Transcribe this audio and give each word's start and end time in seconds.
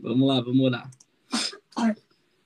Vamos 0.00 0.28
lá, 0.28 0.40
vamos 0.40 0.64
orar. 0.64 0.90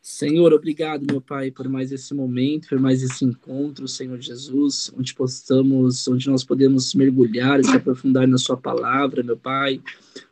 Senhor, 0.00 0.52
obrigado, 0.52 1.06
meu 1.08 1.20
Pai, 1.20 1.50
por 1.50 1.68
mais 1.68 1.92
esse 1.92 2.12
momento, 2.12 2.68
por 2.68 2.78
mais 2.78 3.02
esse 3.02 3.24
encontro, 3.24 3.86
Senhor 3.86 4.20
Jesus, 4.20 4.92
onde 4.98 5.14
possamos, 5.14 6.06
onde 6.08 6.28
nós 6.28 6.44
podemos 6.44 6.94
mergulhar 6.94 7.60
e 7.60 7.64
se 7.64 7.76
aprofundar 7.76 8.26
na 8.26 8.36
Sua 8.36 8.56
palavra, 8.56 9.22
meu 9.22 9.36
Pai, 9.36 9.80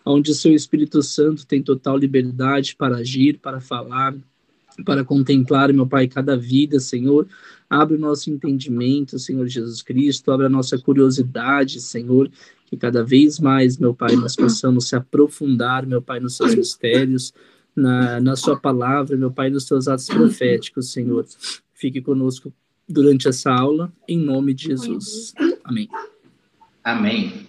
onde 0.04 0.33
o 0.33 0.35
Seu 0.35 0.53
Espírito 0.54 1.03
Santo 1.03 1.46
tem 1.46 1.62
total 1.62 1.96
liberdade 1.96 2.75
para 2.77 2.96
agir, 2.96 3.39
para 3.39 3.61
falar, 3.61 4.14
para 4.84 5.04
contemplar, 5.04 5.72
meu 5.72 5.86
Pai, 5.86 6.08
cada 6.08 6.36
vida, 6.36 6.78
Senhor. 6.80 7.26
Abre 7.68 7.96
o 7.96 8.00
nosso 8.00 8.30
entendimento, 8.30 9.18
Senhor 9.18 9.46
Jesus 9.46 9.82
Cristo, 9.82 10.32
abre 10.32 10.46
a 10.46 10.48
nossa 10.50 10.76
curiosidade, 10.76 11.80
Senhor, 11.80 12.30
que 12.66 12.76
cada 12.76 13.04
vez 13.04 13.38
mais, 13.38 13.79
meu 13.79 13.94
Pai, 13.94 14.16
nós 14.16 14.34
possamos 14.34 14.88
se 14.88 14.96
aprofundar, 14.96 15.86
meu 15.86 16.02
Pai, 16.02 16.18
nos 16.18 16.36
seus 16.36 16.54
mistérios, 16.54 17.32
na, 17.74 18.20
na 18.20 18.34
sua 18.34 18.58
palavra, 18.58 19.16
meu 19.16 19.30
Pai, 19.30 19.50
nos 19.50 19.64
seus 19.64 19.86
atos 19.86 20.08
proféticos, 20.08 20.93
Senhor. 20.93 21.24
Fique 21.72 22.00
conosco 22.00 22.52
durante 22.88 23.29
essa 23.29 23.52
aula, 23.52 23.93
em 24.08 24.18
nome 24.18 24.52
de 24.52 24.64
Jesus. 24.64 25.32
Amém. 25.64 25.88
Amém. 26.82 27.46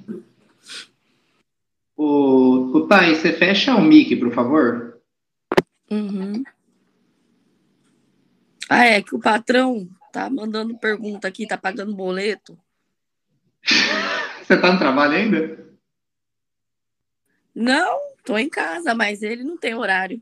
O, 1.98 2.78
o 2.78 2.88
Thay, 2.88 3.16
você 3.16 3.34
fecha 3.34 3.76
o 3.76 3.82
mic, 3.82 4.16
por 4.16 4.32
favor? 4.32 4.98
Uhum. 5.90 6.44
Ah, 8.74 8.86
é 8.86 9.02
que 9.02 9.14
o 9.14 9.20
patrão 9.20 9.86
tá 10.14 10.30
mandando 10.30 10.80
pergunta 10.80 11.28
aqui, 11.28 11.46
tá 11.46 11.58
pagando 11.58 11.94
boleto. 11.94 12.58
Você 14.42 14.58
tá 14.58 14.72
no 14.72 14.80
trabalho 14.80 15.12
ainda? 15.12 15.60
Não, 17.54 18.00
tô 18.24 18.38
em 18.38 18.48
casa, 18.48 18.96
mas 18.96 19.22
ele 19.22 19.44
não 19.44 19.58
tem 19.58 19.76
horário. 19.76 20.22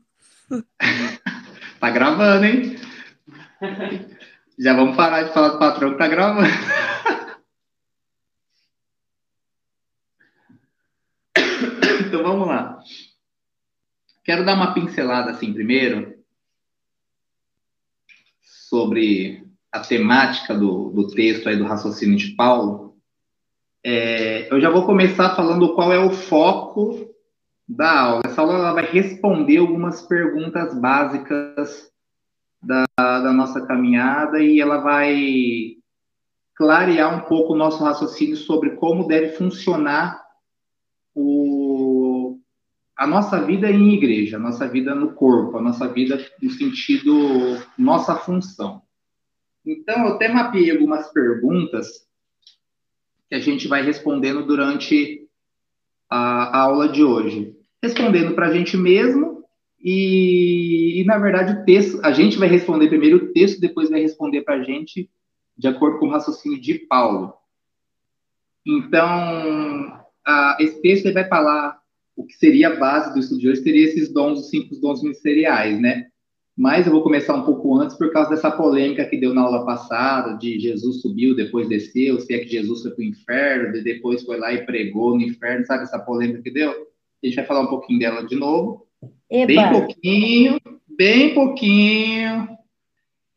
tá 1.78 1.90
gravando, 1.90 2.44
hein? 2.44 2.76
Já 4.58 4.74
vamos 4.74 4.96
parar 4.96 5.22
de 5.22 5.32
falar 5.32 5.50
do 5.50 5.60
patrão 5.60 5.92
que 5.92 5.98
tá 5.98 6.08
gravando. 6.08 6.48
então 12.04 12.20
vamos 12.24 12.48
lá. 12.48 12.80
Quero 14.24 14.44
dar 14.44 14.54
uma 14.54 14.74
pincelada 14.74 15.30
assim 15.30 15.52
primeiro 15.52 16.19
sobre 18.70 19.44
a 19.72 19.80
temática 19.80 20.54
do, 20.54 20.90
do 20.90 21.08
texto 21.08 21.48
aí 21.48 21.56
do 21.56 21.64
raciocínio 21.64 22.16
de 22.16 22.36
Paulo. 22.36 22.94
É, 23.84 24.52
eu 24.52 24.60
já 24.60 24.70
vou 24.70 24.86
começar 24.86 25.34
falando 25.34 25.74
qual 25.74 25.92
é 25.92 25.98
o 25.98 26.12
foco 26.12 27.10
da 27.68 28.00
aula. 28.00 28.22
Essa 28.24 28.42
aula 28.42 28.72
vai 28.72 28.86
responder 28.86 29.56
algumas 29.56 30.02
perguntas 30.02 30.72
básicas 30.80 31.90
da, 32.62 32.84
da 32.96 33.32
nossa 33.32 33.66
caminhada 33.66 34.38
e 34.40 34.60
ela 34.60 34.78
vai 34.78 35.76
clarear 36.54 37.16
um 37.16 37.26
pouco 37.28 37.54
o 37.54 37.56
nosso 37.56 37.82
raciocínio 37.82 38.36
sobre 38.36 38.76
como 38.76 39.08
deve 39.08 39.30
funcionar 39.30 40.22
o, 41.12 41.69
a 43.00 43.06
nossa 43.06 43.40
vida 43.40 43.70
em 43.70 43.94
igreja, 43.94 44.36
a 44.36 44.38
nossa 44.38 44.68
vida 44.68 44.94
no 44.94 45.14
corpo, 45.14 45.56
a 45.56 45.62
nossa 45.62 45.88
vida 45.88 46.22
no 46.42 46.50
sentido, 46.50 47.58
nossa 47.78 48.14
função. 48.14 48.82
Então, 49.64 50.06
eu 50.06 50.14
até 50.16 50.28
mapeei 50.28 50.70
algumas 50.70 51.10
perguntas 51.10 52.06
que 53.26 53.34
a 53.34 53.38
gente 53.38 53.66
vai 53.66 53.80
respondendo 53.80 54.44
durante 54.44 55.26
a, 56.10 56.58
a 56.58 56.60
aula 56.64 56.90
de 56.90 57.02
hoje 57.02 57.56
respondendo 57.82 58.34
para 58.34 58.48
a 58.48 58.52
gente 58.52 58.76
mesmo 58.76 59.46
e, 59.82 61.00
e, 61.00 61.04
na 61.04 61.16
verdade, 61.16 61.54
o 61.54 61.64
texto, 61.64 61.98
a 62.04 62.12
gente 62.12 62.36
vai 62.36 62.48
responder 62.48 62.90
primeiro 62.90 63.16
o 63.16 63.32
texto, 63.32 63.58
depois 63.58 63.88
vai 63.88 64.02
responder 64.02 64.42
para 64.42 64.56
a 64.56 64.62
gente 64.62 65.08
de 65.56 65.68
acordo 65.68 65.98
com 65.98 66.06
o 66.08 66.10
raciocínio 66.10 66.60
de 66.60 66.80
Paulo. 66.80 67.32
Então, 68.66 70.04
a, 70.22 70.58
esse 70.60 70.82
texto 70.82 71.10
vai 71.14 71.26
falar 71.26 71.79
o 72.20 72.26
que 72.26 72.34
seria 72.34 72.68
a 72.68 72.76
base 72.76 73.14
do 73.14 73.18
estudo 73.18 73.40
de 73.40 73.48
hoje, 73.48 73.62
seria 73.62 73.86
esses 73.86 74.12
dons, 74.12 74.40
os 74.40 74.50
cinco 74.50 74.76
dons 74.76 75.02
ministeriais, 75.02 75.80
né? 75.80 76.06
Mas 76.56 76.86
eu 76.86 76.92
vou 76.92 77.02
começar 77.02 77.34
um 77.34 77.44
pouco 77.44 77.74
antes 77.78 77.96
por 77.96 78.12
causa 78.12 78.28
dessa 78.28 78.50
polêmica 78.50 79.06
que 79.06 79.16
deu 79.16 79.32
na 79.32 79.40
aula 79.40 79.64
passada, 79.64 80.36
de 80.36 80.60
Jesus 80.60 81.00
subiu, 81.00 81.34
depois 81.34 81.66
desceu, 81.66 82.20
se 82.20 82.34
é 82.34 82.40
que 82.40 82.48
Jesus 82.50 82.82
foi 82.82 82.90
para 82.90 83.00
o 83.00 83.04
inferno, 83.04 83.82
depois 83.82 84.22
foi 84.22 84.38
lá 84.38 84.52
e 84.52 84.66
pregou 84.66 85.14
no 85.14 85.22
inferno, 85.22 85.64
sabe 85.64 85.84
essa 85.84 85.98
polêmica 85.98 86.42
que 86.42 86.50
deu? 86.50 86.70
A 86.70 87.26
gente 87.26 87.36
vai 87.36 87.46
falar 87.46 87.62
um 87.62 87.68
pouquinho 87.68 87.98
dela 87.98 88.26
de 88.26 88.36
novo. 88.36 88.86
Eba. 89.30 89.46
Bem 89.46 89.70
pouquinho, 89.70 90.60
bem 90.86 91.34
pouquinho. 91.34 92.48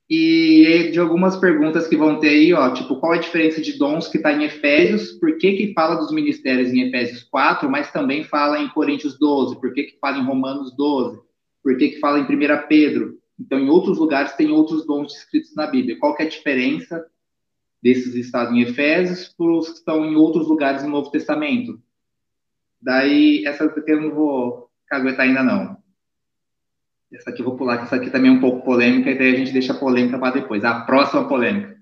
E 0.09 0.89
de 0.91 0.99
algumas 0.99 1.37
perguntas 1.37 1.87
que 1.87 1.95
vão 1.95 2.19
ter 2.19 2.29
aí, 2.29 2.53
ó, 2.53 2.71
tipo, 2.73 2.97
qual 2.97 3.13
a 3.13 3.17
diferença 3.17 3.61
de 3.61 3.77
dons 3.77 4.07
que 4.07 4.17
está 4.17 4.33
em 4.33 4.43
Efésios? 4.43 5.13
Por 5.13 5.37
que 5.37 5.53
que 5.53 5.73
fala 5.73 5.95
dos 5.95 6.11
ministérios 6.11 6.71
em 6.71 6.87
Efésios 6.87 7.23
4, 7.23 7.69
mas 7.69 7.91
também 7.91 8.23
fala 8.23 8.59
em 8.59 8.69
Coríntios 8.69 9.17
12? 9.17 9.59
Por 9.59 9.73
que 9.73 9.83
que 9.83 9.99
fala 9.99 10.17
em 10.17 10.25
Romanos 10.25 10.75
12? 10.75 11.19
Por 11.63 11.77
que 11.77 11.89
que 11.89 11.99
fala 11.99 12.19
em 12.19 12.23
1 12.23 12.27
Pedro? 12.67 13.17
Então, 13.39 13.57
em 13.57 13.69
outros 13.69 13.97
lugares 13.97 14.33
tem 14.33 14.51
outros 14.51 14.85
dons 14.85 15.13
descritos 15.13 15.55
na 15.55 15.67
Bíblia. 15.67 15.97
Qual 15.97 16.15
que 16.15 16.23
é 16.23 16.25
a 16.25 16.29
diferença 16.29 17.05
desses 17.81 18.13
estados 18.15 18.53
em 18.53 18.61
Efésios 18.61 19.29
para 19.29 19.51
os 19.51 19.69
que 19.69 19.77
estão 19.77 20.05
em 20.05 20.15
outros 20.15 20.47
lugares 20.47 20.83
no 20.83 20.89
Novo 20.89 21.09
Testamento? 21.09 21.81
Daí, 22.81 23.45
essa 23.45 23.73
eu 23.87 24.01
não 24.01 24.13
vou 24.13 24.69
caguetar 24.87 25.25
ainda 25.25 25.41
não. 25.41 25.72
Essa 27.13 27.29
aqui 27.29 27.41
eu 27.41 27.45
vou 27.45 27.55
pular, 27.55 27.77
que 27.77 27.83
essa 27.83 27.95
aqui 27.95 28.09
também 28.09 28.31
é 28.31 28.33
um 28.33 28.39
pouco 28.39 28.65
polêmica, 28.65 29.11
e 29.11 29.17
daí 29.17 29.33
a 29.33 29.37
gente 29.37 29.53
deixa 29.53 29.73
a 29.73 29.77
polêmica 29.77 30.17
para 30.17 30.33
depois. 30.33 30.63
A 30.63 30.81
próxima 30.81 31.27
polêmica. 31.27 31.77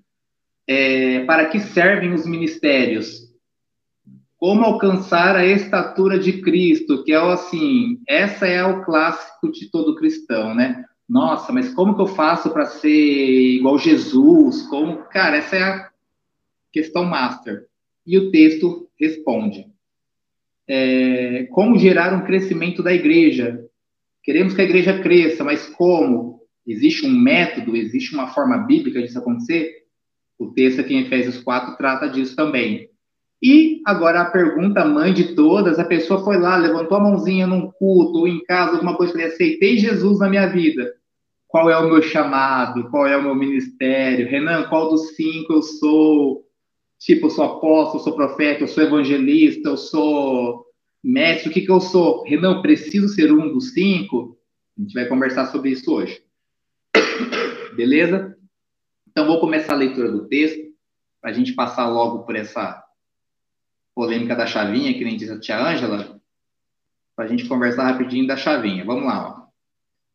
É, 0.68 1.24
para 1.25 1.46
que 1.46 1.59
servem 1.59 2.14
os 2.14 2.25
ministérios? 2.25 3.31
Como 4.38 4.64
alcançar 4.64 5.36
a 5.36 5.46
estatura 5.46 6.19
de 6.19 6.42
Cristo? 6.42 7.03
Que 7.03 7.14
é 7.14 7.19
o 7.19 7.30
assim, 7.30 8.00
essa 8.08 8.46
é 8.47 8.64
o 8.64 8.84
clássico 8.84 9.52
de 9.52 9.69
todo 9.69 9.96
cristão, 9.96 10.53
né? 10.53 10.84
Nossa, 11.08 11.52
mas 11.52 11.74
como 11.74 11.96
que 11.96 12.02
eu 12.02 12.08
faço 12.08 12.50
para 12.52 12.66
ser 12.66 12.90
igual 12.90 13.78
Jesus? 13.78 14.63
Como, 14.63 14.98
cara, 15.09 15.38
essa 15.38 15.56
é 15.56 15.63
a 15.63 15.90
questão 16.72 17.06
master. 17.06 17.66
E 18.06 18.18
o 18.18 18.31
texto 18.31 18.88
responde 19.00 19.72
é, 20.68 21.44
como 21.52 21.78
gerar 21.78 22.13
um 22.13 22.25
crescimento 22.25 22.81
da 22.81 22.94
igreja. 22.94 23.66
Queremos 24.23 24.53
que 24.53 24.61
a 24.61 24.65
igreja 24.65 24.99
cresça, 25.01 25.43
mas 25.43 25.67
como? 25.67 26.41
Existe 26.65 27.05
um 27.05 27.11
método, 27.11 27.75
existe 27.75 28.13
uma 28.13 28.27
forma 28.27 28.57
bíblica 28.59 29.01
disso 29.01 29.17
acontecer? 29.17 29.71
O 30.37 30.51
texto 30.53 30.81
aqui 30.81 30.93
em 30.93 31.01
Efésios 31.01 31.39
4 31.39 31.75
trata 31.75 32.07
disso 32.07 32.35
também. 32.35 32.89
E 33.41 33.81
agora 33.85 34.21
a 34.21 34.29
pergunta 34.29 34.85
mãe 34.85 35.11
de 35.13 35.33
todas, 35.33 35.79
a 35.79 35.83
pessoa 35.83 36.23
foi 36.23 36.37
lá, 36.37 36.55
levantou 36.57 36.97
a 36.97 37.01
mãozinha 37.01 37.47
num 37.47 37.71
culto 37.71 38.19
ou 38.19 38.27
em 38.27 38.43
casa, 38.45 38.73
alguma 38.73 38.95
coisa, 38.95 39.13
falei, 39.13 39.27
aceitei 39.27 39.77
Jesus 39.77 40.19
na 40.19 40.29
minha 40.29 40.45
vida. 40.47 40.93
Qual 41.47 41.69
é 41.69 41.77
o 41.77 41.89
meu 41.89 42.01
chamado? 42.03 42.89
Qual 42.91 43.07
é 43.07 43.17
o 43.17 43.23
meu 43.23 43.33
ministério? 43.33 44.27
Renan, 44.27 44.69
qual 44.69 44.89
dos 44.89 45.15
cinco 45.15 45.53
eu 45.53 45.63
sou? 45.63 46.45
Tipo, 46.99 47.25
eu 47.25 47.29
sou 47.31 47.43
apóstolo, 47.43 47.99
eu 47.99 48.03
sou 48.03 48.15
profeta, 48.15 48.63
eu 48.63 48.67
sou 48.67 48.83
evangelista, 48.83 49.69
eu 49.69 49.77
sou 49.77 50.65
mestre, 51.03 51.50
o 51.50 51.51
que, 51.53 51.62
que 51.62 51.72
eu 51.72 51.81
sou? 51.81 52.23
Renan, 52.23 52.62
preciso 52.62 53.07
ser 53.09 53.31
um 53.31 53.51
dos 53.51 53.73
cinco? 53.73 54.38
A 54.78 54.81
gente 54.81 54.94
vai 54.94 55.06
conversar 55.06 55.47
sobre 55.47 55.72
isso 55.72 55.91
hoje. 55.94 56.23
Beleza? 57.75 58.38
Então, 59.09 59.28
vou 59.28 59.39
começar 59.39 59.73
a 59.73 59.78
leitura 59.78 60.12
do 60.12 60.28
texto, 60.28 60.72
para 61.22 61.31
a 61.31 61.34
gente 61.34 61.53
passar 61.53 61.88
logo 61.88 62.23
por 62.23 62.35
essa 62.35 62.84
polêmica 63.94 64.35
da 64.35 64.45
chavinha, 64.45 64.94
que 64.94 65.03
nem 65.03 65.17
diz 65.17 65.29
a 65.29 65.39
tia 65.39 65.59
Ângela, 65.59 66.19
para 67.16 67.25
a 67.25 67.28
gente 67.28 67.47
conversar 67.47 67.83
rapidinho 67.83 68.25
da 68.25 68.38
chavinha. 68.38 68.85
Vamos 68.85 69.06
lá, 69.06 69.38
ó. 69.38 69.41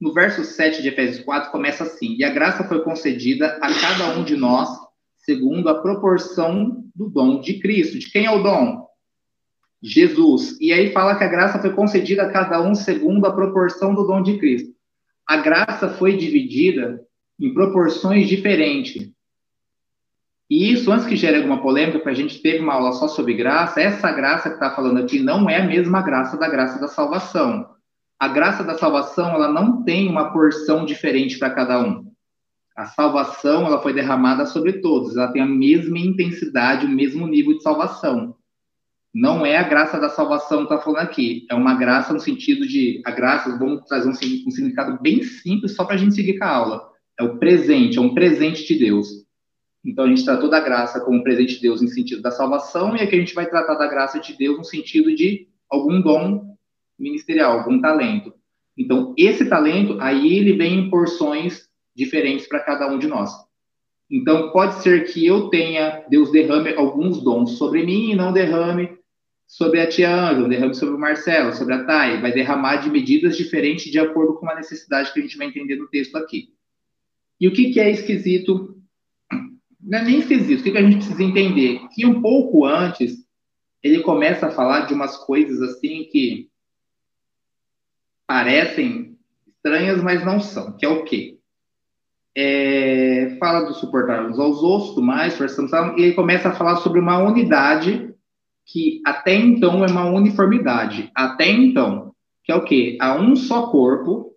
No 0.00 0.12
verso 0.12 0.44
7 0.44 0.82
de 0.82 0.88
Efésios 0.88 1.24
4, 1.24 1.50
começa 1.50 1.84
assim: 1.84 2.16
E 2.18 2.24
a 2.24 2.30
graça 2.30 2.64
foi 2.64 2.82
concedida 2.82 3.58
a 3.62 3.72
cada 3.72 4.18
um 4.18 4.24
de 4.24 4.36
nós 4.36 4.68
segundo 5.16 5.68
a 5.68 5.80
proporção 5.80 6.84
do 6.94 7.08
dom 7.08 7.40
de 7.40 7.58
Cristo. 7.58 7.98
De 7.98 8.10
quem 8.10 8.26
é 8.26 8.30
o 8.30 8.42
dom? 8.42 8.85
Jesus. 9.86 10.58
E 10.60 10.72
aí 10.72 10.90
fala 10.90 11.14
que 11.14 11.22
a 11.22 11.28
graça 11.28 11.60
foi 11.60 11.72
concedida 11.72 12.24
a 12.24 12.30
cada 12.30 12.60
um 12.60 12.74
segundo 12.74 13.24
a 13.24 13.32
proporção 13.32 13.94
do 13.94 14.04
dom 14.04 14.20
de 14.20 14.36
Cristo. 14.36 14.74
A 15.24 15.36
graça 15.36 15.88
foi 15.88 16.16
dividida 16.16 17.00
em 17.40 17.54
proporções 17.54 18.28
diferentes. 18.28 19.10
E 20.50 20.72
isso, 20.72 20.90
antes 20.90 21.06
que 21.06 21.16
gere 21.16 21.36
alguma 21.36 21.60
polêmica, 21.60 21.98
porque 21.98 22.10
a 22.10 22.14
gente 22.14 22.40
teve 22.40 22.58
uma 22.58 22.74
aula 22.74 22.92
só 22.92 23.06
sobre 23.06 23.34
graça, 23.34 23.80
essa 23.80 24.10
graça 24.12 24.48
que 24.48 24.56
está 24.56 24.74
falando 24.74 24.98
aqui 24.98 25.20
não 25.20 25.48
é 25.48 25.60
a 25.60 25.66
mesma 25.66 26.02
graça 26.02 26.36
da 26.36 26.48
graça 26.48 26.80
da 26.80 26.88
salvação. 26.88 27.68
A 28.18 28.28
graça 28.28 28.64
da 28.64 28.78
salvação, 28.78 29.30
ela 29.30 29.52
não 29.52 29.84
tem 29.84 30.08
uma 30.08 30.32
porção 30.32 30.84
diferente 30.84 31.38
para 31.38 31.50
cada 31.50 31.80
um. 31.80 32.10
A 32.76 32.86
salvação 32.86 33.66
ela 33.66 33.80
foi 33.80 33.92
derramada 33.92 34.46
sobre 34.46 34.74
todos, 34.74 35.16
ela 35.16 35.32
tem 35.32 35.42
a 35.42 35.46
mesma 35.46 35.98
intensidade, 35.98 36.86
o 36.86 36.90
mesmo 36.90 37.26
nível 37.26 37.56
de 37.56 37.62
salvação. 37.62 38.36
Não 39.16 39.46
é 39.46 39.56
a 39.56 39.62
graça 39.62 39.98
da 39.98 40.10
salvação 40.10 40.58
que 40.58 40.74
está 40.74 40.78
falando 40.78 41.00
aqui. 41.00 41.46
É 41.50 41.54
uma 41.54 41.74
graça 41.74 42.12
no 42.12 42.20
sentido 42.20 42.68
de 42.68 43.00
a 43.02 43.10
graça, 43.10 43.56
vamos 43.56 43.82
trazer 43.86 44.06
um, 44.06 44.12
um 44.12 44.50
significado 44.50 45.00
bem 45.00 45.22
simples 45.22 45.74
só 45.74 45.86
para 45.86 45.94
a 45.94 45.98
gente 45.98 46.14
seguir 46.14 46.38
com 46.38 46.44
a 46.44 46.50
aula. 46.50 46.90
É 47.18 47.22
o 47.22 47.38
presente, 47.38 47.96
é 47.96 48.00
um 48.00 48.12
presente 48.12 48.66
de 48.66 48.78
Deus. 48.78 49.08
Então 49.82 50.04
a 50.04 50.08
gente 50.08 50.22
tratou 50.22 50.50
da 50.50 50.60
graça 50.60 51.00
como 51.00 51.16
um 51.16 51.22
presente 51.22 51.54
de 51.54 51.62
Deus 51.62 51.80
no 51.80 51.88
sentido 51.88 52.20
da 52.20 52.30
salvação, 52.30 52.94
e 52.94 53.00
aqui 53.00 53.16
a 53.16 53.18
gente 53.18 53.34
vai 53.34 53.48
tratar 53.48 53.76
da 53.76 53.86
graça 53.86 54.20
de 54.20 54.36
Deus 54.36 54.58
no 54.58 54.64
sentido 54.64 55.14
de 55.14 55.48
algum 55.70 55.98
dom 56.02 56.54
ministerial, 56.98 57.60
algum 57.60 57.80
talento. 57.80 58.34
Então, 58.76 59.14
esse 59.16 59.46
talento, 59.48 59.96
aí 59.98 60.36
ele 60.36 60.52
vem 60.52 60.80
em 60.80 60.90
porções 60.90 61.70
diferentes 61.94 62.46
para 62.46 62.60
cada 62.60 62.86
um 62.86 62.98
de 62.98 63.06
nós. 63.06 63.30
Então, 64.10 64.52
pode 64.52 64.82
ser 64.82 65.10
que 65.10 65.24
eu 65.24 65.48
tenha, 65.48 66.04
Deus 66.10 66.30
derrame 66.30 66.74
alguns 66.74 67.22
dons 67.24 67.52
sobre 67.52 67.82
mim 67.82 68.10
e 68.10 68.14
não 68.14 68.30
derrame 68.30 68.95
sobre 69.46 69.80
a 69.80 69.88
tia 69.88 70.12
Ângela, 70.12 70.48
derrame 70.48 70.74
sobre 70.74 70.94
o 70.94 70.98
Marcelo, 70.98 71.54
sobre 71.54 71.74
a 71.74 71.84
Thay, 71.84 72.20
vai 72.20 72.32
derramar 72.32 72.76
de 72.76 72.90
medidas 72.90 73.36
diferentes 73.36 73.90
de 73.90 73.98
acordo 73.98 74.34
com 74.34 74.50
a 74.50 74.54
necessidade 74.54 75.12
que 75.12 75.20
a 75.20 75.22
gente 75.22 75.38
vai 75.38 75.46
entender 75.46 75.76
no 75.76 75.88
texto 75.88 76.16
aqui. 76.16 76.52
E 77.40 77.46
o 77.46 77.52
que, 77.52 77.72
que 77.72 77.78
é 77.78 77.90
esquisito? 77.90 78.76
Não 79.80 80.00
é 80.00 80.04
nem 80.04 80.18
esquisito, 80.18 80.60
o 80.60 80.62
que, 80.64 80.72
que 80.72 80.78
a 80.78 80.82
gente 80.82 80.96
precisa 80.96 81.22
entender? 81.22 81.80
Que 81.94 82.04
um 82.04 82.20
pouco 82.20 82.64
antes, 82.64 83.24
ele 83.82 84.00
começa 84.02 84.48
a 84.48 84.50
falar 84.50 84.86
de 84.86 84.94
umas 84.94 85.16
coisas 85.16 85.62
assim 85.62 86.08
que 86.10 86.50
parecem 88.26 89.16
estranhas, 89.46 90.02
mas 90.02 90.24
não 90.24 90.40
são, 90.40 90.76
que 90.76 90.84
é 90.84 90.88
o 90.88 91.04
quê? 91.04 91.38
É, 92.34 93.36
fala 93.38 93.64
do 93.64 93.74
suportar 93.74 94.28
uns 94.28 94.38
aos 94.38 94.58
outros, 94.58 95.02
mais, 95.02 95.38
e 95.38 96.02
ele 96.02 96.14
começa 96.14 96.48
a 96.48 96.54
falar 96.54 96.76
sobre 96.76 97.00
uma 97.00 97.18
unidade 97.18 98.12
que 98.66 99.00
até 99.06 99.34
então 99.36 99.84
é 99.84 99.90
uma 99.90 100.06
uniformidade. 100.06 101.10
Até 101.14 101.48
então, 101.48 102.12
que 102.42 102.50
é 102.50 102.54
o 102.54 102.64
quê? 102.64 102.98
Há 103.00 103.14
um 103.14 103.36
só 103.36 103.70
corpo, 103.70 104.34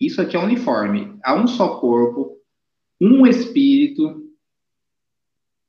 isso 0.00 0.20
aqui 0.20 0.36
é 0.36 0.40
uniforme, 0.40 1.16
há 1.24 1.34
um 1.34 1.46
só 1.46 1.78
corpo, 1.80 2.36
um 3.00 3.26
espírito, 3.26 4.24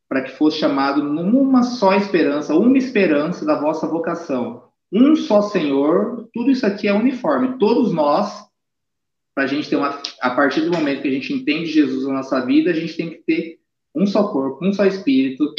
para 0.07 0.24
que 0.24 0.31
fosse 0.31 0.57
chamado 0.57 1.03
numa 1.03 1.62
só 1.62 1.94
esperança, 1.94 2.56
uma 2.56 2.77
esperança 2.77 3.45
da 3.45 3.59
vossa 3.59 3.88
vocação. 3.88 4.63
Um 4.92 5.15
só 5.15 5.44
Senhor, 5.44 6.27
tudo 6.33 6.50
isso 6.50 6.65
aqui 6.65 6.88
é 6.88 6.94
uniforme. 6.94 7.59
Todos 7.59 7.94
nós, 7.94 8.47
para 9.35 9.44
a 9.44 9.47
gente 9.47 9.69
ter 9.69 9.75
uma. 9.75 10.01
A 10.19 10.31
partir 10.31 10.62
do 10.62 10.71
momento 10.71 11.03
que 11.03 11.07
a 11.07 11.12
gente 11.12 11.31
entende 11.31 11.68
Jesus 11.68 12.07
na 12.07 12.13
nossa 12.13 12.44
vida, 12.44 12.71
a 12.71 12.74
gente 12.74 12.97
tem 12.97 13.12
que 13.12 13.18
ter 13.18 13.58
um 13.94 14.06
só 14.06 14.27
corpo, 14.30 14.65
um 14.65 14.71
só 14.71 14.86
espírito, 14.86 15.53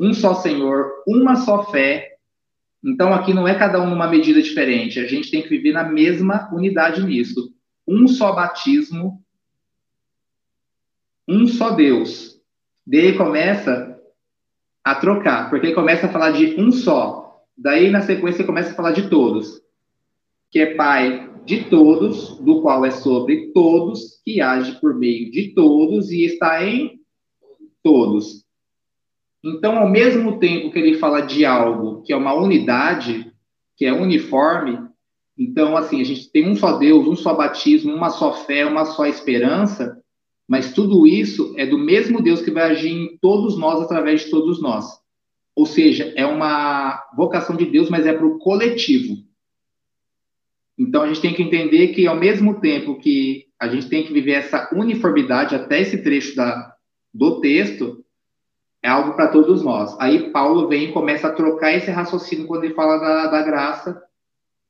um 0.00 0.12
só 0.12 0.34
Senhor, 0.34 0.90
uma 1.06 1.36
só 1.36 1.64
fé. 1.70 2.16
Então 2.84 3.12
aqui 3.12 3.34
não 3.34 3.46
é 3.46 3.54
cada 3.54 3.80
um 3.80 3.90
numa 3.90 4.08
medida 4.08 4.40
diferente, 4.40 5.00
a 5.00 5.06
gente 5.06 5.30
tem 5.30 5.42
que 5.42 5.48
viver 5.48 5.72
na 5.72 5.84
mesma 5.84 6.48
unidade 6.52 7.04
nisso. 7.04 7.52
Um 7.86 8.06
só 8.06 8.32
batismo, 8.32 9.22
um 11.28 11.46
só 11.46 11.70
Deus. 11.70 12.40
Daí 12.86 13.16
começa 13.16 14.00
a 14.84 14.94
trocar, 14.94 15.50
porque 15.50 15.66
ele 15.66 15.74
começa 15.74 16.06
a 16.06 16.12
falar 16.12 16.30
de 16.30 16.60
um 16.60 16.70
só. 16.70 17.42
Daí 17.58 17.90
na 17.90 18.02
sequência 18.02 18.44
começa 18.44 18.70
a 18.70 18.74
falar 18.74 18.92
de 18.92 19.08
todos, 19.08 19.60
que 20.50 20.60
é 20.60 20.74
Pai 20.74 21.28
de 21.44 21.64
todos, 21.64 22.38
do 22.38 22.60
qual 22.60 22.84
é 22.84 22.90
sobre 22.90 23.52
todos, 23.52 24.20
que 24.24 24.40
age 24.40 24.80
por 24.80 24.94
meio 24.94 25.30
de 25.30 25.54
todos 25.54 26.10
e 26.10 26.24
está 26.24 26.64
em 26.64 27.00
todos. 27.86 28.44
Então, 29.44 29.78
ao 29.78 29.88
mesmo 29.88 30.40
tempo 30.40 30.72
que 30.72 30.78
ele 30.80 30.98
fala 30.98 31.20
de 31.20 31.44
algo 31.44 32.02
que 32.02 32.12
é 32.12 32.16
uma 32.16 32.34
unidade, 32.34 33.32
que 33.76 33.86
é 33.86 33.92
uniforme, 33.92 34.76
então, 35.38 35.76
assim, 35.76 36.00
a 36.00 36.04
gente 36.04 36.28
tem 36.32 36.48
um 36.48 36.56
só 36.56 36.78
Deus, 36.78 37.06
um 37.06 37.14
só 37.14 37.32
batismo, 37.32 37.94
uma 37.94 38.10
só 38.10 38.32
fé, 38.32 38.66
uma 38.66 38.84
só 38.86 39.06
esperança, 39.06 40.02
mas 40.48 40.72
tudo 40.72 41.06
isso 41.06 41.54
é 41.56 41.64
do 41.64 41.78
mesmo 41.78 42.20
Deus 42.20 42.42
que 42.42 42.50
vai 42.50 42.72
agir 42.72 42.90
em 42.90 43.16
todos 43.18 43.56
nós, 43.56 43.80
através 43.80 44.22
de 44.22 44.30
todos 44.30 44.60
nós. 44.60 44.84
Ou 45.54 45.64
seja, 45.64 46.12
é 46.16 46.26
uma 46.26 47.00
vocação 47.16 47.56
de 47.56 47.66
Deus, 47.66 47.88
mas 47.88 48.04
é 48.04 48.12
para 48.12 48.26
o 48.26 48.38
coletivo. 48.38 49.14
Então, 50.76 51.02
a 51.02 51.06
gente 51.06 51.20
tem 51.20 51.32
que 51.32 51.42
entender 51.42 51.88
que, 51.88 52.04
ao 52.08 52.16
mesmo 52.16 52.58
tempo 52.58 52.98
que 52.98 53.46
a 53.60 53.68
gente 53.68 53.88
tem 53.88 54.04
que 54.04 54.12
viver 54.12 54.32
essa 54.32 54.68
uniformidade, 54.74 55.54
até 55.54 55.80
esse 55.80 56.02
trecho 56.02 56.34
da, 56.34 56.75
do 57.12 57.40
texto, 57.40 58.04
é 58.82 58.88
algo 58.88 59.14
para 59.14 59.28
todos 59.28 59.62
nós. 59.62 59.96
Aí 59.98 60.30
Paulo 60.30 60.68
vem 60.68 60.84
e 60.84 60.92
começa 60.92 61.28
a 61.28 61.32
trocar 61.32 61.72
esse 61.72 61.90
raciocínio 61.90 62.46
quando 62.46 62.64
ele 62.64 62.74
fala 62.74 62.98
da, 62.98 63.26
da 63.26 63.42
graça 63.42 64.00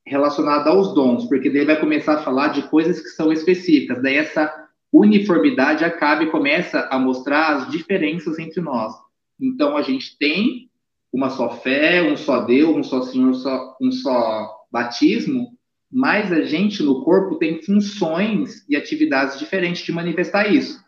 relacionada 0.06 0.70
aos 0.70 0.94
dons, 0.94 1.26
porque 1.28 1.48
ele 1.48 1.64
vai 1.64 1.78
começar 1.78 2.14
a 2.14 2.22
falar 2.22 2.48
de 2.48 2.62
coisas 2.68 3.00
que 3.00 3.08
são 3.08 3.32
específicas. 3.32 4.00
Daí 4.02 4.16
essa 4.16 4.52
uniformidade 4.92 5.84
acaba 5.84 6.22
e 6.22 6.30
começa 6.30 6.88
a 6.90 6.98
mostrar 6.98 7.56
as 7.56 7.70
diferenças 7.70 8.38
entre 8.38 8.60
nós. 8.60 8.94
Então 9.40 9.76
a 9.76 9.82
gente 9.82 10.16
tem 10.16 10.70
uma 11.12 11.30
só 11.30 11.50
fé, 11.50 12.02
um 12.02 12.16
só 12.16 12.42
Deus, 12.42 12.76
um 12.76 12.82
só 12.82 13.02
Senhor, 13.02 13.34
só, 13.34 13.76
um 13.80 13.90
só 13.90 14.54
batismo, 14.70 15.48
mas 15.90 16.32
a 16.32 16.42
gente 16.42 16.82
no 16.82 17.02
corpo 17.04 17.36
tem 17.36 17.62
funções 17.62 18.64
e 18.68 18.76
atividades 18.76 19.38
diferentes 19.38 19.84
de 19.84 19.92
manifestar 19.92 20.52
isso. 20.52 20.84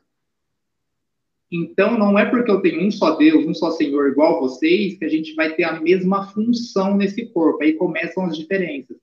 Então, 1.50 1.98
não 1.98 2.18
é 2.18 2.26
porque 2.26 2.50
eu 2.50 2.60
tenho 2.60 2.86
um 2.86 2.90
só 2.90 3.16
Deus, 3.16 3.46
um 3.46 3.54
só 3.54 3.70
Senhor 3.70 4.08
igual 4.08 4.40
vocês, 4.40 4.98
que 4.98 5.04
a 5.04 5.08
gente 5.08 5.34
vai 5.34 5.54
ter 5.54 5.64
a 5.64 5.80
mesma 5.80 6.26
função 6.28 6.96
nesse 6.96 7.26
corpo. 7.26 7.62
Aí 7.62 7.72
começam 7.72 8.24
as 8.24 8.36
diferenças. 8.36 8.96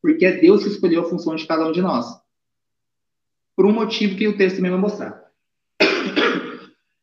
Porque 0.00 0.24
é 0.24 0.36
Deus 0.36 0.62
que 0.62 0.70
escolheu 0.70 1.02
a 1.02 1.08
função 1.08 1.34
de 1.34 1.46
cada 1.46 1.66
um 1.66 1.72
de 1.72 1.82
nós. 1.82 2.06
Por 3.56 3.66
um 3.66 3.72
motivo 3.72 4.16
que 4.16 4.28
o 4.28 4.36
texto 4.36 4.56
também 4.56 4.70
vai 4.70 4.80
mostrar. 4.80 5.28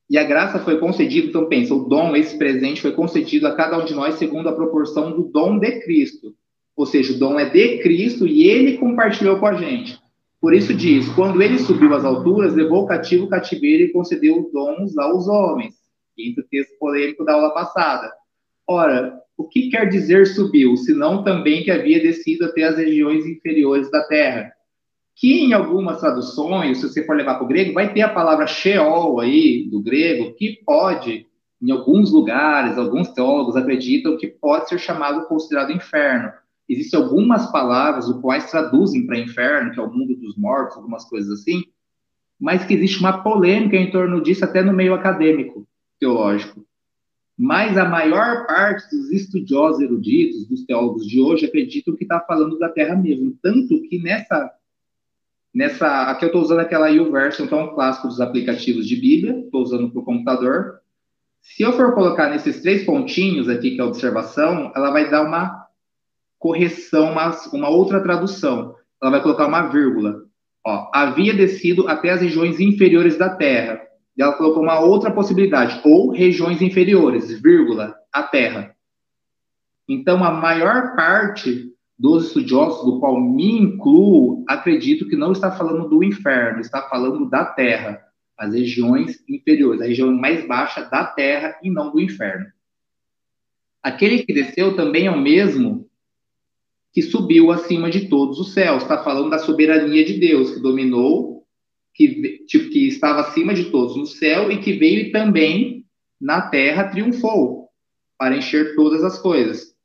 E 0.10 0.18
a 0.18 0.24
graça 0.24 0.60
foi 0.60 0.80
concedida, 0.80 1.28
então 1.28 1.50
pensa, 1.50 1.74
o 1.74 1.90
dom, 1.90 2.16
esse 2.16 2.38
presente, 2.38 2.82
foi 2.82 2.92
concedido 2.92 3.48
a 3.48 3.56
cada 3.56 3.78
um 3.78 3.86
de 3.86 3.94
nós 3.94 4.16
segundo 4.16 4.48
a 4.48 4.54
proporção 4.54 5.12
do 5.12 5.24
dom 5.24 5.58
de 5.58 5.82
Cristo. 5.82 6.34
Ou 6.76 6.86
seja, 6.86 7.14
o 7.14 7.18
dom 7.18 7.40
é 7.40 7.50
de 7.50 7.80
Cristo 7.80 8.28
e 8.28 8.48
ele 8.48 8.78
compartilhou 8.78 9.40
com 9.40 9.48
a 9.48 9.56
gente. 9.56 10.00
Por 10.42 10.54
isso 10.54 10.74
diz: 10.74 11.08
quando 11.10 11.42
ele 11.42 11.60
subiu 11.60 11.94
às 11.94 12.06
alturas, 12.06 12.54
levou 12.56 12.84
o 12.84 12.88
cativo 12.88 13.26
o 13.26 13.30
cativeiro 13.30 13.84
e 13.84 13.92
concedeu 13.92 14.50
dons 14.54 14.98
aos 14.98 15.28
homens. 15.28 15.76
Quinto 16.16 16.44
texto 16.50 16.78
polêmico 16.80 17.26
da 17.26 17.34
aula 17.34 17.54
passada. 17.54 18.12
Ora, 18.68 19.20
o 19.38 19.48
que 19.48 19.70
quer 19.70 19.90
dizer 19.90 20.28
subiu, 20.28 20.78
senão 20.78 21.24
também 21.24 21.64
que 21.64 21.72
havia 21.72 22.02
descido 22.02 22.46
até 22.46 22.64
as 22.64 22.78
regiões 22.78 23.26
inferiores 23.26 23.92
da 23.92 24.04
terra? 24.04 24.52
Que 25.16 25.46
em 25.46 25.54
algumas 25.54 26.00
traduções, 26.00 26.80
se 26.80 26.90
você 26.90 27.06
for 27.06 27.16
levar 27.16 27.36
para 27.36 27.44
o 27.44 27.48
grego, 27.48 27.74
vai 27.74 27.94
ter 27.94 28.02
a 28.02 28.10
palavra 28.10 28.48
Sheol 28.48 29.20
aí, 29.20 29.68
do 29.70 29.82
grego, 29.82 30.34
que 30.36 30.60
pode, 30.66 31.28
em 31.62 31.72
alguns 31.72 32.12
lugares, 32.12 32.78
alguns 32.78 33.10
teólogos 33.10 33.56
acreditam 33.56 34.18
que 34.18 34.28
pode 34.28 34.70
ser 34.70 34.80
chamado, 34.80 35.28
considerado 35.28 35.72
inferno 35.72 36.32
existem 36.68 37.00
algumas 37.00 37.52
palavras 37.52 38.10
o 38.10 38.20
quais 38.22 38.50
traduzem 38.50 39.06
para 39.06 39.20
inferno, 39.20 39.72
que 39.72 39.80
é 39.80 39.84
o 39.84 39.92
mundo 39.92 40.16
dos 40.16 40.36
mortos, 40.36 40.78
algumas 40.78 41.06
coisas 41.06 41.40
assim, 41.40 41.64
mas 42.40 42.66
que 42.66 42.74
existe 42.74 43.00
uma 43.00 43.24
polêmica 43.24 43.76
em 43.76 43.92
torno 43.92 44.22
disso 44.22 44.44
até 44.44 44.62
no 44.62 44.74
meio 44.74 44.94
acadêmico, 44.94 45.68
teológico. 46.00 46.66
Mas 47.38 47.78
a 47.78 47.86
maior 47.86 48.48
parte 48.48 48.90
dos 48.90 49.12
estudiosos 49.12 49.82
eruditos, 49.82 50.48
dos 50.48 50.66
teólogos 50.66 51.06
de 51.06 51.20
hoje, 51.20 51.46
acreditam 51.46 51.96
que 51.96 52.04
está 52.04 52.20
falando 52.22 52.58
da 52.58 52.70
Terra 52.70 52.96
mesmo. 52.96 53.38
Tanto 53.42 53.82
que 53.82 54.02
nessa. 54.02 54.52
nessa 55.54 56.04
aqui 56.04 56.24
eu 56.24 56.28
estou 56.28 56.42
usando 56.42 56.60
aquela 56.60 56.88
YouVersion, 56.88 57.48
que 57.48 57.54
é 57.54 57.58
um 57.58 57.74
clássico 57.76 58.08
dos 58.08 58.22
aplicativos 58.22 58.88
de 58.88 58.96
Bíblia, 58.96 59.40
estou 59.40 59.62
usando 59.62 59.90
para 59.92 60.00
o 60.00 60.06
computador. 60.06 60.80
Se 61.42 61.62
eu 61.62 61.74
for 61.74 61.94
colocar 61.94 62.30
nesses 62.30 62.62
três 62.62 62.86
pontinhos 62.86 63.50
aqui, 63.50 63.72
que 63.72 63.82
é 63.82 63.84
a 63.84 63.88
observação, 63.88 64.72
ela 64.74 64.92
vai 64.92 65.10
dar 65.10 65.24
uma 65.24 65.65
correção, 66.40 67.12
uma, 67.12 67.32
uma 67.54 67.70
outra 67.70 68.02
tradução. 68.02 68.76
Ela 69.02 69.12
vai 69.12 69.22
colocar 69.22 69.48
uma 69.48 69.68
vírgula. 69.68 70.24
Ó, 70.66 70.90
havia 70.94 71.34
descido 71.34 71.88
até 71.88 72.12
as 72.12 72.22
regiões 72.22 72.60
inferiores 72.60 73.18
da 73.18 73.30
Terra. 73.30 73.82
E 74.18 74.22
ela 74.22 74.34
colocou 74.34 74.64
uma 74.64 74.80
outra 74.80 75.12
possibilidade, 75.12 75.82
ou 75.84 76.12
regiões 76.12 76.62
inferiores, 76.62 77.30
vírgula, 77.42 77.96
a 78.12 78.24
Terra. 78.24 78.76
Então, 79.88 80.24
a 80.24 80.32
maior 80.32 80.96
parte 80.96 81.72
dos 81.98 82.28
estudiosos, 82.28 82.86
do 82.86 83.00
qual 83.00 83.20
me 83.20 83.52
incluo, 83.52 84.44
acredito 84.48 85.08
que 85.08 85.16
não 85.16 85.32
está 85.32 85.52
falando 85.52 85.88
do 85.90 86.04
inferno, 86.04 86.60
está 86.60 86.82
falando 86.84 87.30
da 87.30 87.46
Terra, 87.46 88.02
as 88.38 88.54
regiões 88.54 89.24
inferiores, 89.30 89.82
a 89.82 89.86
região 89.86 90.12
mais 90.12 90.46
baixa 90.48 90.84
da 90.84 91.06
Terra 91.06 91.58
e 91.64 91.70
não 91.70 91.92
do 91.92 92.02
inferno. 92.02 92.48
Aquele 93.82 94.24
que 94.24 94.34
desceu 94.34 94.76
também 94.76 95.08
é 95.08 95.12
o 95.12 95.22
mesmo 95.22 95.88
que 96.96 97.02
subiu 97.02 97.52
acima 97.52 97.90
de 97.90 98.08
todos 98.08 98.40
os 98.40 98.54
céus. 98.54 98.82
Está 98.82 99.04
falando 99.04 99.30
da 99.30 99.38
soberania 99.38 100.06
de 100.06 100.18
Deus, 100.18 100.52
que 100.52 100.62
dominou, 100.62 101.46
que, 101.94 102.46
tipo, 102.48 102.70
que 102.70 102.88
estava 102.88 103.20
acima 103.20 103.54
de 103.54 103.66
todos 103.66 103.98
no 103.98 104.06
céu 104.06 104.50
e 104.50 104.60
que 104.60 104.72
veio 104.72 105.02
e 105.02 105.12
também 105.12 105.86
na 106.20 106.42
terra 106.44 106.88
triunfou. 106.88 107.66
para 108.18 108.38
encher 108.38 108.76
todas 108.78 109.04
as 109.04 109.20
coisas. 109.20 109.76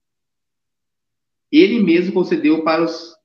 Ele 1.51 1.81
mesmo 1.81 2.13
concedeu 2.13 2.63
para 2.63 2.85
os 2.85 3.19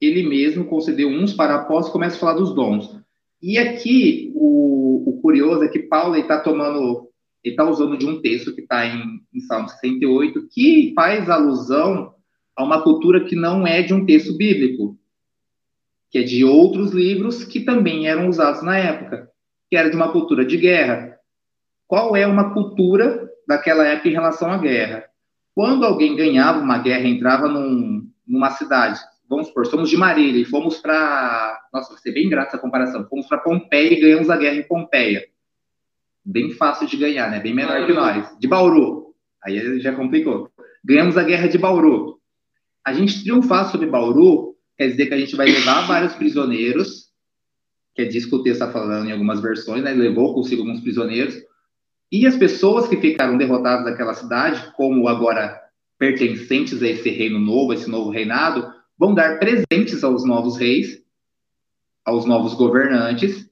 ele 0.00 0.26
mesmo 0.26 0.64
concedeu 0.64 1.08
uns 1.08 1.34
para 1.34 1.54
apóstolos, 1.54 1.92
começa 1.92 2.16
a 2.16 2.18
falar 2.18 2.32
dos 2.32 2.54
dons. 2.54 2.98
E 3.40 3.58
aqui 3.58 4.32
o, 4.34 5.04
o 5.06 5.20
curioso 5.20 5.62
é 5.62 5.68
que 5.68 5.78
Paulo 5.78 6.16
está 6.16 6.40
tomando, 6.40 7.10
ele 7.44 7.52
está 7.52 7.68
usando 7.68 7.98
de 7.98 8.06
um 8.06 8.20
texto 8.20 8.54
que 8.54 8.62
está 8.62 8.86
em, 8.86 9.20
em 9.32 9.40
Salmo 9.40 9.68
68, 9.68 10.48
que 10.50 10.92
faz 10.96 11.28
alusão 11.28 12.14
a 12.60 12.64
uma 12.64 12.82
cultura 12.82 13.24
que 13.24 13.34
não 13.34 13.66
é 13.66 13.82
de 13.82 13.94
um 13.94 14.04
texto 14.04 14.36
bíblico, 14.36 14.98
que 16.10 16.18
é 16.18 16.22
de 16.22 16.44
outros 16.44 16.92
livros 16.92 17.44
que 17.44 17.60
também 17.60 18.06
eram 18.06 18.28
usados 18.28 18.62
na 18.62 18.76
época, 18.76 19.30
que 19.68 19.76
era 19.76 19.88
de 19.88 19.96
uma 19.96 20.12
cultura 20.12 20.44
de 20.44 20.56
guerra. 20.56 21.16
Qual 21.86 22.14
é 22.14 22.26
uma 22.26 22.52
cultura 22.52 23.30
daquela 23.48 23.86
época 23.86 24.08
em 24.08 24.12
relação 24.12 24.50
à 24.50 24.58
guerra? 24.58 25.04
Quando 25.54 25.84
alguém 25.84 26.14
ganhava 26.14 26.60
uma 26.60 26.78
guerra, 26.78 27.08
entrava 27.08 27.48
num, 27.48 28.08
numa 28.26 28.50
cidade, 28.50 29.00
vamos 29.28 29.48
supor, 29.48 29.66
somos 29.66 29.88
de 29.88 29.96
Marília 29.96 30.42
e 30.42 30.44
fomos 30.44 30.78
para. 30.78 31.60
Nossa, 31.72 31.92
vai 31.92 32.02
ser 32.02 32.12
bem 32.12 32.28
grato 32.28 32.48
essa 32.48 32.58
comparação. 32.58 33.06
Fomos 33.08 33.26
para 33.26 33.38
Pompeia 33.38 33.92
e 33.92 34.00
ganhamos 34.00 34.28
a 34.28 34.36
guerra 34.36 34.56
em 34.56 34.62
Pompeia. 34.62 35.26
Bem 36.24 36.50
fácil 36.50 36.86
de 36.86 36.96
ganhar, 36.96 37.30
né? 37.30 37.40
Bem 37.40 37.54
menor 37.54 37.86
que 37.86 37.92
nós. 37.92 38.38
De 38.38 38.46
Bauru. 38.46 39.14
Aí 39.42 39.80
já 39.80 39.94
complicou. 39.94 40.50
Ganhamos 40.84 41.16
a 41.16 41.22
guerra 41.22 41.48
de 41.48 41.56
Bauru. 41.56 42.19
A 42.90 42.92
gente 42.92 43.22
triunfar 43.22 43.70
sobre 43.70 43.86
Bauru 43.86 44.56
quer 44.76 44.88
dizer 44.88 45.06
que 45.06 45.14
a 45.14 45.18
gente 45.18 45.36
vai 45.36 45.46
levar 45.46 45.86
vários 45.86 46.12
prisioneiros, 46.14 47.04
que 47.94 48.02
é 48.02 48.04
disso 48.04 48.28
que 48.28 48.34
o 48.34 48.42
texto 48.42 48.62
está 48.62 48.72
falando 48.72 49.08
em 49.08 49.12
algumas 49.12 49.40
versões, 49.40 49.84
né? 49.84 49.92
Levou 49.92 50.34
consigo 50.34 50.62
alguns 50.62 50.80
prisioneiros. 50.80 51.36
E 52.10 52.26
as 52.26 52.36
pessoas 52.36 52.88
que 52.88 52.96
ficaram 52.96 53.38
derrotadas 53.38 53.84
naquela 53.84 54.12
cidade, 54.12 54.72
como 54.76 55.06
agora 55.06 55.56
pertencentes 55.96 56.82
a 56.82 56.88
esse 56.88 57.08
reino 57.10 57.38
novo, 57.38 57.70
a 57.70 57.76
esse 57.76 57.88
novo 57.88 58.10
reinado, 58.10 58.68
vão 58.98 59.14
dar 59.14 59.38
presentes 59.38 60.02
aos 60.02 60.26
novos 60.26 60.56
reis, 60.56 61.00
aos 62.04 62.26
novos 62.26 62.54
governantes, 62.54 63.48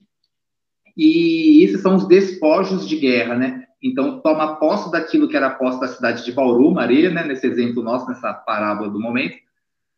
e 0.97 1.63
esses 1.63 1.79
são 1.79 1.95
os 1.95 2.09
despojos 2.09 2.85
de 2.85 2.97
guerra, 2.97 3.35
né? 3.35 3.58
Então, 3.81 4.19
toma 4.19 4.55
posse 4.55 4.91
daquilo 4.91 5.27
que 5.27 5.37
era 5.37 5.49
posse 5.49 5.79
da 5.79 5.87
cidade 5.87 6.25
de 6.25 6.31
Bauru, 6.31 6.71
Maria, 6.71 7.09
né? 7.09 7.23
Nesse 7.23 7.47
exemplo 7.47 7.81
nosso, 7.81 8.07
nessa 8.07 8.33
parábola 8.33 8.89
do 8.89 8.99
momento. 8.99 9.37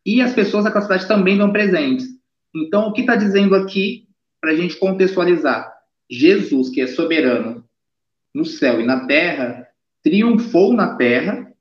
E 0.04 0.20
as 0.20 0.32
pessoas 0.32 0.64
daquela 0.64 0.82
cidade 0.82 1.08
também 1.08 1.36
dão 1.36 1.52
presentes. 1.52 2.06
Então, 2.54 2.88
o 2.88 2.92
que 2.92 3.00
está 3.00 3.16
dizendo 3.16 3.54
aqui, 3.54 4.08
para 4.40 4.52
a 4.52 4.54
gente 4.54 4.76
contextualizar? 4.76 5.72
Jesus, 6.08 6.68
que 6.68 6.80
é 6.80 6.86
soberano 6.86 7.64
no 8.34 8.44
céu 8.44 8.80
e 8.80 8.84
na 8.84 9.06
terra, 9.06 9.66
triunfou 10.02 10.72
na 10.72 10.96
terra 10.96 11.52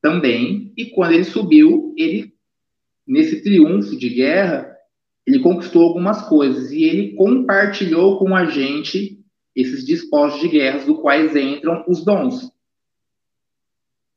também, 0.00 0.72
e 0.76 0.86
quando 0.86 1.12
ele 1.12 1.24
subiu, 1.24 1.94
ele 1.96 2.34
nesse 3.06 3.42
triunfo 3.42 3.96
de 3.96 4.08
guerra, 4.10 4.70
ele 5.26 5.40
conquistou 5.40 5.82
algumas 5.82 6.28
coisas 6.28 6.70
e 6.72 6.84
ele 6.84 7.14
compartilhou 7.14 8.18
com 8.18 8.34
a 8.34 8.44
gente 8.46 9.23
esses 9.54 9.84
despojos 9.84 10.40
de 10.40 10.48
guerras, 10.48 10.84
do 10.84 10.98
quais 10.98 11.34
entram 11.36 11.84
os 11.88 12.04
dons. 12.04 12.50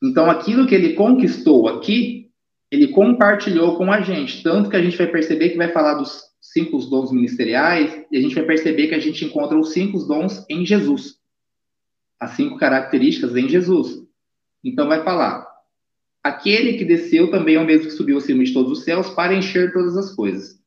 Então, 0.04 0.30
aquilo 0.30 0.68
que 0.68 0.76
ele 0.76 0.94
conquistou 0.94 1.68
aqui, 1.68 2.30
ele 2.72 2.90
compartilhou 2.90 3.78
com 3.78 3.92
a 3.92 4.02
gente, 4.02 4.44
tanto 4.44 4.70
que 4.70 4.76
a 4.76 4.82
gente 4.82 4.98
vai 4.98 5.08
perceber 5.08 5.50
que 5.50 5.58
vai 5.58 5.72
falar 5.72 5.96
dos 5.96 6.24
cinco 6.42 6.78
dons 6.80 7.12
ministeriais 7.12 8.06
e 8.12 8.18
a 8.18 8.22
gente 8.22 8.36
vai 8.36 8.46
perceber 8.46 8.88
que 8.88 8.96
a 8.96 9.00
gente 9.00 9.26
encontra 9.26 9.58
os 9.58 9.74
cinco 9.74 10.00
dons 10.00 10.46
em 10.50 10.66
Jesus. 10.66 11.16
As 12.20 12.32
cinco 12.32 12.58
características 12.58 13.36
em 13.36 13.48
Jesus. 13.48 14.04
Então, 14.64 14.88
vai 14.88 15.04
falar 15.04 15.48
Aquele 16.28 16.74
que 16.74 16.84
desceu 16.84 17.32
também 17.32 17.56
é 17.56 17.60
o 17.62 17.66
mesmo 17.66 17.86
que 17.86 17.94
subiu 17.94 18.18
acima 18.18 18.44
de 18.44 18.52
todos 18.52 18.80
os 18.80 18.84
céus 18.84 19.10
para 19.10 19.34
encher 19.34 19.72
todas 19.72 19.96
as 19.96 20.14
coisas. 20.14 20.60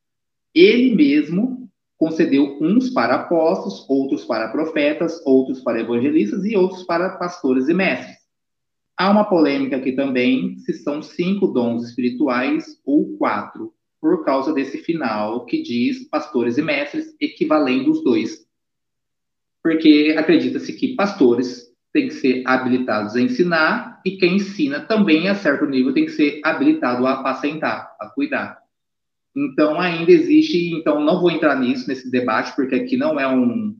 Ele 0.54 0.94
mesmo 0.94 1.59
concedeu 2.00 2.56
uns 2.62 2.88
para 2.88 3.14
apóstolos, 3.14 3.84
outros 3.86 4.24
para 4.24 4.48
profetas, 4.48 5.20
outros 5.26 5.60
para 5.60 5.80
evangelistas 5.80 6.46
e 6.46 6.56
outros 6.56 6.82
para 6.84 7.10
pastores 7.18 7.68
e 7.68 7.74
mestres. 7.74 8.16
Há 8.96 9.10
uma 9.10 9.28
polêmica 9.28 9.76
aqui 9.76 9.92
também 9.92 10.56
se 10.60 10.72
são 10.72 11.02
cinco 11.02 11.48
dons 11.48 11.86
espirituais 11.86 12.80
ou 12.86 13.18
quatro, 13.18 13.74
por 14.00 14.24
causa 14.24 14.54
desse 14.54 14.78
final 14.78 15.44
que 15.44 15.62
diz 15.62 16.08
pastores 16.08 16.56
e 16.56 16.62
mestres, 16.62 17.14
equivalendo 17.20 17.90
os 17.90 18.02
dois. 18.02 18.46
Porque 19.62 20.14
acredita-se 20.18 20.72
que 20.72 20.96
pastores 20.96 21.66
tem 21.92 22.08
que 22.08 22.14
ser 22.14 22.42
habilitados 22.46 23.14
a 23.14 23.20
ensinar 23.20 24.00
e 24.06 24.16
quem 24.16 24.36
ensina 24.36 24.80
também, 24.80 25.28
a 25.28 25.34
certo 25.34 25.66
nível, 25.66 25.92
tem 25.92 26.06
que 26.06 26.12
ser 26.12 26.40
habilitado 26.42 27.06
a 27.06 27.20
apacentar, 27.20 27.94
a 28.00 28.08
cuidar. 28.08 28.59
Então, 29.34 29.80
ainda 29.80 30.10
existe, 30.10 30.74
então 30.74 31.04
não 31.04 31.20
vou 31.20 31.30
entrar 31.30 31.58
nisso, 31.58 31.88
nesse 31.88 32.10
debate, 32.10 32.54
porque 32.56 32.74
aqui 32.74 32.96
não 32.96 33.18
é 33.18 33.28
um 33.28 33.76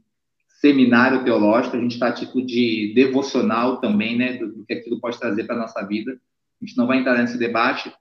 seminário 0.61 1.25
teológico, 1.25 1.77
a 1.77 1.81
gente 1.81 1.95
está 1.95 2.13
título 2.13 2.45
de 2.45 2.93
devocional 2.95 3.79
também, 3.79 4.17
né, 4.17 4.35
do, 4.35 4.53
do 4.53 4.65
que 4.65 4.75
aquilo 4.75 5.01
pode 5.01 5.19
trazer 5.19 5.45
para 5.45 5.57
a 5.57 5.61
nossa 5.61 5.83
vida. 5.83 6.13
A 6.61 6.65
gente 6.65 6.77
não 6.77 6.87
vai 6.87 6.99
entrar 6.99 7.19
nesse 7.19 7.39
debate, 7.39 7.93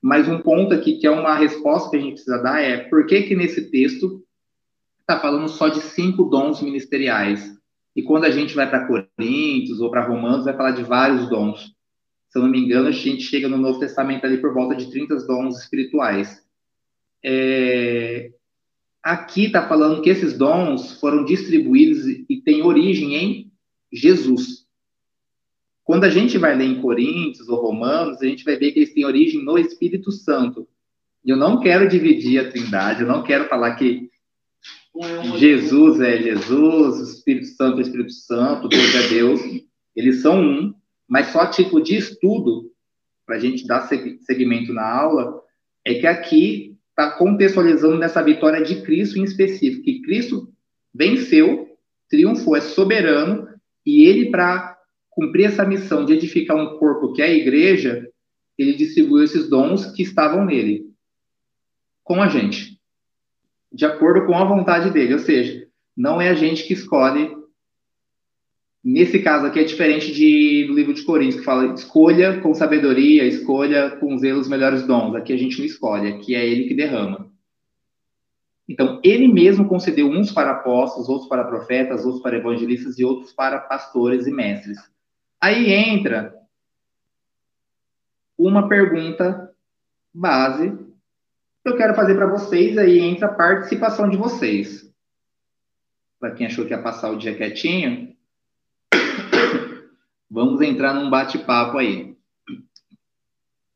mas 0.00 0.28
um 0.28 0.38
ponto 0.38 0.72
aqui 0.72 0.98
que 0.98 1.06
é 1.06 1.10
uma 1.10 1.34
resposta 1.34 1.90
que 1.90 1.96
a 1.96 2.00
gente 2.00 2.12
precisa 2.12 2.38
dar 2.38 2.60
é 2.60 2.76
por 2.76 3.04
que 3.06 3.22
que 3.22 3.34
nesse 3.34 3.70
texto 3.70 4.22
está 5.00 5.18
falando 5.18 5.48
só 5.48 5.68
de 5.68 5.80
cinco 5.80 6.24
dons 6.24 6.62
ministeriais? 6.62 7.54
E 7.96 8.02
quando 8.02 8.24
a 8.24 8.30
gente 8.30 8.54
vai 8.54 8.68
para 8.68 8.86
Coríntios 8.86 9.80
ou 9.80 9.90
para 9.90 10.06
Romanos, 10.06 10.44
vai 10.44 10.56
falar 10.56 10.72
de 10.72 10.82
vários 10.82 11.28
dons. 11.28 11.74
Se 12.28 12.38
eu 12.38 12.42
não 12.42 12.50
me 12.50 12.58
engano, 12.58 12.88
a 12.88 12.92
gente 12.92 13.22
chega 13.22 13.48
no 13.48 13.56
Novo 13.56 13.78
Testamento 13.78 14.24
ali 14.24 14.38
por 14.38 14.52
volta 14.52 14.74
de 14.74 14.90
30 14.90 15.16
dons 15.26 15.60
espirituais. 15.62 16.43
É... 17.24 18.30
Aqui 19.02 19.46
está 19.46 19.66
falando 19.68 20.02
que 20.02 20.10
esses 20.10 20.36
dons 20.36 20.98
foram 21.00 21.24
distribuídos 21.24 22.06
e 22.06 22.40
têm 22.44 22.62
origem 22.62 23.14
em 23.14 23.52
Jesus. 23.92 24.64
Quando 25.84 26.04
a 26.04 26.08
gente 26.08 26.38
vai 26.38 26.56
ler 26.56 26.64
em 26.64 26.80
Coríntios 26.80 27.48
ou 27.48 27.60
Romanos, 27.60 28.22
a 28.22 28.26
gente 28.26 28.44
vai 28.44 28.56
ver 28.56 28.72
que 28.72 28.78
eles 28.78 28.94
têm 28.94 29.04
origem 29.04 29.44
no 29.44 29.58
Espírito 29.58 30.10
Santo. 30.10 30.66
E 31.22 31.30
eu 31.30 31.36
não 31.36 31.60
quero 31.60 31.88
dividir 31.88 32.40
a 32.40 32.50
trindade, 32.50 33.02
eu 33.02 33.06
não 33.06 33.22
quero 33.22 33.48
falar 33.48 33.74
que 33.76 34.10
Jesus 35.36 36.00
é 36.00 36.22
Jesus, 36.22 37.00
o 37.00 37.04
Espírito 37.04 37.46
Santo 37.46 37.78
é 37.78 37.82
Espírito 37.82 38.12
Santo, 38.12 38.68
Deus 38.68 38.94
é 38.94 39.08
Deus. 39.08 39.40
Eles 39.94 40.22
são 40.22 40.40
um, 40.40 40.74
mas 41.06 41.28
só 41.28 41.46
tipo 41.46 41.80
de 41.80 41.96
estudo, 41.96 42.70
para 43.26 43.36
a 43.36 43.38
gente 43.38 43.66
dar 43.66 43.88
segmento 44.20 44.72
na 44.72 44.88
aula, 44.88 45.42
é 45.84 45.94
que 45.94 46.06
aqui 46.06 46.73
está 46.94 47.10
contextualizando 47.10 47.98
nessa 47.98 48.22
vitória 48.22 48.62
de 48.62 48.82
Cristo 48.82 49.18
em 49.18 49.24
específico, 49.24 49.82
que 49.82 50.02
Cristo 50.02 50.48
venceu, 50.94 51.68
triunfou, 52.08 52.56
é 52.56 52.60
soberano, 52.60 53.48
e 53.84 54.04
ele, 54.04 54.30
para 54.30 54.78
cumprir 55.10 55.46
essa 55.46 55.64
missão 55.64 56.04
de 56.04 56.12
edificar 56.12 56.56
um 56.56 56.78
corpo 56.78 57.12
que 57.12 57.20
é 57.20 57.26
a 57.26 57.34
igreja, 57.34 58.08
ele 58.56 58.74
distribuiu 58.74 59.24
esses 59.24 59.48
dons 59.48 59.86
que 59.86 60.02
estavam 60.02 60.44
nele, 60.44 60.86
com 62.04 62.22
a 62.22 62.28
gente 62.28 62.74
de 63.74 63.84
acordo 63.84 64.24
com 64.24 64.38
a 64.38 64.44
vontade 64.44 64.90
dele, 64.90 65.14
ou 65.14 65.18
seja, 65.18 65.66
não 65.96 66.22
é 66.22 66.28
a 66.28 66.34
gente 66.34 66.64
que 66.64 66.72
escolhe. 66.72 67.34
Nesse 68.84 69.20
caso 69.20 69.46
aqui 69.46 69.58
é 69.58 69.64
diferente 69.64 70.12
de, 70.12 70.66
do 70.66 70.74
livro 70.74 70.92
de 70.92 71.02
Coríntios, 71.02 71.40
que 71.40 71.44
fala 71.44 71.72
escolha 71.72 72.40
com 72.40 72.52
sabedoria, 72.52 73.24
escolha 73.24 73.92
com 73.92 74.18
zelo 74.18 74.40
os 74.40 74.48
melhores 74.48 74.86
dons. 74.86 75.14
Aqui 75.14 75.32
a 75.32 75.38
gente 75.38 75.58
não 75.58 75.64
escolhe, 75.64 76.12
aqui 76.12 76.34
é 76.34 76.46
ele 76.46 76.68
que 76.68 76.74
derrama. 76.74 77.32
Então, 78.68 79.00
ele 79.02 79.28
mesmo 79.28 79.66
concedeu 79.66 80.08
uns 80.08 80.30
para 80.30 80.50
apóstolos, 80.50 81.08
outros 81.08 81.28
para 81.28 81.44
profetas, 81.44 82.04
outros 82.04 82.22
para 82.22 82.36
evangelistas 82.36 82.98
e 82.98 83.04
outros 83.04 83.32
para 83.32 83.58
pastores 83.58 84.26
e 84.26 84.30
mestres. 84.30 84.78
Aí 85.40 85.72
entra 85.72 86.34
uma 88.36 88.68
pergunta 88.68 89.50
base 90.12 90.72
eu 91.64 91.78
quero 91.78 91.94
fazer 91.94 92.14
para 92.14 92.26
vocês 92.26 92.76
aí 92.76 92.98
entra 92.98 93.26
a 93.26 93.32
participação 93.32 94.08
de 94.08 94.18
vocês. 94.18 94.92
Para 96.20 96.32
quem 96.32 96.46
achou 96.46 96.66
que 96.66 96.72
ia 96.72 96.82
passar 96.82 97.10
o 97.10 97.16
dia 97.16 97.34
quietinho, 97.34 98.13
vamos 100.34 100.60
entrar 100.60 100.92
num 100.92 101.08
bate-papo 101.08 101.78
aí. 101.78 102.16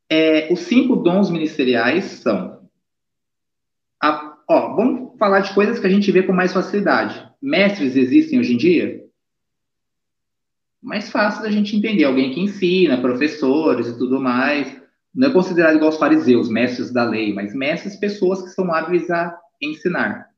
É, 0.09 0.51
os 0.51 0.59
cinco 0.59 0.97
dons 0.97 1.29
ministeriais 1.29 2.03
são. 2.03 2.67
A, 4.03 4.37
ó, 4.47 4.75
vamos 4.75 5.17
falar 5.17 5.39
de 5.39 5.53
coisas 5.53 5.79
que 5.79 5.87
a 5.87 5.89
gente 5.89 6.11
vê 6.11 6.21
com 6.21 6.33
mais 6.33 6.51
facilidade. 6.51 7.25
Mestres 7.41 7.95
existem 7.95 8.39
hoje 8.39 8.53
em 8.53 8.57
dia? 8.57 9.05
Mais 10.81 11.09
fácil 11.09 11.43
da 11.43 11.49
gente 11.49 11.77
entender. 11.77 12.03
Alguém 12.03 12.33
que 12.33 12.41
ensina, 12.41 13.01
professores 13.01 13.87
e 13.87 13.97
tudo 13.97 14.19
mais 14.19 14.77
não 15.15 15.29
é 15.29 15.31
considerado 15.31 15.75
igual 15.75 15.91
aos 15.91 15.99
fariseus, 15.99 16.49
mestres 16.49 16.91
da 16.91 17.03
lei, 17.03 17.33
mas 17.33 17.55
mestres, 17.55 17.95
pessoas 17.95 18.41
que 18.41 18.49
são 18.49 18.71
hábeis 18.71 19.09
a 19.09 19.35
ensinar 19.61 20.29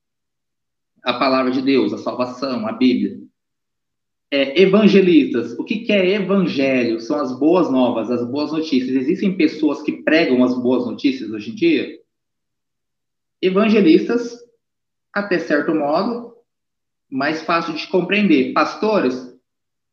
a 1.03 1.13
palavra 1.13 1.51
de 1.51 1.61
Deus, 1.61 1.91
a 1.93 1.97
salvação, 1.97 2.67
a 2.67 2.71
Bíblia. 2.71 3.19
É, 4.33 4.61
evangelistas. 4.61 5.51
O 5.59 5.63
que, 5.65 5.79
que 5.79 5.91
é 5.91 6.11
evangelho? 6.11 7.01
São 7.01 7.19
as 7.19 7.37
boas 7.37 7.69
novas, 7.69 8.09
as 8.09 8.25
boas 8.25 8.53
notícias. 8.53 8.95
Existem 8.95 9.35
pessoas 9.35 9.81
que 9.81 10.03
pregam 10.03 10.41
as 10.41 10.57
boas 10.57 10.85
notícias 10.85 11.29
hoje 11.29 11.51
em 11.51 11.55
dia? 11.55 11.99
Evangelistas, 13.41 14.39
até 15.13 15.37
certo 15.37 15.75
modo, 15.75 16.33
mais 17.09 17.41
fácil 17.41 17.73
de 17.73 17.85
compreender. 17.87 18.53
Pastores, 18.53 19.37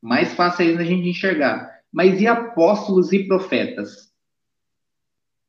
mais 0.01 0.33
fácil 0.35 0.67
ainda 0.67 0.83
a 0.83 0.87
gente 0.87 1.09
enxergar. 1.09 1.69
Mas 1.93 2.21
e 2.21 2.27
apóstolos 2.29 3.13
e 3.13 3.27
profetas? 3.27 4.09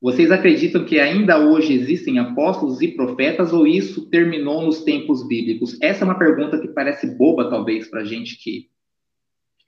Vocês 0.02 0.32
acreditam 0.32 0.86
que 0.86 1.00
ainda 1.00 1.38
hoje 1.38 1.74
existem 1.74 2.18
apóstolos 2.18 2.82
e 2.82 2.88
profetas 2.88 3.54
ou 3.54 3.68
isso 3.68 4.10
terminou 4.10 4.64
nos 4.64 4.82
tempos 4.82 5.28
bíblicos? 5.28 5.78
Essa 5.80 6.04
é 6.04 6.06
uma 6.06 6.18
pergunta 6.18 6.60
que 6.60 6.70
parece 6.70 7.06
boba, 7.18 7.50
talvez, 7.50 7.88
para 7.88 8.04
gente 8.06 8.42
que 8.42 8.70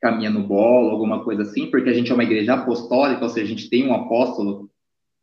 caminha 0.01 0.31
no 0.31 0.43
bolo, 0.43 0.89
alguma 0.89 1.23
coisa 1.23 1.43
assim, 1.43 1.69
porque 1.69 1.89
a 1.89 1.93
gente 1.93 2.11
é 2.11 2.13
uma 2.13 2.23
igreja 2.23 2.55
apostólica, 2.55 3.23
ou 3.23 3.29
seja, 3.29 3.45
a 3.45 3.49
gente 3.49 3.69
tem 3.69 3.87
um 3.87 3.93
apóstolo 3.93 4.69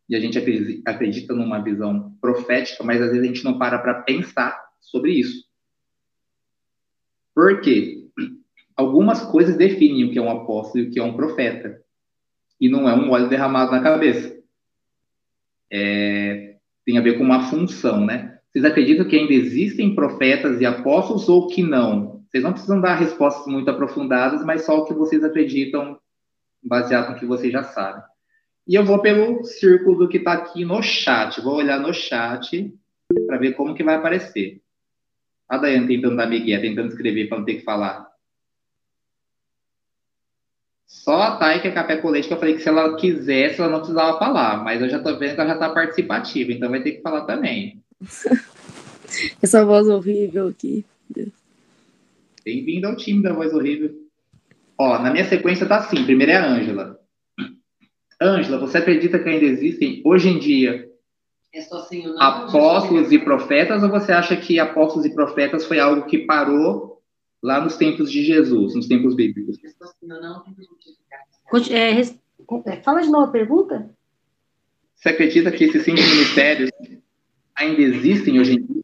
e 0.09 0.15
a 0.15 0.19
gente 0.19 0.39
acredita 0.85 1.33
numa 1.33 1.59
visão 1.59 2.15
profética, 2.21 2.83
mas 2.83 3.01
às 3.01 3.11
vezes 3.11 3.23
a 3.23 3.27
gente 3.27 3.43
não 3.43 3.59
para 3.59 3.77
para 3.77 4.01
pensar 4.01 4.57
sobre 4.79 5.11
isso. 5.11 5.43
Por 7.35 7.61
quê? 7.61 8.07
Algumas 8.75 9.21
coisas 9.21 9.57
definem 9.57 10.05
o 10.05 10.11
que 10.11 10.17
é 10.17 10.21
um 10.21 10.31
apóstolo 10.31 10.83
e 10.83 10.87
o 10.87 10.91
que 10.91 10.99
é 10.99 11.03
um 11.03 11.13
profeta. 11.13 11.81
E 12.59 12.69
não 12.69 12.89
é 12.89 12.95
um 12.95 13.11
óleo 13.11 13.29
derramado 13.29 13.71
na 13.71 13.81
cabeça. 13.81 14.37
É, 15.71 16.55
tem 16.85 16.97
a 16.97 17.01
ver 17.01 17.17
com 17.17 17.23
uma 17.23 17.49
função, 17.49 18.05
né? 18.05 18.39
Vocês 18.51 18.65
acreditam 18.65 19.07
que 19.07 19.15
ainda 19.15 19.33
existem 19.33 19.93
profetas 19.93 20.59
e 20.59 20.65
apóstolos 20.65 21.29
ou 21.29 21.47
que 21.47 21.61
não? 21.61 22.18
Vocês 22.29 22.43
não 22.43 22.51
precisam 22.51 22.79
dar 22.79 22.95
respostas 22.95 23.47
muito 23.47 23.69
aprofundadas, 23.71 24.45
mas 24.45 24.63
só 24.63 24.77
o 24.77 24.85
que 24.85 24.93
vocês 24.93 25.23
acreditam, 25.23 25.99
baseado 26.61 27.11
no 27.11 27.19
que 27.19 27.25
vocês 27.25 27.51
já 27.51 27.63
sabem. 27.63 28.03
E 28.67 28.75
eu 28.75 28.85
vou 28.85 29.01
pelo 29.01 29.43
círculo 29.43 30.07
que 30.07 30.17
está 30.17 30.33
aqui 30.33 30.63
no 30.63 30.81
chat. 30.83 31.41
Vou 31.41 31.55
olhar 31.55 31.79
no 31.79 31.91
chat 31.91 32.71
para 33.25 33.37
ver 33.37 33.53
como 33.53 33.73
que 33.73 33.83
vai 33.83 33.95
aparecer. 33.95 34.61
A 35.47 35.57
Daiane 35.57 35.87
tentando 35.87 36.15
dar 36.15 36.27
migué, 36.27 36.59
tentando 36.59 36.89
escrever 36.89 37.27
para 37.27 37.39
não 37.39 37.45
ter 37.45 37.55
que 37.55 37.63
falar. 37.63 38.07
Só 40.85 41.19
a 41.19 41.37
Thay, 41.37 41.61
que 41.61 41.67
é 41.67 41.71
café 41.71 41.97
com 41.97 42.09
leite, 42.09 42.27
que 42.27 42.33
eu 42.33 42.39
falei 42.39 42.55
que 42.55 42.61
se 42.61 42.69
ela 42.69 42.95
quisesse, 42.95 43.59
ela 43.59 43.71
não 43.71 43.79
precisava 43.79 44.19
falar. 44.19 44.63
Mas 44.63 44.81
eu 44.81 44.89
já 44.89 45.01
tô 45.01 45.17
vendo 45.17 45.33
que 45.33 45.41
ela 45.41 45.53
já 45.53 45.57
tá 45.57 45.69
participativa, 45.69 46.51
então 46.51 46.69
vai 46.69 46.83
ter 46.83 46.91
que 46.91 47.01
falar 47.01 47.25
também. 47.25 47.81
Essa 49.41 49.65
voz 49.65 49.87
horrível 49.87 50.47
aqui. 50.47 50.85
Bem-vindo 52.43 52.87
ao 52.87 52.95
time 52.95 53.21
da 53.21 53.33
voz 53.33 53.53
horrível. 53.53 53.93
Ó, 54.77 54.97
na 54.99 55.11
minha 55.11 55.25
sequência 55.25 55.65
tá 55.65 55.77
assim. 55.77 56.03
Primeiro 56.05 56.31
é 56.31 56.35
a 56.37 56.49
Ângela. 56.49 56.99
Ângela, 58.21 58.57
você 58.57 58.77
acredita 58.77 59.19
que 59.19 59.29
ainda 59.29 59.45
existem, 59.45 60.01
hoje 60.05 60.29
em 60.29 60.39
dia, 60.39 60.89
é 61.53 61.59
assim, 61.59 62.03
apóstolos 62.17 63.11
e 63.11 63.19
profetas, 63.19 63.81
ou 63.81 63.89
você 63.89 64.11
acha 64.11 64.35
que 64.35 64.59
apóstolos 64.59 65.05
e 65.05 65.13
profetas 65.13 65.65
foi 65.65 65.79
algo 65.79 66.05
que 66.05 66.19
parou 66.19 67.01
lá 67.41 67.61
nos 67.61 67.77
tempos 67.77 68.11
de 68.11 68.23
Jesus, 68.23 68.75
nos 68.75 68.87
tempos 68.87 69.15
bíblicos? 69.15 69.57
É, 71.71 71.99
é, 71.99 72.81
fala 72.81 73.01
de 73.01 73.09
novo 73.09 73.25
a 73.25 73.31
pergunta. 73.31 73.89
Você 74.95 75.09
acredita 75.09 75.51
que 75.51 75.63
esses 75.63 75.83
cinco 75.83 76.01
ministérios 76.01 76.69
ainda 77.55 77.81
existem 77.81 78.39
hoje 78.39 78.55
em 78.55 78.65
dia, 78.65 78.83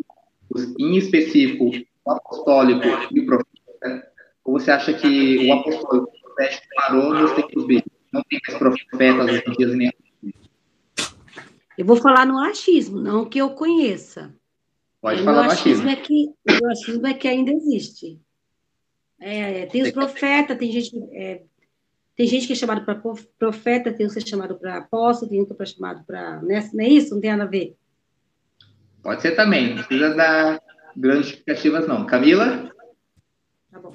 em 0.80 0.98
específico 0.98 1.72
o 2.06 2.12
apostólico 2.12 2.86
e 3.12 3.20
o 3.20 3.26
profeta? 3.26 4.12
Ou 4.44 4.60
você 4.60 4.72
acha 4.72 4.94
que 4.94 5.50
o 5.50 5.54
apostólico 5.54 6.12
e 6.14 6.20
o 6.20 6.22
profético 6.22 6.68
parou 6.76 7.14
nos 7.14 7.32
tempos 7.32 7.66
bíblicos? 7.66 7.92
Não 8.14 8.22
tem 8.30 8.40
mais 8.48 8.60
profetas 8.60 9.26
hoje 9.30 9.44
em 9.48 9.52
dia 9.54 9.68
nem 9.68 9.92
eu 11.78 11.86
vou 11.86 11.98
falar 11.98 12.26
no 12.26 12.40
achismo, 12.40 13.02
não 13.02 13.26
que 13.26 13.40
eu 13.40 13.50
conheça. 13.50 14.34
Pode 15.02 15.22
falar 15.24 15.44
no 15.44 15.52
achismo. 15.52 15.90
É 15.90 15.96
que, 15.96 16.34
o 16.50 16.68
achismo 16.68 17.06
é 17.06 17.14
que 17.14 17.28
ainda 17.28 17.52
existe. 17.52 18.20
É, 19.20 19.62
é 19.62 19.66
tem 19.66 19.82
os 19.82 19.92
profetas, 19.92 20.58
tem 20.58 20.72
gente, 20.72 20.98
é, 21.12 21.44
tem 22.16 22.28
gente 22.28 22.48
que 22.48 22.54
é 22.54 22.56
chamado 22.56 22.86
para 22.86 23.02
profeta, 23.38 23.92
tem 23.92 24.06
uns 24.06 24.14
que 24.14 24.20
é 24.20 24.26
chamado 24.26 24.56
para 24.56 24.78
apóstolo, 24.78 25.30
tem 25.30 25.40
outro 25.40 25.56
que 25.56 25.64
é 25.64 25.66
chamado 25.66 26.04
para. 26.06 26.42
Né? 26.42 26.70
Não 26.74 26.84
é 26.84 26.88
isso? 26.88 27.14
Não 27.14 27.22
tem 27.22 27.32
nada 27.32 27.44
a 27.44 27.48
ver. 27.48 27.76
Pode 29.04 29.22
ser 29.22 29.36
também, 29.36 29.76
não 29.76 29.84
precisa 29.84 30.16
dar 30.16 30.60
grandes 30.96 31.28
justificativas, 31.28 31.88
não. 31.88 32.06
Camila? 32.06 32.72
Tá 33.72 33.80
bom. 33.80 33.94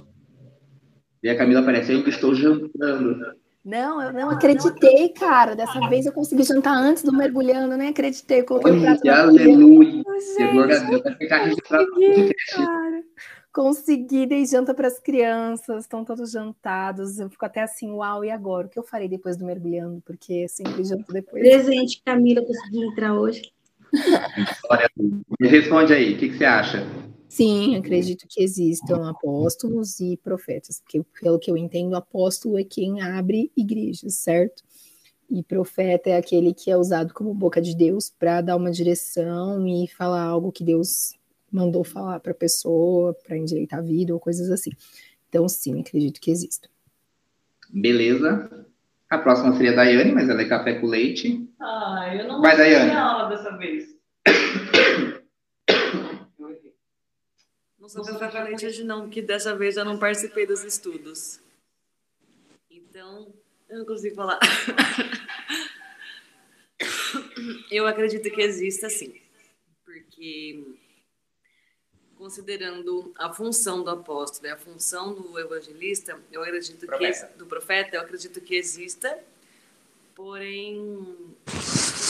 E 1.22 1.28
a 1.28 1.36
Camila 1.36 1.60
aparece, 1.60 1.92
eu 1.92 2.08
estou 2.08 2.34
jantando. 2.34 3.38
Não, 3.62 4.02
eu 4.02 4.12
não 4.12 4.30
acreditei, 4.30 5.10
cara. 5.10 5.54
Dessa 5.54 5.86
vez 5.88 6.06
eu 6.06 6.12
consegui 6.12 6.44
jantar 6.44 6.74
antes 6.74 7.02
do 7.02 7.12
mergulhando, 7.12 7.76
nem 7.76 7.90
acreditei. 7.90 8.42
Coloquei 8.42 8.72
o 8.72 8.80
prato 8.80 9.08
aleluia. 9.08 10.02
Consegui, 10.02 10.56
cara. 12.50 13.04
Consegui, 13.52 14.26
dei 14.26 14.46
janta 14.46 14.72
para 14.72 14.86
as 14.86 14.98
crianças, 14.98 15.84
estão 15.84 16.04
todos 16.04 16.30
jantados. 16.30 17.18
Eu 17.18 17.28
fico 17.28 17.44
até 17.44 17.62
assim, 17.62 17.90
uau, 17.90 18.24
e 18.24 18.30
agora? 18.30 18.66
O 18.66 18.70
que 18.70 18.78
eu 18.78 18.82
farei 18.82 19.08
depois 19.08 19.36
do 19.36 19.44
mergulhando? 19.44 20.00
Porque 20.06 20.48
sempre 20.48 20.82
janto 20.84 21.12
depois. 21.12 21.42
Presente, 21.42 22.00
Camila, 22.02 22.42
consegui 22.42 22.84
entrar 22.84 23.12
hoje. 23.12 23.52
Me 25.40 25.48
responde 25.48 25.92
aí, 25.92 26.14
o 26.14 26.18
que, 26.18 26.28
que 26.28 26.38
você 26.38 26.44
acha? 26.44 26.86
Sim, 27.28 27.76
acredito 27.76 28.26
que 28.28 28.42
existam 28.42 29.08
apóstolos 29.08 30.00
e 30.00 30.16
profetas, 30.16 30.80
porque 30.80 31.00
pelo 31.20 31.38
que 31.38 31.48
eu 31.50 31.56
entendo, 31.56 31.94
apóstolo 31.94 32.58
é 32.58 32.64
quem 32.64 33.00
abre 33.00 33.52
igrejas, 33.56 34.16
certo? 34.16 34.64
E 35.30 35.42
profeta 35.44 36.10
é 36.10 36.16
aquele 36.16 36.52
que 36.52 36.72
é 36.72 36.76
usado 36.76 37.14
como 37.14 37.32
boca 37.32 37.60
de 37.60 37.76
Deus 37.76 38.10
para 38.10 38.40
dar 38.40 38.56
uma 38.56 38.72
direção 38.72 39.64
e 39.64 39.86
falar 39.86 40.22
algo 40.22 40.50
que 40.50 40.64
Deus 40.64 41.12
mandou 41.52 41.84
falar 41.84 42.18
para 42.18 42.32
a 42.32 42.34
pessoa, 42.34 43.14
para 43.14 43.36
endireitar 43.36 43.78
a 43.78 43.82
vida 43.82 44.12
ou 44.12 44.18
coisas 44.18 44.50
assim. 44.50 44.70
Então, 45.28 45.48
sim, 45.48 45.80
acredito 45.80 46.20
que 46.20 46.32
exista. 46.32 46.68
Beleza. 47.72 48.66
A 49.10 49.18
próxima 49.18 49.52
seria 49.54 49.72
a 49.72 49.74
Daiane, 49.74 50.12
mas 50.12 50.28
ela 50.28 50.40
é 50.40 50.48
café 50.48 50.74
com 50.74 50.86
leite. 50.86 51.48
Ah, 51.60 52.14
eu 52.14 52.28
não 52.28 52.40
Vai, 52.40 52.56
Daiane. 52.56 52.92
aula 52.92 53.28
dessa 53.28 53.56
vez. 53.56 53.98
sou 57.90 58.08
exatamente 58.08 58.64
hoje 58.64 58.84
não, 58.84 59.02
porque 59.02 59.20
dessa 59.20 59.56
vez 59.56 59.76
eu 59.76 59.84
não 59.84 59.98
participei 59.98 60.46
dos 60.46 60.62
estudos. 60.62 61.40
Então, 62.70 63.34
eu 63.68 63.78
não 63.80 63.84
consigo 63.84 64.14
falar. 64.14 64.38
eu 67.70 67.86
acredito 67.88 68.30
que 68.30 68.40
exista 68.40 68.88
sim, 68.88 69.12
porque 69.84 70.64
considerando 72.20 73.12
a 73.16 73.32
função 73.32 73.82
do 73.82 73.88
apóstolo 73.88 74.46
e 74.46 74.50
a 74.50 74.56
função 74.56 75.14
do 75.14 75.40
evangelista, 75.40 76.20
eu 76.30 76.42
acredito 76.42 76.86
profeta. 76.86 77.26
que 77.28 77.38
do 77.38 77.46
profeta, 77.46 77.96
eu 77.96 78.02
acredito 78.02 78.42
que 78.42 78.54
exista, 78.54 79.18
porém 80.14 81.34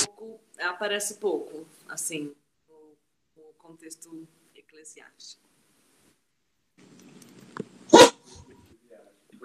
pouco, 0.04 0.40
aparece 0.58 1.14
pouco, 1.14 1.64
assim, 1.88 2.32
no, 2.68 2.96
no 3.36 3.52
contexto 3.56 4.26
eclesiástico. 4.52 5.40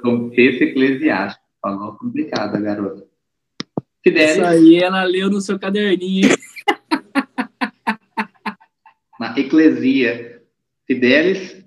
Contexto 0.01 0.63
eclesiástico. 0.63 1.45
Falou 1.61 1.95
complicada, 1.95 2.59
garota. 2.59 3.07
Fidelis. 4.03 4.31
Isso 4.31 4.43
aí 4.43 4.77
ela 4.77 5.03
leu 5.03 5.29
no 5.29 5.41
seu 5.41 5.59
caderninho. 5.59 6.29
Na 9.19 9.39
eclesia. 9.39 10.35
Fidelis. 10.85 11.63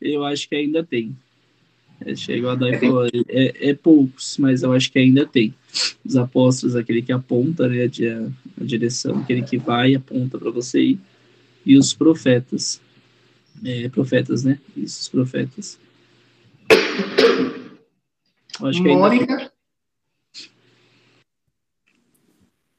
Eu 0.00 0.24
acho 0.24 0.48
que 0.48 0.54
ainda 0.54 0.84
tem. 0.84 1.16
É, 2.04 2.14
chegou 2.14 2.50
a 2.50 2.54
dar 2.54 2.68
é, 2.68 2.78
falou, 2.78 3.06
é, 3.06 3.70
é, 3.70 3.74
poucos, 3.74 4.36
mas 4.38 4.62
eu 4.62 4.72
acho 4.72 4.92
que 4.92 4.98
ainda 4.98 5.26
tem. 5.26 5.54
Os 6.04 6.16
apóstolos, 6.16 6.76
aquele 6.76 7.00
que 7.00 7.12
aponta 7.12 7.68
né, 7.68 7.84
a, 7.84 8.60
a 8.62 8.64
direção, 8.64 9.18
aquele 9.20 9.42
que 9.42 9.56
vai 9.56 9.92
e 9.92 9.96
aponta 9.96 10.38
para 10.38 10.50
você 10.50 10.80
ir. 10.80 11.00
E 11.64 11.76
os 11.76 11.94
profetas 11.94 12.80
é, 13.64 13.88
profetas, 13.88 14.44
né? 14.44 14.58
Isso, 14.76 15.02
os 15.02 15.08
profetas. 15.08 15.78
Acho 18.62 18.82
que 18.82 18.88
Mônica? 18.88 19.52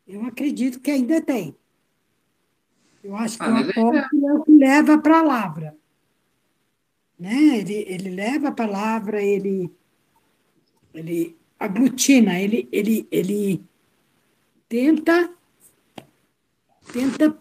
Eu 0.08 0.26
acredito 0.26 0.80
que 0.80 0.92
ainda 0.92 1.22
tem. 1.22 1.56
Eu 3.08 3.16
acho 3.16 3.38
que 3.38 3.44
ah, 3.46 3.54
o 3.54 3.58
apóstolo 3.58 4.28
é 4.28 4.34
o 4.34 4.44
que 4.44 4.52
leva 4.52 4.96
a 4.96 4.98
palavra. 4.98 5.78
Né? 7.18 7.60
Ele, 7.60 7.74
ele 7.88 8.10
leva 8.10 8.50
a 8.50 8.52
palavra, 8.52 9.24
ele, 9.24 9.72
ele 10.94 11.38
aglutina, 11.58 12.38
ele, 12.38 12.68
ele, 12.70 13.08
ele 13.10 13.64
tenta, 14.68 15.34
tenta 16.92 17.38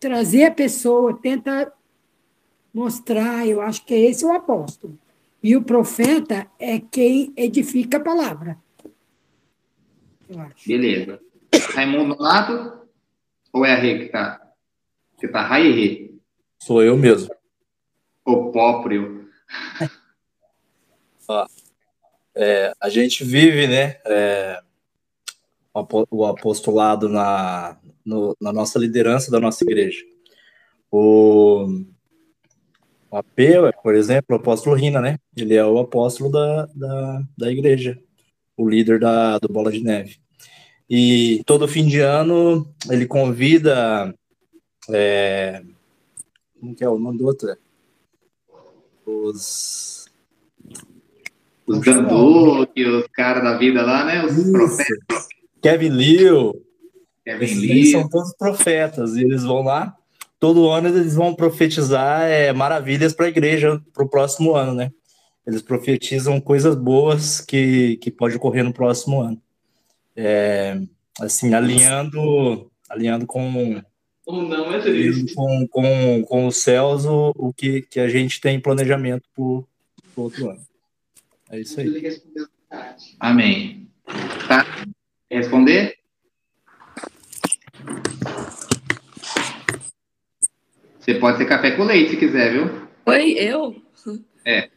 trazer 0.00 0.46
a 0.46 0.50
pessoa, 0.50 1.20
tenta 1.22 1.72
mostrar, 2.74 3.46
eu 3.46 3.60
acho 3.60 3.86
que 3.86 3.94
esse 3.94 4.24
é 4.24 4.26
o 4.26 4.32
apóstolo. 4.32 4.98
E 5.40 5.54
o 5.54 5.62
profeta 5.62 6.48
é 6.58 6.80
quem 6.80 7.32
edifica 7.36 7.98
a 7.98 8.02
palavra. 8.02 8.58
Beleza. 10.66 11.20
Raimundo 11.74 12.16
Nonato? 12.16 12.88
Ou 13.52 13.64
é 13.64 13.72
a 13.72 13.76
Rê 13.76 14.00
que 14.00 14.06
tá? 14.06 14.43
Que 15.24 15.28
tá 15.28 15.40
Rai 15.40 15.70
Rê? 15.72 16.10
Sou 16.58 16.82
eu 16.82 16.98
mesmo. 16.98 17.34
O 18.26 18.52
próprio. 18.52 19.26
É, 22.36 22.74
a 22.82 22.88
gente 22.88 23.22
vive, 23.22 23.68
né? 23.68 23.96
É, 24.04 24.60
o 26.10 26.26
apostolado 26.26 27.08
na, 27.08 27.78
no, 28.04 28.36
na 28.40 28.52
nossa 28.52 28.76
liderança 28.78 29.30
da 29.30 29.38
nossa 29.38 29.64
igreja. 29.64 30.04
O, 30.90 31.64
o 33.08 33.16
AP, 33.16 33.72
por 33.82 33.94
exemplo, 33.94 34.36
o 34.36 34.40
apóstolo 34.40 34.74
Rina, 34.74 35.00
né? 35.00 35.16
Ele 35.36 35.54
é 35.54 35.64
o 35.64 35.78
apóstolo 35.78 36.28
da, 36.28 36.66
da, 36.74 37.22
da 37.38 37.52
igreja, 37.52 37.98
o 38.56 38.68
líder 38.68 38.98
da, 38.98 39.38
do 39.38 39.48
Bola 39.48 39.70
de 39.70 39.82
Neve. 39.82 40.18
E 40.90 41.42
todo 41.46 41.68
fim 41.68 41.86
de 41.86 42.00
ano 42.00 42.68
ele 42.90 43.06
convida. 43.06 44.12
É, 44.90 45.62
como 46.60 46.74
que 46.74 46.84
é 46.84 46.88
o 46.88 46.98
nome 46.98 47.18
do 47.18 47.26
outro? 47.26 47.56
Os. 49.06 50.06
Os 51.66 51.78
Ganduque, 51.78 52.84
os 52.84 53.06
caras 53.08 53.42
da 53.42 53.56
vida 53.56 53.82
lá, 53.82 54.04
né? 54.04 54.24
Os 54.24 54.36
Isso. 54.36 54.52
profetas. 54.52 55.28
Kevin 55.62 55.88
Liu. 55.88 56.62
Kevin 57.24 57.54
Liu. 57.54 57.90
são 57.90 58.08
todos 58.08 58.34
profetas. 58.36 59.16
E 59.16 59.22
eles 59.22 59.44
vão 59.44 59.62
lá. 59.62 59.96
Todo 60.38 60.68
ano 60.68 60.88
eles 60.88 61.14
vão 61.14 61.34
profetizar 61.34 62.22
é, 62.22 62.52
maravilhas 62.52 63.14
para 63.14 63.26
a 63.26 63.30
igreja 63.30 63.80
para 63.94 64.04
o 64.04 64.08
próximo 64.08 64.54
ano, 64.54 64.74
né? 64.74 64.92
Eles 65.46 65.62
profetizam 65.62 66.38
coisas 66.40 66.74
boas 66.74 67.40
que, 67.40 67.96
que 67.98 68.10
pode 68.10 68.36
ocorrer 68.36 68.62
no 68.62 68.72
próximo 68.72 69.20
ano 69.20 69.40
é, 70.16 70.80
assim, 71.20 71.52
alinhando, 71.54 72.70
alinhando 72.88 73.26
com 73.26 73.82
ou 74.26 74.42
não 74.42 74.72
é 74.72 74.80
triste. 74.80 75.34
Com, 75.34 75.68
com, 75.68 76.24
com 76.24 76.46
os 76.46 76.56
céus 76.56 77.04
o, 77.04 77.32
o 77.36 77.52
que, 77.52 77.82
que 77.82 78.00
a 78.00 78.08
gente 78.08 78.40
tem 78.40 78.60
planejamento 78.60 79.24
para 79.34 79.44
o 79.44 79.66
outro 80.16 80.50
ano. 80.50 80.60
É 81.50 81.60
isso 81.60 81.80
aí. 81.80 82.20
Amém. 83.20 83.88
Tá? 84.48 84.66
Responder? 85.30 85.98
Você 90.98 91.14
pode 91.16 91.36
ser 91.36 91.44
café 91.44 91.72
com 91.72 91.84
leite 91.84 92.10
se 92.10 92.16
quiser, 92.16 92.52
viu? 92.52 92.88
Oi, 93.04 93.32
eu? 93.32 93.76
É. 94.46 94.70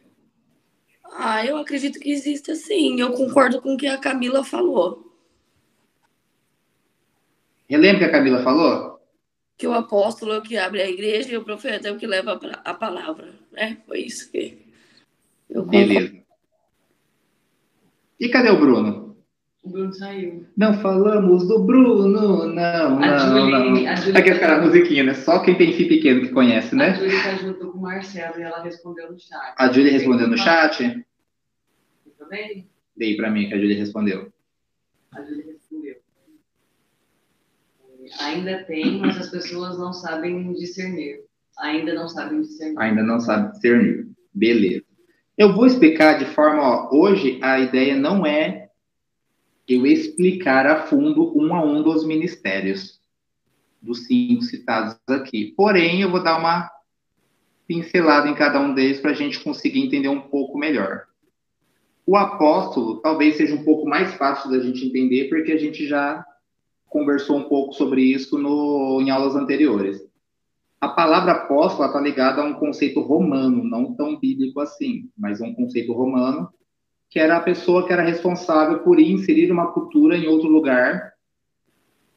Ah, 1.12 1.44
eu 1.44 1.56
acredito 1.56 1.98
que 1.98 2.10
existe 2.10 2.54
sim. 2.54 3.00
Eu 3.00 3.12
concordo 3.12 3.62
com 3.62 3.74
o 3.74 3.76
que 3.78 3.86
a 3.86 3.96
Camila 3.96 4.44
falou. 4.44 5.10
Relembra 7.68 7.96
o 7.96 7.98
que 8.00 8.04
a 8.04 8.12
Camila 8.12 8.42
falou? 8.42 8.97
Que 9.58 9.66
o 9.66 9.74
apóstolo 9.74 10.32
é 10.32 10.38
o 10.38 10.42
que 10.42 10.56
abre 10.56 10.80
a 10.80 10.88
igreja 10.88 11.32
e 11.32 11.36
o 11.36 11.44
profeta 11.44 11.88
é 11.88 11.92
o 11.92 11.98
que 11.98 12.06
leva 12.06 12.40
a 12.64 12.74
palavra. 12.74 13.34
Né? 13.52 13.78
Foi 13.86 13.98
isso 13.98 14.30
que 14.30 14.68
eu 15.50 15.64
Beleza. 15.64 16.16
E 18.20 18.28
cadê 18.28 18.50
o 18.50 18.58
Bruno? 18.58 19.16
O 19.62 19.70
Bruno 19.70 19.92
saiu. 19.92 20.46
Não 20.56 20.74
falamos 20.80 21.46
do 21.48 21.64
Bruno, 21.64 22.08
não, 22.08 22.42
a 22.42 22.46
não, 22.46 23.18
Julie, 23.18 23.82
não. 23.82 23.90
A 23.90 23.94
Julie 23.96 24.18
Aqui 24.18 24.34
tá... 24.38 24.56
a 24.56 24.60
musiquinha, 24.60 25.04
né? 25.04 25.14
Só 25.14 25.40
quem 25.40 25.56
tem 25.56 25.72
filho 25.72 25.88
pequeno 25.88 26.20
que 26.22 26.28
conhece, 26.28 26.74
né? 26.74 26.90
A 26.90 26.94
Julie 26.94 27.22
tá 27.22 27.34
junto 27.34 27.70
com 27.72 27.78
o 27.78 27.82
Marcelo 27.82 28.38
e 28.38 28.42
ela 28.42 28.62
respondeu 28.62 29.10
no 29.10 29.18
chat. 29.18 29.54
A 29.56 29.72
Julie 29.72 29.90
respondeu 29.90 30.28
no 30.28 30.38
chat? 30.38 31.04
Também? 32.18 32.68
Dei 32.96 33.16
pra 33.16 33.30
mim 33.30 33.48
que 33.48 33.54
a 33.54 33.58
Julie 33.58 33.76
respondeu. 33.76 34.32
A 35.12 35.22
Julie 35.22 35.47
Ainda 38.20 38.64
tem, 38.64 38.98
mas 38.98 39.16
as 39.16 39.30
pessoas 39.30 39.78
não 39.78 39.92
sabem 39.92 40.52
discernir. 40.54 41.20
Ainda 41.58 41.94
não 41.94 42.08
sabem 42.08 42.40
discernir. 42.42 42.78
Ainda 42.78 43.02
não 43.02 43.20
sabem 43.20 43.50
discernir. 43.50 44.08
Beleza. 44.32 44.84
Eu 45.36 45.54
vou 45.54 45.66
explicar 45.66 46.18
de 46.18 46.26
forma. 46.26 46.62
Ó, 46.62 46.96
hoje 46.96 47.38
a 47.42 47.58
ideia 47.58 47.96
não 47.96 48.26
é 48.26 48.68
eu 49.68 49.86
explicar 49.86 50.66
a 50.66 50.86
fundo 50.86 51.36
um 51.38 51.54
a 51.54 51.62
um 51.62 51.82
dos 51.82 52.06
ministérios, 52.06 53.00
dos 53.80 54.06
cinco 54.06 54.42
citados 54.42 54.96
aqui. 55.08 55.52
Porém, 55.56 56.02
eu 56.02 56.10
vou 56.10 56.22
dar 56.22 56.38
uma 56.38 56.70
pincelada 57.66 58.28
em 58.28 58.34
cada 58.34 58.58
um 58.58 58.74
deles 58.74 58.98
para 58.98 59.10
a 59.10 59.14
gente 59.14 59.40
conseguir 59.40 59.80
entender 59.80 60.08
um 60.08 60.22
pouco 60.22 60.58
melhor. 60.58 61.04
O 62.06 62.16
apóstolo 62.16 63.00
talvez 63.02 63.36
seja 63.36 63.54
um 63.54 63.62
pouco 63.62 63.86
mais 63.86 64.14
fácil 64.14 64.50
da 64.50 64.58
gente 64.58 64.86
entender, 64.86 65.28
porque 65.28 65.52
a 65.52 65.58
gente 65.58 65.86
já 65.86 66.24
conversou 66.88 67.36
um 67.36 67.44
pouco 67.44 67.72
sobre 67.72 68.02
isso 68.02 68.38
no, 68.38 69.00
em 69.00 69.10
aulas 69.10 69.36
anteriores. 69.36 70.02
A 70.80 70.88
palavra 70.88 71.32
apóstolo 71.32 71.86
está 71.86 72.00
ligada 72.00 72.40
a 72.40 72.44
um 72.44 72.54
conceito 72.54 73.00
romano, 73.00 73.64
não 73.64 73.94
tão 73.94 74.18
bíblico 74.18 74.60
assim, 74.60 75.08
mas 75.16 75.40
um 75.40 75.52
conceito 75.52 75.92
romano, 75.92 76.48
que 77.10 77.18
era 77.18 77.36
a 77.36 77.40
pessoa 77.40 77.86
que 77.86 77.92
era 77.92 78.02
responsável 78.02 78.78
por 78.80 79.00
inserir 79.00 79.50
uma 79.50 79.72
cultura 79.72 80.16
em 80.16 80.28
outro 80.28 80.48
lugar, 80.48 81.12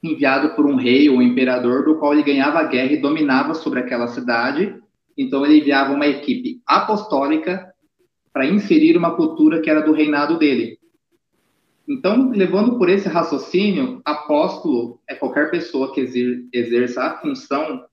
enviado 0.03 0.55
por 0.55 0.65
um 0.65 0.75
rei 0.75 1.09
ou 1.09 1.17
um 1.17 1.21
imperador, 1.21 1.85
do 1.85 1.97
qual 1.97 2.13
ele 2.13 2.23
ganhava 2.23 2.59
a 2.59 2.63
guerra 2.63 2.91
e 2.93 3.01
dominava 3.01 3.53
sobre 3.53 3.79
aquela 3.79 4.07
cidade. 4.07 4.75
Então 5.17 5.45
ele 5.45 5.59
enviava 5.59 5.93
uma 5.93 6.07
equipe 6.07 6.61
apostólica 6.65 7.71
para 8.31 8.45
inserir 8.45 8.97
uma 8.97 9.15
cultura 9.15 9.61
que 9.61 9.69
era 9.69 9.81
do 9.81 9.91
reinado 9.91 10.37
dele. 10.37 10.77
Então, 11.91 12.29
levando 12.29 12.77
por 12.77 12.89
esse 12.89 13.09
raciocínio, 13.09 14.01
apóstolo 14.05 15.01
é 15.09 15.13
qualquer 15.13 15.51
pessoa 15.51 15.93
que 15.93 15.99
exerça 16.53 17.03
a 17.03 17.17
função 17.17 17.83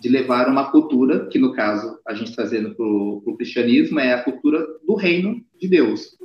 de 0.00 0.08
levar 0.08 0.48
uma 0.48 0.70
cultura, 0.70 1.26
que 1.26 1.38
no 1.38 1.52
caso 1.52 1.98
a 2.06 2.14
gente 2.14 2.34
trazendo 2.34 2.74
para 2.74 2.86
o 2.86 3.36
cristianismo, 3.36 4.00
é 4.00 4.14
a 4.14 4.22
cultura 4.22 4.66
do 4.86 4.94
reino 4.94 5.44
de 5.60 5.68
Deus. 5.68 6.16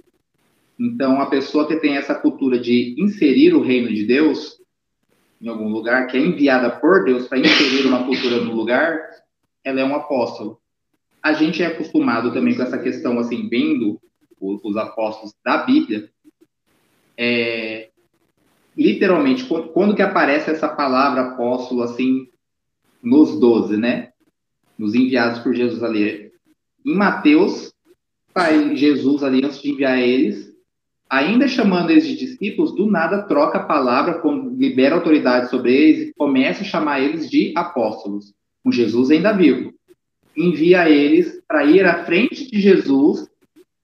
Então, 0.79 1.19
a 1.19 1.25
pessoa 1.25 1.67
que 1.67 1.75
tem 1.75 1.97
essa 1.97 2.15
cultura 2.15 2.57
de 2.57 2.95
inserir 2.97 3.53
o 3.53 3.61
reino 3.61 3.89
de 3.89 4.05
Deus 4.05 4.61
em 5.41 5.49
algum 5.49 5.67
lugar, 5.67 6.07
que 6.07 6.15
é 6.15 6.21
enviada 6.21 6.69
por 6.69 7.03
Deus 7.03 7.27
para 7.27 7.39
inserir 7.39 7.87
uma 7.87 8.05
cultura 8.05 8.37
no 8.37 8.55
lugar, 8.55 9.01
ela 9.65 9.81
é 9.81 9.83
um 9.83 9.95
apóstolo. 9.95 10.59
A 11.21 11.33
gente 11.33 11.61
é 11.61 11.65
acostumado 11.65 12.31
também 12.31 12.55
com 12.55 12.63
essa 12.63 12.77
questão, 12.77 13.19
assim, 13.19 13.49
vendo 13.49 13.99
os 14.39 14.77
apóstolos 14.77 15.35
da 15.43 15.57
Bíblia, 15.65 16.09
é, 17.17 17.89
literalmente, 18.75 19.45
quando, 19.45 19.69
quando, 19.69 19.95
que 19.95 20.01
aparece 20.01 20.49
essa 20.49 20.67
palavra 20.67 21.21
apóstolo, 21.21 21.83
assim, 21.83 22.27
nos 23.01 23.39
doze, 23.39 23.77
né? 23.77 24.09
Nos 24.77 24.95
enviados 24.95 25.39
por 25.39 25.53
Jesus 25.53 25.83
ali. 25.83 26.31
Em 26.85 26.95
Mateus, 26.95 27.73
tá 28.33 28.51
Jesus 28.73 29.23
ali, 29.23 29.43
antes 29.43 29.61
de 29.61 29.71
enviar 29.71 29.99
eles, 29.99 30.51
ainda 31.09 31.47
chamando 31.47 31.89
eles 31.89 32.07
de 32.07 32.15
discípulos, 32.15 32.73
do 32.73 32.89
nada 32.89 33.23
troca 33.23 33.57
a 33.57 33.63
palavra, 33.63 34.21
libera 34.57 34.95
autoridade 34.95 35.49
sobre 35.49 35.75
eles 35.75 36.07
e 36.07 36.13
começa 36.13 36.61
a 36.61 36.65
chamar 36.65 37.01
eles 37.01 37.29
de 37.29 37.53
apóstolos, 37.55 38.33
com 38.63 38.71
Jesus 38.71 39.11
ainda 39.11 39.33
vivo. 39.33 39.73
Envia 40.35 40.89
eles 40.89 41.41
para 41.45 41.65
ir 41.65 41.85
à 41.85 42.05
frente 42.05 42.49
de 42.49 42.61
Jesus, 42.61 43.27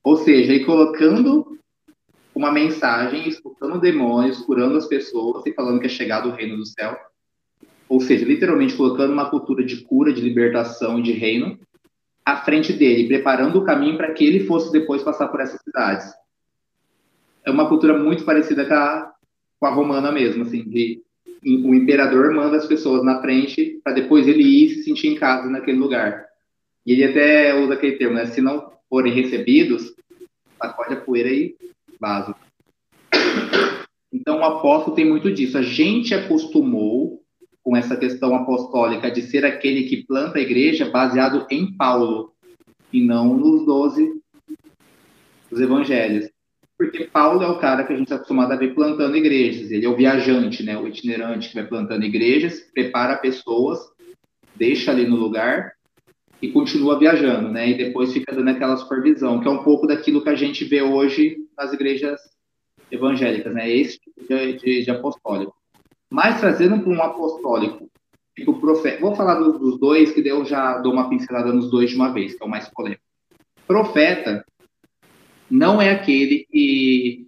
ou 0.02 0.16
seja, 0.16 0.54
e 0.54 0.64
colocando 0.64 1.58
uma 2.38 2.52
mensagem 2.52 3.28
expulsando 3.28 3.80
demônios, 3.80 4.38
curando 4.42 4.78
as 4.78 4.86
pessoas 4.86 5.44
e 5.46 5.54
falando 5.54 5.80
que 5.80 5.88
é 5.88 5.90
chegado 5.90 6.30
o 6.30 6.32
reino 6.32 6.56
do 6.56 6.66
céu. 6.66 6.96
Ou 7.90 8.00
seja, 8.00 8.26
literalmente 8.26 8.76
colocando 8.76 9.12
uma 9.12 9.30
cultura 9.30 9.64
de 9.64 9.78
cura, 9.78 10.14
de 10.14 10.22
libertação 10.22 11.02
de 11.02 11.14
reino 11.14 11.58
à 12.24 12.38
frente 12.38 12.72
dele, 12.72 13.08
preparando 13.08 13.58
o 13.58 13.64
caminho 13.64 13.98
para 13.98 14.14
que 14.14 14.24
ele 14.24 14.46
fosse 14.46 14.72
depois 14.72 15.02
passar 15.02 15.30
por 15.30 15.40
essas 15.40 15.60
cidades. 15.62 16.14
É 17.44 17.50
uma 17.50 17.68
cultura 17.68 17.98
muito 17.98 18.24
parecida 18.24 18.66
com 18.66 18.74
a, 18.74 19.14
com 19.60 19.66
a 19.66 19.72
romana 19.72 20.12
mesmo, 20.12 20.44
assim, 20.44 20.64
de 20.64 21.02
o 21.44 21.74
imperador 21.74 22.34
manda 22.34 22.58
as 22.58 22.68
pessoas 22.68 23.04
na 23.04 23.22
frente 23.22 23.80
para 23.84 23.94
depois 23.94 24.28
ele 24.28 24.44
ir 24.44 24.70
se 24.70 24.84
sentir 24.84 25.08
em 25.08 25.16
casa 25.16 25.50
naquele 25.50 25.78
lugar. 25.78 26.26
E 26.86 26.92
ele 26.92 27.06
até 27.06 27.56
usa 27.56 27.74
aquele 27.74 27.96
termo, 27.96 28.16
né? 28.16 28.26
Se 28.26 28.42
não 28.42 28.74
forem 28.90 29.14
recebidos, 29.14 29.94
sacode 30.60 30.94
a 30.94 30.98
poeira 30.98 31.30
e 31.30 31.56
básico. 32.00 32.40
Então, 34.12 34.40
o 34.40 34.44
apóstolo 34.44 34.96
tem 34.96 35.06
muito 35.06 35.32
disso. 35.32 35.58
A 35.58 35.62
gente 35.62 36.14
acostumou 36.14 37.22
com 37.64 37.76
essa 37.76 37.98
questão 37.98 38.34
apostólica 38.36 39.12
de 39.12 39.22
ser 39.22 39.46
aquele 39.46 39.84
que 39.84 40.06
planta 40.06 40.40
a 40.40 40.42
igreja 40.42 40.90
baseado 40.90 41.46
em 41.50 41.76
Paulo 41.76 42.34
e 42.92 43.04
não 43.04 43.36
nos 43.36 43.66
doze 43.66 44.22
dos 45.50 45.60
evangelhos. 45.60 46.30
Porque 46.78 47.06
Paulo 47.06 47.44
é 47.44 47.48
o 47.48 47.60
cara 47.60 47.84
que 47.84 47.92
a 47.92 47.96
gente 47.96 48.06
está 48.06 48.16
acostumado 48.16 48.54
a 48.54 48.56
ver 48.56 48.74
plantando 48.74 49.18
igrejas. 49.18 49.72
Ele 49.72 49.86
é 49.86 49.90
o 49.90 49.96
viajante, 49.96 50.64
né? 50.64 50.78
o 50.78 50.88
itinerante 50.88 51.50
que 51.50 51.56
vai 51.56 51.66
plantando 51.66 52.06
igrejas, 52.06 52.60
prepara 52.74 53.18
pessoas, 53.18 53.80
deixa 54.56 54.92
ali 54.92 55.06
no 55.06 55.16
lugar 55.16 55.74
e 56.42 56.52
continua 56.52 57.00
viajando, 57.00 57.50
né? 57.50 57.70
E 57.70 57.78
depois 57.78 58.14
fica 58.14 58.34
dando 58.34 58.50
aquela 58.50 58.78
supervisão, 58.78 59.40
que 59.40 59.48
é 59.48 59.52
um 59.52 59.64
pouco 59.64 59.88
daquilo 59.88 60.22
que 60.22 60.30
a 60.30 60.36
gente 60.36 60.64
vê 60.66 60.82
hoje 60.82 61.38
nas 61.58 61.74
igrejas 61.74 62.20
evangélicas, 62.92 63.54
né? 63.54 63.70
Esse 63.70 64.00
tipo 64.00 64.22
de, 64.28 64.54
de, 64.54 64.84
de 64.84 64.92
apostólico. 64.92 65.56
Mas 66.10 66.40
trazendo 66.40 66.80
para 66.80 66.92
um 66.92 67.02
apostólico, 67.02 67.90
tipo 68.36 68.60
profeta, 68.60 69.02
vou 69.02 69.16
falar 69.16 69.36
dos, 69.36 69.60
dos 69.60 69.80
dois, 69.80 70.12
que 70.12 70.26
eu 70.28 70.46
já 70.46 70.78
dou 70.78 70.94
uma 70.94 71.10
pincelada 71.10 71.52
nos 71.52 71.70
dois 71.70 71.90
de 71.90 71.96
uma 71.96 72.14
vez, 72.14 72.36
que 72.36 72.44
é 72.44 72.46
o 72.46 72.50
mais 72.50 72.70
polêmico. 72.70 73.02
Profeta 73.66 74.46
não 75.50 75.82
é 75.82 75.92
aquele 75.92 76.46
que 76.50 77.28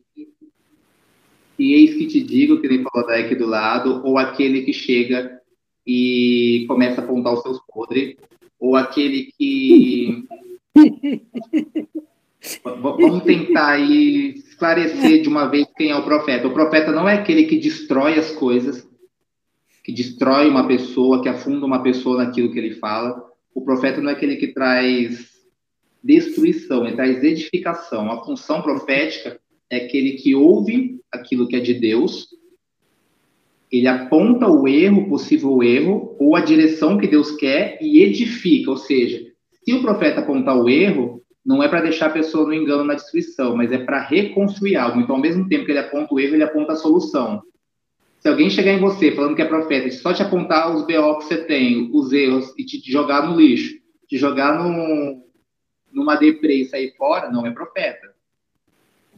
e 1.58 1.74
eis 1.74 1.94
que 1.96 2.08
te 2.08 2.24
digo, 2.24 2.62
que 2.62 2.70
nem 2.70 2.82
falou 2.82 3.06
daí 3.06 3.26
aqui 3.26 3.36
do 3.36 3.46
lado, 3.46 4.02
ou 4.06 4.18
aquele 4.18 4.62
que 4.62 4.72
chega 4.72 5.42
e 5.86 6.64
começa 6.70 7.02
a 7.02 7.04
apontar 7.04 7.34
os 7.34 7.42
seus 7.42 7.60
podres, 7.68 8.16
ou 8.60 8.76
aquele 8.76 9.32
que. 9.38 10.26
Vamos 12.64 13.24
tentar 13.24 13.72
aí 13.72 14.36
esclarecer 14.36 15.22
de 15.22 15.28
uma 15.28 15.46
vez 15.48 15.68
quem 15.76 15.92
é 15.92 15.96
o 15.96 16.04
profeta. 16.04 16.48
O 16.48 16.54
profeta 16.54 16.92
não 16.92 17.08
é 17.08 17.16
aquele 17.16 17.44
que 17.46 17.58
destrói 17.58 18.18
as 18.18 18.32
coisas, 18.32 18.88
que 19.84 19.92
destrói 19.92 20.50
uma 20.50 20.66
pessoa, 20.68 21.22
que 21.22 21.30
afunda 21.30 21.66
uma 21.66 21.84
pessoa 21.84 22.18
naquilo 22.18 22.52
que 22.52 22.58
ele 22.58 22.76
fala. 22.76 23.24
O 23.54 23.62
profeta 23.62 24.00
não 24.00 24.10
é 24.10 24.14
aquele 24.14 24.38
que 24.38 24.48
traz 24.54 25.30
destruição, 26.04 26.86
ele 26.86 26.96
traz 26.96 27.24
edificação. 27.24 28.10
A 28.10 28.24
função 28.24 28.62
profética 28.62 29.40
é 29.70 29.78
aquele 29.78 30.14
que 30.14 30.34
ouve 30.34 31.00
aquilo 31.12 31.48
que 31.48 31.56
é 31.56 31.60
de 31.60 31.74
Deus, 31.74 32.30
ele 33.72 33.88
aponta 33.88 34.48
o 34.48 34.68
erro, 34.68 35.08
possível 35.08 35.62
erro, 35.62 36.16
ou 36.20 36.36
a 36.36 36.42
direção 36.42 36.98
que 36.98 37.08
Deus 37.08 37.32
quer 37.32 37.78
e 37.82 38.02
edifica. 38.02 38.72
Ou 38.72 38.78
seja, 38.78 39.26
se 39.64 39.74
o 39.74 39.82
profeta 39.82 40.22
apontar 40.22 40.58
o 40.58 40.70
erro, 40.70 41.22
não 41.46 41.62
é 41.62 41.68
para 41.68 41.82
deixar 41.82 42.08
a 42.08 42.12
pessoa 42.12 42.48
no 42.48 42.54
engano 42.54 42.84
na 42.84 42.96
destruição, 42.96 43.56
mas 43.56 43.72
é 43.72 43.78
para 43.78 44.02
reconstruir 44.02 44.76
algo. 44.76 45.00
Então, 45.00 45.16
ao 45.16 45.22
mesmo 45.22 45.48
tempo 45.48 45.66
que 45.66 45.72
ele 45.72 45.80
aponta 45.80 46.14
o 46.14 46.20
erro, 46.20 46.36
ele 46.36 46.44
aponta 46.44 46.74
a 46.74 46.76
solução. 46.76 47.42
Se 48.20 48.28
alguém 48.28 48.50
chegar 48.50 48.74
em 48.74 48.80
você 48.80 49.12
falando 49.12 49.36
que 49.36 49.42
é 49.42 49.46
profeta 49.46 49.88
e 49.88 49.92
só 49.92 50.14
te 50.14 50.22
apontar 50.22 50.76
os 50.76 50.82
BO 50.82 51.20
que 51.20 51.26
você 51.26 51.38
tem, 51.46 51.90
os 51.94 52.12
erros, 52.12 52.54
e 52.58 52.66
te 52.66 52.92
jogar 52.92 53.30
no 53.30 53.40
lixo, 53.40 53.80
te 54.08 54.18
jogar 54.18 54.62
numa 55.92 56.16
deprê 56.16 56.56
e 56.56 56.66
sair 56.66 56.94
fora, 56.98 57.32
não 57.32 57.46
é 57.46 57.52
profeta 57.52 58.10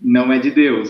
não 0.01 0.33
é 0.33 0.39
de 0.39 0.51
Deus. 0.51 0.89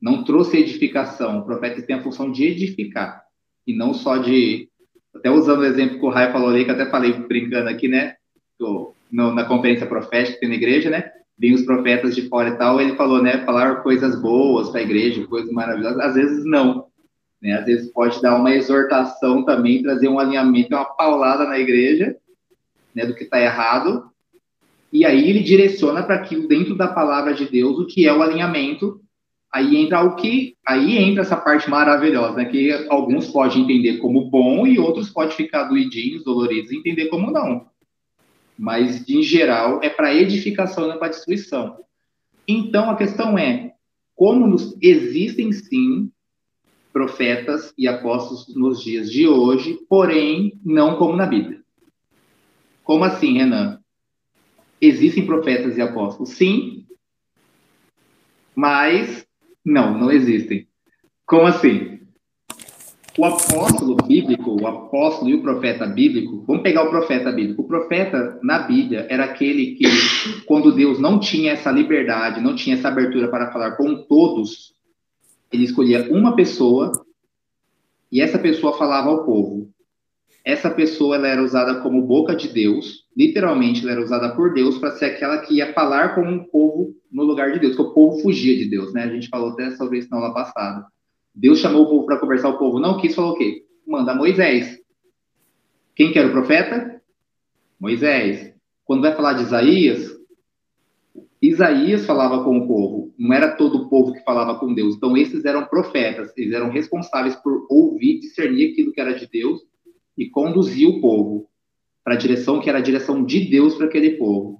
Não 0.00 0.24
trouxe 0.24 0.58
edificação. 0.58 1.38
O 1.38 1.44
profeta 1.44 1.82
tem 1.82 1.96
a 1.96 2.02
função 2.02 2.30
de 2.30 2.44
edificar 2.44 3.22
e 3.66 3.74
não 3.76 3.92
só 3.92 4.16
de. 4.16 4.68
Até 5.14 5.30
usando 5.30 5.60
o 5.60 5.64
exemplo 5.64 5.98
que 5.98 6.06
o 6.06 6.08
Rai 6.08 6.32
falou 6.32 6.50
ali, 6.50 6.64
que 6.64 6.70
até 6.70 6.86
falei 6.88 7.12
brincando 7.12 7.68
aqui, 7.68 7.88
né? 7.88 8.14
Na 9.10 9.44
conferência 9.44 9.86
profética 9.86 10.34
que 10.34 10.40
tem 10.40 10.48
na 10.48 10.54
igreja, 10.54 10.88
né? 10.88 11.10
Vêm 11.36 11.54
os 11.54 11.62
profetas 11.62 12.14
de 12.14 12.28
fora 12.28 12.50
e 12.50 12.56
tal, 12.56 12.80
ele 12.80 12.94
falou, 12.96 13.22
né? 13.22 13.44
Falar 13.44 13.82
coisas 13.82 14.20
boas 14.20 14.70
para 14.70 14.80
a 14.80 14.82
igreja, 14.82 15.26
coisas 15.26 15.50
maravilhosas. 15.50 15.98
Às 15.98 16.14
vezes 16.14 16.44
não. 16.44 16.86
Né? 17.42 17.54
Às 17.54 17.64
vezes 17.64 17.92
pode 17.92 18.20
dar 18.22 18.36
uma 18.36 18.54
exortação 18.54 19.44
também, 19.44 19.82
trazer 19.82 20.08
um 20.08 20.18
alinhamento, 20.18 20.74
uma 20.74 20.84
paulada 20.84 21.44
na 21.44 21.58
igreja, 21.58 22.16
né? 22.94 23.04
Do 23.04 23.14
que 23.14 23.24
está 23.24 23.40
errado, 23.40 24.10
e 24.92 25.04
aí 25.04 25.28
ele 25.28 25.40
direciona 25.40 26.02
para 26.02 26.16
aquilo 26.16 26.48
dentro 26.48 26.76
da 26.76 26.88
palavra 26.88 27.32
de 27.32 27.46
Deus, 27.48 27.78
o 27.78 27.86
que 27.86 28.06
é 28.06 28.12
o 28.12 28.22
alinhamento. 28.22 29.00
Aí 29.52 29.76
entra 29.76 30.04
o 30.04 30.14
que, 30.14 30.56
aí 30.64 30.96
entra 30.96 31.22
essa 31.22 31.36
parte 31.36 31.68
maravilhosa, 31.68 32.36
né, 32.36 32.44
que 32.44 32.70
alguns 32.88 33.26
podem 33.26 33.62
entender 33.62 33.98
como 33.98 34.30
bom 34.30 34.64
e 34.64 34.78
outros 34.78 35.10
podem 35.10 35.36
ficar 35.36 35.64
doidinhos, 35.64 36.22
doloridos, 36.22 36.70
e 36.70 36.76
entender 36.76 37.06
como 37.06 37.32
não. 37.32 37.66
Mas 38.56 39.08
em 39.08 39.22
geral 39.22 39.80
é 39.82 39.88
para 39.88 40.14
edificação, 40.14 40.86
não 40.86 40.94
é 40.94 40.98
para 40.98 41.08
destruição. 41.08 41.78
Então 42.46 42.90
a 42.90 42.96
questão 42.96 43.36
é 43.36 43.72
como 44.14 44.46
nos, 44.46 44.76
existem 44.80 45.50
sim 45.50 46.12
profetas 46.92 47.72
e 47.76 47.88
apóstolos 47.88 48.54
nos 48.54 48.82
dias 48.82 49.10
de 49.10 49.26
hoje, 49.26 49.78
porém 49.88 50.60
não 50.64 50.96
como 50.96 51.16
na 51.16 51.26
Bíblia. 51.26 51.60
Como 52.84 53.04
assim, 53.04 53.38
Renan? 53.38 53.80
Existem 54.80 55.26
profetas 55.26 55.76
e 55.76 55.80
apóstolos? 55.80 56.30
Sim. 56.30 56.86
Mas 58.54 59.26
não, 59.64 59.98
não 59.98 60.10
existem. 60.10 60.66
Como 61.26 61.46
assim? 61.46 62.00
O 63.18 63.24
apóstolo 63.24 63.96
bíblico, 63.96 64.60
o 64.60 64.66
apóstolo 64.66 65.30
e 65.30 65.34
o 65.34 65.42
profeta 65.42 65.86
bíblico, 65.86 66.44
vamos 66.46 66.62
pegar 66.62 66.84
o 66.84 66.90
profeta 66.90 67.30
bíblico. 67.30 67.62
O 67.62 67.68
profeta 67.68 68.38
na 68.42 68.60
Bíblia 68.60 69.06
era 69.10 69.24
aquele 69.24 69.74
que, 69.74 69.84
quando 70.46 70.74
Deus 70.74 70.98
não 70.98 71.18
tinha 71.18 71.52
essa 71.52 71.70
liberdade, 71.70 72.40
não 72.40 72.54
tinha 72.54 72.76
essa 72.76 72.88
abertura 72.88 73.28
para 73.28 73.52
falar 73.52 73.72
com 73.72 73.96
todos, 74.04 74.74
ele 75.52 75.64
escolhia 75.64 76.08
uma 76.10 76.36
pessoa 76.36 76.92
e 78.10 78.20
essa 78.20 78.38
pessoa 78.38 78.78
falava 78.78 79.10
ao 79.10 79.24
povo 79.24 79.70
essa 80.44 80.70
pessoa 80.70 81.16
ela 81.16 81.28
era 81.28 81.42
usada 81.42 81.80
como 81.80 82.06
boca 82.06 82.34
de 82.34 82.48
Deus, 82.48 83.04
literalmente 83.16 83.82
ela 83.82 83.92
era 83.92 84.02
usada 84.02 84.34
por 84.34 84.52
Deus 84.52 84.78
para 84.78 84.92
ser 84.92 85.06
aquela 85.06 85.38
que 85.38 85.54
ia 85.54 85.72
falar 85.72 86.14
com 86.14 86.22
o 86.22 86.44
povo 86.44 86.94
no 87.10 87.24
lugar 87.24 87.52
de 87.52 87.58
Deus, 87.58 87.74
que 87.74 87.82
o 87.82 87.92
povo 87.92 88.20
fugia 88.20 88.56
de 88.56 88.66
Deus, 88.66 88.92
né? 88.92 89.04
A 89.04 89.08
gente 89.08 89.28
falou 89.28 89.50
até 89.50 89.70
sobre 89.72 89.98
isso 89.98 90.08
na 90.10 90.18
aula 90.18 90.34
passada. 90.34 90.86
Deus 91.34 91.58
chamou 91.58 91.82
o 91.82 91.88
povo 91.88 92.06
para 92.06 92.18
conversar, 92.18 92.48
o 92.48 92.58
povo 92.58 92.78
não 92.78 93.00
quis, 93.00 93.14
falou 93.14 93.32
o 93.32 93.36
quê? 93.36 93.64
Manda 93.86 94.14
Moisés. 94.14 94.78
Quem 95.94 96.12
que 96.12 96.18
era 96.18 96.28
o 96.28 96.32
profeta? 96.32 97.00
Moisés. 97.78 98.54
Quando 98.84 99.02
vai 99.02 99.14
falar 99.14 99.34
de 99.34 99.42
Isaías, 99.42 100.10
Isaías 101.42 102.04
falava 102.04 102.44
com 102.44 102.58
o 102.58 102.66
povo, 102.66 103.14
não 103.18 103.32
era 103.32 103.56
todo 103.56 103.78
o 103.78 103.88
povo 103.88 104.12
que 104.12 104.22
falava 104.24 104.58
com 104.58 104.74
Deus. 104.74 104.96
Então, 104.96 105.16
esses 105.16 105.44
eram 105.44 105.64
profetas, 105.64 106.36
eles 106.36 106.52
eram 106.52 106.70
responsáveis 106.70 107.34
por 107.36 107.66
ouvir, 107.70 108.20
discernir 108.20 108.72
aquilo 108.72 108.92
que 108.92 109.00
era 109.00 109.14
de 109.14 109.26
Deus 109.26 109.60
e 110.18 110.28
conduzir 110.28 110.86
o 110.86 111.00
povo 111.00 111.48
para 112.04 112.14
a 112.14 112.18
direção 112.18 112.60
que 112.60 112.68
era 112.68 112.78
a 112.78 112.82
direção 112.82 113.24
de 113.24 113.40
Deus 113.48 113.74
para 113.74 113.86
aquele 113.86 114.18
povo. 114.18 114.59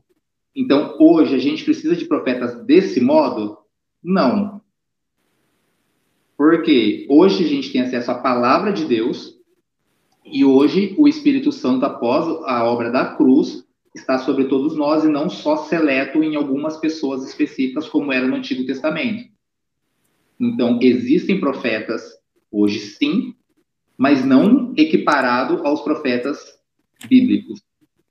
Então, 0.54 0.96
hoje, 0.98 1.34
a 1.34 1.38
gente 1.38 1.64
precisa 1.64 1.94
de 1.94 2.06
profetas 2.06 2.64
desse 2.64 3.00
modo? 3.00 3.58
Não. 4.02 4.60
Porque 6.36 7.06
hoje 7.08 7.44
a 7.44 7.48
gente 7.48 7.70
tem 7.70 7.82
acesso 7.82 8.10
à 8.10 8.14
palavra 8.14 8.72
de 8.72 8.84
Deus 8.84 9.38
e 10.24 10.44
hoje 10.44 10.94
o 10.98 11.08
Espírito 11.08 11.52
Santo, 11.52 11.84
após 11.84 12.26
a 12.46 12.64
obra 12.64 12.90
da 12.90 13.14
cruz, 13.14 13.64
está 13.94 14.18
sobre 14.18 14.44
todos 14.44 14.76
nós 14.76 15.04
e 15.04 15.08
não 15.08 15.28
só 15.28 15.56
seleto 15.56 16.22
em 16.22 16.36
algumas 16.36 16.76
pessoas 16.76 17.26
específicas, 17.26 17.88
como 17.88 18.12
era 18.12 18.26
no 18.26 18.36
Antigo 18.36 18.64
Testamento. 18.64 19.28
Então, 20.38 20.78
existem 20.80 21.40
profetas 21.40 22.02
hoje, 22.50 22.78
sim, 22.78 23.34
mas 23.96 24.24
não 24.24 24.72
equiparado 24.76 25.66
aos 25.66 25.82
profetas 25.82 26.58
bíblicos. 27.06 27.60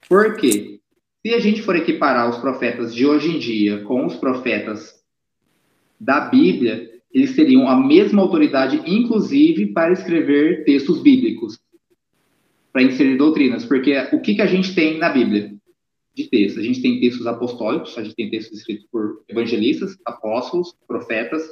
Por 0.07 0.35
quê? 0.35 0.79
Se 1.21 1.33
a 1.33 1.39
gente 1.39 1.61
for 1.61 1.75
equiparar 1.75 2.29
os 2.29 2.37
profetas 2.37 2.95
de 2.95 3.05
hoje 3.05 3.35
em 3.35 3.39
dia 3.39 3.83
com 3.83 4.05
os 4.05 4.15
profetas 4.15 5.03
da 5.99 6.21
Bíblia, 6.21 6.89
eles 7.13 7.35
teriam 7.35 7.67
a 7.67 7.75
mesma 7.75 8.21
autoridade, 8.21 8.81
inclusive, 8.85 9.73
para 9.73 9.91
escrever 9.91 10.63
textos 10.63 11.01
bíblicos, 11.01 11.59
para 12.71 12.83
inserir 12.83 13.17
doutrinas. 13.17 13.65
Porque 13.65 13.97
o 14.13 14.21
que, 14.21 14.35
que 14.35 14.41
a 14.41 14.45
gente 14.45 14.73
tem 14.73 14.97
na 14.97 15.09
Bíblia 15.09 15.53
de 16.15 16.29
textos? 16.29 16.63
A 16.63 16.65
gente 16.65 16.81
tem 16.81 17.01
textos 17.01 17.27
apostólicos, 17.27 17.97
a 17.97 18.03
gente 18.03 18.15
tem 18.15 18.29
textos 18.29 18.59
escritos 18.59 18.87
por 18.89 19.21
evangelistas, 19.27 19.97
apóstolos, 20.05 20.73
profetas, 20.87 21.43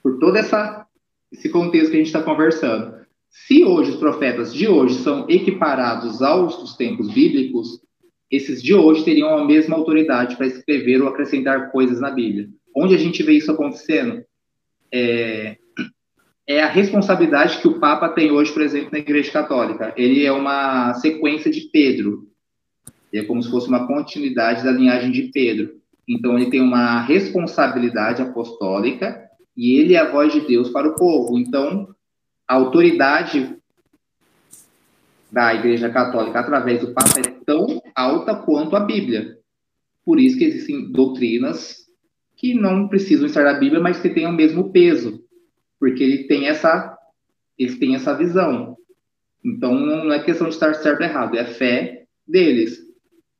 por 0.00 0.20
todo 0.20 0.36
essa, 0.36 0.86
esse 1.32 1.48
contexto 1.48 1.90
que 1.90 1.96
a 1.96 1.98
gente 1.98 2.06
está 2.06 2.22
conversando. 2.22 3.00
Se 3.28 3.64
hoje 3.64 3.90
os 3.90 3.96
profetas 3.96 4.54
de 4.54 4.68
hoje 4.68 4.94
são 4.96 5.28
equiparados 5.28 6.22
aos 6.22 6.56
dos 6.56 6.76
tempos 6.76 7.12
bíblicos, 7.12 7.80
de 8.62 8.74
hoje 8.74 9.04
teriam 9.04 9.36
a 9.36 9.44
mesma 9.44 9.76
autoridade 9.76 10.36
para 10.36 10.46
escrever 10.46 11.02
ou 11.02 11.08
acrescentar 11.08 11.70
coisas 11.70 12.00
na 12.00 12.10
Bíblia. 12.10 12.48
Onde 12.76 12.94
a 12.94 12.98
gente 12.98 13.22
vê 13.22 13.32
isso 13.32 13.50
acontecendo? 13.50 14.24
É, 14.92 15.56
é 16.46 16.62
a 16.62 16.68
responsabilidade 16.68 17.58
que 17.58 17.68
o 17.68 17.78
Papa 17.78 18.08
tem 18.08 18.30
hoje, 18.30 18.52
por 18.52 18.62
exemplo, 18.62 18.90
na 18.92 18.98
Igreja 18.98 19.30
Católica. 19.30 19.92
Ele 19.96 20.24
é 20.24 20.32
uma 20.32 20.94
sequência 20.94 21.50
de 21.50 21.62
Pedro. 21.72 22.28
é 23.12 23.22
como 23.22 23.42
se 23.42 23.50
fosse 23.50 23.68
uma 23.68 23.86
continuidade 23.86 24.64
da 24.64 24.72
linhagem 24.72 25.10
de 25.10 25.30
Pedro. 25.32 25.80
Então, 26.08 26.36
ele 26.36 26.50
tem 26.50 26.60
uma 26.60 27.02
responsabilidade 27.02 28.20
apostólica 28.20 29.28
e 29.56 29.78
ele 29.78 29.94
é 29.94 29.98
a 29.98 30.10
voz 30.10 30.32
de 30.32 30.40
Deus 30.40 30.70
para 30.70 30.88
o 30.88 30.96
povo. 30.96 31.38
Então, 31.38 31.94
a 32.48 32.54
autoridade 32.54 33.59
da 35.30 35.54
Igreja 35.54 35.88
Católica 35.90 36.40
através 36.40 36.80
do 36.80 36.92
Papa 36.92 37.20
é 37.20 37.44
tão 37.44 37.80
alta 37.94 38.34
quanto 38.34 38.76
a 38.76 38.80
Bíblia. 38.80 39.38
Por 40.04 40.18
isso 40.18 40.38
que 40.38 40.44
existem 40.44 40.90
doutrinas 40.90 41.76
que 42.36 42.54
não 42.54 42.88
precisam 42.88 43.26
estar 43.26 43.44
na 43.44 43.54
Bíblia, 43.54 43.80
mas 43.80 44.00
que 44.00 44.08
têm 44.08 44.26
o 44.26 44.32
mesmo 44.32 44.72
peso, 44.72 45.22
porque 45.78 46.02
ele 46.02 46.24
tem 46.24 46.48
essa, 46.48 46.96
eles 47.58 47.78
têm 47.78 47.94
essa 47.94 48.16
visão. 48.16 48.76
Então 49.44 49.74
não 49.74 50.12
é 50.12 50.18
questão 50.22 50.48
de 50.48 50.54
estar 50.54 50.74
certo 50.74 51.00
ou 51.00 51.06
errado, 51.06 51.36
é 51.36 51.40
a 51.40 51.46
fé 51.46 52.04
deles. 52.26 52.78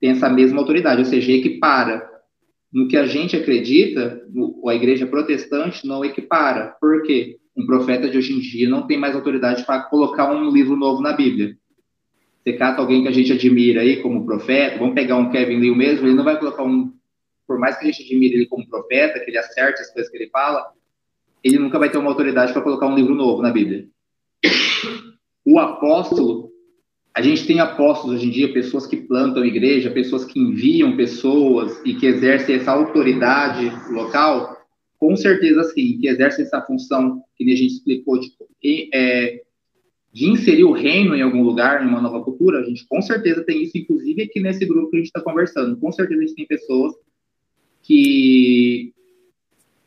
tem 0.01 0.11
essa 0.11 0.29
mesma 0.29 0.61
autoridade, 0.61 1.01
ou 1.01 1.07
seja, 1.07 1.33
equipara. 1.33 2.09
No 2.73 2.89
que 2.89 2.97
a 2.97 3.07
gente 3.07 3.37
acredita, 3.37 4.23
a 4.67 4.75
igreja 4.75 5.07
protestante 5.07 5.87
não 5.87 6.05
equipara. 6.05 6.77
Por 6.81 7.03
quê? 7.03 7.39
Um 7.57 7.67
profeta 7.67 8.09
de 8.09 8.17
hoje 8.17 8.33
em 8.33 8.39
dia 8.39 8.69
não 8.69 8.87
tem 8.87 8.99
mais 8.99 9.15
autoridade 9.15 9.65
para 9.65 9.83
colocar 9.83 10.33
um 10.33 10.51
livro 10.51 10.77
novo 10.77 11.03
na 11.03 11.13
Bíblia. 11.13 11.57
Você 12.43 12.55
cata 12.55 12.81
alguém 12.81 13.03
que 13.03 13.09
a 13.09 13.13
gente 13.13 13.33
admira 13.33 13.83
aí 13.83 14.03
como 14.03 14.25
profeta, 14.25 14.79
vamos 14.79 14.95
pegar 14.95 15.17
um 15.17 15.31
Kevin 15.31 15.59
Lee 15.59 15.75
mesmo, 15.75 16.07
ele 16.07 16.15
não 16.15 16.25
vai 16.25 16.39
colocar 16.39 16.63
um, 16.63 16.93
por 17.47 17.59
mais 17.59 17.77
que 17.77 17.85
a 17.85 17.91
gente 17.91 18.03
admire 18.03 18.35
ele 18.35 18.47
como 18.47 18.67
profeta, 18.67 19.21
que 19.21 19.31
ele 19.31 19.39
acerte 19.39 19.83
as 19.83 19.93
coisas 19.93 20.11
que 20.11 20.17
ele 20.17 20.31
fala, 20.31 20.73
ele 21.45 21.59
nunca 21.59 21.79
vai 21.79 21.91
ter 21.91 21.99
uma 21.99 22.11
autoridade 22.11 22.53
para 22.53 22.63
colocar 22.63 22.87
um 22.87 22.95
livro 22.95 23.15
novo 23.15 23.43
na 23.43 23.51
Bíblia. 23.51 23.87
O 25.45 25.59
apóstolo, 25.59 26.51
a 27.15 27.21
gente 27.21 27.47
tem 27.47 27.61
apóstolos 27.61 28.17
hoje 28.17 28.29
em 28.29 28.31
dia, 28.31 28.53
pessoas 28.53 28.87
que 28.87 28.97
plantam 28.97 29.45
igreja, 29.45 29.91
pessoas 29.91 30.25
que 30.25 30.39
enviam 30.39 30.97
pessoas 30.97 31.81
e 31.85 31.95
que 31.95 32.07
exercem 32.07 32.57
essa 32.57 32.73
autoridade 32.73 33.71
local, 33.93 34.57
com 34.99 35.17
certeza 35.17 35.65
sim, 35.65 35.99
que 35.99 36.09
exercem 36.09 36.45
essa 36.45 36.63
função 36.63 37.23
que 37.37 37.45
a 37.45 37.57
gente 37.57 37.75
explicou 37.75 38.19
de, 38.19 38.89
é, 38.95 39.43
de 40.13 40.29
inserir 40.29 40.65
o 40.65 40.73
reino 40.73 41.15
em 41.15 41.23
algum 41.23 41.43
lugar, 41.43 41.85
em 41.85 41.89
uma 41.89 42.01
nova 42.01 42.23
cultura, 42.23 42.61
a 42.61 42.65
gente 42.65 42.87
com 42.89 43.01
certeza 43.01 43.45
tem 43.45 43.63
isso, 43.63 43.79
inclusive 43.79 44.23
aqui 44.23 44.41
nesse 44.41 44.67
grupo 44.67 44.91
que 44.91 44.97
a 44.97 44.99
gente 44.99 45.07
está 45.07 45.21
conversando. 45.21 45.77
Com 45.79 45.93
certeza 45.93 46.21
a 46.21 46.27
gente 46.27 46.35
tem 46.35 46.47
pessoas 46.47 46.95
que, 47.83 48.93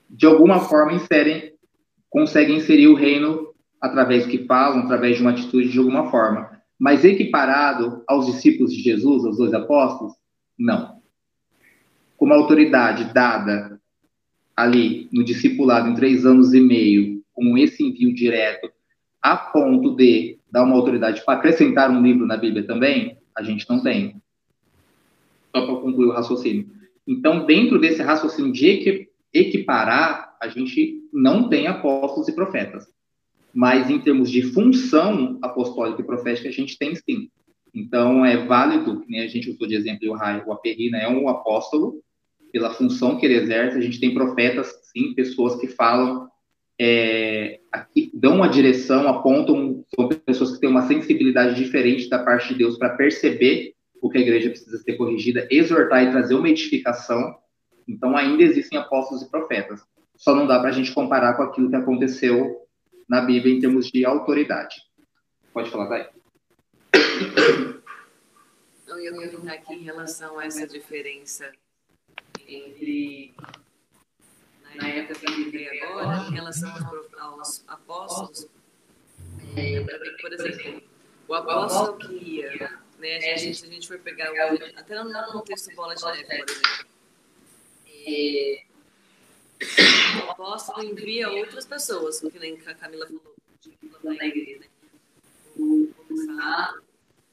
de 0.10 0.26
alguma 0.26 0.62
forma, 0.62 0.94
inserem, 0.94 1.54
conseguem 2.10 2.58
inserir 2.58 2.88
o 2.88 2.96
reino 2.96 3.54
através 3.82 4.24
do 4.24 4.32
que 4.32 4.46
falam, 4.46 4.84
através 4.84 5.18
de 5.18 5.22
uma 5.22 5.32
atitude 5.32 5.70
de 5.70 5.78
alguma 5.78 6.10
forma. 6.10 6.50
Mas 6.80 7.04
equiparado 7.04 8.02
aos 8.08 8.26
discípulos 8.26 8.74
de 8.74 8.82
Jesus, 8.82 9.26
aos 9.26 9.38
dois 9.38 9.54
apóstolos, 9.54 10.14
não. 10.58 11.02
Com 12.16 12.26
uma 12.26 12.36
autoridade 12.36 13.14
dada 13.14 13.80
ali 14.56 15.10
no 15.12 15.24
discipulado 15.24 15.90
em 15.90 15.96
três 15.96 16.26
anos 16.26 16.54
e 16.54 16.62
meio, 16.62 17.22
com 17.34 17.58
esse 17.58 17.84
envio 17.84 18.14
direto, 18.14 18.72
a 19.24 19.36
ponto 19.36 19.96
de 19.96 20.38
dar 20.52 20.64
uma 20.64 20.76
autoridade 20.76 21.24
para 21.26 21.40
acrescentar 21.40 21.90
um 21.90 22.04
livro 22.04 22.28
na 22.28 22.38
Bíblia 22.38 22.68
também, 22.68 23.18
a 23.36 23.42
gente 23.42 23.68
não 23.68 23.82
tem. 23.82 24.22
Só 25.56 25.66
para 25.66 25.76
concluir 25.78 26.08
o 26.08 26.12
raciocínio. 26.12 26.70
Então, 27.08 27.46
dentro 27.46 27.80
desse 27.80 28.04
raciocínio 28.04 28.52
de 28.52 29.08
equiparar, 29.34 30.36
a 30.40 30.48
gente 30.48 31.02
não 31.12 31.50
tem 31.50 31.66
apóstolos 31.66 32.28
e 32.28 32.36
profetas 32.36 32.94
mas 33.54 33.90
em 33.90 34.00
termos 34.00 34.32
de 34.32 34.42
função 34.42 35.38
apostólica 35.42 36.02
e 36.02 36.06
profética, 36.06 36.50
a 36.50 36.52
gente 36.52 36.78
tem 36.78 36.96
sim. 36.96 37.30
Então, 37.74 38.26
é 38.26 38.46
válido, 38.46 39.04
né, 39.08 39.22
a 39.22 39.28
gente 39.28 39.50
usou 39.50 39.68
de 39.68 39.76
exemplo 39.76 40.10
o 40.10 40.14
Rai, 40.14 40.44
o 40.46 40.52
Aperrina 40.52 40.98
é 40.98 41.08
um 41.08 41.30
apóstolo, 41.30 42.02
pela 42.52 42.74
função 42.74 43.18
que 43.18 43.26
ele 43.26 43.36
exerce, 43.36 43.78
a 43.78 43.82
gente 43.82 44.00
tem 44.00 44.14
profetas, 44.14 44.72
sim, 44.92 45.14
pessoas 45.14 45.60
que 45.60 45.68
falam, 45.68 46.28
é, 46.80 47.60
dão 48.14 48.36
uma 48.36 48.50
direção, 48.50 49.08
apontam, 49.08 49.84
são 49.94 50.08
pessoas 50.08 50.54
que 50.54 50.60
têm 50.60 50.70
uma 50.70 50.88
sensibilidade 50.88 51.56
diferente 51.56 52.10
da 52.10 52.20
parte 52.24 52.50
de 52.50 52.60
Deus 52.60 52.78
para 52.78 52.96
perceber 52.96 53.74
o 54.02 54.10
que 54.10 54.18
a 54.18 54.22
igreja 54.22 54.50
precisa 54.50 54.78
ser 54.78 54.94
corrigida, 54.94 55.48
exortar 55.50 56.04
e 56.04 56.12
trazer 56.12 56.36
uma 56.36 56.50
edificação. 56.50 57.38
Então, 57.88 58.18
ainda 58.18 58.44
existem 58.44 58.78
apóstolos 58.78 59.24
e 59.24 59.30
profetas. 59.30 59.82
Só 60.16 60.36
não 60.36 60.48
dá 60.48 60.60
para 60.60 60.70
a 60.70 60.74
gente 60.74 60.94
comparar 60.94 61.36
com 61.36 61.44
aquilo 61.44 61.70
que 61.70 61.76
aconteceu 61.76 62.62
na 63.08 63.22
Bíblia 63.22 63.56
em 63.56 63.60
termos 63.60 63.90
de 63.90 64.06
autoridade. 64.06 64.76
Pode 65.54 65.70
falar, 65.70 65.88
Thay. 65.88 66.10
Eu 68.88 69.00
ia 69.02 69.30
comentar 69.30 69.56
aqui 69.56 69.74
em 69.74 69.84
relação 69.84 70.38
a 70.38 70.46
essa 70.46 70.68
diferença 70.68 71.52
entre 72.48 73.34
na 74.76 74.88
época 74.88 75.20
que 75.20 75.26
eu 75.26 75.36
vivi 75.36 75.82
agora, 75.82 76.28
em 76.30 76.34
relação 76.34 76.72
aos, 77.20 77.64
apóstolos, 77.68 78.48
é, 79.56 79.80
por 80.22 80.34
exemplo, 80.34 80.84
o 81.28 81.34
apóstolo 81.34 81.98
que 81.98 82.14
ia, 82.14 82.80
né, 83.00 83.34
a 83.34 83.38
gente, 83.38 83.66
a 83.66 83.68
gente 83.68 83.88
foi 83.88 83.98
pegar, 83.98 84.32
o, 84.32 84.80
até 84.80 85.04
no, 85.04 85.10
no 85.10 85.42
texto 85.42 85.74
Bola 85.76 85.96
de 85.96 86.04
Neve, 86.04 86.26
por 86.26 86.50
exemplo, 86.50 86.88
é, 88.06 88.64
o 90.26 90.32
apóstolo 90.32 90.84
envia 90.84 91.30
outras 91.30 91.66
pessoas, 91.66 92.20
que 92.20 92.40
nem 92.40 92.60
a 92.66 92.74
Camila 92.74 93.06
falou, 93.08 93.36
de 93.62 93.72
plantar 94.02 94.26
igreja, 94.26 94.60
né? 94.60 94.68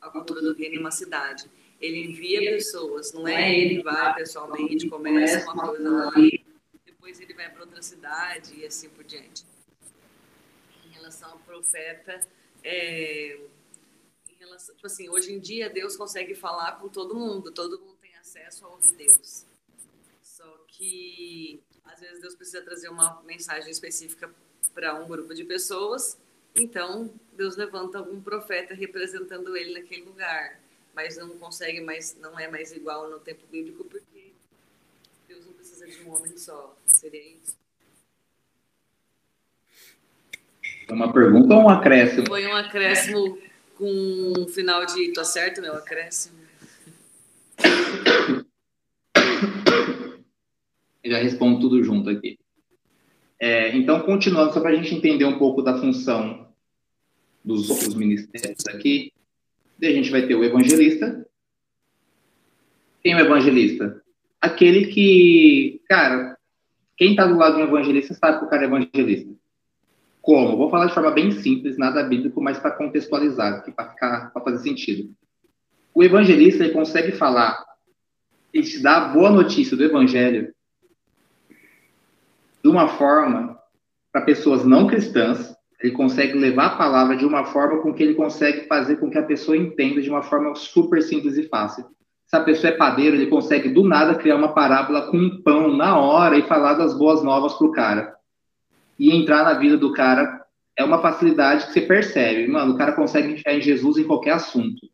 a 0.00 0.09
cultura 0.11 0.40
do 0.40 0.55
reino 0.55 0.76
em 0.76 0.79
uma 0.79 0.90
cidade. 0.90 1.50
Ele 1.81 2.11
envia 2.11 2.40
pessoas, 2.40 3.12
não 3.12 3.26
é 3.26 3.59
ele 3.59 3.83
vai 3.83 4.14
pessoalmente, 4.14 4.88
começa 4.88 5.50
uma 5.50 5.66
coisa 5.66 5.90
lá, 5.90 6.12
depois 7.11 7.20
ele 7.20 7.35
vai 7.35 7.51
para 7.51 7.62
outra 7.62 7.83
cidade 7.83 8.55
e 8.55 8.64
assim 8.64 8.88
por 8.88 9.03
diante. 9.03 9.44
Em 10.85 10.90
relação 10.90 11.33
ao 11.33 11.38
profeta, 11.40 12.20
é, 12.62 13.40
em 14.29 14.35
relação, 14.38 14.75
tipo 14.75 14.87
assim, 14.87 15.09
hoje 15.09 15.33
em 15.33 15.40
dia 15.40 15.68
Deus 15.68 15.96
consegue 15.96 16.35
falar 16.35 16.79
com 16.79 16.88
todo 16.88 17.14
mundo, 17.14 17.51
todo 17.51 17.81
mundo 17.81 17.96
tem 18.01 18.14
acesso 18.16 18.64
a 18.64 18.68
ouvir 18.68 18.94
Deus. 18.94 19.44
Só 20.23 20.64
que 20.68 21.61
às 21.85 21.99
vezes 21.99 22.20
Deus 22.20 22.35
precisa 22.37 22.62
trazer 22.62 22.88
uma 22.88 23.20
mensagem 23.23 23.70
específica 23.70 24.33
para 24.73 24.94
um 24.94 25.09
grupo 25.09 25.35
de 25.35 25.44
pessoas, 25.44 26.16
então 26.55 27.12
Deus 27.33 27.57
levanta 27.57 27.99
algum 27.99 28.20
profeta 28.23 28.73
representando 28.73 29.57
ele 29.57 29.81
naquele 29.81 30.03
lugar, 30.03 30.61
mas 30.94 31.16
não 31.16 31.31
consegue 31.38 31.81
mais, 31.81 32.14
não 32.16 32.38
é 32.38 32.49
mais 32.49 32.73
igual 32.73 33.11
no 33.11 33.18
tempo 33.18 33.44
bíblico 33.49 33.85
porque 33.85 34.19
Precisa 35.81 35.87
de 35.87 36.07
um 36.07 36.14
homem 36.14 36.37
só. 36.37 36.77
Seria 36.85 37.23
isso? 37.23 37.59
É 40.87 40.93
uma 40.93 41.11
pergunta 41.11 41.55
ou 41.55 41.62
um 41.62 41.69
acréscimo? 41.71 42.27
Foi 42.27 42.47
um 42.47 42.55
acréscimo 42.55 43.38
com 43.79 44.35
um 44.38 44.47
final 44.47 44.85
de 44.85 45.12
tô 45.14 45.25
certo, 45.25 45.62
meu 45.62 45.75
acréscimo. 45.75 46.38
já 51.03 51.19
respondo 51.19 51.61
tudo 51.61 51.83
junto 51.83 52.11
aqui. 52.11 52.38
É, 53.38 53.75
então, 53.75 54.01
continuando, 54.03 54.53
só 54.53 54.61
para 54.61 54.71
a 54.71 54.75
gente 54.75 54.95
entender 54.95 55.25
um 55.25 55.38
pouco 55.38 55.62
da 55.62 55.79
função 55.79 56.53
dos 57.43 57.71
outros 57.71 57.95
ministérios 57.95 58.66
aqui, 58.69 59.12
a 59.83 59.87
gente 59.87 60.11
vai 60.11 60.27
ter 60.27 60.35
o 60.35 60.45
evangelista. 60.45 61.27
Quem 63.03 63.14
é 63.14 63.16
o 63.16 63.21
evangelista? 63.21 64.01
Aquele 64.40 64.87
que, 64.87 65.83
cara, 65.88 66.37
quem 66.96 67.11
está 67.11 67.26
do 67.26 67.37
lado 67.37 67.57
de 67.57 67.62
um 67.62 67.66
evangelista 67.66 68.14
sabe 68.14 68.38
que 68.38 68.44
o 68.44 68.48
cara 68.48 68.62
é 68.62 68.66
evangelista. 68.66 69.31
Como? 70.22 70.57
Vou 70.57 70.70
falar 70.70 70.87
de 70.87 70.94
forma 70.94 71.11
bem 71.11 71.31
simples, 71.31 71.79
nada 71.79 72.03
bíblico, 72.03 72.40
mas 72.40 72.59
para 72.59 72.72
contextualizar, 72.72 73.64
para 73.74 74.42
fazer 74.44 74.59
sentido. 74.59 75.11
O 75.94 76.05
evangelista 76.05 76.64
ele 76.64 76.72
consegue 76.72 77.12
falar 77.12 77.64
e 78.53 78.62
te 78.62 78.83
dar 78.83 78.96
a 78.96 79.09
boa 79.09 79.31
notícia 79.31 79.76
do 79.76 79.85
evangelho 79.85 80.55
de 82.62 82.68
uma 82.68 82.88
forma 82.88 83.59
para 84.12 84.22
pessoas 84.22 84.64
não 84.64 84.87
cristãs, 84.87 85.55
ele 85.81 85.92
consegue 85.94 86.35
levar 86.35 86.66
a 86.66 86.76
palavra 86.76 87.16
de 87.16 87.24
uma 87.24 87.44
forma 87.44 87.81
com 87.81 87.94
que 87.94 88.03
ele 88.03 88.14
consegue 88.14 88.66
fazer 88.66 88.96
com 88.96 89.09
que 89.09 89.16
a 89.16 89.22
pessoa 89.22 89.57
entenda 89.57 90.03
de 90.03 90.11
uma 90.11 90.22
forma 90.22 90.55
super 90.55 91.03
simples 91.03 91.38
e 91.38 91.48
fácil. 91.48 91.87
Se 92.31 92.37
a 92.37 92.45
pessoa 92.45 92.73
é 92.73 92.77
padeiro, 92.77 93.16
ele 93.16 93.27
consegue 93.27 93.71
do 93.71 93.83
nada 93.83 94.14
criar 94.14 94.37
uma 94.37 94.55
parábola 94.55 95.11
com 95.11 95.16
um 95.16 95.43
pão 95.43 95.77
na 95.77 95.99
hora 95.99 96.38
e 96.38 96.47
falar 96.47 96.75
das 96.75 96.97
boas 96.97 97.25
novas 97.25 97.55
para 97.55 97.66
o 97.66 97.73
cara. 97.73 98.14
E 98.97 99.11
entrar 99.11 99.43
na 99.43 99.55
vida 99.55 99.77
do 99.77 99.93
cara 99.93 100.40
é 100.77 100.85
uma 100.85 101.03
facilidade 101.03 101.66
que 101.66 101.73
você 101.73 101.81
percebe. 101.81 102.47
Mano, 102.47 102.75
o 102.75 102.79
cara 102.79 102.93
consegue 102.93 103.33
enfiar 103.33 103.57
em 103.57 103.61
Jesus 103.61 103.99
em 103.99 104.05
qualquer 104.05 104.35
assunto. 104.35 104.88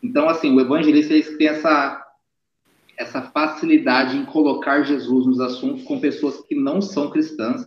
Então, 0.00 0.28
assim, 0.28 0.54
o 0.54 0.60
evangelista 0.60 1.12
ele 1.12 1.24
tem 1.36 1.48
essa 1.48 1.98
essa 2.96 3.20
facilidade 3.22 4.16
em 4.16 4.24
colocar 4.24 4.84
Jesus 4.84 5.26
nos 5.26 5.40
assuntos 5.40 5.82
com 5.82 5.98
pessoas 5.98 6.40
que 6.42 6.54
não 6.54 6.80
são 6.80 7.10
cristãs 7.10 7.66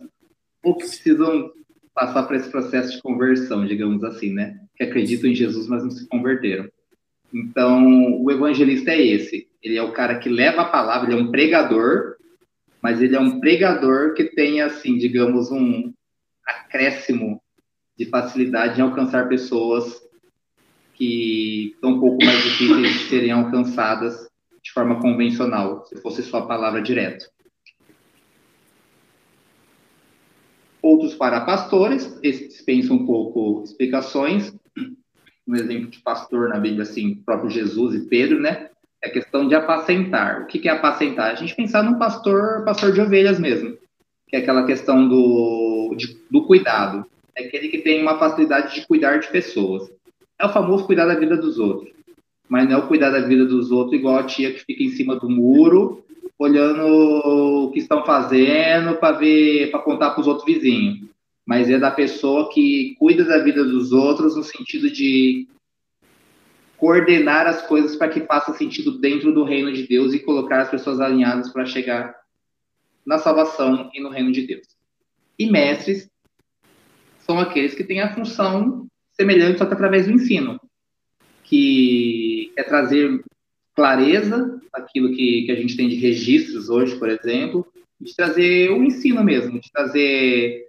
ou 0.64 0.76
que 0.76 0.86
precisam 0.86 1.50
passar 1.92 2.22
por 2.22 2.36
esse 2.36 2.48
processo 2.48 2.92
de 2.92 3.02
conversão, 3.02 3.66
digamos 3.66 4.02
assim, 4.02 4.32
né? 4.32 4.58
Que 4.76 4.84
acreditam 4.84 5.28
em 5.28 5.34
Jesus, 5.34 5.66
mas 5.66 5.82
não 5.82 5.90
se 5.90 6.08
converteram. 6.08 6.70
Então, 7.32 8.22
o 8.22 8.30
evangelista 8.30 8.90
é 8.90 9.00
esse. 9.00 9.48
Ele 9.62 9.76
é 9.76 9.82
o 9.82 9.92
cara 9.92 10.18
que 10.18 10.28
leva 10.28 10.62
a 10.62 10.70
palavra, 10.70 11.10
ele 11.10 11.20
é 11.20 11.22
um 11.22 11.30
pregador, 11.30 12.16
mas 12.82 13.02
ele 13.02 13.16
é 13.16 13.20
um 13.20 13.40
pregador 13.40 14.14
que 14.14 14.24
tem, 14.24 14.60
assim, 14.60 14.96
digamos, 14.96 15.50
um 15.50 15.92
acréscimo 16.46 17.42
de 17.98 18.06
facilidade 18.06 18.78
em 18.78 18.82
alcançar 18.82 19.28
pessoas 19.28 20.00
que 20.94 21.76
são 21.80 21.90
um 21.90 22.00
pouco 22.00 22.24
mais 22.24 22.42
difíceis 22.42 22.92
de 22.92 23.08
serem 23.08 23.30
alcançadas 23.30 24.28
de 24.62 24.72
forma 24.72 25.00
convencional, 25.00 25.84
se 25.86 26.00
fosse 26.00 26.22
só 26.22 26.38
a 26.38 26.46
palavra 26.46 26.82
direto. 26.82 27.30
Outros 30.82 31.14
para 31.14 31.40
pastores, 31.40 32.18
esses 32.22 32.48
dispensam 32.48 32.96
um 32.96 33.06
pouco 33.06 33.62
explicações. 33.64 34.54
Um 35.46 35.54
exemplo 35.54 35.88
de 35.88 36.00
pastor 36.00 36.48
na 36.48 36.58
Bíblia, 36.58 36.82
assim, 36.82 37.14
próprio 37.24 37.50
Jesus 37.50 37.94
e 37.94 38.08
Pedro, 38.08 38.40
né? 38.40 38.70
É 39.02 39.08
a 39.08 39.12
questão 39.12 39.46
de 39.46 39.54
apacentar. 39.54 40.42
O 40.42 40.46
que 40.46 40.68
é 40.68 40.72
apacentar? 40.72 41.30
A 41.30 41.34
gente 41.34 41.54
pensar 41.54 41.82
num 41.82 41.98
pastor, 41.98 42.64
pastor 42.64 42.92
de 42.92 43.00
ovelhas 43.00 43.38
mesmo, 43.38 43.76
que 44.26 44.36
é 44.36 44.40
aquela 44.40 44.66
questão 44.66 45.08
do, 45.08 45.94
de, 45.96 46.18
do 46.30 46.44
cuidado. 46.44 47.06
É 47.36 47.44
aquele 47.44 47.68
que 47.68 47.78
tem 47.78 48.02
uma 48.02 48.18
facilidade 48.18 48.74
de 48.74 48.86
cuidar 48.86 49.18
de 49.18 49.28
pessoas. 49.28 49.90
É 50.38 50.46
o 50.46 50.52
famoso 50.52 50.86
cuidar 50.86 51.06
da 51.06 51.14
vida 51.14 51.36
dos 51.36 51.58
outros. 51.58 51.92
Mas 52.48 52.68
não 52.68 52.76
é 52.76 52.78
o 52.78 52.88
cuidar 52.88 53.10
da 53.10 53.20
vida 53.20 53.44
dos 53.44 53.70
outros 53.70 53.98
igual 53.98 54.18
a 54.18 54.24
tia 54.24 54.52
que 54.52 54.64
fica 54.64 54.82
em 54.82 54.90
cima 54.90 55.16
do 55.16 55.28
muro, 55.28 56.04
olhando 56.38 56.86
o 56.86 57.70
que 57.72 57.78
estão 57.78 58.04
fazendo 58.04 58.96
para 58.96 59.18
ver, 59.18 59.70
para 59.70 59.80
contar 59.80 60.10
para 60.10 60.20
os 60.20 60.26
outros 60.26 60.46
vizinhos. 60.46 61.00
Mas 61.46 61.70
é 61.70 61.78
da 61.78 61.90
pessoa 61.90 62.50
que 62.52 62.96
cuida 62.98 63.24
da 63.24 63.38
vida 63.38 63.64
dos 63.64 63.92
outros 63.92 64.34
no 64.34 64.42
sentido 64.42 64.90
de 64.90 65.46
coordenar 66.76 67.46
as 67.46 67.62
coisas 67.62 67.96
para 67.96 68.08
que 68.08 68.20
faça 68.20 68.52
sentido 68.52 68.98
dentro 68.98 69.32
do 69.32 69.44
reino 69.44 69.72
de 69.72 69.86
Deus 69.86 70.12
e 70.12 70.18
colocar 70.18 70.60
as 70.60 70.68
pessoas 70.68 71.00
alinhadas 71.00 71.50
para 71.50 71.64
chegar 71.64 72.14
na 73.06 73.18
salvação 73.18 73.90
e 73.94 74.00
no 74.00 74.10
reino 74.10 74.32
de 74.32 74.46
Deus. 74.46 74.66
E 75.38 75.50
mestres 75.50 76.10
são 77.20 77.38
aqueles 77.38 77.74
que 77.74 77.84
têm 77.84 78.00
a 78.00 78.14
função 78.14 78.86
semelhante, 79.12 79.58
só 79.58 79.66
que 79.66 79.72
através 79.72 80.06
do 80.06 80.12
ensino, 80.12 80.60
que 81.42 82.52
é 82.56 82.62
trazer 82.62 83.22
clareza, 83.74 84.60
aquilo 84.72 85.10
que, 85.10 85.42
que 85.42 85.52
a 85.52 85.56
gente 85.56 85.76
tem 85.76 85.88
de 85.88 85.96
registros 85.96 86.68
hoje, 86.68 86.96
por 86.98 87.08
exemplo, 87.08 87.66
de 88.00 88.14
trazer 88.14 88.70
o 88.70 88.82
ensino 88.82 89.24
mesmo, 89.24 89.60
de 89.60 89.70
trazer 89.72 90.66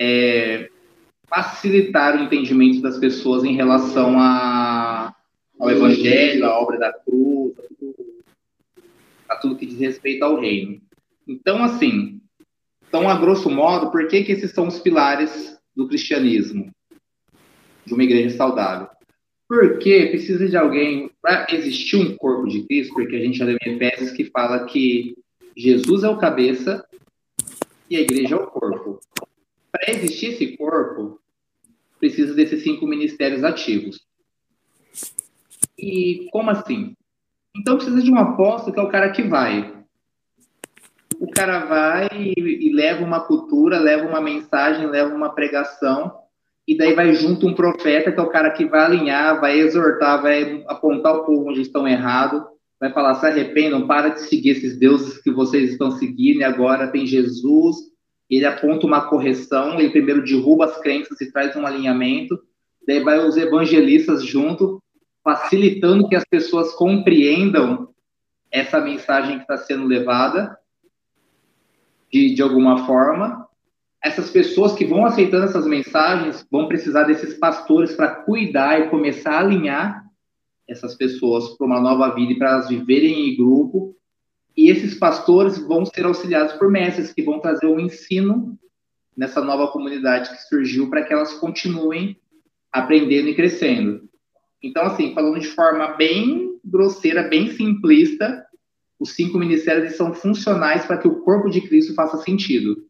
é, 0.00 0.68
facilitar 1.26 2.16
o 2.16 2.24
entendimento 2.24 2.80
das 2.80 2.98
pessoas 2.98 3.44
em 3.44 3.54
relação 3.54 4.18
a, 4.18 5.14
ao 5.58 5.70
Evangelho, 5.70 6.46
à 6.46 6.58
obra 6.58 6.78
da 6.78 6.92
cruz, 6.92 7.54
a 7.58 7.62
tudo, 7.78 8.24
a 9.28 9.36
tudo 9.36 9.56
que 9.56 9.66
diz 9.66 9.78
respeito 9.78 10.22
ao 10.24 10.38
reino. 10.38 10.80
Então, 11.26 11.62
assim, 11.62 12.20
então, 12.94 13.08
a 13.08 13.18
grosso 13.18 13.50
modo, 13.50 13.90
por 13.90 14.06
que, 14.06 14.22
que 14.22 14.30
esses 14.30 14.52
são 14.52 14.68
os 14.68 14.78
pilares 14.78 15.58
do 15.74 15.88
cristianismo? 15.88 16.70
De 17.84 17.92
uma 17.92 18.04
igreja 18.04 18.36
saudável. 18.36 18.86
Porque 19.48 20.06
precisa 20.06 20.48
de 20.48 20.56
alguém, 20.56 21.10
para 21.20 21.44
existir 21.50 21.96
um 21.96 22.16
corpo 22.16 22.46
de 22.46 22.62
Cristo, 22.62 22.94
porque 22.94 23.16
a 23.16 23.18
gente 23.18 23.38
já 23.38 23.46
leu 23.46 23.58
em 23.66 23.74
Efésios 23.74 24.12
que 24.12 24.26
fala 24.26 24.64
que 24.66 25.16
Jesus 25.56 26.04
é 26.04 26.08
o 26.08 26.18
cabeça 26.18 26.86
e 27.90 27.96
a 27.96 28.00
igreja 28.00 28.36
é 28.36 28.38
o 28.38 28.46
corpo. 28.46 29.00
Para 29.84 29.94
existir 29.94 30.28
esse 30.28 30.56
corpo, 30.56 31.20
precisa 32.00 32.32
desses 32.32 32.62
cinco 32.62 32.86
ministérios 32.86 33.44
ativos. 33.44 34.00
E 35.78 36.26
como 36.32 36.50
assim? 36.50 36.96
Então 37.54 37.76
precisa 37.76 38.00
de 38.00 38.10
um 38.10 38.18
apóstolo 38.18 38.72
que 38.72 38.80
é 38.80 38.82
o 38.82 38.88
cara 38.88 39.10
que 39.10 39.22
vai. 39.22 39.74
O 41.18 41.30
cara 41.30 41.66
vai 41.66 42.08
e, 42.14 42.34
e 42.66 42.72
leva 42.72 43.04
uma 43.04 43.26
cultura, 43.26 43.78
leva 43.78 44.08
uma 44.08 44.22
mensagem, 44.22 44.86
leva 44.86 45.14
uma 45.14 45.34
pregação, 45.34 46.14
e 46.66 46.78
daí 46.78 46.94
vai 46.94 47.12
junto 47.12 47.46
um 47.46 47.54
profeta, 47.54 48.10
que 48.10 48.18
é 48.18 48.22
o 48.22 48.30
cara 48.30 48.52
que 48.52 48.64
vai 48.64 48.86
alinhar, 48.86 49.38
vai 49.38 49.58
exortar, 49.60 50.22
vai 50.22 50.64
apontar 50.66 51.14
o 51.14 51.26
povo 51.26 51.50
onde 51.50 51.60
estão 51.60 51.86
errados, 51.86 52.42
vai 52.80 52.90
falar: 52.90 53.16
se 53.16 53.26
arrependam, 53.26 53.86
para 53.86 54.08
de 54.08 54.20
seguir 54.22 54.50
esses 54.50 54.78
deuses 54.78 55.20
que 55.20 55.30
vocês 55.30 55.72
estão 55.72 55.90
seguindo, 55.90 56.40
e 56.40 56.44
agora 56.44 56.88
tem 56.88 57.06
Jesus. 57.06 57.93
Ele 58.28 58.44
aponta 58.44 58.86
uma 58.86 59.08
correção, 59.08 59.78
ele 59.78 59.90
primeiro 59.90 60.24
derruba 60.24 60.64
as 60.64 60.78
crenças 60.78 61.20
e 61.20 61.30
traz 61.30 61.54
um 61.56 61.66
alinhamento, 61.66 62.38
daí 62.86 63.00
vai 63.00 63.18
os 63.18 63.36
evangelistas 63.36 64.24
junto, 64.24 64.82
facilitando 65.22 66.08
que 66.08 66.16
as 66.16 66.24
pessoas 66.24 66.72
compreendam 66.74 67.88
essa 68.50 68.80
mensagem 68.80 69.36
que 69.36 69.42
está 69.42 69.56
sendo 69.56 69.86
levada 69.86 70.56
de, 72.12 72.34
de 72.34 72.42
alguma 72.42 72.86
forma. 72.86 73.48
Essas 74.02 74.30
pessoas 74.30 74.74
que 74.74 74.84
vão 74.84 75.04
aceitando 75.04 75.44
essas 75.44 75.66
mensagens 75.66 76.46
vão 76.50 76.68
precisar 76.68 77.04
desses 77.04 77.34
pastores 77.34 77.94
para 77.94 78.14
cuidar 78.14 78.80
e 78.80 78.90
começar 78.90 79.32
a 79.32 79.40
alinhar 79.40 80.04
essas 80.68 80.94
pessoas 80.94 81.56
para 81.56 81.66
uma 81.66 81.80
nova 81.80 82.14
vida 82.14 82.32
e 82.32 82.38
para 82.38 82.50
elas 82.50 82.68
viverem 82.68 83.28
em 83.28 83.36
grupo. 83.36 83.96
E 84.56 84.70
esses 84.70 84.94
pastores 84.94 85.58
vão 85.58 85.84
ser 85.84 86.04
auxiliados 86.04 86.54
por 86.54 86.70
mestres 86.70 87.12
que 87.12 87.22
vão 87.22 87.40
trazer 87.40 87.66
o 87.66 87.74
um 87.74 87.80
ensino 87.80 88.58
nessa 89.16 89.42
nova 89.42 89.68
comunidade 89.68 90.30
que 90.30 90.42
surgiu 90.48 90.88
para 90.88 91.02
que 91.04 91.12
elas 91.12 91.34
continuem 91.34 92.16
aprendendo 92.72 93.28
e 93.28 93.34
crescendo. 93.34 94.08
Então, 94.62 94.84
assim, 94.84 95.12
falando 95.14 95.38
de 95.38 95.48
forma 95.48 95.88
bem 95.96 96.58
grosseira, 96.64 97.22
bem 97.24 97.50
simplista, 97.50 98.44
os 98.98 99.10
cinco 99.14 99.38
ministérios 99.38 99.94
são 99.96 100.14
funcionais 100.14 100.86
para 100.86 100.98
que 100.98 101.06
o 101.06 101.20
corpo 101.20 101.50
de 101.50 101.60
Cristo 101.60 101.94
faça 101.94 102.16
sentido. 102.18 102.86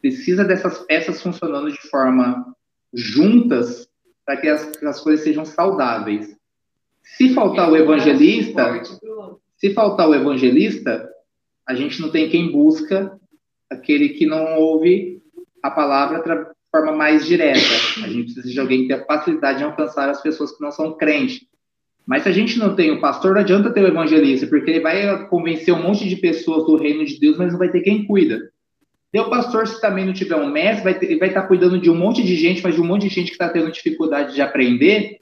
Precisa 0.00 0.44
dessas 0.44 0.78
peças 0.80 1.22
funcionando 1.22 1.70
de 1.70 1.80
forma 1.88 2.54
juntas 2.92 3.88
para 4.24 4.36
que 4.36 4.48
as, 4.48 4.82
as 4.82 5.00
coisas 5.00 5.24
sejam 5.24 5.44
saudáveis. 5.44 6.36
Se 7.02 7.32
faltar 7.32 7.70
o 7.70 7.76
evangelista, 7.76 8.82
se 9.56 9.72
faltar 9.72 10.08
o 10.08 10.14
evangelista, 10.14 11.08
a 11.66 11.74
gente 11.74 12.00
não 12.00 12.10
tem 12.10 12.28
quem 12.28 12.50
busca 12.52 13.18
aquele 13.70 14.10
que 14.10 14.26
não 14.26 14.56
ouve 14.58 15.20
a 15.62 15.70
palavra 15.70 16.22
forma 16.70 16.92
mais 16.92 17.26
direta. 17.26 17.58
A 18.04 18.08
gente 18.08 18.34
precisa 18.34 18.52
de 18.52 18.60
alguém 18.60 18.82
que 18.82 18.88
tenha 18.88 19.04
facilidade 19.04 19.58
de 19.58 19.64
alcançar 19.64 20.08
as 20.08 20.22
pessoas 20.22 20.52
que 20.52 20.62
não 20.62 20.70
são 20.70 20.96
crentes. 20.96 21.40
Mas 22.06 22.22
se 22.22 22.28
a 22.28 22.32
gente 22.32 22.58
não 22.58 22.76
tem 22.76 22.92
o 22.92 23.00
pastor, 23.00 23.34
não 23.34 23.40
adianta 23.40 23.72
ter 23.72 23.82
o 23.82 23.88
evangelista, 23.88 24.46
porque 24.46 24.70
ele 24.70 24.80
vai 24.80 25.26
convencer 25.28 25.74
um 25.74 25.82
monte 25.82 26.08
de 26.08 26.16
pessoas 26.16 26.64
do 26.64 26.76
reino 26.76 27.04
de 27.04 27.18
Deus, 27.18 27.36
mas 27.36 27.52
não 27.52 27.58
vai 27.58 27.70
ter 27.70 27.80
quem 27.80 28.04
cuida. 28.04 28.50
E 29.12 29.18
o 29.18 29.30
pastor, 29.30 29.66
se 29.66 29.80
também 29.80 30.04
não 30.04 30.12
tiver 30.12 30.36
um 30.36 30.50
mestre, 30.50 30.84
vai, 30.84 30.98
ter, 30.98 31.18
vai 31.18 31.28
estar 31.28 31.42
cuidando 31.42 31.80
de 31.80 31.90
um 31.90 31.96
monte 31.96 32.22
de 32.22 32.36
gente, 32.36 32.62
mas 32.62 32.74
de 32.74 32.80
um 32.80 32.84
monte 32.84 33.08
de 33.08 33.14
gente 33.14 33.28
que 33.28 33.32
está 33.32 33.48
tendo 33.48 33.72
dificuldade 33.72 34.34
de 34.34 34.42
aprender, 34.42 35.18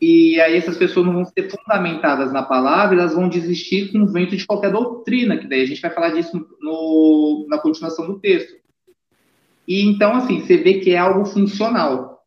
e 0.00 0.40
aí 0.40 0.56
essas 0.56 0.76
pessoas 0.76 1.06
não 1.06 1.12
vão 1.12 1.24
ser 1.24 1.50
fundamentadas 1.50 2.32
na 2.32 2.42
palavra, 2.42 2.96
elas 2.96 3.14
vão 3.14 3.28
desistir 3.28 3.90
com 3.90 4.02
o 4.02 4.06
vento 4.06 4.36
de 4.36 4.46
qualquer 4.46 4.70
doutrina, 4.70 5.36
que 5.36 5.48
daí 5.48 5.62
a 5.62 5.66
gente 5.66 5.80
vai 5.80 5.90
falar 5.90 6.10
disso 6.10 6.46
no, 6.60 7.46
na 7.48 7.58
continuação 7.58 8.06
do 8.06 8.20
texto. 8.20 8.56
E 9.66 9.82
então, 9.82 10.14
assim, 10.14 10.40
você 10.40 10.56
vê 10.56 10.80
que 10.80 10.92
é 10.92 10.98
algo 10.98 11.24
funcional. 11.24 12.24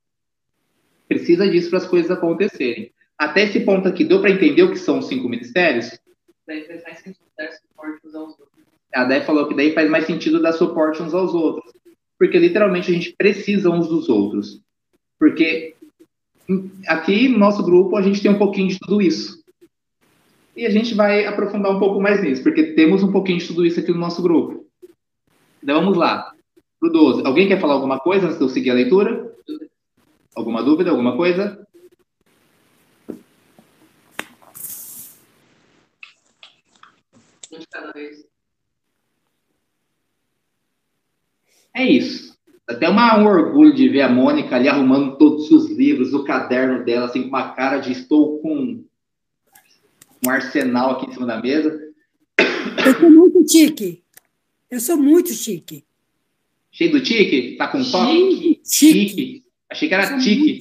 Precisa 1.08 1.50
disso 1.50 1.70
para 1.70 1.80
as 1.80 1.88
coisas 1.88 2.12
acontecerem. 2.12 2.92
Até 3.18 3.44
esse 3.44 3.62
ponto 3.62 3.88
aqui, 3.88 4.04
deu 4.04 4.20
para 4.20 4.32
entender 4.32 4.64
o 4.64 4.72
que 4.72 4.78
são 4.78 5.00
os 5.00 5.08
cinco 5.08 5.30
ministérios? 5.30 5.98
Daí 6.46 6.66
faz 6.66 6.84
mais 6.84 7.00
sentido 7.00 7.26
dar 7.38 7.52
suporte 7.52 8.08
uns 8.08 8.16
aos 8.16 8.40
outros. 8.40 8.66
A 8.94 9.06
Dé 9.06 9.22
falou 9.22 9.48
que 9.48 9.56
daí 9.56 9.74
faz 9.74 9.90
mais 9.90 10.06
sentido 10.06 10.42
dar 10.42 10.52
suporte 10.52 11.02
uns 11.02 11.14
aos 11.14 11.34
outros. 11.34 11.74
Porque 12.20 12.38
literalmente 12.38 12.92
a 12.92 12.94
gente 12.94 13.16
precisa 13.18 13.70
uns 13.70 13.88
dos 13.88 14.10
outros. 14.10 14.62
Porque 15.18 15.76
aqui 16.88 17.28
no 17.28 17.38
nosso 17.38 17.64
grupo 17.64 17.96
a 17.96 18.02
gente 18.02 18.22
tem 18.22 18.32
um 18.32 18.38
pouquinho 18.38 18.70
de 18.70 18.80
tudo 18.80 19.02
isso. 19.02 19.42
E 20.56 20.66
a 20.66 20.70
gente 20.70 20.94
vai 20.94 21.26
aprofundar 21.26 21.72
um 21.72 21.80
pouco 21.80 22.02
mais 22.02 22.22
nisso, 22.22 22.44
porque 22.44 22.74
temos 22.74 23.04
um 23.04 23.12
pouquinho 23.12 23.40
de 23.40 23.48
tudo 23.48 23.66
isso 23.66 23.80
aqui 23.80 23.92
no 23.92 24.00
nosso 24.00 24.22
grupo. 24.22 24.66
Então 25.64 25.80
vamos 25.80 25.98
lá 25.98 26.34
para 26.80 26.90
o 26.90 26.92
12. 26.92 27.26
Alguém 27.26 27.48
quer 27.48 27.60
falar 27.60 27.74
alguma 27.74 28.00
coisa 28.00 28.26
antes 28.26 28.38
de 28.38 28.44
eu 28.44 28.50
seguir 28.50 28.72
a 28.72 28.76
leitura? 28.76 29.32
Alguma 30.36 30.64
dúvida, 30.64 30.90
alguma 30.90 31.16
coisa? 31.16 31.66
É 41.74 41.86
isso. 41.86 42.31
Até 42.72 42.90
uma, 42.90 43.18
um 43.18 43.26
orgulho 43.26 43.74
de 43.74 43.88
ver 43.90 44.02
a 44.02 44.10
Mônica 44.10 44.56
ali 44.56 44.68
arrumando 44.68 45.18
todos 45.18 45.50
os 45.52 45.70
livros, 45.70 46.14
o 46.14 46.24
caderno 46.24 46.84
dela, 46.84 47.06
assim, 47.06 47.24
com 47.24 47.30
uma 47.30 47.52
cara 47.52 47.80
de 47.80 47.92
estou 47.92 48.40
com 48.40 48.84
um 50.26 50.30
arsenal 50.30 50.92
aqui 50.92 51.08
em 51.08 51.14
cima 51.14 51.26
da 51.26 51.42
mesa. 51.42 51.80
Eu 52.86 53.00
sou 53.00 53.10
muito 53.10 53.52
chique. 53.52 54.04
Eu 54.70 54.80
sou 54.80 54.98
muito 54.98 55.34
chique. 55.34 55.84
Cheio 56.72 56.92
do 56.92 57.04
tique? 57.04 57.58
Tá 57.58 57.68
com 57.68 57.84
toque? 57.84 58.62
Chique. 58.64 59.10
chique. 59.10 59.44
Achei 59.70 59.90
que 59.90 59.94
era 59.94 60.18
tique. 60.18 60.58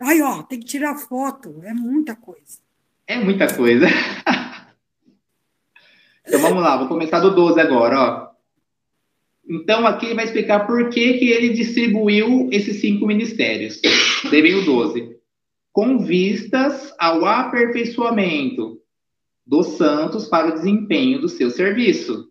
Aí, 0.00 0.20
ó, 0.20 0.42
tem 0.42 0.58
que 0.58 0.66
tirar 0.66 0.96
foto. 0.96 1.60
É 1.62 1.72
muita 1.72 2.16
coisa. 2.16 2.58
É 3.06 3.16
muita 3.16 3.54
coisa. 3.54 3.86
então 6.26 6.40
vamos 6.40 6.62
lá, 6.62 6.76
vou 6.76 6.88
começar 6.88 7.20
do 7.20 7.34
12 7.34 7.60
agora, 7.60 8.00
ó. 8.00 8.25
Então 9.48 9.86
aqui 9.86 10.06
ele 10.06 10.14
vai 10.14 10.24
explicar 10.24 10.66
por 10.66 10.88
que, 10.90 11.14
que 11.14 11.30
ele 11.30 11.50
distribuiu 11.50 12.48
esses 12.50 12.80
cinco 12.80 13.06
ministérios. 13.06 13.80
Daí 14.30 14.54
o 14.54 14.64
12. 14.64 15.16
Com 15.72 15.98
vistas 15.98 16.92
ao 16.98 17.24
aperfeiçoamento 17.24 18.78
dos 19.46 19.66
santos 19.76 20.26
para 20.26 20.48
o 20.48 20.52
desempenho 20.52 21.20
do 21.20 21.28
seu 21.28 21.50
serviço 21.50 22.28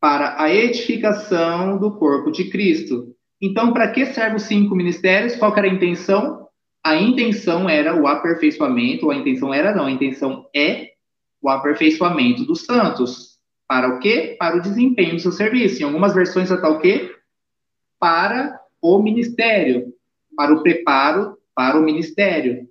para 0.00 0.40
a 0.40 0.52
edificação 0.54 1.78
do 1.78 1.90
corpo 1.98 2.30
de 2.30 2.50
Cristo. 2.50 3.14
Então, 3.40 3.72
para 3.72 3.90
que 3.90 4.06
servem 4.06 4.36
os 4.36 4.44
cinco 4.44 4.74
ministérios? 4.74 5.36
Qual 5.36 5.56
era 5.56 5.66
a 5.66 5.72
intenção? 5.72 6.46
A 6.84 6.96
intenção 6.96 7.68
era 7.68 8.00
o 8.00 8.06
aperfeiçoamento, 8.06 9.06
ou 9.06 9.10
a 9.10 9.16
intenção 9.16 9.52
era 9.52 9.74
não, 9.74 9.86
a 9.86 9.90
intenção 9.90 10.46
é 10.54 10.90
o 11.42 11.48
aperfeiçoamento 11.48 12.44
dos 12.44 12.64
santos. 12.64 13.35
Para 13.68 13.88
o 13.88 13.98
quê? 13.98 14.36
Para 14.38 14.56
o 14.56 14.60
desempenho 14.60 15.14
do 15.14 15.20
seu 15.20 15.32
serviço. 15.32 15.82
Em 15.82 15.84
algumas 15.84 16.14
versões 16.14 16.50
está 16.50 16.68
o 16.68 16.78
quê? 16.78 17.14
Para 17.98 18.60
o 18.80 19.02
ministério. 19.02 19.92
Para 20.36 20.54
o 20.54 20.62
preparo 20.62 21.36
para 21.56 21.78
o 21.78 21.82
ministério. 21.82 22.68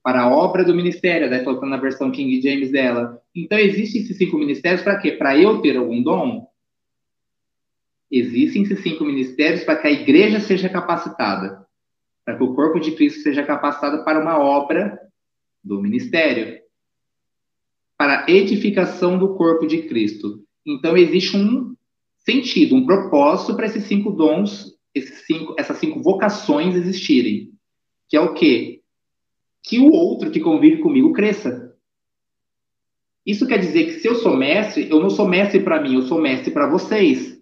Para 0.00 0.22
a 0.22 0.28
obra 0.28 0.64
do 0.64 0.74
ministério, 0.74 1.28
daí 1.28 1.42
colocando 1.42 1.70
na 1.70 1.76
versão 1.76 2.12
King 2.12 2.40
James 2.40 2.70
dela. 2.70 3.20
Então, 3.34 3.58
existem 3.58 4.02
esses 4.02 4.16
cinco 4.16 4.38
ministérios 4.38 4.82
para 4.82 4.98
quê? 4.98 5.12
Para 5.12 5.36
eu 5.36 5.60
ter 5.60 5.76
algum 5.76 6.00
dom? 6.00 6.46
Existem 8.10 8.62
esses 8.62 8.80
cinco 8.80 9.02
ministérios 9.02 9.64
para 9.64 9.76
que 9.76 9.88
a 9.88 9.90
igreja 9.90 10.38
seja 10.38 10.68
capacitada. 10.68 11.66
Para 12.24 12.36
que 12.36 12.44
o 12.44 12.54
corpo 12.54 12.78
de 12.78 12.92
Cristo 12.92 13.22
seja 13.22 13.42
capacitado 13.42 14.04
para 14.04 14.20
uma 14.20 14.38
obra 14.38 15.00
do 15.62 15.80
ministério 15.80 16.63
para 18.04 18.26
edificação 18.28 19.18
do 19.18 19.34
corpo 19.34 19.66
de 19.66 19.78
Cristo. 19.88 20.44
Então, 20.66 20.94
existe 20.94 21.38
um 21.38 21.74
sentido, 22.18 22.76
um 22.76 22.84
propósito 22.84 23.56
para 23.56 23.64
esses 23.64 23.84
cinco 23.84 24.10
dons, 24.10 24.74
esses 24.94 25.24
cinco, 25.24 25.54
essas 25.58 25.78
cinco 25.78 26.02
vocações 26.02 26.76
existirem. 26.76 27.52
Que 28.06 28.18
é 28.18 28.20
o 28.20 28.34
quê? 28.34 28.82
Que 29.62 29.78
o 29.78 29.90
outro 29.90 30.30
que 30.30 30.38
convive 30.38 30.82
comigo 30.82 31.14
cresça. 31.14 31.74
Isso 33.24 33.46
quer 33.46 33.58
dizer 33.58 33.86
que 33.86 33.92
se 33.92 34.06
eu 34.06 34.16
sou 34.16 34.36
mestre, 34.36 34.86
eu 34.90 35.00
não 35.00 35.08
sou 35.08 35.26
mestre 35.26 35.60
para 35.60 35.80
mim, 35.80 35.94
eu 35.94 36.02
sou 36.02 36.20
mestre 36.20 36.50
para 36.50 36.68
vocês. 36.68 37.40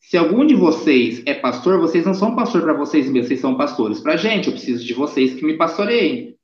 Se 0.00 0.16
algum 0.16 0.44
de 0.44 0.56
vocês 0.56 1.22
é 1.26 1.34
pastor, 1.34 1.78
vocês 1.78 2.04
não 2.04 2.14
são 2.14 2.34
pastor 2.34 2.62
para 2.62 2.72
vocês 2.72 3.06
mesmos, 3.06 3.28
vocês 3.28 3.38
são 3.38 3.56
pastores 3.56 4.00
para 4.00 4.16
gente. 4.16 4.48
Eu 4.48 4.52
preciso 4.54 4.84
de 4.84 4.94
vocês 4.94 5.34
que 5.34 5.46
me 5.46 5.56
pastoreiem. 5.56 6.36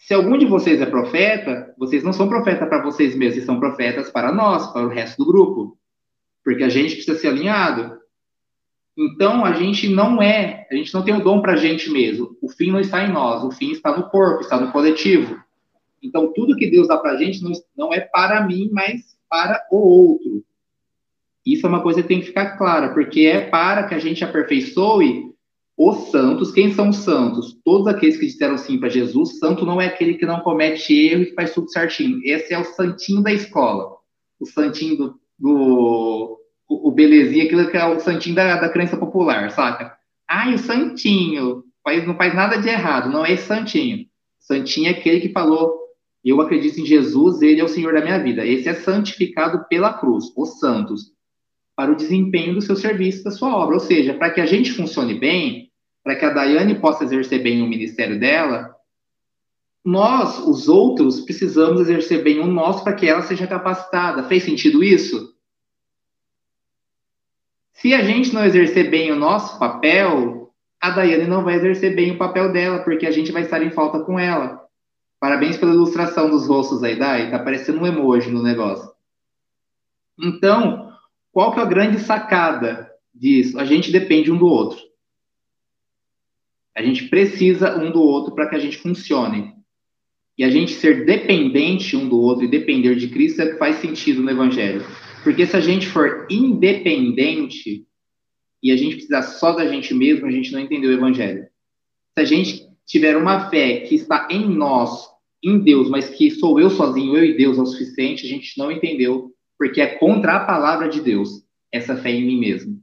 Se 0.00 0.14
algum 0.14 0.36
de 0.38 0.46
vocês 0.46 0.80
é 0.80 0.86
profeta, 0.86 1.74
vocês 1.78 2.02
não 2.02 2.12
são 2.12 2.28
profeta 2.28 2.66
para 2.66 2.82
vocês 2.82 3.14
mesmos, 3.14 3.34
vocês 3.34 3.46
são 3.46 3.60
profetas 3.60 4.10
para 4.10 4.32
nós, 4.32 4.72
para 4.72 4.86
o 4.86 4.88
resto 4.88 5.18
do 5.18 5.30
grupo. 5.30 5.78
Porque 6.42 6.64
a 6.64 6.68
gente 6.68 6.94
precisa 6.94 7.18
ser 7.18 7.28
alinhado. 7.28 7.98
Então, 8.96 9.44
a 9.44 9.52
gente 9.52 9.88
não 9.88 10.20
é, 10.20 10.66
a 10.70 10.74
gente 10.74 10.92
não 10.92 11.04
tem 11.04 11.14
o 11.14 11.22
dom 11.22 11.40
para 11.40 11.52
a 11.52 11.56
gente 11.56 11.90
mesmo. 11.90 12.36
O 12.40 12.48
fim 12.48 12.70
não 12.70 12.80
está 12.80 13.04
em 13.04 13.12
nós, 13.12 13.44
o 13.44 13.50
fim 13.50 13.70
está 13.72 13.96
no 13.96 14.08
corpo, 14.08 14.40
está 14.40 14.58
no 14.58 14.72
coletivo. 14.72 15.38
Então, 16.02 16.32
tudo 16.32 16.56
que 16.56 16.70
Deus 16.70 16.88
dá 16.88 16.96
para 16.96 17.12
a 17.12 17.16
gente 17.16 17.42
não 17.76 17.92
é 17.92 18.00
para 18.00 18.46
mim, 18.46 18.70
mas 18.72 19.16
para 19.28 19.64
o 19.70 19.76
outro. 19.76 20.42
Isso 21.44 21.66
é 21.66 21.68
uma 21.68 21.82
coisa 21.82 22.02
que 22.02 22.08
tem 22.08 22.20
que 22.20 22.26
ficar 22.26 22.56
clara, 22.56 22.92
porque 22.94 23.20
é 23.26 23.42
para 23.42 23.84
que 23.84 23.94
a 23.94 23.98
gente 23.98 24.24
aperfeiçoe 24.24 25.29
os 25.82 26.10
santos, 26.10 26.52
quem 26.52 26.74
são 26.74 26.90
os 26.90 26.98
santos? 26.98 27.58
Todos 27.64 27.86
aqueles 27.86 28.18
que 28.18 28.26
disseram 28.26 28.58
sim 28.58 28.76
para 28.78 28.90
Jesus. 28.90 29.38
Santo 29.38 29.64
não 29.64 29.80
é 29.80 29.86
aquele 29.86 30.12
que 30.12 30.26
não 30.26 30.40
comete 30.40 30.92
erro 30.92 31.22
e 31.22 31.32
faz 31.32 31.54
tudo 31.54 31.72
certinho. 31.72 32.20
Esse 32.22 32.52
é 32.52 32.58
o 32.58 32.64
santinho 32.64 33.22
da 33.22 33.32
escola. 33.32 33.96
O 34.38 34.44
santinho 34.44 34.94
do. 34.98 35.20
do 35.38 36.38
o, 36.68 36.88
o 36.88 36.92
belezinha, 36.92 37.44
aquilo 37.44 37.70
que 37.70 37.78
é 37.78 37.86
o 37.86 37.98
santinho 37.98 38.34
da, 38.34 38.60
da 38.60 38.68
crença 38.68 38.94
popular, 38.94 39.50
saca? 39.52 39.96
Ai, 40.28 40.52
o 40.52 40.58
santinho. 40.58 41.64
Faz, 41.82 42.06
não 42.06 42.14
faz 42.14 42.34
nada 42.34 42.58
de 42.58 42.68
errado. 42.68 43.10
Não 43.10 43.24
é 43.24 43.32
esse 43.32 43.46
santinho. 43.46 44.04
Santinho 44.38 44.88
é 44.88 44.90
aquele 44.90 45.20
que 45.20 45.32
falou: 45.32 45.78
Eu 46.22 46.42
acredito 46.42 46.78
em 46.78 46.84
Jesus, 46.84 47.40
ele 47.40 47.58
é 47.58 47.64
o 47.64 47.68
Senhor 47.68 47.94
da 47.94 48.02
minha 48.02 48.22
vida. 48.22 48.44
Esse 48.44 48.68
é 48.68 48.74
santificado 48.74 49.64
pela 49.66 49.94
cruz, 49.94 50.26
os 50.36 50.58
santos, 50.58 51.12
para 51.74 51.90
o 51.90 51.96
desempenho 51.96 52.52
do 52.52 52.60
seu 52.60 52.76
serviço, 52.76 53.24
da 53.24 53.30
sua 53.30 53.56
obra. 53.56 53.76
Ou 53.76 53.80
seja, 53.80 54.12
para 54.12 54.28
que 54.28 54.42
a 54.42 54.46
gente 54.46 54.72
funcione 54.72 55.18
bem, 55.18 55.69
para 56.02 56.16
que 56.16 56.24
a 56.24 56.30
Daiane 56.30 56.80
possa 56.80 57.04
exercer 57.04 57.42
bem 57.42 57.62
o 57.62 57.66
ministério 57.66 58.18
dela, 58.18 58.74
nós, 59.84 60.38
os 60.38 60.68
outros, 60.68 61.20
precisamos 61.20 61.80
exercer 61.80 62.22
bem 62.22 62.40
o 62.40 62.46
nosso 62.46 62.84
para 62.84 62.92
que 62.92 63.06
ela 63.06 63.22
seja 63.22 63.46
capacitada. 63.46 64.24
Fez 64.24 64.42
sentido 64.42 64.84
isso? 64.84 65.34
Se 67.72 67.94
a 67.94 68.02
gente 68.02 68.34
não 68.34 68.44
exercer 68.44 68.90
bem 68.90 69.10
o 69.10 69.16
nosso 69.16 69.58
papel, 69.58 70.52
a 70.80 70.90
Daiane 70.90 71.26
não 71.26 71.42
vai 71.42 71.54
exercer 71.54 71.94
bem 71.94 72.10
o 72.10 72.18
papel 72.18 72.52
dela, 72.52 72.80
porque 72.80 73.06
a 73.06 73.10
gente 73.10 73.32
vai 73.32 73.42
estar 73.42 73.62
em 73.62 73.70
falta 73.70 74.00
com 74.00 74.18
ela. 74.18 74.60
Parabéns 75.18 75.56
pela 75.56 75.72
ilustração 75.72 76.30
dos 76.30 76.46
rostos 76.46 76.82
aí, 76.82 76.98
Dai. 76.98 77.30
Tá 77.30 77.38
parecendo 77.38 77.80
um 77.80 77.86
emoji 77.86 78.30
no 78.30 78.42
negócio. 78.42 78.90
Então, 80.18 80.92
qual 81.32 81.52
que 81.52 81.60
é 81.60 81.62
a 81.62 81.66
grande 81.66 81.98
sacada 82.00 82.90
disso? 83.14 83.58
A 83.58 83.64
gente 83.64 83.90
depende 83.90 84.30
um 84.30 84.36
do 84.36 84.46
outro. 84.46 84.89
A 86.80 86.82
gente 86.82 87.08
precisa 87.10 87.76
um 87.76 87.92
do 87.92 88.00
outro 88.00 88.34
para 88.34 88.48
que 88.48 88.56
a 88.56 88.58
gente 88.58 88.78
funcione. 88.78 89.52
E 90.38 90.42
a 90.42 90.48
gente 90.48 90.72
ser 90.72 91.04
dependente 91.04 91.94
um 91.94 92.08
do 92.08 92.18
outro 92.18 92.42
e 92.42 92.48
depender 92.48 92.94
de 92.94 93.08
Cristo 93.08 93.42
é 93.42 93.44
o 93.44 93.52
que 93.52 93.58
faz 93.58 93.76
sentido 93.76 94.22
no 94.22 94.30
Evangelho. 94.30 94.82
Porque 95.22 95.44
se 95.46 95.54
a 95.54 95.60
gente 95.60 95.86
for 95.86 96.26
independente 96.30 97.84
e 98.62 98.72
a 98.72 98.76
gente 98.78 98.94
precisar 98.94 99.20
só 99.20 99.52
da 99.52 99.68
gente 99.68 99.92
mesmo, 99.92 100.26
a 100.26 100.30
gente 100.30 100.52
não 100.52 100.58
entendeu 100.60 100.90
o 100.90 100.94
Evangelho. 100.94 101.42
Se 102.14 102.22
a 102.22 102.24
gente 102.24 102.66
tiver 102.86 103.14
uma 103.14 103.50
fé 103.50 103.80
que 103.80 103.96
está 103.96 104.26
em 104.30 104.48
nós, 104.48 105.06
em 105.44 105.58
Deus, 105.58 105.90
mas 105.90 106.08
que 106.08 106.30
sou 106.30 106.58
eu 106.58 106.70
sozinho, 106.70 107.14
eu 107.14 107.26
e 107.26 107.36
Deus 107.36 107.58
é 107.58 107.60
o 107.60 107.66
suficiente, 107.66 108.24
a 108.24 108.28
gente 108.30 108.56
não 108.56 108.72
entendeu, 108.72 109.34
porque 109.58 109.82
é 109.82 109.86
contra 109.86 110.36
a 110.36 110.44
palavra 110.46 110.88
de 110.88 111.02
Deus 111.02 111.44
essa 111.70 111.94
fé 111.94 112.10
em 112.10 112.24
mim 112.24 112.40
mesmo. 112.40 112.80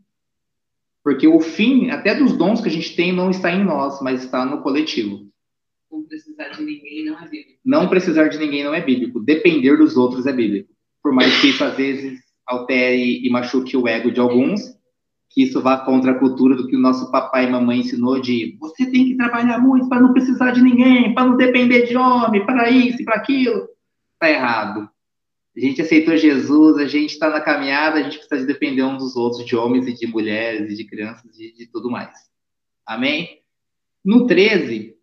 Porque 1.08 1.26
o 1.26 1.40
fim, 1.40 1.90
até 1.90 2.14
dos 2.14 2.34
dons 2.34 2.60
que 2.60 2.68
a 2.68 2.72
gente 2.72 2.94
tem, 2.94 3.14
não 3.14 3.30
está 3.30 3.50
em 3.50 3.64
nós, 3.64 4.02
mas 4.02 4.26
está 4.26 4.46
no 4.46 4.62
coletivo. 4.62 5.22
Não 5.90 6.04
precisar 6.04 6.50
de 6.50 6.62
ninguém 6.62 7.06
não 7.06 7.18
é 7.18 7.26
bíblico. 7.30 7.60
Não 7.64 7.88
precisar 7.88 8.28
de 8.28 8.38
ninguém 8.38 8.66
não 8.66 8.74
é 8.74 8.82
bíblico. 8.82 9.22
Depender 9.22 9.78
dos 9.78 9.96
outros 9.96 10.26
é 10.26 10.34
bíblico. 10.34 10.68
Por 11.02 11.14
mais 11.14 11.40
que 11.40 11.48
isso 11.48 11.64
às 11.64 11.78
vezes 11.78 12.20
altere 12.46 13.26
e 13.26 13.30
machuque 13.30 13.78
o 13.78 13.88
ego 13.88 14.12
de 14.12 14.20
alguns, 14.20 14.60
que 15.30 15.44
isso 15.44 15.62
vá 15.62 15.78
contra 15.78 16.12
a 16.12 16.20
cultura 16.20 16.58
do 16.58 16.68
que 16.68 16.76
o 16.76 16.82
nosso 16.82 17.10
papai 17.10 17.46
e 17.46 17.52
mamãe 17.52 17.80
ensinou 17.80 18.20
de 18.20 18.58
você 18.60 18.86
tem 18.92 19.06
que 19.06 19.16
trabalhar 19.16 19.60
muito 19.60 19.88
para 19.88 20.02
não 20.02 20.12
precisar 20.12 20.52
de 20.52 20.62
ninguém, 20.62 21.14
para 21.14 21.26
não 21.26 21.38
depender 21.38 21.84
de 21.84 21.96
homem, 21.96 22.46
para 22.46 22.70
isso 22.70 23.02
e 23.02 23.06
para 23.06 23.16
aquilo. 23.16 23.66
Está 24.16 24.30
errado. 24.30 24.90
A 25.58 25.60
gente 25.60 25.82
aceitou 25.82 26.16
Jesus, 26.16 26.78
a 26.78 26.86
gente 26.86 27.14
está 27.14 27.32
na 27.32 27.42
caminhada, 27.42 27.98
a 27.98 28.04
gente 28.04 28.20
precisa 28.20 28.42
de 28.42 28.46
depender 28.46 28.84
uns 28.84 29.00
dos 29.00 29.16
outros, 29.16 29.44
de 29.44 29.56
homens 29.56 29.88
e 29.88 29.94
de 29.94 30.06
mulheres, 30.06 30.72
e 30.72 30.76
de 30.76 30.86
crianças 30.86 31.36
e 31.40 31.52
de 31.52 31.66
tudo 31.66 31.90
mais. 31.90 32.16
Amém? 32.86 33.42
No 34.06 34.28
13, 34.28 34.96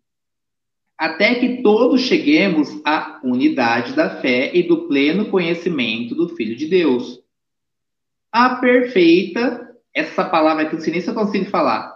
até 0.97 1.35
que 1.35 1.61
todos 1.61 2.01
cheguemos 2.01 2.81
à 2.85 3.19
unidade 3.21 3.93
da 3.93 4.21
fé 4.21 4.55
e 4.55 4.63
do 4.63 4.87
pleno 4.87 5.29
conhecimento 5.29 6.15
do 6.15 6.29
Filho 6.29 6.55
de 6.55 6.67
Deus. 6.67 7.21
A 8.31 8.55
perfeita, 8.55 9.75
essa 9.93 10.23
palavra 10.23 10.69
que 10.69 10.75
eu 10.75 10.91
nem 10.91 11.01
se 11.01 11.09
eu 11.09 11.13
consigo 11.13 11.49
falar, 11.49 11.93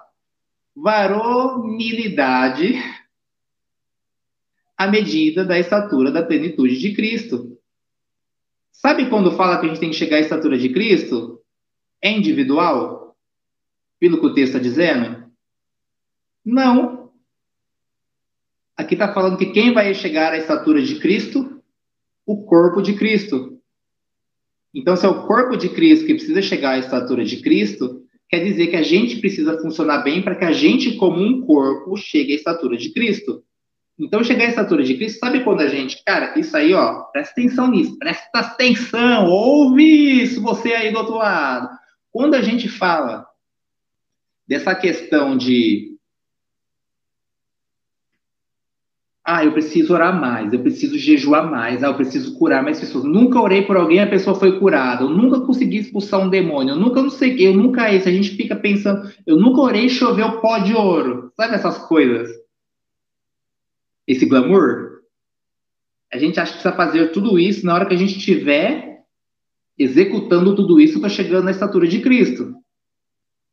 varonilidade 0.76 2.74
à 4.78 4.86
medida 4.86 5.46
da 5.46 5.58
estatura 5.58 6.12
da 6.12 6.24
plenitude 6.24 6.78
de 6.78 6.94
Cristo. 6.94 7.59
Sabe 8.82 9.10
quando 9.10 9.34
fala 9.34 9.60
que 9.60 9.66
a 9.66 9.70
gente 9.70 9.80
tem 9.82 9.90
que 9.90 9.98
chegar 9.98 10.16
à 10.16 10.22
estatura 10.22 10.58
de 10.58 10.70
Cristo? 10.70 11.42
É 12.02 12.10
individual? 12.10 13.14
Pelo 14.00 14.22
que 14.22 14.26
o 14.26 14.34
texto 14.34 14.56
está 14.56 14.60
dizendo? 14.60 15.30
Não. 16.46 17.12
Aqui 18.78 18.96
está 18.96 19.14
falando 19.14 19.38
que 19.38 19.48
quem 19.48 19.74
vai 19.74 19.94
chegar 19.94 20.32
à 20.32 20.38
estatura 20.38 20.82
de 20.82 20.98
Cristo? 20.98 21.62
O 22.26 22.46
corpo 22.46 22.82
de 22.82 22.94
Cristo. 22.94 23.60
Então, 24.74 24.96
se 24.96 25.06
é 25.06 25.10
o 25.10 25.28
corpo 25.28 25.58
de 25.58 25.68
Cristo 25.68 26.06
que 26.06 26.14
precisa 26.14 26.42
chegar 26.42 26.76
à 26.76 26.80
estatura 26.80 27.26
de 27.26 27.42
Cristo, 27.42 28.02
quer 28.30 28.46
dizer 28.46 28.68
que 28.68 28.78
a 28.78 28.82
gente 28.82 29.20
precisa 29.20 29.60
funcionar 29.60 30.06
bem 30.06 30.22
para 30.22 30.36
que 30.36 30.46
a 30.46 30.54
gente, 30.54 30.96
como 30.96 31.22
um 31.22 31.42
corpo, 31.42 31.98
chegue 31.98 32.32
à 32.32 32.36
estatura 32.38 32.78
de 32.78 32.94
Cristo. 32.94 33.44
Então, 34.00 34.24
chegar 34.24 34.46
à 34.46 34.50
estatura 34.50 34.84
de 34.84 34.96
Cristo, 34.96 35.20
sabe 35.20 35.44
quando 35.44 35.60
a 35.60 35.68
gente, 35.68 36.02
cara, 36.06 36.40
isso 36.40 36.56
aí, 36.56 36.74
ó, 36.74 37.02
presta 37.12 37.34
atenção 37.34 37.70
nisso, 37.70 38.00
presta 38.00 38.40
atenção, 38.40 39.28
ouve 39.28 40.24
isso, 40.24 40.42
você 40.42 40.74
aí 40.74 40.92
do 40.92 41.00
outro 41.00 41.16
lado. 41.16 41.70
Quando 42.10 42.36
a 42.36 42.42
gente 42.42 42.70
fala 42.70 43.28
dessa 44.48 44.74
questão 44.74 45.36
de, 45.36 46.00
ah, 49.26 49.44
eu 49.46 49.52
preciso 49.52 49.94
orar 49.94 50.20
mais, 50.20 50.54
eu 50.54 50.60
preciso 50.60 50.98
jejuar 50.98 51.52
mais, 51.52 51.84
ah, 51.84 51.88
eu 51.88 51.96
preciso 51.96 52.36
curar 52.36 52.64
mais 52.64 52.80
pessoas. 52.80 53.04
Nunca 53.04 53.40
orei 53.40 53.62
por 53.64 53.78
alguém, 53.78 54.00
a 54.00 54.10
pessoa 54.10 54.36
foi 54.36 54.58
curada. 54.60 55.04
Eu 55.04 55.10
nunca 55.10 55.42
consegui 55.42 55.78
expulsar 55.78 56.20
um 56.20 56.30
demônio. 56.30 56.74
Eu 56.74 56.80
nunca 56.80 57.02
não 57.02 57.12
sei 57.12 57.36
o 57.36 57.40
eu 57.40 57.54
nunca 57.54 57.94
isso. 57.94 58.10
A 58.10 58.12
gente 58.12 58.32
fica 58.32 58.56
pensando, 58.56 59.12
eu 59.28 59.38
nunca 59.38 59.62
orei 59.62 59.88
choveu 59.88 60.40
pó 60.40 60.58
de 60.58 60.74
ouro. 60.74 61.32
Sabe 61.36 61.54
essas 61.54 61.78
coisas? 61.78 62.39
Esse 64.10 64.26
glamour, 64.26 65.02
a 66.12 66.18
gente 66.18 66.40
acha 66.40 66.54
que 66.54 66.64
precisa 66.64 66.76
fazer 66.76 67.12
tudo 67.12 67.38
isso 67.38 67.64
na 67.64 67.76
hora 67.76 67.86
que 67.86 67.94
a 67.94 67.98
gente 67.98 68.18
estiver 68.18 69.04
executando 69.78 70.56
tudo 70.56 70.82
isso 70.82 71.00
para 71.00 71.10
chegar 71.10 71.44
na 71.44 71.52
estatura 71.52 71.88
de 71.88 72.02
Cristo. 72.02 72.56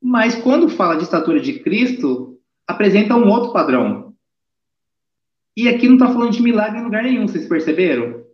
Mas 0.03 0.35
quando 0.35 0.71
fala 0.71 0.97
de 0.97 1.03
estatura 1.03 1.39
de 1.41 1.61
Cristo, 1.61 2.39
apresenta 2.67 3.15
um 3.15 3.29
outro 3.29 3.53
padrão. 3.53 4.15
E 5.55 5.69
aqui 5.69 5.87
não 5.87 5.97
está 5.97 6.09
falando 6.09 6.33
de 6.33 6.43
milagre 6.43 6.81
em 6.81 6.85
lugar 6.85 7.03
nenhum, 7.03 7.29
vocês 7.29 7.47
perceberam? 7.47 8.25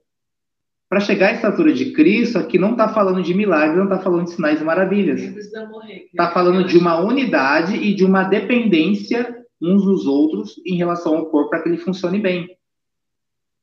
Para 0.88 1.00
chegar 1.00 1.30
à 1.30 1.32
estatura 1.32 1.72
de 1.72 1.92
Cristo, 1.92 2.38
aqui 2.38 2.56
não 2.56 2.72
está 2.72 2.88
falando 2.88 3.20
de 3.20 3.34
milagres, 3.34 3.76
não 3.76 3.84
está 3.84 3.98
falando 3.98 4.26
de 4.26 4.32
sinais 4.32 4.60
e 4.60 4.64
maravilhas. 4.64 5.20
Está 5.20 6.30
falando 6.30 6.64
de 6.64 6.78
uma 6.78 7.00
unidade 7.00 7.74
e 7.76 7.94
de 7.94 8.04
uma 8.04 8.22
dependência 8.22 9.41
uns 9.62 9.84
dos 9.84 10.06
outros 10.06 10.60
em 10.66 10.76
relação 10.76 11.16
ao 11.16 11.26
corpo 11.26 11.50
para 11.50 11.62
que 11.62 11.68
ele 11.68 11.78
funcione 11.78 12.18
bem. 12.18 12.48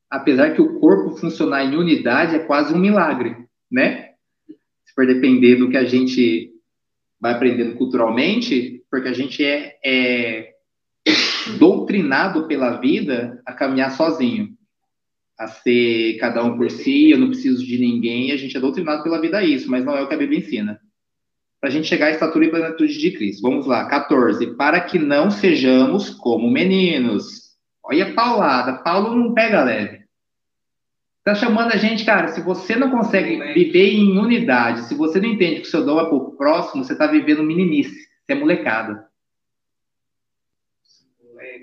Apesar 0.10 0.56
que 0.56 0.62
o 0.62 0.80
corpo 0.80 1.18
funcionar 1.18 1.66
em 1.66 1.76
unidade 1.76 2.36
é 2.36 2.40
quase 2.40 2.74
um 2.74 2.80
milagre, 2.80 3.36
né? 3.70 4.14
Se 4.86 4.94
for 4.96 5.06
depender 5.06 5.56
do 5.56 5.70
que 5.70 5.78
a 5.78 5.86
gente 5.86 6.52
vai 7.20 7.34
aprendendo 7.34 7.76
culturalmente, 7.76 8.84
porque 8.90 9.10
a 9.10 9.14
gente 9.14 9.44
é, 9.44 9.78
é 9.86 10.54
doutrinado 11.60 12.48
pela 12.48 12.78
vida 12.78 13.42
a 13.46 13.54
caminhar 13.54 13.92
sozinho, 13.92 14.58
a 15.38 15.48
ser 15.48 16.18
cada 16.18 16.44
um 16.44 16.58
por 16.58 16.70
si, 16.72 17.12
eu 17.12 17.18
não 17.18 17.30
preciso 17.30 17.66
de 17.66 17.78
ninguém, 17.78 18.32
a 18.32 18.38
gente 18.38 18.56
é 18.56 18.60
doutrinado 18.60 19.04
pela 19.04 19.22
vida 19.22 19.38
a 19.38 19.44
isso, 19.44 19.70
mas 19.70 19.86
não 19.86 19.96
é 19.96 20.02
o 20.02 20.08
que 20.08 20.14
a 20.14 20.18
Bíblia 20.18 20.40
ensina. 20.40 20.80
Para 21.60 21.70
a 21.70 21.72
gente 21.72 21.88
chegar 21.88 22.08
à 22.08 22.12
estatura 22.12 22.46
e 22.46 22.50
plenitude 22.50 22.98
de 22.98 23.12
Cristo. 23.12 23.42
Vamos 23.42 23.66
lá, 23.66 23.88
14. 23.88 24.56
Para 24.56 24.80
que 24.80 24.98
não 24.98 25.30
sejamos 25.30 26.10
como 26.10 26.50
meninos. 26.50 27.50
Olha 27.84 28.06
a 28.06 28.14
paulada, 28.14 28.84
Paulo 28.84 29.16
não 29.16 29.34
pega 29.34 29.64
leve. 29.64 30.00
Está 31.20 31.36
chamando 31.36 31.74
a 31.74 31.78
gente, 31.78 32.06
cara, 32.06 32.30
se 32.30 32.42
você 32.42 32.76
não 32.76 32.90
consegue 32.90 33.54
viver 33.54 33.94
em 33.94 34.18
unidade, 34.18 34.84
se 34.84 34.96
você 34.96 35.20
não 35.20 35.30
entende 35.30 35.62
que 35.62 35.68
o 35.68 35.70
seu 35.70 35.86
dom 35.86 36.00
é 36.00 36.06
para 36.06 36.16
o 36.16 36.32
próximo, 36.38 36.84
você 36.84 36.94
está 36.94 37.08
vivendo 37.08 37.44
meninice, 37.44 38.08
você 38.26 38.34
é 38.34 38.36
molecada. 38.36 39.08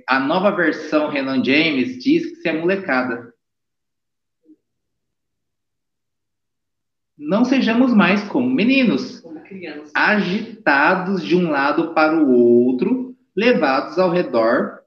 A 0.06 0.20
nova 0.20 0.50
versão 0.50 1.08
Renan 1.08 1.42
James 1.42 1.98
diz 1.98 2.26
que 2.26 2.36
você 2.36 2.50
é 2.50 2.52
molecada. 2.52 3.34
Não 7.18 7.44
sejamos 7.44 7.94
mais 7.94 8.22
como 8.24 8.48
meninos, 8.48 9.22
agitados 9.94 11.24
de 11.24 11.36
um 11.36 11.50
lado 11.50 11.94
para 11.94 12.16
o 12.16 12.32
outro, 12.32 13.16
levados 13.34 13.98
ao 13.98 14.10
redor 14.10 14.80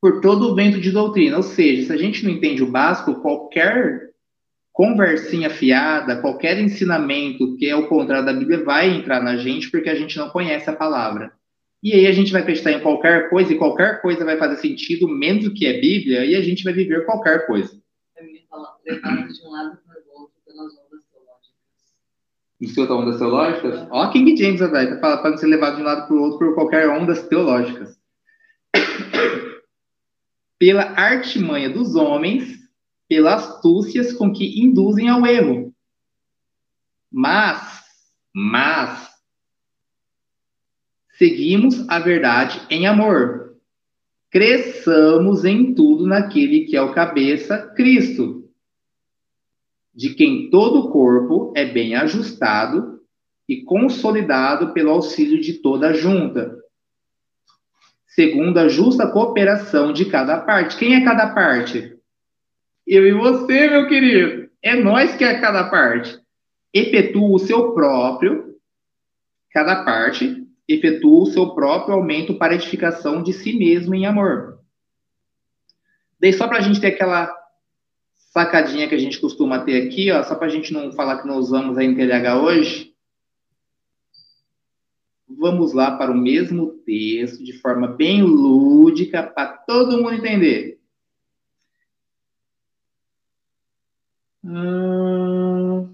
por 0.00 0.20
todo 0.20 0.50
o 0.50 0.54
vento 0.54 0.80
de 0.80 0.90
doutrina. 0.90 1.36
Ou 1.36 1.42
seja, 1.42 1.86
se 1.86 1.92
a 1.92 1.96
gente 1.96 2.24
não 2.24 2.32
entende 2.32 2.62
o 2.62 2.70
básico, 2.70 3.20
qualquer 3.20 4.10
conversinha 4.72 5.50
fiada, 5.50 6.20
qualquer 6.20 6.58
ensinamento 6.58 7.56
que 7.56 7.68
é 7.68 7.76
o 7.76 7.86
contrário 7.88 8.24
da 8.24 8.32
Bíblia 8.32 8.64
vai 8.64 8.88
entrar 8.88 9.22
na 9.22 9.36
gente 9.36 9.70
porque 9.70 9.90
a 9.90 9.94
gente 9.94 10.16
não 10.16 10.30
conhece 10.30 10.68
a 10.68 10.76
palavra. 10.76 11.32
E 11.82 11.92
aí 11.92 12.06
a 12.06 12.12
gente 12.12 12.32
vai 12.32 12.42
acreditar 12.42 12.72
em 12.72 12.80
qualquer 12.80 13.28
coisa 13.28 13.52
e 13.52 13.58
qualquer 13.58 14.00
coisa 14.00 14.24
vai 14.24 14.38
fazer 14.38 14.56
sentido 14.56 15.08
menos 15.08 15.44
do 15.44 15.54
que 15.54 15.66
é 15.66 15.80
Bíblia 15.80 16.24
e 16.24 16.34
a 16.34 16.40
gente 16.40 16.64
vai 16.64 16.72
viver 16.72 17.04
qualquer 17.04 17.46
coisa. 17.46 17.80
Levados 18.84 19.38
de 19.38 19.46
um 19.46 19.50
lado 19.50 19.78
para 19.84 20.00
o 20.00 20.20
outro 20.20 20.34
pelas 20.44 20.72
ondas 20.72 21.02
teológicas. 22.68 22.90
ondas 22.90 23.18
teológicas? 23.18 23.88
Ó, 23.90 24.10
King 24.10 24.36
James, 24.36 24.60
velho, 24.60 25.00
tá 25.00 25.16
para 25.16 25.30
não 25.30 25.36
ser 25.36 25.46
levado 25.46 25.76
de 25.76 25.82
um 25.82 25.84
lado 25.84 26.06
para 26.06 26.16
o 26.16 26.20
outro 26.20 26.38
por 26.38 26.54
qualquer 26.54 26.88
ondas 26.88 27.26
teológicas 27.26 27.98
pela 30.58 30.82
artimanha 30.92 31.68
dos 31.68 31.96
homens, 31.96 32.58
pelas 33.08 33.44
astúcias 33.44 34.12
com 34.12 34.32
que 34.32 34.60
induzem 34.62 35.08
ao 35.08 35.26
erro. 35.26 35.74
Mas, 37.10 37.82
mas, 38.32 39.10
seguimos 41.18 41.88
a 41.88 41.98
verdade 41.98 42.60
em 42.70 42.86
amor. 42.86 43.56
Cresçamos 44.30 45.44
em 45.44 45.74
tudo 45.74 46.06
naquele 46.06 46.60
que 46.60 46.74
é 46.74 46.80
o 46.80 46.94
cabeça, 46.94 47.58
Cristo, 47.76 48.41
de 49.94 50.14
quem 50.14 50.50
todo 50.50 50.80
o 50.80 50.90
corpo 50.90 51.52
é 51.56 51.64
bem 51.64 51.94
ajustado 51.94 53.00
e 53.48 53.62
consolidado 53.62 54.72
pelo 54.72 54.90
auxílio 54.90 55.40
de 55.40 55.54
toda 55.54 55.88
a 55.88 55.92
junta 55.92 56.62
segundo 58.14 58.58
a 58.58 58.68
justa 58.68 59.06
cooperação 59.06 59.92
de 59.92 60.04
cada 60.04 60.38
parte. 60.40 60.76
Quem 60.76 60.94
é 60.94 61.04
cada 61.04 61.34
parte? 61.34 61.96
Eu 62.86 63.06
e 63.06 63.12
você, 63.12 63.68
meu 63.68 63.88
querido. 63.88 64.50
É 64.62 64.74
nós 64.74 65.16
que 65.16 65.24
é 65.24 65.40
cada 65.40 65.70
parte. 65.70 66.18
Efetua 66.72 67.28
o 67.28 67.38
seu 67.38 67.72
próprio, 67.72 68.54
cada 69.50 69.84
parte, 69.84 70.46
efetua 70.68 71.22
o 71.22 71.26
seu 71.26 71.54
próprio 71.54 71.94
aumento 71.94 72.34
para 72.34 72.54
edificação 72.54 73.22
de 73.22 73.32
si 73.32 73.58
mesmo 73.58 73.94
em 73.94 74.06
amor. 74.06 74.58
Daí, 76.20 76.32
só 76.32 76.46
para 76.46 76.58
a 76.58 76.60
gente 76.60 76.80
ter 76.80 76.88
aquela 76.88 77.34
sacadinha 78.32 78.88
que 78.88 78.94
a 78.94 78.98
gente 78.98 79.20
costuma 79.20 79.60
ter 79.60 79.86
aqui, 79.86 80.10
ó, 80.10 80.22
só 80.22 80.34
para 80.34 80.46
a 80.46 80.50
gente 80.50 80.72
não 80.72 80.92
falar 80.92 81.20
que 81.20 81.28
não 81.28 81.36
usamos 81.36 81.76
a 81.76 81.84
NTLH 81.84 82.34
hoje, 82.42 82.92
Vamos 85.38 85.72
lá 85.72 85.96
para 85.96 86.12
o 86.12 86.16
mesmo 86.16 86.70
texto, 86.84 87.42
de 87.42 87.52
forma 87.54 87.88
bem 87.88 88.22
lúdica, 88.22 89.22
para 89.22 89.48
todo 89.48 89.96
mundo 89.96 90.14
entender. 90.14 90.78
Hum, 94.44 95.88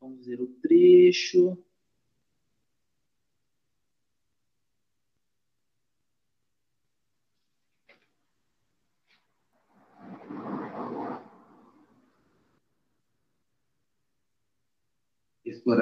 vamos 0.00 0.26
ver 0.26 0.40
o 0.40 0.46
trecho. 0.60 1.56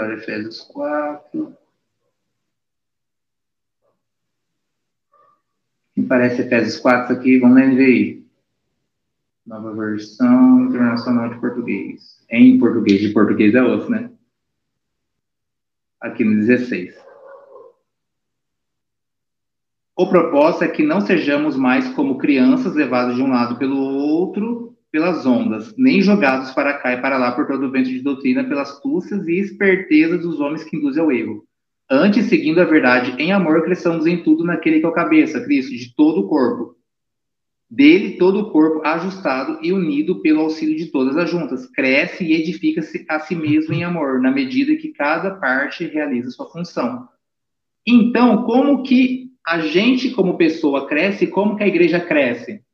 Explorar 0.06 0.12
Efésios 0.12 0.60
4. 0.60 1.56
parece 6.08 6.42
Efésios 6.42 6.78
4 6.78 7.14
aqui, 7.14 7.38
vamos 7.38 7.56
na 7.56 7.66
NVI. 7.66 8.24
Nova 9.46 9.72
versão 9.74 10.66
internacional 10.66 11.30
de 11.30 11.40
português. 11.40 12.24
Em 12.30 12.58
português, 12.58 13.00
de 13.00 13.12
português 13.12 13.54
é 13.54 13.62
outro, 13.62 13.90
né? 13.90 14.10
Aqui 16.00 16.24
no 16.24 16.36
16. 16.36 16.94
O 19.96 20.08
propósito 20.08 20.64
é 20.64 20.68
que 20.68 20.82
não 20.82 21.00
sejamos 21.00 21.56
mais 21.56 21.88
como 21.94 22.18
crianças 22.18 22.74
levados 22.74 23.16
de 23.16 23.22
um 23.22 23.30
lado 23.30 23.56
pelo 23.56 23.78
outro 23.78 24.75
pelas 24.96 25.26
ondas, 25.26 25.74
nem 25.76 26.00
jogados 26.00 26.52
para 26.52 26.72
cá 26.72 26.94
e 26.94 27.02
para 27.02 27.18
lá 27.18 27.30
por 27.32 27.46
todo 27.46 27.66
o 27.66 27.70
vento 27.70 27.90
de 27.90 28.00
doutrina, 28.00 28.42
pelas 28.42 28.70
astúcias 28.70 29.28
e 29.28 29.38
esperteza 29.40 30.16
dos 30.16 30.40
homens 30.40 30.64
que 30.64 30.74
induzem 30.74 31.02
ao 31.02 31.12
erro 31.12 31.44
Antes, 31.88 32.24
seguindo 32.30 32.62
a 32.62 32.64
verdade 32.64 33.14
em 33.18 33.30
amor, 33.30 33.62
cresçamos 33.62 34.06
em 34.06 34.22
tudo 34.22 34.42
naquele 34.42 34.80
que 34.80 34.86
é 34.86 34.88
o 34.88 34.92
cabeça, 34.92 35.44
Cristo, 35.44 35.76
de 35.76 35.94
todo 35.94 36.22
o 36.22 36.28
corpo. 36.28 36.76
Dele, 37.68 38.16
todo 38.16 38.40
o 38.40 38.50
corpo 38.50 38.86
ajustado 38.86 39.58
e 39.62 39.70
unido 39.70 40.22
pelo 40.22 40.40
auxílio 40.40 40.78
de 40.78 40.86
todas 40.86 41.14
as 41.18 41.28
juntas, 41.28 41.66
cresce 41.66 42.24
e 42.24 42.32
edifica-se 42.32 43.04
a 43.06 43.20
si 43.20 43.36
mesmo 43.36 43.74
em 43.74 43.84
amor, 43.84 44.18
na 44.22 44.30
medida 44.30 44.76
que 44.76 44.94
cada 44.94 45.32
parte 45.32 45.84
realiza 45.84 46.30
sua 46.30 46.50
função. 46.50 47.06
Então, 47.86 48.44
como 48.44 48.82
que 48.82 49.26
a 49.46 49.58
gente, 49.58 50.10
como 50.12 50.38
pessoa, 50.38 50.86
cresce? 50.86 51.26
Como 51.26 51.54
que 51.54 51.64
a 51.64 51.68
igreja 51.68 52.00
cresce? 52.00 52.64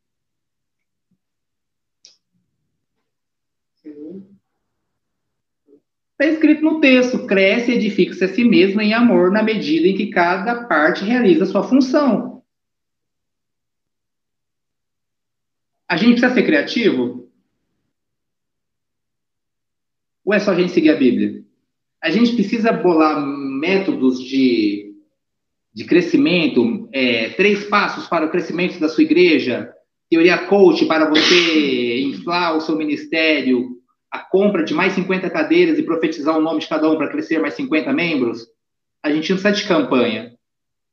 Está 6.22 6.34
escrito 6.34 6.62
no 6.62 6.80
texto: 6.80 7.26
cresce 7.26 7.72
e 7.72 7.74
edifica-se 7.74 8.24
a 8.24 8.28
si 8.28 8.44
mesmo 8.44 8.80
em 8.80 8.94
amor 8.94 9.32
na 9.32 9.42
medida 9.42 9.88
em 9.88 9.96
que 9.96 10.06
cada 10.06 10.66
parte 10.66 11.04
realiza 11.04 11.42
a 11.42 11.46
sua 11.48 11.64
função. 11.64 12.44
A 15.88 15.96
gente 15.96 16.20
precisa 16.20 16.32
ser 16.32 16.44
criativo? 16.44 17.28
Ou 20.24 20.32
é 20.32 20.38
só 20.38 20.52
a 20.52 20.54
gente 20.54 20.70
seguir 20.70 20.90
a 20.90 20.96
Bíblia? 20.96 21.42
A 22.00 22.08
gente 22.08 22.34
precisa 22.34 22.72
bolar 22.72 23.20
métodos 23.20 24.22
de, 24.22 24.94
de 25.74 25.84
crescimento, 25.84 26.88
é, 26.92 27.30
três 27.30 27.64
passos 27.64 28.06
para 28.06 28.26
o 28.26 28.30
crescimento 28.30 28.78
da 28.78 28.88
sua 28.88 29.02
igreja, 29.02 29.72
teoria 30.08 30.46
coach 30.46 30.86
para 30.86 31.10
você 31.10 32.00
inflar 32.00 32.56
o 32.56 32.60
seu 32.60 32.76
ministério, 32.76 33.82
a 34.12 34.18
compra 34.18 34.62
de 34.62 34.74
mais 34.74 34.92
50 34.92 35.30
cadeiras 35.30 35.78
e 35.78 35.82
profetizar 35.82 36.36
o 36.36 36.42
nome 36.42 36.60
de 36.60 36.68
cada 36.68 36.88
um 36.90 36.98
para 36.98 37.08
crescer 37.08 37.38
mais 37.40 37.54
50 37.54 37.90
membros, 37.94 38.46
a 39.02 39.10
gente 39.10 39.30
não 39.30 39.40
precisa 39.40 39.62
de 39.62 39.66
campanha. 39.66 40.36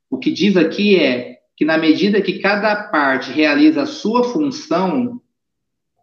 O 0.09 0.17
que 0.17 0.32
diz 0.32 0.55
aqui 0.55 0.97
é 0.97 1.39
que 1.57 1.65
na 1.65 1.78
medida 1.78 2.22
que 2.22 2.39
cada 2.39 2.74
parte 2.88 3.30
realiza 3.32 3.82
a 3.82 3.86
sua 3.86 4.24
função, 4.24 5.22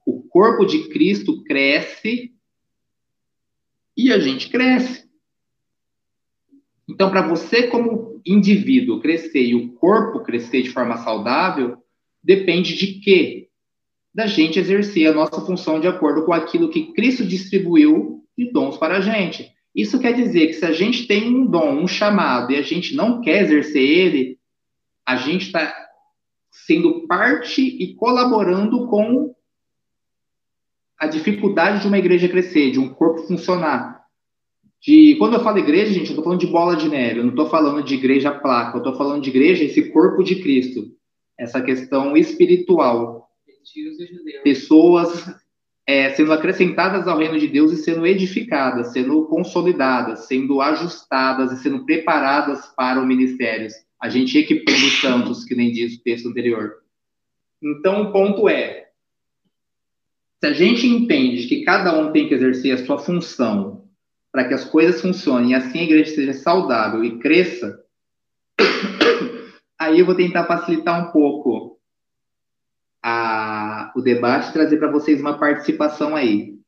o 0.05 0.23
corpo 0.23 0.67
de 0.67 0.91
Cristo 0.91 1.43
cresce 1.43 2.35
e 3.97 4.13
a 4.13 4.19
gente 4.19 4.51
cresce. 4.51 5.07
Então, 6.87 7.11
para 7.11 7.27
você 7.27 7.69
como 7.69 8.21
indivíduo 8.25 9.01
crescer 9.01 9.43
e 9.43 9.55
o 9.55 9.73
corpo 9.73 10.21
crescer 10.21 10.63
de 10.63 10.71
forma 10.71 10.99
saudável, 10.99 11.83
depende 12.23 12.77
de 12.77 13.01
quê? 13.01 13.36
Da 14.17 14.27
gente 14.27 14.59
exercer 14.59 15.07
a 15.09 15.13
nossa 15.13 15.43
função 15.43 15.79
de 15.79 15.87
acordo 15.87 16.25
com 16.25 16.33
aquilo 16.33 16.71
que 16.71 16.95
Cristo 16.95 17.23
distribuiu 17.23 18.25
de 18.37 18.51
dons 18.51 18.79
para 18.79 18.97
a 18.97 19.01
gente. 19.03 19.53
Isso 19.75 20.01
quer 20.01 20.15
dizer 20.15 20.47
que 20.47 20.55
se 20.55 20.65
a 20.65 20.73
gente 20.73 21.07
tem 21.07 21.29
um 21.29 21.47
dom, 21.47 21.83
um 21.83 21.87
chamado, 21.87 22.51
e 22.51 22.57
a 22.57 22.63
gente 22.63 22.97
não 22.97 23.21
quer 23.21 23.43
exercer 23.43 23.83
ele, 23.83 24.39
a 25.05 25.17
gente 25.17 25.45
está 25.45 25.71
sendo 26.51 27.07
parte 27.07 27.61
e 27.61 27.95
colaborando 27.95 28.87
com 28.87 29.35
a 30.99 31.07
dificuldade 31.07 31.83
de 31.83 31.87
uma 31.87 31.99
igreja 31.99 32.27
crescer, 32.27 32.71
de 32.71 32.81
um 32.81 32.89
corpo 32.89 33.27
funcionar. 33.27 34.01
De, 34.81 35.15
quando 35.19 35.35
eu 35.35 35.41
falo 35.41 35.59
igreja, 35.59 35.93
gente, 35.93 36.07
eu 36.07 36.11
estou 36.13 36.25
falando 36.25 36.41
de 36.41 36.47
bola 36.47 36.75
de 36.75 36.89
neve, 36.89 37.19
eu 37.19 37.25
não 37.25 37.33
estou 37.33 37.51
falando 37.51 37.83
de 37.83 37.95
igreja 37.95 38.33
placa, 38.33 38.79
eu 38.79 38.83
estou 38.83 38.97
falando 38.97 39.23
de 39.23 39.29
igreja, 39.29 39.63
esse 39.63 39.91
corpo 39.91 40.25
de 40.25 40.37
Cristo, 40.37 40.87
essa 41.39 41.61
questão 41.61 42.17
espiritual. 42.17 43.26
Pessoas 44.43 45.35
é, 45.87 46.11
sendo 46.11 46.33
acrescentadas 46.33 47.07
ao 47.07 47.19
reino 47.19 47.39
de 47.39 47.47
Deus 47.47 47.73
e 47.73 47.77
sendo 47.77 48.07
edificadas, 48.07 48.93
sendo 48.93 49.27
consolidadas, 49.27 50.27
sendo 50.27 50.61
ajustadas 50.61 51.53
e 51.53 51.63
sendo 51.63 51.85
preparadas 51.85 52.67
para 52.77 53.01
o 53.01 53.07
ministério. 53.07 53.69
A 54.01 54.09
gente 54.09 54.37
equipando 54.37 54.79
os 54.79 55.01
santos, 55.01 55.45
que 55.45 55.55
nem 55.55 55.71
diz 55.71 55.95
o 55.95 56.03
texto 56.03 56.29
anterior. 56.29 56.75
Então, 57.63 58.03
o 58.03 58.13
ponto 58.13 58.49
é: 58.49 58.89
se 60.41 60.47
a 60.47 60.53
gente 60.53 60.87
entende 60.87 61.47
que 61.47 61.65
cada 61.65 61.99
um 61.99 62.13
tem 62.13 62.29
que 62.29 62.35
exercer 62.35 62.73
a 62.73 62.85
sua 62.85 62.99
função 62.99 63.85
para 64.33 64.47
que 64.47 64.55
as 64.55 64.65
coisas 64.65 65.01
funcionem 65.01 65.53
e 65.53 65.55
assim 65.55 65.81
a 65.81 65.85
igreja 65.85 66.15
seja 66.15 66.33
saudável 66.35 67.03
e 67.05 67.19
cresça, 67.19 67.81
aí 69.79 70.01
eu 70.01 70.05
vou 70.05 70.15
tentar 70.15 70.45
facilitar 70.47 71.09
um 71.09 71.13
pouco 71.13 71.76
a, 73.09 73.93
o 73.95 74.01
debate 74.01 74.53
trazer 74.53 74.79
para 74.79 74.91
vocês 74.91 75.21
uma 75.21 75.39
participação 75.39 76.17
aí. 76.17 76.59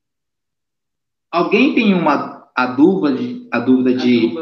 Alguém 1.32 1.74
tem 1.74 1.92
uma 1.92 2.48
a 2.54 2.66
dúvida 2.66 3.16
de, 3.16 3.48
a 3.50 3.58
dúvida 3.58 3.94
de 3.94 4.34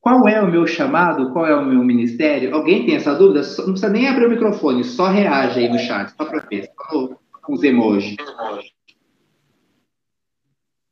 qual 0.00 0.26
é 0.26 0.40
o 0.40 0.50
meu 0.50 0.66
chamado, 0.66 1.30
qual 1.32 1.46
é 1.46 1.54
o 1.54 1.64
meu 1.64 1.84
ministério? 1.84 2.54
Alguém 2.54 2.86
tem 2.86 2.96
essa 2.96 3.14
dúvida? 3.14 3.40
Não 3.40 3.72
precisa 3.72 3.90
nem 3.90 4.08
abrir 4.08 4.26
o 4.26 4.30
microfone, 4.30 4.82
só 4.82 5.08
reage 5.08 5.60
aí 5.60 5.68
no 5.68 5.78
chat, 5.78 6.08
só 6.16 6.24
para 6.24 6.40
ver, 6.40 6.70
só 6.74 7.08
com 7.42 7.52
os 7.52 7.62
emojis. 7.62 8.16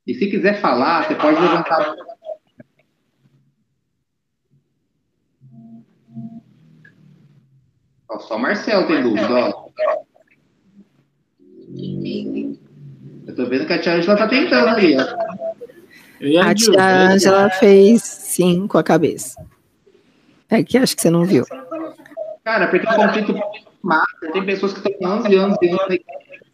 E 0.07 0.15
se 0.15 0.27
quiser 0.27 0.61
falar, 0.61 1.09
você 1.09 1.15
pode 1.15 1.41
levantar. 1.41 1.95
Ó, 8.11 8.19
só 8.19 8.37
o 8.37 8.39
Marcel 8.39 8.87
tem 8.87 9.03
dúvida, 9.03 9.29
ó. 9.31 9.62
Eu 13.27 13.37
tô 13.37 13.47
vendo 13.47 13.67
que 13.67 13.73
a 13.73 13.81
tia 13.81 13.95
Angela 13.95 14.17
tá 14.17 14.29
tentando 14.29 14.69
ali. 14.69 14.97
A 16.39 16.55
tia 16.55 17.09
Angela 17.09 17.51
fez 17.51 18.03
sim 18.03 18.67
com 18.67 18.79
a 18.79 18.83
cabeça. 18.83 19.45
É 20.51 20.63
que 20.63 20.77
acho 20.77 20.95
que 20.95 21.03
você 21.03 21.11
não 21.11 21.25
viu. 21.25 21.45
Cara, 22.45 22.69
porque 22.69 22.87
o 22.87 22.95
conflito 22.95 23.35
mata. 23.83 24.33
Tem 24.33 24.45
pessoas 24.45 24.75
que 24.75 24.89
estão 24.89 25.11
anos 25.11 25.27
e 25.27 25.37
anos 25.37 25.57
e 25.63 25.69
anos. 25.69 25.99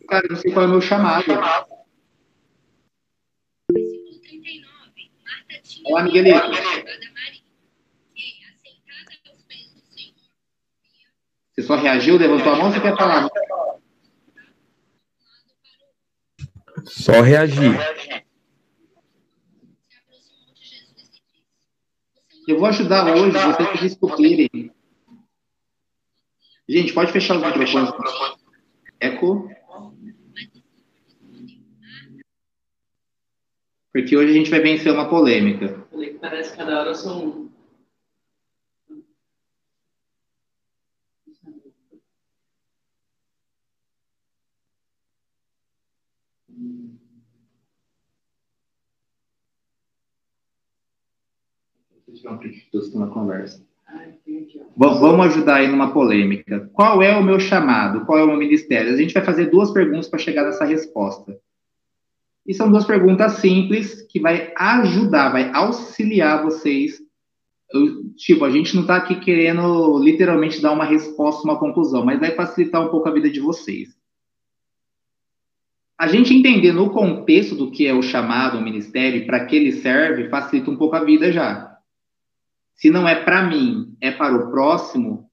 Cara, 0.08 0.26
não 0.30 0.36
sei 0.36 0.52
qual 0.52 0.64
é 0.64 0.68
o 0.68 0.70
meu 0.70 0.80
chamado. 0.80 1.24
Olá, 5.84 6.02
Miguelito. 6.02 6.40
Você 11.58 11.62
só 11.64 11.74
reagiu, 11.74 12.16
levantou 12.16 12.52
a 12.52 12.56
mão 12.56 12.66
ou 12.66 12.72
você 12.72 12.80
quer 12.80 12.96
falar? 12.96 13.28
Só 16.84 17.20
reagir. 17.20 17.76
Eu 22.46 22.60
vou 22.60 22.68
ajudar 22.68 23.12
hoje 23.12 23.32
vocês 23.32 23.68
a 23.70 23.72
descobrirem. 23.72 24.72
Gente, 26.68 26.92
pode 26.92 27.10
fechar 27.10 27.36
os 27.36 27.42
microfones. 27.44 27.90
Eco. 29.00 29.50
Porque 33.92 34.16
hoje 34.16 34.30
a 34.30 34.34
gente 34.34 34.50
vai 34.50 34.60
vencer 34.60 34.92
uma 34.92 35.08
polêmica. 35.08 35.84
Parece 36.20 36.52
que 36.52 36.56
cada 36.56 36.78
hora 36.78 36.94
são 36.94 37.50
na 52.98 53.06
conversa. 53.06 53.66
Vamos 54.76 55.26
ajudar 55.26 55.56
aí 55.56 55.68
numa 55.68 55.92
polêmica. 55.92 56.70
Qual 56.72 57.02
é 57.02 57.16
o 57.16 57.22
meu 57.22 57.40
chamado? 57.40 58.04
Qual 58.04 58.18
é 58.18 58.22
o 58.22 58.26
meu 58.26 58.36
ministério? 58.36 58.92
A 58.92 58.96
gente 58.96 59.14
vai 59.14 59.24
fazer 59.24 59.46
duas 59.46 59.70
perguntas 59.70 60.08
para 60.08 60.18
chegar 60.18 60.44
nessa 60.44 60.64
resposta. 60.64 61.36
E 62.46 62.54
são 62.54 62.70
duas 62.70 62.86
perguntas 62.86 63.32
simples 63.34 64.02
que 64.02 64.20
vai 64.20 64.52
ajudar, 64.56 65.30
vai 65.30 65.50
auxiliar 65.52 66.42
vocês. 66.42 66.98
Eu, 67.70 68.14
tipo, 68.14 68.44
a 68.44 68.50
gente 68.50 68.74
não 68.74 68.82
está 68.82 68.96
aqui 68.96 69.16
querendo 69.16 69.98
literalmente 69.98 70.60
dar 70.62 70.72
uma 70.72 70.84
resposta, 70.84 71.44
uma 71.44 71.58
conclusão, 71.58 72.04
mas 72.04 72.20
vai 72.20 72.30
facilitar 72.30 72.82
um 72.82 72.88
pouco 72.88 73.08
a 73.08 73.12
vida 73.12 73.28
de 73.28 73.40
vocês. 73.40 73.98
A 75.98 76.06
gente 76.06 76.32
entender 76.32 76.72
no 76.72 76.90
contexto 76.90 77.54
do 77.54 77.70
que 77.70 77.86
é 77.86 77.92
o 77.92 78.02
chamado, 78.02 78.58
o 78.58 78.62
ministério, 78.62 79.26
para 79.26 79.44
que 79.44 79.56
ele 79.56 79.72
serve, 79.72 80.28
facilita 80.28 80.70
um 80.70 80.76
pouco 80.76 80.94
a 80.94 81.04
vida 81.04 81.32
já. 81.32 81.77
Se 82.78 82.90
não 82.90 83.08
é 83.08 83.24
para 83.24 83.42
mim, 83.42 83.96
é 84.00 84.12
para 84.12 84.36
o 84.36 84.52
próximo, 84.52 85.28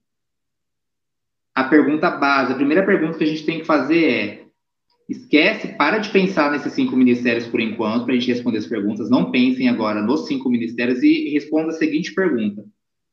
a 1.54 1.62
pergunta 1.62 2.10
base, 2.10 2.52
a 2.52 2.56
primeira 2.56 2.84
pergunta 2.84 3.16
que 3.16 3.24
a 3.24 3.26
gente 3.26 3.46
tem 3.46 3.60
que 3.60 3.64
fazer 3.64 4.04
é: 4.04 4.46
esquece, 5.08 5.68
para 5.76 5.98
de 5.98 6.10
pensar 6.10 6.50
nesses 6.50 6.72
cinco 6.72 6.96
ministérios 6.96 7.46
por 7.46 7.60
enquanto, 7.60 8.04
para 8.04 8.14
a 8.14 8.18
gente 8.18 8.32
responder 8.32 8.58
as 8.58 8.66
perguntas. 8.66 9.08
Não 9.08 9.30
pensem 9.30 9.68
agora 9.68 10.02
nos 10.02 10.26
cinco 10.26 10.50
ministérios 10.50 11.00
e 11.04 11.30
responda 11.30 11.68
a 11.68 11.78
seguinte 11.78 12.12
pergunta: 12.12 12.64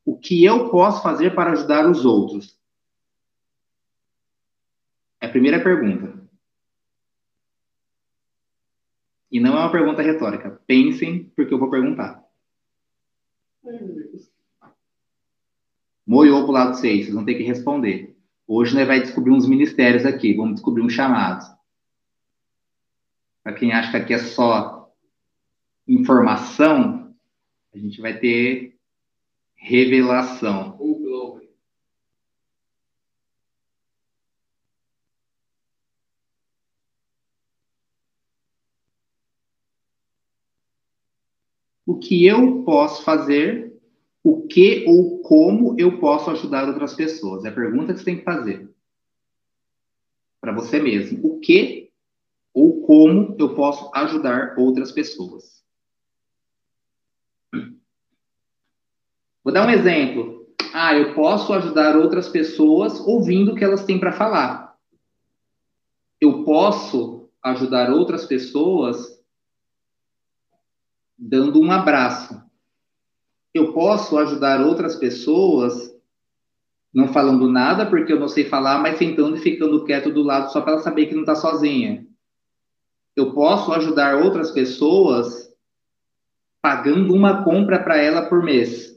O 0.04 0.18
que 0.18 0.44
eu 0.44 0.68
posso 0.70 1.04
fazer 1.04 1.36
para 1.36 1.52
ajudar 1.52 1.88
os 1.88 2.04
outros? 2.04 2.58
É 5.22 5.28
a 5.28 5.30
primeira 5.30 5.64
pergunta. 5.64 6.12
E 9.32 9.40
não 9.40 9.56
é 9.56 9.60
uma 9.60 9.72
pergunta 9.72 10.02
retórica. 10.02 10.60
Pensem, 10.66 11.32
porque 11.36 11.54
eu 11.54 11.60
vou 11.60 11.70
perguntar. 11.70 12.24
Moiou 16.06 16.44
para 16.44 16.50
o 16.50 16.54
lado 16.54 16.76
6, 16.76 17.06
vocês 17.06 17.14
vão 17.14 17.26
ter 17.26 17.36
que 17.36 17.44
responder. 17.44 18.16
Hoje 18.48 18.76
nós 18.76 18.88
vai 18.88 19.00
descobrir 19.00 19.32
uns 19.32 19.48
ministérios 19.48 20.06
aqui, 20.06 20.34
vamos 20.34 20.56
descobrir 20.56 20.84
uns 20.84 20.94
chamados. 20.94 21.46
Para 23.44 23.54
quem 23.54 23.72
acha 23.72 23.92
que 23.92 23.98
aqui 23.98 24.14
é 24.14 24.20
só 24.20 24.92
informação, 25.88 27.14
a 27.74 27.78
gente 27.78 28.02
vai 28.02 28.18
ter 28.18 28.78
revelação. 29.56 30.78
o 41.86 41.98
que 41.98 42.26
eu 42.26 42.64
posso 42.64 43.04
fazer, 43.04 43.73
o 44.24 44.48
que 44.48 44.86
ou 44.88 45.20
como 45.22 45.76
eu 45.78 46.00
posso 46.00 46.32
ajudar 46.32 46.68
outras 46.68 46.94
pessoas. 46.94 47.44
É 47.44 47.50
a 47.50 47.54
pergunta 47.54 47.94
que 47.94 48.00
você 48.00 48.06
tem 48.06 48.18
que 48.18 48.24
fazer 48.24 48.74
para 50.40 50.52
você 50.52 50.80
mesmo. 50.80 51.26
O 51.26 51.40
que 51.40 51.90
ou 52.54 52.82
como 52.86 53.36
eu 53.40 53.56
posso 53.56 53.90
ajudar 53.96 54.56
outras 54.58 54.92
pessoas? 54.92 55.64
Vou 59.42 59.54
dar 59.54 59.66
um 59.66 59.72
exemplo. 59.72 60.54
Ah, 60.74 60.94
eu 60.96 61.14
posso 61.14 61.54
ajudar 61.54 61.96
outras 61.96 62.28
pessoas 62.28 63.00
ouvindo 63.00 63.54
o 63.54 63.56
que 63.56 63.64
elas 63.64 63.86
têm 63.86 64.00
para 64.00 64.12
falar. 64.12 64.76
Eu 66.20 66.44
posso 66.44 67.30
ajudar 67.42 67.90
outras 67.90 68.26
pessoas 68.26 69.22
dando 71.18 71.62
um 71.62 71.72
abraço. 71.72 72.43
Eu 73.54 73.74
posso 73.74 74.18
ajudar 74.18 74.62
outras 74.62 74.96
pessoas 74.96 75.94
não 76.94 77.08
falando 77.08 77.50
nada 77.50 77.86
porque 77.86 78.14
eu 78.14 78.20
não 78.20 78.28
sei 78.28 78.46
falar, 78.46 78.80
mas 78.80 78.98
sentando 78.98 79.36
e 79.36 79.40
ficando 79.40 79.84
quieto 79.84 80.12
do 80.12 80.22
lado 80.22 80.52
só 80.52 80.62
para 80.62 80.74
ela 80.74 80.82
saber 80.82 81.08
que 81.08 81.16
não 81.16 81.22
está 81.22 81.36
sozinha. 81.36 82.06
Eu 83.16 83.34
posso 83.34 83.72
ajudar 83.74 84.18
outras 84.18 84.52
pessoas 84.52 85.52
pagando 86.62 87.14
uma 87.14 87.44
compra 87.44 87.82
para 87.82 87.98
ela 87.98 88.28
por 88.28 88.44
mês. 88.44 88.94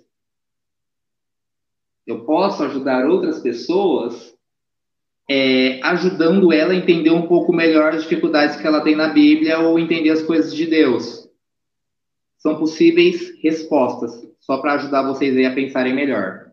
Eu 2.06 2.24
posso 2.24 2.62
ajudar 2.62 3.06
outras 3.06 3.40
pessoas 3.40 4.36
é, 5.28 5.80
ajudando 5.82 6.52
ela 6.52 6.72
a 6.72 6.76
entender 6.76 7.10
um 7.10 7.26
pouco 7.26 7.52
melhor 7.52 7.92
as 7.92 8.02
dificuldades 8.02 8.56
que 8.56 8.66
ela 8.66 8.80
tem 8.80 8.94
na 8.94 9.08
Bíblia 9.08 9.58
ou 9.58 9.78
entender 9.78 10.10
as 10.10 10.22
coisas 10.22 10.54
de 10.54 10.66
Deus. 10.66 11.25
São 12.46 12.56
possíveis 12.56 13.36
respostas, 13.42 14.24
só 14.38 14.58
para 14.58 14.74
ajudar 14.74 15.02
vocês 15.02 15.44
a 15.44 15.52
pensarem 15.52 15.92
melhor. 15.92 16.52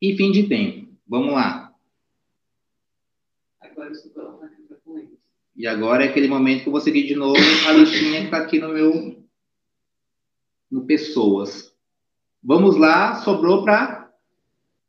E 0.00 0.16
fim 0.16 0.30
de 0.30 0.48
tempo. 0.48 0.96
Vamos 1.08 1.32
lá. 1.32 1.74
E 5.56 5.66
agora 5.66 6.04
é 6.04 6.08
aquele 6.08 6.28
momento 6.28 6.62
que 6.62 6.68
eu 6.68 6.72
vou 6.72 6.80
seguir 6.80 7.08
de 7.08 7.16
novo 7.16 7.36
a 7.66 7.72
listinha 7.72 8.20
que 8.20 8.26
está 8.26 8.38
aqui 8.38 8.60
no 8.60 8.68
meu 8.68 9.26
no 10.70 10.86
Pessoas. 10.86 11.76
Vamos 12.40 12.76
lá, 12.76 13.16
sobrou 13.16 13.64
para 13.64 14.01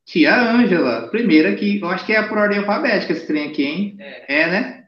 Tia 0.06 0.36
Ângela, 0.36 1.08
primeira 1.10 1.52
aqui. 1.52 1.80
Eu 1.80 1.88
acho 1.88 2.06
que 2.06 2.14
é 2.14 2.22
por 2.28 2.38
ordem 2.38 2.60
alfabética 2.60 3.14
esse 3.14 3.26
trem 3.26 3.50
aqui, 3.50 3.64
hein? 3.64 3.98
É, 4.00 4.42
é 4.42 4.48
né? 4.52 4.88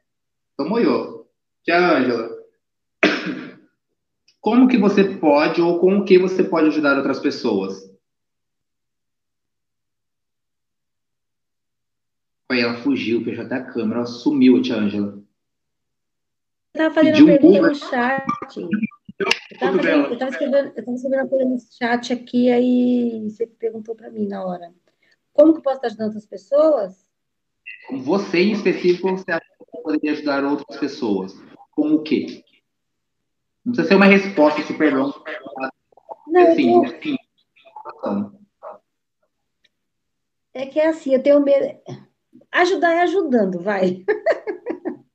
Então, 0.53 0.77
eu. 0.79 1.27
Tia 1.63 1.77
Ângela. 1.77 2.29
Como 4.41 4.67
que 4.67 4.77
você 4.77 5.03
pode 5.03 5.61
ou 5.61 5.79
com 5.79 5.97
o 5.97 6.05
que 6.05 6.19
você 6.19 6.43
pode 6.43 6.67
ajudar 6.67 6.97
outras 6.97 7.19
pessoas? 7.19 7.91
Aí 12.51 12.61
ela 12.61 12.75
fugiu, 12.75 13.23
fechou 13.23 13.43
até 13.43 13.55
a 13.55 13.65
câmera, 13.65 14.01
ela 14.01 14.05
sumiu, 14.05 14.61
tia 14.61 14.75
Ângela. 14.75 15.23
Eu 16.73 16.77
tava 16.77 16.93
fazendo 16.93 17.17
uma 17.17 17.25
pergunta 17.25 17.67
no 17.69 17.75
chat. 17.75 18.57
Eu 19.19 19.29
estava 19.51 20.29
escrevendo, 20.29 20.67
escrevendo 20.67 21.13
uma 21.13 21.27
coisa 21.27 21.45
no 21.45 21.57
chat 21.59 22.13
aqui, 22.13 22.51
aí 22.51 23.27
você 23.27 23.47
perguntou 23.47 23.95
para 23.95 24.11
mim 24.11 24.27
na 24.27 24.45
hora. 24.45 24.71
Como 25.35 25.51
que 25.51 25.59
eu 25.59 25.63
posso 25.63 25.75
estar 25.75 25.87
ajudando 25.87 26.07
outras 26.07 26.25
pessoas? 26.25 27.05
Você, 27.91 28.39
em 28.39 28.53
específico, 28.53 29.11
você 29.11 29.31
acha 29.31 29.45
que 29.59 29.81
poderia 29.83 30.13
ajudar 30.13 30.43
outras 30.45 30.79
pessoas? 30.79 31.33
Com 31.71 31.95
o 31.95 32.03
quê? 32.03 32.41
Não 33.65 33.73
precisa 33.73 33.89
ser 33.89 33.95
uma 33.95 34.05
resposta 34.05 34.61
super 34.63 34.95
longa. 34.95 35.19
Não, 36.27 36.41
assim, 36.41 36.73
eu... 36.73 36.83
assim, 36.85 37.17
é 40.53 40.65
que 40.65 40.79
é 40.79 40.87
assim, 40.87 41.13
eu 41.13 41.21
tenho 41.21 41.41
medo. 41.41 41.77
Ajudar 42.51 42.93
é 42.93 43.01
ajudando, 43.01 43.61
vai. 43.61 44.03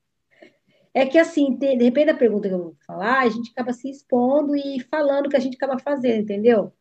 É 0.93 1.07
que, 1.07 1.17
assim, 1.17 1.55
de 1.55 1.77
repente 1.77 2.07
da 2.07 2.15
pergunta 2.15 2.49
que 2.49 2.55
eu 2.55 2.63
vou 2.65 2.77
falar, 2.85 3.21
a 3.21 3.29
gente 3.29 3.53
acaba 3.53 3.73
se 3.73 3.89
expondo 3.89 4.57
e 4.57 4.81
falando 4.91 5.27
o 5.27 5.29
que 5.29 5.37
a 5.37 5.41
gente 5.41 5.55
acaba 5.55 5.79
fazendo, 5.79 6.23
entendeu? 6.23 6.73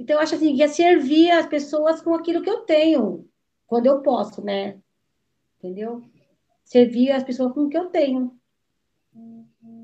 Então, 0.00 0.16
eu 0.16 0.22
acho 0.22 0.34
assim, 0.34 0.56
que 0.56 0.62
é 0.62 0.68
servir 0.68 1.30
as 1.30 1.44
pessoas 1.44 2.00
com 2.00 2.14
aquilo 2.14 2.40
que 2.40 2.48
eu 2.48 2.60
tenho, 2.60 3.28
quando 3.66 3.84
eu 3.84 4.00
posso, 4.00 4.42
né? 4.42 4.78
Entendeu? 5.58 6.02
Servir 6.64 7.10
as 7.10 7.22
pessoas 7.22 7.52
com 7.52 7.64
o 7.64 7.68
que 7.68 7.76
eu 7.76 7.90
tenho. 7.90 8.34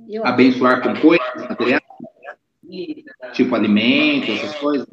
Eu 0.08 0.24
Abençoar 0.24 0.82
com 0.82 0.98
coisas, 0.98 1.48
materiais? 1.50 1.82
Tipo 3.34 3.56
alimento, 3.56 4.30
essas 4.30 4.56
coisas? 4.56 4.88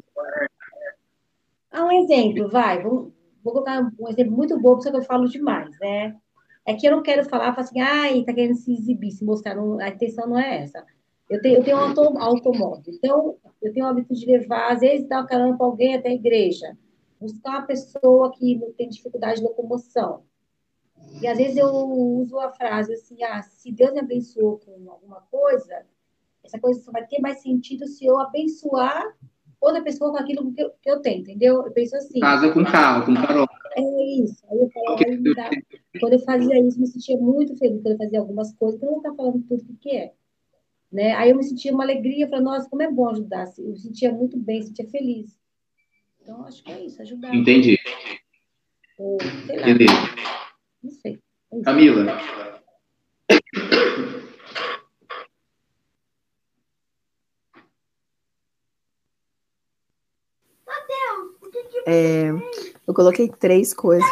Ah, 1.72 1.86
um 1.86 1.92
exemplo, 2.02 2.50
vai. 2.50 2.82
Vou, 2.82 3.10
vou 3.42 3.54
colocar 3.54 3.80
um 3.98 4.08
exemplo 4.10 4.36
muito 4.36 4.60
bobo, 4.60 4.82
só 4.82 4.90
que 4.90 4.98
eu 4.98 5.02
falo 5.02 5.26
demais, 5.26 5.74
né? 5.80 6.18
É 6.66 6.74
que 6.74 6.86
eu 6.86 6.92
não 6.92 7.02
quero 7.02 7.24
falar, 7.24 7.54
falar 7.54 7.66
assim, 7.66 7.80
ai, 7.80 8.22
tá 8.24 8.34
querendo 8.34 8.56
se 8.56 8.74
exibir, 8.74 9.10
se 9.10 9.24
mostrar. 9.24 9.54
Não, 9.54 9.80
a 9.80 9.88
intenção 9.88 10.28
não 10.28 10.38
é 10.38 10.64
essa. 10.64 10.84
Eu 11.28 11.40
tenho, 11.40 11.56
eu 11.58 11.64
tenho 11.64 11.76
um 11.76 11.80
auto, 11.80 12.18
automóvel, 12.18 12.82
então 12.88 13.36
eu 13.62 13.72
tenho 13.72 13.86
o 13.86 13.88
hábito 13.88 14.14
de 14.14 14.26
levar, 14.26 14.72
às 14.72 14.80
vezes, 14.80 15.08
dar 15.08 15.20
uma 15.20 15.26
carona 15.26 15.56
para 15.56 15.66
alguém 15.66 15.94
até 15.94 16.10
a 16.10 16.14
igreja, 16.14 16.76
buscar 17.18 17.50
uma 17.50 17.66
pessoa 17.66 18.30
que 18.32 18.60
tem 18.76 18.88
dificuldade 18.88 19.40
de 19.40 19.46
locomoção. 19.46 20.22
E 21.20 21.26
às 21.26 21.38
vezes 21.38 21.56
eu 21.56 21.68
uso 21.68 22.38
a 22.38 22.50
frase 22.50 22.92
assim: 22.92 23.22
ah, 23.22 23.42
se 23.42 23.72
Deus 23.72 23.92
me 23.92 24.00
abençoou 24.00 24.58
com 24.58 24.90
alguma 24.90 25.22
coisa, 25.30 25.84
essa 26.44 26.58
coisa 26.58 26.80
só 26.80 26.92
vai 26.92 27.06
ter 27.06 27.20
mais 27.20 27.40
sentido 27.40 27.86
se 27.86 28.04
eu 28.04 28.18
abençoar 28.18 29.02
outra 29.60 29.82
pessoa 29.82 30.10
com 30.10 30.18
aquilo 30.18 30.52
que 30.52 30.62
eu, 30.62 30.70
que 30.82 30.90
eu 30.90 31.00
tenho, 31.00 31.22
entendeu? 31.22 31.64
Eu 31.64 31.72
penso 31.72 31.96
assim. 31.96 32.20
Casa 32.20 32.52
com 32.52 32.64
carro, 32.64 33.06
com 33.06 33.14
carro. 33.14 33.46
É 33.76 34.20
isso. 34.20 34.44
Aí 34.50 34.58
eu 34.58 34.70
falo, 34.70 34.96
aí 35.06 35.34
dá... 35.34 35.50
Quando 35.98 36.12
eu 36.12 36.18
fazia 36.20 36.60
isso, 36.60 36.76
eu 36.76 36.82
me 36.82 36.86
sentia 36.86 37.16
muito 37.16 37.56
feliz 37.56 37.80
quando 37.82 37.92
eu 37.92 37.98
fazia 37.98 38.20
algumas 38.20 38.52
coisas, 38.54 38.78
que 38.78 38.86
eu 38.86 38.90
não 38.90 38.98
estava 38.98 39.16
falando 39.16 39.42
tudo 39.48 39.64
o 39.72 39.76
que 39.78 39.96
é. 39.96 40.12
Né? 40.94 41.12
Aí 41.14 41.30
eu 41.30 41.36
me 41.36 41.42
sentia 41.42 41.72
uma 41.72 41.82
alegria, 41.82 42.28
falei, 42.28 42.44
nossa, 42.44 42.70
como 42.70 42.80
é 42.80 42.88
bom 42.88 43.08
ajudar. 43.08 43.52
Eu 43.58 43.70
me 43.70 43.78
sentia 43.80 44.12
muito 44.12 44.38
bem, 44.38 44.60
me 44.60 44.66
sentia 44.66 44.88
feliz. 44.88 45.36
Então, 46.22 46.46
acho 46.46 46.62
que 46.62 46.70
é 46.70 46.86
isso, 46.86 47.02
ajudar. 47.02 47.34
Entendi. 47.34 47.76
Ou, 48.96 49.18
sei 49.44 49.58
lá. 49.58 49.70
Entendi. 49.70 49.86
Não 50.80 50.90
sei. 50.92 51.18
É 51.52 51.60
Camila. 51.62 52.16
É, 61.86 62.30
eu 62.86 62.94
coloquei 62.94 63.28
três 63.28 63.74
coisas. 63.74 64.08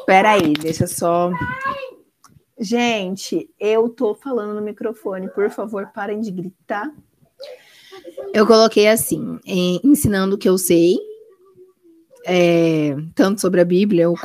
Espera 0.00 0.32
aí, 0.32 0.52
deixa 0.54 0.88
só. 0.88 1.30
Gente, 2.60 3.48
eu 3.58 3.88
tô 3.88 4.14
falando 4.14 4.54
no 4.54 4.62
microfone, 4.62 5.28
por 5.28 5.48
favor, 5.50 5.90
parem 5.94 6.20
de 6.20 6.30
gritar. 6.30 6.92
Eu 8.34 8.46
coloquei 8.46 8.88
assim, 8.88 9.38
ensinando 9.46 10.34
o 10.34 10.38
que 10.38 10.48
eu 10.48 10.58
sei, 10.58 10.98
é, 12.26 12.96
tanto 13.14 13.40
sobre 13.40 13.60
a 13.60 13.64
Bíblia 13.64 14.10
ou 14.10 14.16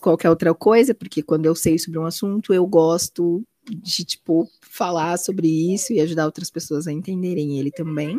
qualquer 0.00 0.30
outra 0.30 0.52
coisa, 0.52 0.94
porque 0.94 1.22
quando 1.22 1.46
eu 1.46 1.54
sei 1.54 1.78
sobre 1.78 1.98
um 1.98 2.04
assunto, 2.04 2.52
eu 2.52 2.66
gosto 2.66 3.42
de, 3.68 4.04
tipo, 4.04 4.48
falar 4.60 5.16
sobre 5.18 5.46
isso 5.72 5.92
e 5.92 6.00
ajudar 6.00 6.26
outras 6.26 6.50
pessoas 6.50 6.88
a 6.88 6.92
entenderem 6.92 7.58
ele 7.58 7.70
também. 7.70 8.16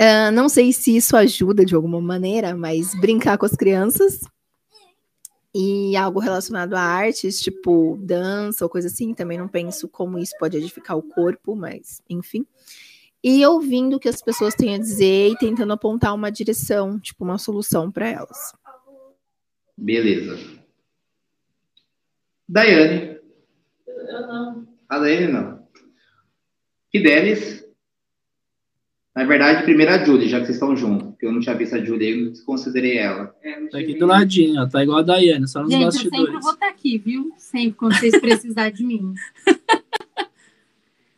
Uh, 0.00 0.32
não 0.32 0.48
sei 0.48 0.72
se 0.72 0.96
isso 0.96 1.16
ajuda 1.16 1.64
de 1.64 1.76
alguma 1.76 2.00
maneira, 2.00 2.56
mas 2.56 2.92
brincar 3.00 3.38
com 3.38 3.46
as 3.46 3.52
crianças 3.52 4.20
e 5.54 5.96
algo 5.96 6.18
relacionado 6.18 6.74
a 6.74 6.80
artes, 6.80 7.40
tipo 7.40 7.98
dança 8.02 8.64
ou 8.64 8.70
coisa 8.70 8.88
assim, 8.88 9.12
também 9.12 9.36
não 9.36 9.48
penso 9.48 9.88
como 9.88 10.18
isso 10.18 10.34
pode 10.38 10.56
edificar 10.56 10.96
o 10.96 11.02
corpo, 11.02 11.54
mas 11.54 12.02
enfim. 12.08 12.46
E 13.22 13.44
ouvindo 13.46 13.96
o 13.96 14.00
que 14.00 14.08
as 14.08 14.20
pessoas 14.20 14.54
têm 14.54 14.74
a 14.74 14.78
dizer 14.78 15.30
e 15.30 15.38
tentando 15.38 15.72
apontar 15.72 16.14
uma 16.14 16.30
direção, 16.30 16.98
tipo 16.98 17.22
uma 17.24 17.38
solução 17.38 17.90
para 17.90 18.08
elas. 18.08 18.52
Beleza. 19.76 20.38
Daiane. 22.48 23.18
Eu 23.86 24.26
não. 24.26 24.68
A 24.88 24.98
Daiane 24.98 25.32
não. 25.32 25.68
Fidelis. 26.90 27.61
Na 29.14 29.24
verdade, 29.24 29.62
primeiro 29.64 29.92
a 29.92 30.02
Julie, 30.02 30.28
já 30.28 30.38
que 30.40 30.46
vocês 30.46 30.56
estão 30.56 30.74
juntos. 30.74 31.08
Porque 31.10 31.26
eu 31.26 31.32
não 31.32 31.40
tinha 31.40 31.54
visto 31.54 31.74
a 31.74 31.84
Julie, 31.84 32.10
eu 32.10 32.24
não 32.24 32.32
desconsiderei 32.32 32.96
ela. 32.96 33.34
É, 33.42 33.66
tá 33.66 33.78
aqui 33.78 33.98
do 33.98 34.06
ladinho, 34.06 34.62
ó, 34.62 34.66
tá 34.66 34.82
igual 34.82 35.00
a 35.00 35.02
Daiane, 35.02 35.46
só 35.46 35.62
nos 35.62 35.70
Gente, 35.70 35.84
bastidores. 35.84 36.18
eu 36.18 36.26
sempre 36.26 36.40
vou 36.40 36.52
estar 36.54 36.68
aqui, 36.68 36.98
viu? 36.98 37.30
Sempre, 37.36 37.72
quando 37.72 37.94
vocês 37.94 38.18
precisarem 38.18 38.72
de 38.72 38.84
mim. 38.84 39.14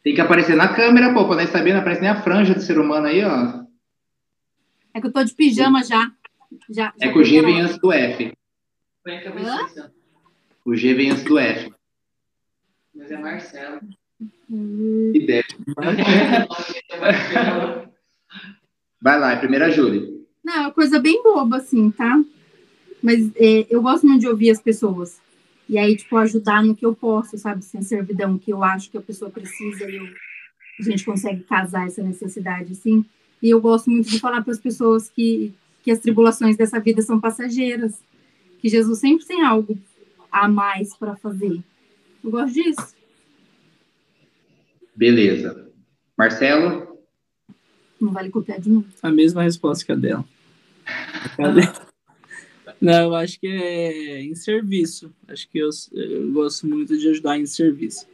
Tem 0.02 0.14
que 0.14 0.20
aparecer 0.20 0.56
na 0.56 0.68
câmera, 0.68 1.14
pô, 1.14 1.26
pra 1.26 1.36
nós 1.36 1.48
saber, 1.50 1.72
não 1.72 1.80
aparece 1.80 2.02
nem 2.02 2.10
a 2.10 2.20
franja 2.20 2.52
do 2.52 2.60
ser 2.60 2.78
humano 2.78 3.06
aí, 3.06 3.24
ó. 3.24 3.64
É 4.92 5.00
que 5.00 5.06
eu 5.06 5.12
tô 5.12 5.24
de 5.24 5.32
pijama 5.32 5.82
já. 5.82 6.12
já, 6.68 6.92
já 7.00 7.06
é 7.08 7.12
que 7.12 7.18
o 7.18 7.24
G 7.24 7.40
vem 7.40 7.60
antes 7.60 7.78
do 7.78 7.90
F. 7.92 8.32
Hã? 9.06 9.90
O 10.64 10.76
G 10.76 10.94
vem 10.94 11.10
antes 11.10 11.24
do 11.24 11.38
F. 11.38 11.72
Mas 12.94 13.10
é 13.10 13.16
Marcelo. 13.16 13.80
Ideia. 15.14 15.44
Vai 19.00 19.18
lá, 19.18 19.32
é 19.32 19.36
primeira 19.36 19.70
Júlia. 19.70 20.12
Não, 20.44 20.54
é 20.54 20.60
uma 20.60 20.72
coisa 20.72 20.98
bem 20.98 21.22
boba, 21.22 21.56
assim, 21.56 21.90
tá? 21.90 22.22
Mas 23.02 23.30
é, 23.36 23.66
eu 23.68 23.82
gosto 23.82 24.06
muito 24.06 24.20
de 24.20 24.28
ouvir 24.28 24.50
as 24.50 24.60
pessoas. 24.60 25.20
E 25.68 25.78
aí, 25.78 25.96
tipo, 25.96 26.16
ajudar 26.16 26.62
no 26.62 26.74
que 26.74 26.84
eu 26.84 26.94
posso, 26.94 27.38
sabe? 27.38 27.64
Sem 27.64 27.82
servidão, 27.82 28.38
que 28.38 28.52
eu 28.52 28.62
acho 28.62 28.90
que 28.90 28.98
a 28.98 29.02
pessoa 29.02 29.30
precisa 29.30 29.90
e 29.90 29.96
eu, 29.96 30.04
a 30.80 30.82
gente 30.82 31.04
consegue 31.04 31.42
casar 31.42 31.86
essa 31.86 32.02
necessidade, 32.02 32.72
assim. 32.72 33.04
E 33.42 33.50
eu 33.50 33.60
gosto 33.60 33.90
muito 33.90 34.08
de 34.08 34.20
falar 34.20 34.42
para 34.42 34.52
as 34.52 34.58
pessoas 34.58 35.08
que, 35.08 35.52
que 35.82 35.90
as 35.90 35.98
tribulações 35.98 36.56
dessa 36.56 36.78
vida 36.80 37.02
são 37.02 37.20
passageiras. 37.20 37.98
Que 38.58 38.68
Jesus 38.68 38.98
sempre 38.98 39.26
tem 39.26 39.42
algo 39.42 39.78
a 40.30 40.48
mais 40.48 40.94
para 40.96 41.14
fazer. 41.16 41.62
Eu 42.22 42.30
gosto 42.30 42.54
disso. 42.54 42.94
Beleza. 44.96 45.70
Marcelo? 46.16 46.98
Não 48.00 48.12
vale 48.12 48.30
copiar 48.30 48.60
de 48.60 48.70
mim. 48.70 48.84
A 49.02 49.10
mesma 49.10 49.42
resposta 49.42 49.84
que 49.84 49.92
a 49.92 49.94
dela. 49.94 50.24
Cadê? 51.36 51.62
Não, 52.80 53.04
eu 53.04 53.14
acho 53.14 53.40
que 53.40 53.46
é 53.46 54.22
em 54.22 54.34
serviço. 54.34 55.10
Acho 55.28 55.48
que 55.48 55.58
eu, 55.58 55.70
eu 55.92 56.30
gosto 56.32 56.66
muito 56.66 56.96
de 56.98 57.08
ajudar 57.08 57.38
em 57.38 57.46
serviço. 57.46 58.06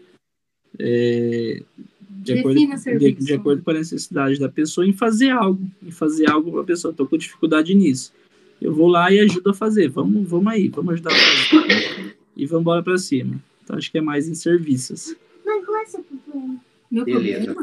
É, 0.78 1.62
de 2.08 2.38
acordo, 2.38 2.60
de, 2.98 3.12
de, 3.12 3.34
acordo 3.34 3.62
com 3.62 3.70
a 3.70 3.74
necessidade 3.74 4.38
da 4.38 4.48
pessoa 4.48 4.86
em 4.86 4.92
fazer 4.92 5.30
algo, 5.30 5.60
em 5.82 5.90
fazer 5.90 6.30
algo 6.30 6.52
para 6.52 6.60
a 6.60 6.64
pessoa. 6.64 6.92
Estou 6.92 7.06
com 7.06 7.18
dificuldade 7.18 7.74
nisso. 7.74 8.12
Eu 8.60 8.74
vou 8.74 8.88
lá 8.88 9.10
e 9.10 9.20
ajudo 9.20 9.50
a 9.50 9.54
fazer. 9.54 9.88
Vamos, 9.88 10.28
vamos 10.28 10.52
aí, 10.52 10.68
vamos 10.68 10.94
ajudar 10.94 11.12
a 11.12 11.14
fazer. 11.14 12.16
E 12.36 12.46
vamos 12.46 12.62
embora 12.62 12.82
para 12.82 12.98
cima. 12.98 13.42
Então 13.64 13.76
acho 13.76 13.90
que 13.90 13.98
é 13.98 14.00
mais 14.00 14.28
em 14.28 14.34
serviços. 14.34 15.16
Beleza. 16.90 17.54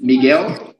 Miguel? 0.00 0.74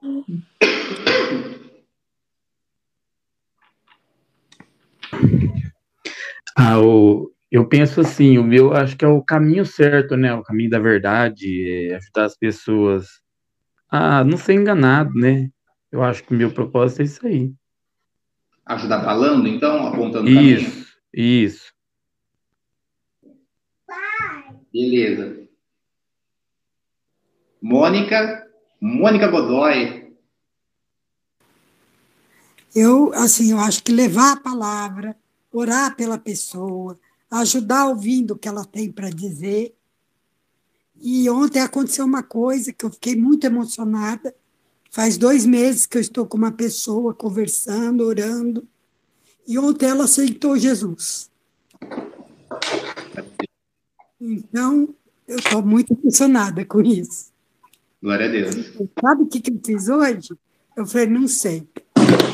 Ah, 6.57 6.79
o, 6.81 7.33
eu 7.51 7.67
penso 7.69 8.01
assim, 8.01 8.39
o 8.39 8.45
meu 8.45 8.73
acho 8.73 8.97
que 8.97 9.05
é 9.05 9.09
o 9.09 9.23
caminho 9.23 9.65
certo, 9.65 10.17
né? 10.17 10.35
O 10.35 10.43
caminho 10.43 10.71
da 10.71 10.79
verdade, 10.79 11.89
é 11.91 11.95
ajudar 11.97 12.25
as 12.27 12.37
pessoas 12.37 13.07
a 13.89 14.25
não 14.25 14.37
ser 14.37 14.55
enganado, 14.55 15.12
né? 15.15 15.49
Eu 15.91 16.03
acho 16.03 16.23
que 16.25 16.35
o 16.35 16.37
meu 16.37 16.53
propósito 16.53 17.03
é 17.03 17.05
isso 17.05 17.27
aí. 17.27 17.53
Ajudar 18.67 19.05
falando, 19.05 19.47
então, 19.47 19.87
apontando 19.87 20.29
isso, 20.29 20.65
caminho? 20.65 20.87
Isso, 21.12 21.75
Beleza. 24.73 25.43
Mônica, 27.65 28.47
Mônica 28.79 29.27
Godoy. 29.27 30.12
Eu, 32.77 33.11
assim, 33.15 33.53
eu 33.53 33.59
acho 33.59 33.83
que 33.83 33.91
levar 33.91 34.33
a 34.33 34.37
palavra, 34.37 35.17
orar 35.51 35.97
pela 35.97 36.19
pessoa, 36.19 37.01
ajudar 37.31 37.87
ouvindo 37.87 38.33
o 38.33 38.37
que 38.37 38.47
ela 38.47 38.67
tem 38.67 38.93
para 38.93 39.09
dizer. 39.09 39.75
E 41.01 41.31
ontem 41.31 41.61
aconteceu 41.61 42.05
uma 42.05 42.23
coisa 42.23 42.71
que 42.71 42.85
eu 42.85 42.91
fiquei 42.91 43.17
muito 43.17 43.45
emocionada. 43.47 44.35
Faz 44.91 45.17
dois 45.17 45.47
meses 45.47 45.87
que 45.87 45.97
eu 45.97 46.03
estou 46.03 46.27
com 46.27 46.37
uma 46.37 46.53
pessoa 46.53 47.15
conversando, 47.15 48.05
orando, 48.05 48.69
e 49.49 49.59
ontem 49.59 49.87
ela 49.87 50.05
aceitou 50.05 50.59
Jesus. 50.59 51.31
Então, 54.21 54.95
eu 55.27 55.39
estou 55.39 55.62
muito 55.62 55.95
emocionada 55.95 56.62
com 56.67 56.83
isso. 56.83 57.33
Glória 58.05 58.27
a 58.27 58.29
Deus. 58.29 58.55
Sabe 59.01 59.23
o 59.23 59.27
que, 59.27 59.41
que 59.41 59.51
eu 59.51 59.61
fiz 59.65 59.89
hoje? 59.89 60.29
Eu 60.77 60.87
falei, 60.87 61.07
não 61.07 61.27
sei. 61.27 61.67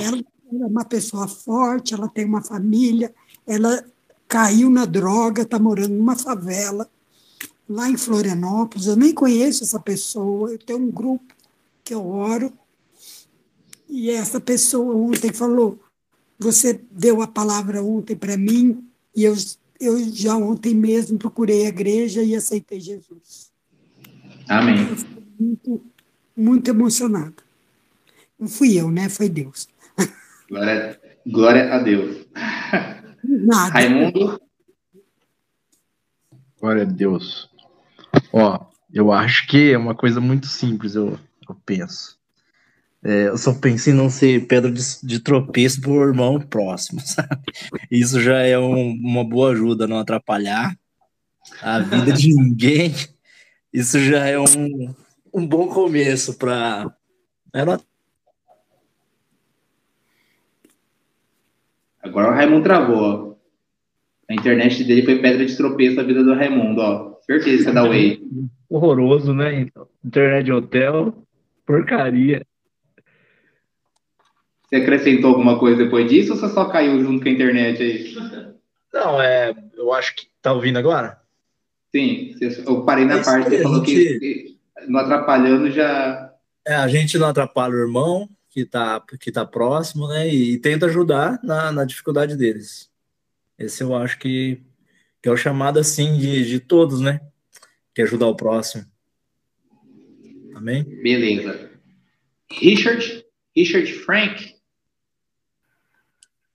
Ela 0.05 0.19
é 0.19 0.67
uma 0.67 0.85
pessoa 0.85 1.29
forte, 1.29 1.95
ela 1.95 2.09
tem 2.09 2.25
uma 2.25 2.43
família, 2.43 3.15
ela 3.47 3.85
caiu 4.27 4.69
na 4.69 4.85
droga, 4.85 5.43
está 5.43 5.61
morando 5.61 5.95
numa 5.95 6.17
favela, 6.17 6.91
lá 7.69 7.89
em 7.89 7.97
Florianópolis. 7.97 8.89
Eu 8.89 8.97
nem 8.97 9.15
conheço 9.15 9.63
essa 9.63 9.79
pessoa, 9.79 10.51
eu 10.51 10.59
tenho 10.59 10.81
um 10.81 10.91
grupo 10.91 11.33
que 11.85 11.95
eu 11.95 12.05
oro. 12.05 12.53
E 13.89 14.11
essa 14.11 14.41
pessoa 14.41 14.93
ontem 14.97 15.33
falou: 15.33 15.79
Você 16.37 16.81
deu 16.91 17.23
a 17.23 17.29
palavra 17.29 17.81
ontem 17.81 18.17
para 18.17 18.37
mim, 18.37 18.85
e 19.15 19.23
eu, 19.23 19.37
eu 19.79 20.13
já 20.13 20.37
ontem 20.37 20.75
mesmo 20.75 21.17
procurei 21.17 21.67
a 21.67 21.69
igreja 21.69 22.25
e 22.25 22.35
aceitei 22.35 22.81
Jesus. 22.81 23.53
Amém. 24.49 25.20
Muito, 25.41 25.83
muito 26.37 26.69
emocionada. 26.69 27.35
Não 28.39 28.49
fui 28.49 28.79
eu, 28.79 28.91
né? 28.91 29.09
Foi 29.09 29.29
Deus. 29.29 29.69
Glória, 30.49 31.01
glória 31.27 31.75
a 31.75 31.79
Deus. 31.79 32.27
Nada. 33.25 33.73
Raimundo? 33.73 34.41
Glória 36.61 36.83
a 36.83 36.87
Deus. 36.87 37.49
Ó, 38.33 38.67
eu 38.93 39.13
acho 39.13 39.47
que 39.47 39.73
é 39.73 39.79
uma 39.79 39.95
coisa 39.95 40.21
muito 40.21 40.47
simples, 40.47 40.95
eu, 40.95 41.19
eu 41.49 41.55
penso. 41.65 42.19
É, 43.03 43.29
eu 43.29 43.39
só 43.39 43.55
pensei 43.55 43.95
em 43.95 43.97
não 43.97 44.11
ser 44.11 44.47
pedra 44.47 44.71
de, 44.71 44.83
de 45.03 45.21
tropeço 45.21 45.81
pro 45.81 46.03
irmão 46.03 46.39
próximo, 46.39 47.01
sabe? 47.05 47.41
Isso 47.91 48.21
já 48.21 48.39
é 48.39 48.59
um, 48.59 48.93
uma 48.93 49.25
boa 49.25 49.53
ajuda, 49.53 49.87
não 49.87 49.99
atrapalhar 49.99 50.77
a 51.63 51.79
vida 51.79 52.13
de 52.13 52.35
ninguém. 52.35 52.95
Isso 53.73 53.99
já 54.01 54.27
é 54.27 54.39
um, 54.39 54.95
um 55.33 55.47
bom 55.47 55.69
começo 55.69 56.39
para. 56.39 56.95
É 57.53 57.65
não... 57.65 57.81
Agora 62.03 62.31
o 62.31 62.35
Raimundo 62.35 62.65
travou. 62.65 63.39
A 64.29 64.35
internet 64.35 64.85
dele 64.85 65.03
foi 65.03 65.21
pedra 65.21 65.45
de 65.45 65.57
tropeço 65.57 65.97
na 65.97 66.03
vida 66.03 66.23
do 66.23 66.35
Raimundo, 66.35 66.81
ó. 66.81 67.17
Certeza 67.23 67.65
que 67.65 67.71
é 67.71 67.73
da 67.73 67.83
Way. 67.83 68.23
Horroroso, 68.69 69.35
né? 69.35 69.67
Internet 70.05 70.45
de 70.45 70.53
hotel, 70.53 71.27
porcaria. 71.67 72.47
Você 74.65 74.77
acrescentou 74.77 75.31
alguma 75.31 75.59
coisa 75.59 75.83
depois 75.83 76.09
disso 76.09 76.33
ou 76.33 76.39
você 76.39 76.49
só 76.49 76.67
caiu 76.67 77.01
junto 77.03 77.23
com 77.23 77.29
a 77.29 77.33
internet 77.33 77.83
aí? 77.83 78.15
Não, 78.95 79.21
é. 79.21 79.55
Eu 79.77 79.93
acho 79.93 80.15
que. 80.15 80.29
Tá 80.41 80.53
ouvindo 80.53 80.79
agora? 80.79 81.19
Sim, 81.95 82.35
eu 82.67 82.85
parei 82.85 83.05
na 83.05 83.23
parte 83.23 83.51
que 83.51 83.57
você 83.57 83.63
falou 83.63 83.83
que 83.83 84.59
não 84.89 85.01
atrapalhando 85.01 85.71
já. 85.71 86.33
É, 86.67 86.75
a 86.75 86.89
gente 86.89 87.19
não 87.19 87.29
atrapalha 87.29 87.75
o 87.75 87.81
irmão 87.81 88.29
que 88.51 88.61
está 88.61 89.01
que 89.19 89.31
tá 89.31 89.47
próximo, 89.47 90.09
né? 90.09 90.29
E, 90.29 90.55
e 90.55 90.59
tenta 90.59 90.87
ajudar 90.87 91.41
na, 91.43 91.71
na, 91.73 91.85
dificuldade 91.85 92.37
deles. 92.37 92.91
Esse 93.59 93.83
eu 93.83 93.95
acho 93.95 94.19
que, 94.19 94.61
que 95.23 95.29
é 95.29 95.33
o 95.33 95.37
chamado 95.37 95.79
assim 95.79 96.19
de, 96.19 96.45
de 96.45 96.61
todos, 96.61 97.01
né? 97.01 97.21
Que 97.95 98.03
é 98.03 98.05
ajudar 98.05 98.27
o 98.27 98.37
próximo. 98.37 98.85
Amém? 100.55 100.83
Beleza. 100.83 101.71
Richard, 102.51 103.25
Richard 103.57 103.93
Frank. 103.93 104.57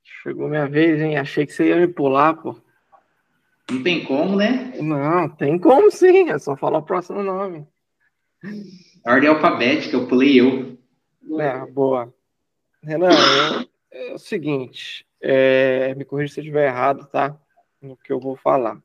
Chegou 0.04 0.50
minha 0.50 0.68
vez, 0.68 1.02
hein? 1.02 1.18
Achei 1.18 1.46
que 1.46 1.54
você 1.54 1.70
ia 1.70 1.78
me 1.78 1.88
pular, 1.88 2.34
pô. 2.34 2.60
Não 3.72 3.82
tem 3.82 4.04
como, 4.04 4.36
né? 4.36 4.74
Não, 4.80 5.30
tem 5.30 5.58
como 5.58 5.90
sim. 5.90 6.30
É 6.30 6.38
só 6.38 6.56
falar 6.56 6.80
o 6.80 6.84
próximo 6.84 7.24
nome. 7.24 7.68
Ordem 9.06 9.30
alfabética, 9.30 9.96
eu 9.96 10.08
pulei 10.08 10.40
eu. 10.40 10.78
É, 11.40 11.66
boa. 11.72 12.14
Renan, 12.82 13.10
é, 13.92 14.12
é 14.12 14.14
o 14.14 14.18
seguinte, 14.18 15.06
é, 15.22 15.94
me 15.96 16.06
corrija 16.06 16.34
se 16.34 16.40
eu 16.40 16.44
estiver 16.44 16.68
errado, 16.68 17.08
tá? 17.08 17.38
No 17.82 17.98
que 17.98 18.12
eu 18.12 18.20
vou 18.20 18.36
falar. 18.36 18.82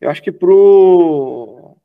Eu 0.00 0.10
acho 0.10 0.22
que 0.22 0.32
pro, 0.32 1.76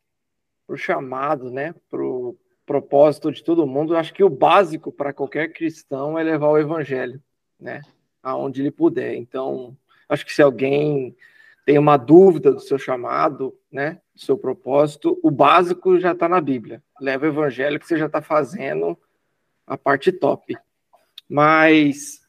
pro 0.68 0.78
chamado, 0.78 1.50
né? 1.50 1.74
Pro 1.90 2.38
propósito 2.66 3.32
de 3.32 3.44
todo 3.44 3.68
mundo, 3.68 3.94
eu 3.94 3.98
acho 3.98 4.14
que 4.14 4.24
o 4.24 4.30
básico 4.30 4.92
para 4.92 5.14
qualquer 5.14 5.52
cristão 5.52 6.18
é 6.18 6.24
levar 6.24 6.50
o 6.50 6.58
evangelho, 6.58 7.22
né? 7.60 7.82
Aonde 8.24 8.62
ele 8.62 8.72
puder. 8.72 9.16
Então, 9.16 9.76
acho 10.08 10.26
que 10.26 10.34
se 10.34 10.42
alguém 10.42 11.16
tem 11.66 11.78
uma 11.78 11.98
dúvida 11.98 12.52
do 12.52 12.60
seu 12.60 12.78
chamado, 12.78 13.58
né, 13.72 14.01
seu 14.16 14.38
propósito, 14.38 15.20
o 15.24 15.32
básico 15.32 16.00
já 16.00 16.12
está 16.12 16.28
na 16.28 16.42
Bíblia. 16.42 16.84
Leva 17.00 17.26
o 17.26 17.30
evangelho 17.30 17.80
que 17.80 17.88
você 17.88 17.98
já 17.98 18.06
está 18.06 18.22
fazendo 18.22 18.98
a 19.66 19.78
parte 19.78 20.12
top. 20.12 20.56
Mas 21.28 22.22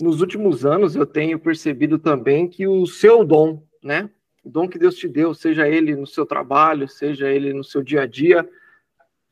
nos 0.00 0.20
últimos 0.20 0.64
anos 0.64 0.96
eu 0.96 1.06
tenho 1.06 1.38
percebido 1.38 1.98
também 1.98 2.48
que 2.48 2.66
o 2.66 2.86
seu 2.86 3.24
dom, 3.24 3.62
né, 3.82 4.10
o 4.44 4.50
dom 4.50 4.68
que 4.68 4.78
Deus 4.78 4.94
te 4.96 5.08
deu, 5.08 5.34
seja 5.34 5.68
ele 5.68 5.94
no 5.94 6.06
seu 6.06 6.24
trabalho, 6.24 6.88
seja 6.88 7.28
ele 7.28 7.52
no 7.52 7.64
seu 7.64 7.82
dia 7.82 8.02
a 8.02 8.06
dia, 8.06 8.48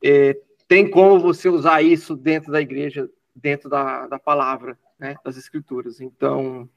é, 0.03 0.37
tem 0.67 0.89
como 0.89 1.19
você 1.19 1.49
usar 1.49 1.81
isso 1.81 2.15
dentro 2.15 2.51
da 2.51 2.61
igreja, 2.61 3.09
dentro 3.35 3.69
da, 3.69 4.07
da 4.07 4.19
palavra, 4.19 4.77
né, 4.99 5.15
das 5.23 5.37
escrituras. 5.37 6.01
Então, 6.01 6.69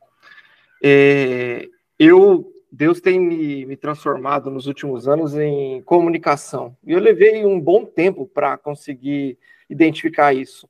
é, 0.83 1.69
eu 1.99 2.53
Deus 2.73 3.01
tem 3.01 3.19
me, 3.19 3.67
me, 3.67 3.77
transformado 3.77 4.51
nos 4.51 4.67
últimos 4.67 5.09
anos 5.09 5.35
em 5.35 5.83
comunicação. 5.83 6.77
E 6.85 6.93
eu 6.93 7.01
levei 7.01 7.45
um 7.45 7.61
bom 7.61 7.85
tempo 7.85 8.27
para 8.27 8.57
conseguir 8.57 9.37
identificar 9.69 10.33
isso. 10.33 10.69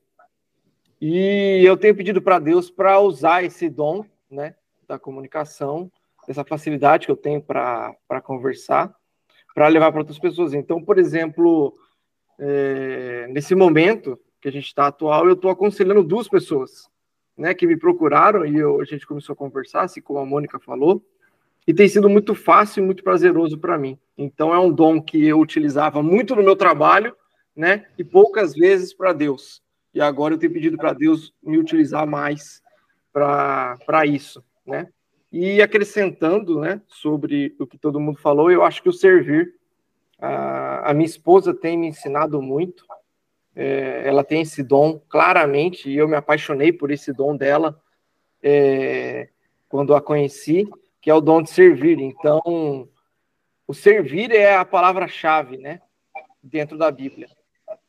E 1.00 1.62
eu 1.64 1.76
tenho 1.76 1.94
pedido 1.94 2.22
para 2.22 2.38
Deus 2.38 2.70
para 2.70 2.98
usar 3.00 3.44
esse 3.44 3.68
dom 3.68 4.04
né, 4.30 4.54
da 4.88 4.98
comunicação, 4.98 5.90
essa 6.26 6.44
facilidade 6.44 7.06
que 7.06 7.12
eu 7.12 7.16
tenho 7.16 7.42
para 7.42 7.94
conversar, 8.22 8.94
para 9.54 9.68
levar 9.68 9.90
para 9.90 10.00
outras 10.00 10.18
pessoas. 10.18 10.54
Então, 10.54 10.82
por 10.82 10.98
exemplo, 10.98 11.74
é, 12.38 13.26
nesse 13.30 13.54
momento 13.54 14.18
que 14.40 14.48
a 14.48 14.52
gente 14.52 14.66
está 14.66 14.86
atual, 14.86 15.26
eu 15.26 15.34
estou 15.34 15.50
aconselhando 15.50 16.02
duas 16.02 16.28
pessoas 16.28 16.88
né, 17.36 17.52
que 17.52 17.66
me 17.66 17.76
procuraram 17.76 18.46
e 18.46 18.56
eu, 18.56 18.80
a 18.80 18.84
gente 18.84 19.06
começou 19.06 19.34
a 19.34 19.36
conversar, 19.36 19.82
assim 19.82 20.00
como 20.00 20.18
a 20.18 20.24
Mônica 20.24 20.58
falou 20.58 21.04
e 21.70 21.74
tem 21.74 21.88
sido 21.88 22.10
muito 22.10 22.34
fácil 22.34 22.82
e 22.82 22.84
muito 22.84 23.04
prazeroso 23.04 23.56
para 23.56 23.78
mim. 23.78 23.96
Então 24.18 24.52
é 24.52 24.58
um 24.58 24.72
dom 24.72 25.00
que 25.00 25.24
eu 25.24 25.38
utilizava 25.38 26.02
muito 26.02 26.34
no 26.34 26.42
meu 26.42 26.56
trabalho, 26.56 27.16
né? 27.54 27.86
E 27.96 28.02
poucas 28.02 28.54
vezes 28.54 28.92
para 28.92 29.12
Deus. 29.12 29.62
E 29.94 30.00
agora 30.00 30.34
eu 30.34 30.38
tenho 30.38 30.52
pedido 30.52 30.76
para 30.76 30.92
Deus 30.92 31.32
me 31.40 31.58
utilizar 31.58 32.04
mais 32.08 32.60
para 33.12 34.04
isso, 34.04 34.42
né? 34.66 34.88
E 35.30 35.62
acrescentando, 35.62 36.58
né, 36.58 36.82
sobre 36.88 37.54
o 37.56 37.64
que 37.64 37.78
todo 37.78 38.00
mundo 38.00 38.18
falou, 38.18 38.50
eu 38.50 38.64
acho 38.64 38.82
que 38.82 38.88
o 38.88 38.92
servir 38.92 39.54
A, 40.18 40.90
a 40.90 40.92
minha 40.92 41.06
esposa 41.06 41.54
tem 41.54 41.78
me 41.78 41.86
ensinado 41.86 42.42
muito. 42.42 42.84
É, 43.54 44.02
ela 44.04 44.24
tem 44.24 44.42
esse 44.42 44.64
dom 44.64 45.00
claramente 45.08 45.88
e 45.88 45.96
eu 45.96 46.08
me 46.08 46.16
apaixonei 46.16 46.72
por 46.72 46.90
esse 46.90 47.12
dom 47.12 47.36
dela 47.36 47.80
é, 48.42 49.28
quando 49.68 49.94
a 49.94 50.00
conheci, 50.00 50.68
que 51.00 51.10
é 51.10 51.14
o 51.14 51.20
dom 51.20 51.42
de 51.42 51.50
servir. 51.50 51.98
Então, 51.98 52.88
o 53.66 53.74
servir 53.74 54.32
é 54.32 54.56
a 54.56 54.64
palavra-chave, 54.64 55.56
né, 55.56 55.80
dentro 56.42 56.76
da 56.76 56.90
Bíblia. 56.90 57.28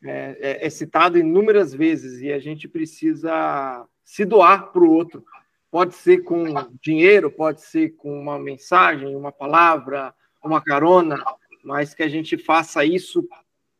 É, 0.03 0.37
é, 0.39 0.65
é, 0.65 0.69
citado 0.69 1.17
inúmeras 1.17 1.73
vezes 1.73 2.21
e 2.21 2.31
a 2.31 2.39
gente 2.39 2.67
precisa 2.67 3.85
se 4.03 4.25
doar 4.25 4.71
para 4.71 4.81
o 4.81 4.91
outro. 4.91 5.23
Pode 5.69 5.95
ser 5.95 6.23
com 6.23 6.43
dinheiro, 6.81 7.31
pode 7.31 7.61
ser 7.61 7.95
com 7.95 8.19
uma 8.19 8.37
mensagem, 8.37 9.15
uma 9.15 9.31
palavra, 9.31 10.13
uma 10.43 10.61
carona, 10.61 11.23
mas 11.63 11.93
que 11.93 12.03
a 12.03 12.07
gente 12.07 12.37
faça 12.37 12.83
isso 12.83 13.27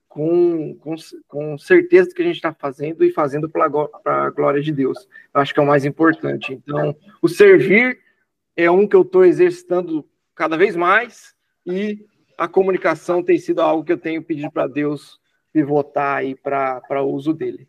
com, 0.08 0.76
com, 0.76 0.96
com 1.28 1.58
certeza 1.58 2.10
do 2.10 2.16
que 2.16 2.22
a 2.22 2.26
gente 2.26 2.36
está 2.36 2.54
fazendo 2.54 3.04
e 3.04 3.12
fazendo 3.12 3.50
para 3.50 3.70
a 4.06 4.30
glória 4.30 4.62
de 4.62 4.72
Deus. 4.72 5.08
Eu 5.34 5.42
acho 5.42 5.54
que 5.54 5.60
é 5.60 5.64
o 5.64 5.68
mais 5.68 5.86
importante. 5.86 6.54
Então, 6.54 6.96
o 7.22 7.28
servir 7.28 8.00
é 8.56 8.70
um 8.70 8.88
que 8.88 8.96
eu 8.96 9.02
estou 9.02 9.26
exercitando 9.26 10.06
cada 10.36 10.58
vez 10.58 10.76
mais 10.76 11.34
e 11.66 12.06
a 12.38 12.48
comunicação 12.48 13.24
tem 13.24 13.38
sido 13.38 13.62
algo 13.62 13.84
que 13.84 13.92
eu 13.92 13.98
tenho 13.98 14.24
pedido 14.24 14.52
para 14.52 14.68
Deus 14.68 15.20
pivotar 15.54 16.18
aí 16.18 16.36
para 16.36 17.04
o 17.04 17.14
uso 17.14 17.34
dele. 17.34 17.68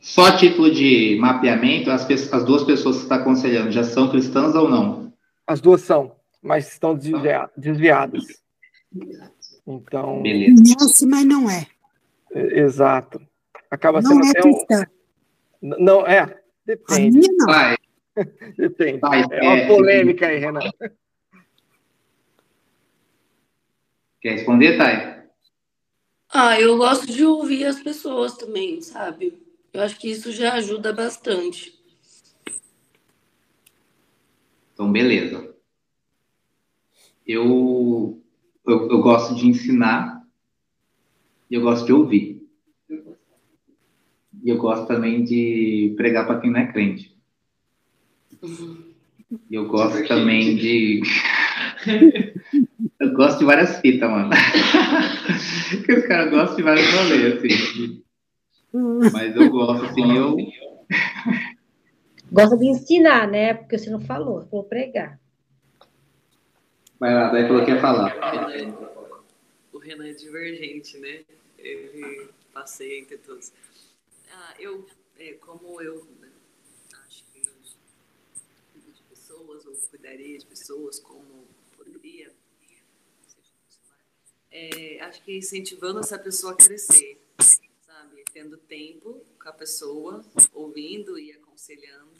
Só 0.00 0.26
a 0.26 0.36
título 0.36 0.70
de 0.70 1.16
mapeamento, 1.20 1.90
as, 1.90 2.10
as 2.10 2.44
duas 2.44 2.64
pessoas 2.64 2.96
que 2.96 3.02
você 3.02 3.04
está 3.04 3.16
aconselhando 3.16 3.70
já 3.70 3.84
são 3.84 4.10
cristãs 4.10 4.54
ou 4.54 4.68
não? 4.68 5.12
As 5.46 5.60
duas 5.60 5.82
são, 5.82 6.16
mas 6.42 6.72
estão 6.72 6.98
desviadas. 7.56 8.24
Então. 9.66 10.22
Beleza. 10.22 11.06
mas 11.06 11.24
não 11.24 11.48
é. 11.48 11.66
Exato. 12.34 13.20
Acaba 13.70 14.00
não 14.02 14.10
sendo 14.10 14.26
é 14.26 14.30
até 14.30 14.40
cristã. 14.42 14.86
um. 15.62 15.68
Não, 15.78 16.06
é. 16.06 16.40
Depende. 16.66 17.18
A 17.18 17.20
minha 17.20 17.32
não. 17.38 17.46
Vai. 17.46 17.76
Depende. 18.56 19.00
É 19.30 19.42
uma 19.42 19.66
polêmica 19.66 20.26
aí, 20.26 20.38
Renan. 20.38 20.60
Quer 24.20 24.32
responder, 24.32 24.76
Thay? 24.76 25.22
Ah, 26.32 26.60
eu 26.60 26.76
gosto 26.76 27.06
de 27.06 27.24
ouvir 27.24 27.64
as 27.64 27.82
pessoas 27.82 28.36
também, 28.36 28.80
sabe? 28.80 29.38
Eu 29.72 29.82
acho 29.82 29.98
que 29.98 30.10
isso 30.10 30.32
já 30.32 30.54
ajuda 30.54 30.92
bastante. 30.92 31.72
Então, 34.72 34.90
beleza. 34.90 35.54
Eu 37.26 38.22
eu, 38.66 38.90
eu 38.90 39.00
gosto 39.00 39.34
de 39.34 39.46
ensinar 39.48 40.22
e 41.50 41.54
eu 41.54 41.62
gosto 41.62 41.84
de 41.84 41.92
ouvir. 41.92 42.48
E 44.42 44.48
eu 44.48 44.56
gosto 44.56 44.86
também 44.86 45.24
de 45.24 45.94
pregar 45.96 46.26
para 46.26 46.40
quem 46.40 46.50
não 46.50 46.60
é 46.60 46.72
crente. 46.72 47.16
E 48.42 49.54
eu 49.54 49.66
gosto 49.66 50.06
também 50.06 50.56
de. 50.56 51.02
eu 53.00 53.12
gosto 53.12 53.38
de 53.38 53.44
várias 53.44 53.80
fitas, 53.80 54.10
mano. 54.10 54.30
Porque 55.70 55.92
os 55.94 56.06
caras 56.06 56.30
gostam 56.30 56.56
de 56.56 56.62
vários 56.62 56.92
rolês, 56.92 57.36
assim. 57.36 58.02
Mas 59.12 59.36
eu 59.36 59.50
gosto, 59.50 59.84
assim, 59.84 60.16
eu. 60.16 60.36
Gosta 62.32 62.56
de 62.56 62.66
ensinar, 62.66 63.28
né? 63.28 63.52
Porque 63.52 63.76
você 63.76 63.90
não 63.90 64.00
falou, 64.00 64.48
vou 64.50 64.64
pregar. 64.64 65.20
Vai 66.98 67.12
lá, 67.12 67.28
daí 67.28 67.46
falou 67.46 67.62
que 67.62 67.72
ia 67.72 67.80
falar. 67.80 68.16
O 69.70 69.78
Renan 69.78 70.06
é 70.06 70.12
divergente, 70.12 70.96
né? 70.96 71.20
Ele 71.58 72.30
passeia 72.54 73.00
entre 73.00 73.18
todos. 73.18 73.52
Ah, 74.32 74.54
eu, 74.58 74.86
é, 75.18 75.34
como 75.34 75.82
eu 75.82 76.06
né, 76.20 76.28
acho 77.06 77.22
que 77.32 77.40
eu 77.40 77.52
cuido 78.72 78.92
de 78.92 79.02
ou 79.72 79.88
cuidaria 79.88 80.38
de 80.38 80.46
pessoas 80.46 81.00
como 81.00 81.48
poderia, 81.76 82.32
é, 84.50 85.00
acho 85.00 85.22
que 85.24 85.36
incentivando 85.38 86.00
essa 86.00 86.18
pessoa 86.18 86.52
a 86.52 86.56
crescer, 86.56 87.18
sabe? 87.86 88.22
Tendo 88.32 88.58
tempo 88.58 89.24
com 89.40 89.48
a 89.48 89.52
pessoa, 89.52 90.22
ouvindo 90.52 91.18
e 91.18 91.32
aconselhando. 91.32 92.18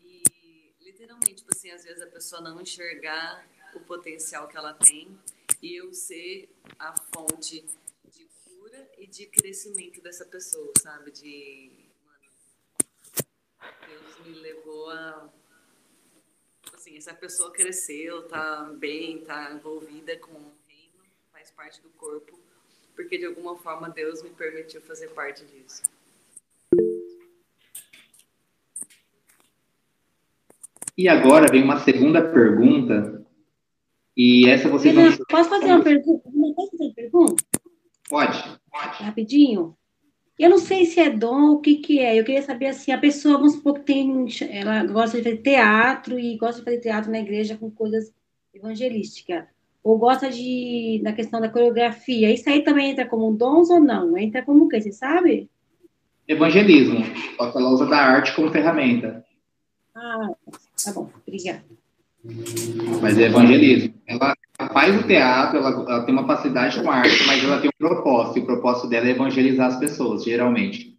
E, 0.00 0.72
literalmente, 0.80 1.36
tipo 1.36 1.54
assim, 1.54 1.70
às 1.70 1.84
vezes 1.84 2.02
a 2.02 2.06
pessoa 2.06 2.40
não 2.40 2.60
enxergar 2.60 3.46
o 3.74 3.80
potencial 3.80 4.48
que 4.48 4.56
ela 4.56 4.72
tem 4.72 5.18
e 5.60 5.74
eu 5.74 5.92
ser 5.92 6.48
a 6.78 6.94
fonte 7.14 7.62
de 8.10 8.26
cura 8.44 8.90
e 8.96 9.06
de 9.06 9.26
crescimento 9.26 10.00
dessa 10.00 10.24
pessoa, 10.24 10.72
sabe? 10.80 11.10
De, 11.10 11.70
Deus 13.86 14.26
me 14.26 14.40
levou 14.40 14.88
a 14.90 15.30
assim, 16.84 16.98
essa 16.98 17.14
pessoa 17.14 17.50
cresceu, 17.50 18.28
tá 18.28 18.70
bem, 18.76 19.18
tá 19.20 19.50
envolvida 19.54 20.18
com 20.18 20.32
o 20.32 20.52
reino, 20.68 21.02
faz 21.32 21.50
parte 21.50 21.80
do 21.80 21.88
corpo, 21.90 22.38
porque 22.94 23.16
de 23.16 23.24
alguma 23.24 23.56
forma 23.56 23.88
Deus 23.88 24.22
me 24.22 24.28
permitiu 24.28 24.82
fazer 24.82 25.08
parte 25.08 25.44
disso. 25.46 25.82
E 30.96 31.08
agora 31.08 31.50
vem 31.50 31.64
uma 31.64 31.80
segunda 31.80 32.22
pergunta 32.22 33.24
e 34.14 34.46
essa 34.48 34.68
você 34.68 34.92
não... 34.92 35.10
Posso 35.26 35.48
fazer 35.48 35.66
uma 35.66 35.82
pergunta? 35.82 36.30
Posso 36.54 36.70
fazer 36.70 36.84
uma 36.84 36.94
pergunta? 36.94 37.44
Pode, 38.08 38.60
pode. 38.70 39.02
Rapidinho. 39.02 39.76
Eu 40.38 40.50
não 40.50 40.58
sei 40.58 40.84
se 40.84 40.98
é 40.98 41.08
dom 41.08 41.50
ou 41.50 41.52
o 41.54 41.60
que, 41.60 41.76
que 41.76 42.00
é. 42.00 42.18
Eu 42.18 42.24
queria 42.24 42.42
saber 42.42 42.66
assim, 42.66 42.90
a 42.90 42.98
pessoa, 42.98 43.38
vamos 43.38 43.54
supor 43.54 43.74
que 43.74 43.84
tem, 43.84 44.26
ela 44.50 44.84
gosta 44.84 45.16
de 45.16 45.22
fazer 45.22 45.36
teatro 45.38 46.18
e 46.18 46.36
gosta 46.36 46.58
de 46.58 46.64
fazer 46.64 46.80
teatro 46.80 47.10
na 47.10 47.20
igreja 47.20 47.56
com 47.56 47.70
coisas 47.70 48.12
evangelísticas. 48.52 49.44
Ou 49.82 49.98
gosta 49.98 50.30
de, 50.30 51.00
na 51.04 51.12
questão 51.12 51.40
da 51.40 51.48
coreografia. 51.48 52.32
Isso 52.32 52.48
aí 52.48 52.62
também 52.62 52.90
entra 52.90 53.06
como 53.06 53.36
dons 53.36 53.70
ou 53.70 53.78
não? 53.78 54.16
Entra 54.16 54.42
como 54.42 54.64
o 54.64 54.68
quê? 54.68 54.80
Você 54.80 54.90
sabe? 54.90 55.48
Evangelismo. 56.26 57.04
Só 57.36 57.50
que 57.50 57.58
ela 57.58 57.70
usa 57.70 57.86
da 57.86 57.98
arte 57.98 58.34
como 58.34 58.50
ferramenta. 58.50 59.24
Ah, 59.94 60.30
tá 60.82 60.92
bom. 60.92 61.10
Obrigada. 61.26 61.62
Mas 63.00 63.18
é 63.18 63.24
evangelismo. 63.24 63.94
Ela 64.06 64.33
faz 64.74 65.00
o 65.00 65.06
teatro, 65.06 65.58
ela, 65.58 65.70
ela, 65.70 66.04
tem 66.04 66.12
uma 66.12 66.26
facilidade 66.26 66.82
com 66.82 66.90
a 66.90 66.96
arte, 66.96 67.24
mas 67.28 67.44
ela 67.44 67.60
tem 67.60 67.70
um 67.70 67.78
propósito, 67.78 68.38
e 68.38 68.42
o 68.42 68.46
propósito 68.46 68.88
dela 68.88 69.06
é 69.06 69.10
evangelizar 69.10 69.68
as 69.68 69.78
pessoas, 69.78 70.24
geralmente. 70.24 70.98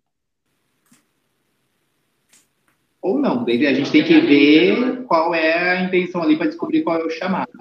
Ou 3.02 3.20
não, 3.20 3.44
a 3.46 3.74
gente 3.74 3.92
tem 3.92 4.04
que 4.04 4.20
ver 4.22 5.04
qual 5.04 5.36
é 5.36 5.72
a 5.72 5.84
intenção 5.84 6.24
ali 6.24 6.38
para 6.38 6.48
descobrir 6.48 6.84
qual 6.84 7.00
é 7.00 7.04
o 7.04 7.10
chamado. 7.10 7.52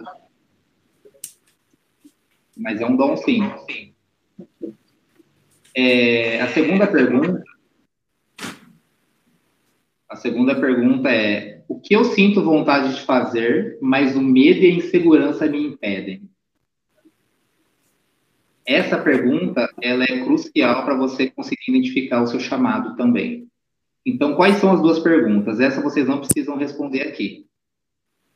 Mas 2.56 2.80
é 2.80 2.86
um 2.86 2.96
dom, 2.96 3.16
sim. 3.16 3.42
É, 5.76 6.40
a 6.40 6.48
segunda 6.48 6.86
pergunta. 6.86 7.42
A 10.08 10.16
segunda 10.16 10.54
pergunta 10.54 11.10
é 11.10 11.53
o 11.68 11.80
que 11.80 11.94
eu 11.94 12.04
sinto 12.04 12.42
vontade 12.42 12.94
de 12.94 13.00
fazer, 13.02 13.78
mas 13.80 14.16
o 14.16 14.22
medo 14.22 14.60
e 14.60 14.66
a 14.66 14.74
insegurança 14.74 15.46
me 15.46 15.66
impedem? 15.66 16.28
Essa 18.66 18.98
pergunta, 18.98 19.68
ela 19.82 20.04
é 20.04 20.24
crucial 20.24 20.84
para 20.84 20.96
você 20.96 21.30
conseguir 21.30 21.68
identificar 21.68 22.22
o 22.22 22.26
seu 22.26 22.40
chamado 22.40 22.96
também. 22.96 23.46
Então, 24.06 24.34
quais 24.34 24.56
são 24.56 24.72
as 24.72 24.80
duas 24.80 24.98
perguntas? 24.98 25.60
Essa 25.60 25.82
vocês 25.82 26.06
não 26.06 26.20
precisam 26.20 26.56
responder 26.56 27.02
aqui, 27.02 27.46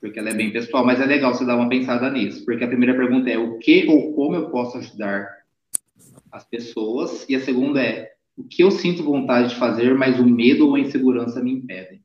porque 0.01 0.19
ela 0.19 0.31
é 0.31 0.35
bem 0.35 0.51
pessoal, 0.51 0.85
mas 0.85 1.01
é 1.01 1.07
legal 1.07 1.35
você 1.35 1.45
dar 1.45 1.57
uma 1.57 1.69
pensada 1.69 2.11
nisso, 2.11 2.45
porque 2.45 2.65
a 2.65 2.69
primeira 2.69 2.97
pergunta 2.97 3.29
é 3.29 3.39
o 3.39 3.59
que 3.59 3.87
ou 3.87 4.13
como 4.15 4.35
eu 4.35 4.51
posso 4.51 4.79
ajudar 4.79 5.27
as 6.31 6.45
pessoas, 6.45 7.27
e 7.29 7.35
a 7.35 7.41
segunda 7.41 7.83
é 7.83 8.13
o 8.37 8.45
que 8.45 8.63
eu 8.63 8.71
sinto 8.71 9.03
vontade 9.03 9.51
de 9.51 9.57
fazer, 9.57 9.95
mas 9.95 10.21
o 10.21 10.27
medo 10.27 10.69
ou 10.69 10.75
a 10.75 10.81
insegurança 10.81 11.43
me 11.43 11.53
impedem. 11.53 12.03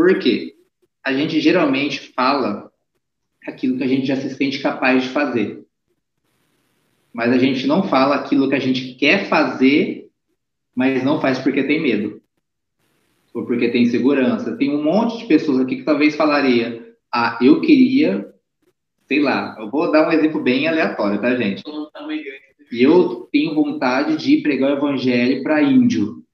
Por 0.00 0.18
quê? 0.18 0.54
A 1.04 1.12
gente 1.12 1.38
geralmente 1.40 2.00
fala 2.14 2.72
aquilo 3.46 3.76
que 3.76 3.84
a 3.84 3.86
gente 3.86 4.06
já 4.06 4.16
se 4.16 4.30
sente 4.34 4.58
capaz 4.58 5.02
de 5.02 5.10
fazer. 5.10 5.66
Mas 7.12 7.30
a 7.30 7.36
gente 7.36 7.66
não 7.66 7.82
fala 7.82 8.14
aquilo 8.14 8.48
que 8.48 8.54
a 8.54 8.58
gente 8.58 8.94
quer 8.94 9.28
fazer, 9.28 10.08
mas 10.74 11.04
não 11.04 11.20
faz 11.20 11.38
porque 11.38 11.64
tem 11.64 11.82
medo. 11.82 12.22
Ou 13.34 13.44
porque 13.44 13.68
tem 13.68 13.82
insegurança. 13.82 14.56
Tem 14.56 14.74
um 14.74 14.82
monte 14.82 15.18
de 15.18 15.26
pessoas 15.26 15.60
aqui 15.60 15.76
que 15.76 15.84
talvez 15.84 16.16
falaria: 16.16 16.96
"Ah, 17.12 17.38
eu 17.42 17.60
queria, 17.60 18.26
sei 19.06 19.20
lá, 19.20 19.54
eu 19.58 19.70
vou 19.70 19.92
dar 19.92 20.08
um 20.08 20.12
exemplo 20.12 20.40
bem 20.42 20.66
aleatório, 20.66 21.20
tá, 21.20 21.36
gente? 21.36 21.62
E 22.72 22.82
eu 22.82 23.28
tenho 23.30 23.54
vontade 23.54 24.16
de 24.16 24.38
pregar 24.38 24.70
o 24.70 24.76
evangelho 24.78 25.42
para 25.42 25.62
índio, 25.62 26.24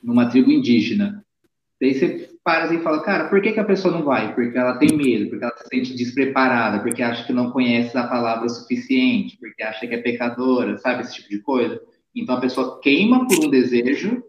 numa 0.00 0.30
tribo 0.30 0.52
indígena. 0.52 1.26
Daí 1.80 1.94
você 1.94 2.29
para 2.50 2.74
e 2.74 2.82
fala, 2.82 3.00
cara, 3.02 3.28
por 3.28 3.40
que, 3.40 3.52
que 3.52 3.60
a 3.60 3.64
pessoa 3.64 3.94
não 3.96 4.04
vai? 4.04 4.34
Porque 4.34 4.58
ela 4.58 4.76
tem 4.76 4.96
medo, 4.96 5.30
porque 5.30 5.44
ela 5.44 5.56
se 5.56 5.68
sente 5.68 5.94
despreparada, 5.94 6.80
porque 6.80 7.00
acha 7.00 7.24
que 7.24 7.32
não 7.32 7.52
conhece 7.52 7.96
a 7.96 8.08
palavra 8.08 8.46
o 8.46 8.48
suficiente, 8.48 9.36
porque 9.38 9.62
acha 9.62 9.86
que 9.86 9.94
é 9.94 9.98
pecadora, 9.98 10.76
sabe? 10.78 11.02
Esse 11.02 11.14
tipo 11.14 11.28
de 11.28 11.38
coisa. 11.38 11.80
Então 12.14 12.36
a 12.36 12.40
pessoa 12.40 12.80
queima 12.80 13.28
por 13.28 13.44
um 13.44 13.48
desejo, 13.48 14.24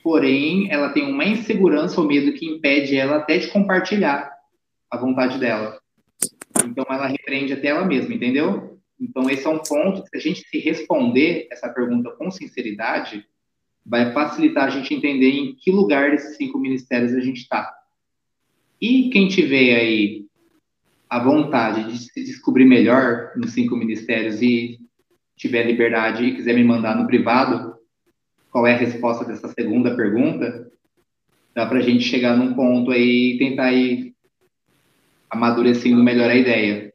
porém 0.00 0.70
ela 0.70 0.90
tem 0.90 1.10
uma 1.10 1.24
insegurança 1.24 2.00
ou 2.00 2.06
medo 2.06 2.34
que 2.34 2.46
impede 2.46 2.96
ela 2.96 3.16
até 3.16 3.36
de 3.36 3.48
compartilhar 3.48 4.30
a 4.88 4.96
vontade 4.96 5.36
dela. 5.36 5.76
Então 6.64 6.86
ela 6.88 7.08
repreende 7.08 7.52
até 7.52 7.66
ela 7.66 7.84
mesma, 7.84 8.14
entendeu? 8.14 8.78
Então 9.00 9.28
esse 9.28 9.44
é 9.44 9.50
um 9.50 9.58
ponto 9.58 10.04
que 10.04 10.08
se 10.10 10.16
a 10.16 10.20
gente 10.20 10.48
se 10.48 10.58
responder 10.60 11.48
essa 11.50 11.68
pergunta 11.68 12.12
com 12.12 12.30
sinceridade, 12.30 13.26
vai 13.84 14.12
facilitar 14.12 14.64
a 14.64 14.70
gente 14.70 14.94
entender 14.94 15.30
em 15.30 15.54
que 15.54 15.70
lugar 15.70 16.10
desses 16.10 16.36
cinco 16.36 16.58
ministérios 16.58 17.12
a 17.12 17.20
gente 17.20 17.42
está. 17.42 17.72
E 18.80 19.10
quem 19.10 19.28
tiver 19.28 19.76
aí 19.76 20.24
a 21.08 21.18
vontade 21.18 21.92
de 21.92 21.98
se 21.98 22.24
descobrir 22.24 22.64
melhor 22.64 23.32
nos 23.36 23.52
cinco 23.52 23.76
ministérios 23.76 24.40
e 24.42 24.80
tiver 25.36 25.64
liberdade 25.64 26.24
e 26.24 26.34
quiser 26.34 26.54
me 26.54 26.64
mandar 26.64 26.96
no 26.96 27.06
privado 27.06 27.74
qual 28.50 28.66
é 28.66 28.74
a 28.74 28.78
resposta 28.78 29.24
dessa 29.24 29.48
segunda 29.48 29.96
pergunta, 29.96 30.70
dá 31.52 31.66
para 31.66 31.78
a 31.78 31.82
gente 31.82 32.04
chegar 32.04 32.36
num 32.36 32.54
ponto 32.54 32.92
aí 32.92 33.32
e 33.32 33.38
tentar 33.38 33.72
ir 33.72 34.14
amadurecendo 35.28 36.02
melhor 36.04 36.30
a 36.30 36.36
ideia. 36.36 36.92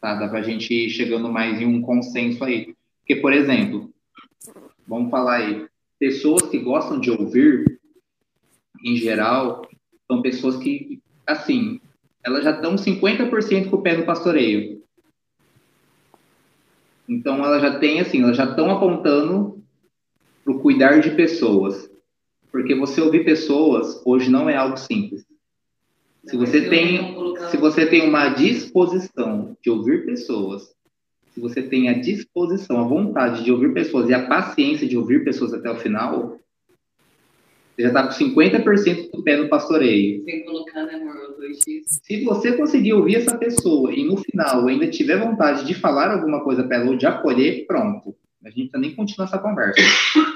Tá? 0.00 0.14
Dá 0.14 0.28
para 0.28 0.38
a 0.38 0.42
gente 0.42 0.72
ir 0.72 0.88
chegando 0.88 1.30
mais 1.30 1.60
em 1.60 1.66
um 1.66 1.82
consenso 1.82 2.42
aí. 2.42 2.74
Porque, 3.00 3.16
por 3.16 3.32
exemplo, 3.34 3.92
vamos 4.86 5.10
falar 5.10 5.36
aí, 5.36 5.66
pessoas 5.98 6.42
que 6.42 6.58
gostam 6.58 7.00
de 7.00 7.10
ouvir, 7.10 7.80
em 8.84 8.96
geral, 8.96 9.66
são 10.06 10.22
pessoas 10.22 10.56
que, 10.56 11.00
assim, 11.26 11.80
elas 12.22 12.44
já 12.44 12.50
estão 12.50 12.76
50% 12.76 13.70
com 13.70 13.76
o 13.76 13.82
pé 13.82 13.96
no 13.96 14.04
pastoreio. 14.04 14.82
Então, 17.08 17.44
elas 17.44 17.62
já 17.62 17.78
têm, 17.78 18.00
assim, 18.00 18.22
elas 18.22 18.36
já 18.36 18.44
estão 18.44 18.70
apontando 18.70 19.62
para 20.44 20.52
o 20.52 20.60
cuidar 20.60 21.00
de 21.00 21.10
pessoas. 21.10 21.90
Porque 22.50 22.74
você 22.74 23.00
ouvir 23.00 23.24
pessoas 23.24 24.02
hoje 24.04 24.30
não 24.30 24.48
é 24.48 24.56
algo 24.56 24.76
simples. 24.76 25.24
Se 26.24 26.36
você 26.36 26.68
tem, 26.68 27.16
se 27.50 27.56
você 27.56 27.86
tem 27.86 28.08
uma 28.08 28.30
disposição 28.30 29.56
de 29.62 29.70
ouvir 29.70 30.04
pessoas 30.04 30.75
se 31.36 31.40
você 31.40 31.60
tem 31.60 31.90
a 31.90 31.92
disposição, 31.92 32.80
a 32.80 32.88
vontade 32.88 33.44
de 33.44 33.52
ouvir 33.52 33.74
pessoas 33.74 34.08
e 34.08 34.14
a 34.14 34.26
paciência 34.26 34.88
de 34.88 34.96
ouvir 34.96 35.22
pessoas 35.22 35.52
até 35.52 35.70
o 35.70 35.76
final, 35.76 36.40
você 37.76 37.82
já 37.82 37.88
está 37.88 38.04
com 38.04 38.14
50% 38.14 39.10
do 39.10 39.22
pé 39.22 39.36
no 39.36 39.46
pastoreio. 39.46 40.24
Sem 40.24 40.46
colocar, 40.46 40.86
né, 40.86 40.94
amor, 40.94 41.36
Se 42.02 42.24
você 42.24 42.56
conseguir 42.56 42.94
ouvir 42.94 43.16
essa 43.16 43.36
pessoa 43.36 43.92
e 43.92 44.02
no 44.02 44.16
final 44.16 44.66
ainda 44.66 44.88
tiver 44.88 45.18
vontade 45.18 45.66
de 45.66 45.74
falar 45.74 46.10
alguma 46.10 46.42
coisa 46.42 46.64
para 46.64 46.78
ela 46.78 46.90
ou 46.92 46.96
de 46.96 47.04
acolher, 47.04 47.66
pronto. 47.66 48.16
A 48.42 48.48
gente 48.48 48.72
não 48.72 48.80
nem 48.80 48.94
continuar 48.94 49.26
essa 49.26 49.38
conversa. 49.38 49.78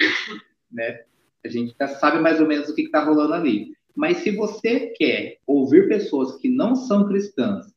né? 0.71 1.01
A 1.43 1.49
gente 1.49 1.75
já 1.81 1.89
sabe 1.89 2.21
mais 2.21 2.39
ou 2.43 2.47
menos 2.47 2.69
o 2.69 2.75
que 2.75 2.83
está 2.83 3.03
rolando 3.03 3.33
ali. 3.33 3.73
Mas 3.97 4.19
se 4.19 4.33
você 4.33 4.93
quer 4.99 5.39
ouvir 5.47 5.89
pessoas 5.89 6.37
que 6.37 6.51
não 6.51 6.77
são 6.77 7.09
cristãs 7.09 7.73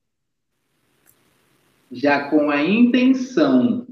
já 1.94 2.30
com 2.30 2.50
a 2.50 2.64
intenção 2.64 3.86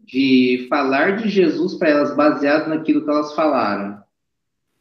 de 0.00 0.66
falar 0.68 1.16
de 1.16 1.28
Jesus 1.28 1.74
para 1.74 1.90
elas 1.90 2.16
baseado 2.16 2.68
naquilo 2.68 3.04
que 3.04 3.10
elas 3.10 3.34
falaram, 3.34 3.98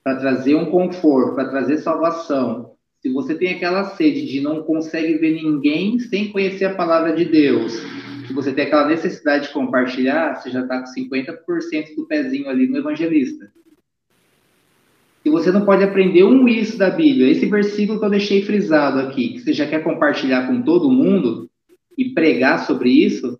para 0.03 0.17
trazer 0.17 0.55
um 0.55 0.65
conforto, 0.65 1.35
para 1.35 1.49
trazer 1.49 1.77
salvação. 1.77 2.73
Se 3.01 3.09
você 3.11 3.35
tem 3.35 3.53
aquela 3.53 3.83
sede 3.95 4.25
de 4.25 4.39
não 4.39 4.63
consegue 4.63 5.15
ver 5.15 5.35
ninguém 5.35 5.99
sem 5.99 6.31
conhecer 6.31 6.65
a 6.65 6.75
palavra 6.75 7.13
de 7.13 7.25
Deus, 7.25 7.73
se 8.27 8.33
você 8.33 8.53
tem 8.53 8.65
aquela 8.65 8.87
necessidade 8.87 9.47
de 9.47 9.53
compartilhar, 9.53 10.35
você 10.35 10.49
já 10.49 10.61
está 10.61 10.79
com 10.79 10.85
50% 10.85 11.95
do 11.95 12.07
pezinho 12.07 12.49
ali 12.49 12.67
no 12.67 12.77
evangelista. 12.77 13.51
Se 15.21 15.29
você 15.29 15.51
não 15.51 15.65
pode 15.65 15.83
aprender 15.83 16.23
um 16.23 16.47
isso 16.47 16.77
da 16.77 16.89
Bíblia, 16.89 17.29
esse 17.29 17.45
versículo 17.45 17.99
que 17.99 18.05
eu 18.05 18.09
deixei 18.09 18.41
frisado 18.41 18.99
aqui, 18.99 19.29
que 19.29 19.39
você 19.39 19.53
já 19.53 19.65
quer 19.65 19.81
compartilhar 19.83 20.47
com 20.47 20.61
todo 20.61 20.91
mundo, 20.91 21.49
e 21.97 22.09
pregar 22.09 22.65
sobre 22.65 22.89
isso, 22.89 23.39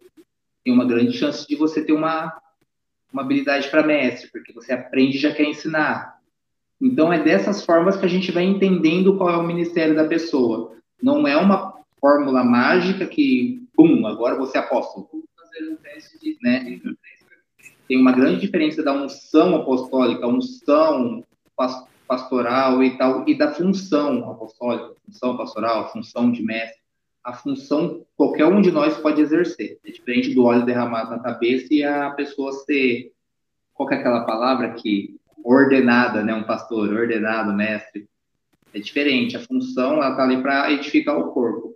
tem 0.64 0.74
uma 0.74 0.86
grande 0.86 1.14
chance 1.14 1.48
de 1.48 1.56
você 1.56 1.84
ter 1.84 1.94
uma, 1.94 2.34
uma 3.12 3.22
habilidade 3.22 3.70
para 3.70 3.86
mestre, 3.86 4.30
porque 4.32 4.54
você 4.54 4.74
aprende 4.74 5.18
e 5.18 5.20
já 5.20 5.34
quer 5.34 5.44
ensinar. 5.44 6.20
Então, 6.82 7.12
é 7.12 7.22
dessas 7.22 7.66
formas 7.66 7.98
que 7.98 8.06
a 8.06 8.10
gente 8.10 8.32
vai 8.32 8.44
entendendo 8.44 9.18
qual 9.18 9.30
é 9.30 9.38
o 9.38 9.44
ministério 9.44 9.96
da 9.96 10.06
pessoa. 10.06 10.76
Não 11.02 11.28
é 11.28 11.36
uma 11.38 11.74
fórmula 12.00 12.44
mágica 12.44 13.06
que, 13.06 13.66
pum, 13.76 14.06
agora 14.06 14.38
você 14.38 14.58
é 14.58 14.62
apóstolo. 14.62 15.10
Né? 16.42 16.80
Tem 17.88 17.98
uma 17.98 18.12
grande 18.12 18.42
diferença 18.42 18.82
da 18.82 18.94
unção 18.94 19.56
apostólica, 19.56 20.28
unção 20.28 21.24
pastoral 22.08 22.84
e 22.84 22.98
tal, 22.98 23.28
e 23.28 23.38
da 23.38 23.54
função 23.54 24.30
apostólica, 24.30 24.96
função 25.06 25.38
pastoral, 25.38 25.92
função 25.92 26.32
de 26.32 26.44
mestre 26.44 26.83
a 27.24 27.34
função 27.34 28.06
qualquer 28.18 28.46
um 28.46 28.62
de 28.62 28.72
nós 28.72 28.98
pode 28.98 29.22
exercer. 29.22 29.80
É 29.86 29.92
diferente 29.92 30.34
do 30.34 30.44
óleo 30.44 30.66
derramado 30.66 31.12
na 31.12 31.20
cabeça 31.20 31.74
e 31.74 31.84
a 31.84 32.10
pessoa 32.12 32.52
ser, 32.52 33.12
qual 33.74 33.90
é 33.92 33.96
aquela 33.96 34.26
palavra 34.26 34.74
que 34.74 35.16
ordenada, 35.44 36.24
né? 36.24 36.34
Um 36.34 36.44
pastor, 36.44 36.90
ordenado, 36.94 37.54
mestre. 37.54 38.08
É 38.74 38.80
diferente. 38.80 39.38
A 39.38 39.40
função, 39.40 39.94
ela 39.94 40.16
tá 40.16 40.24
ali 40.24 40.42
para 40.42 40.72
edificar 40.72 41.18
o 41.18 41.32
corpo. 41.32 41.74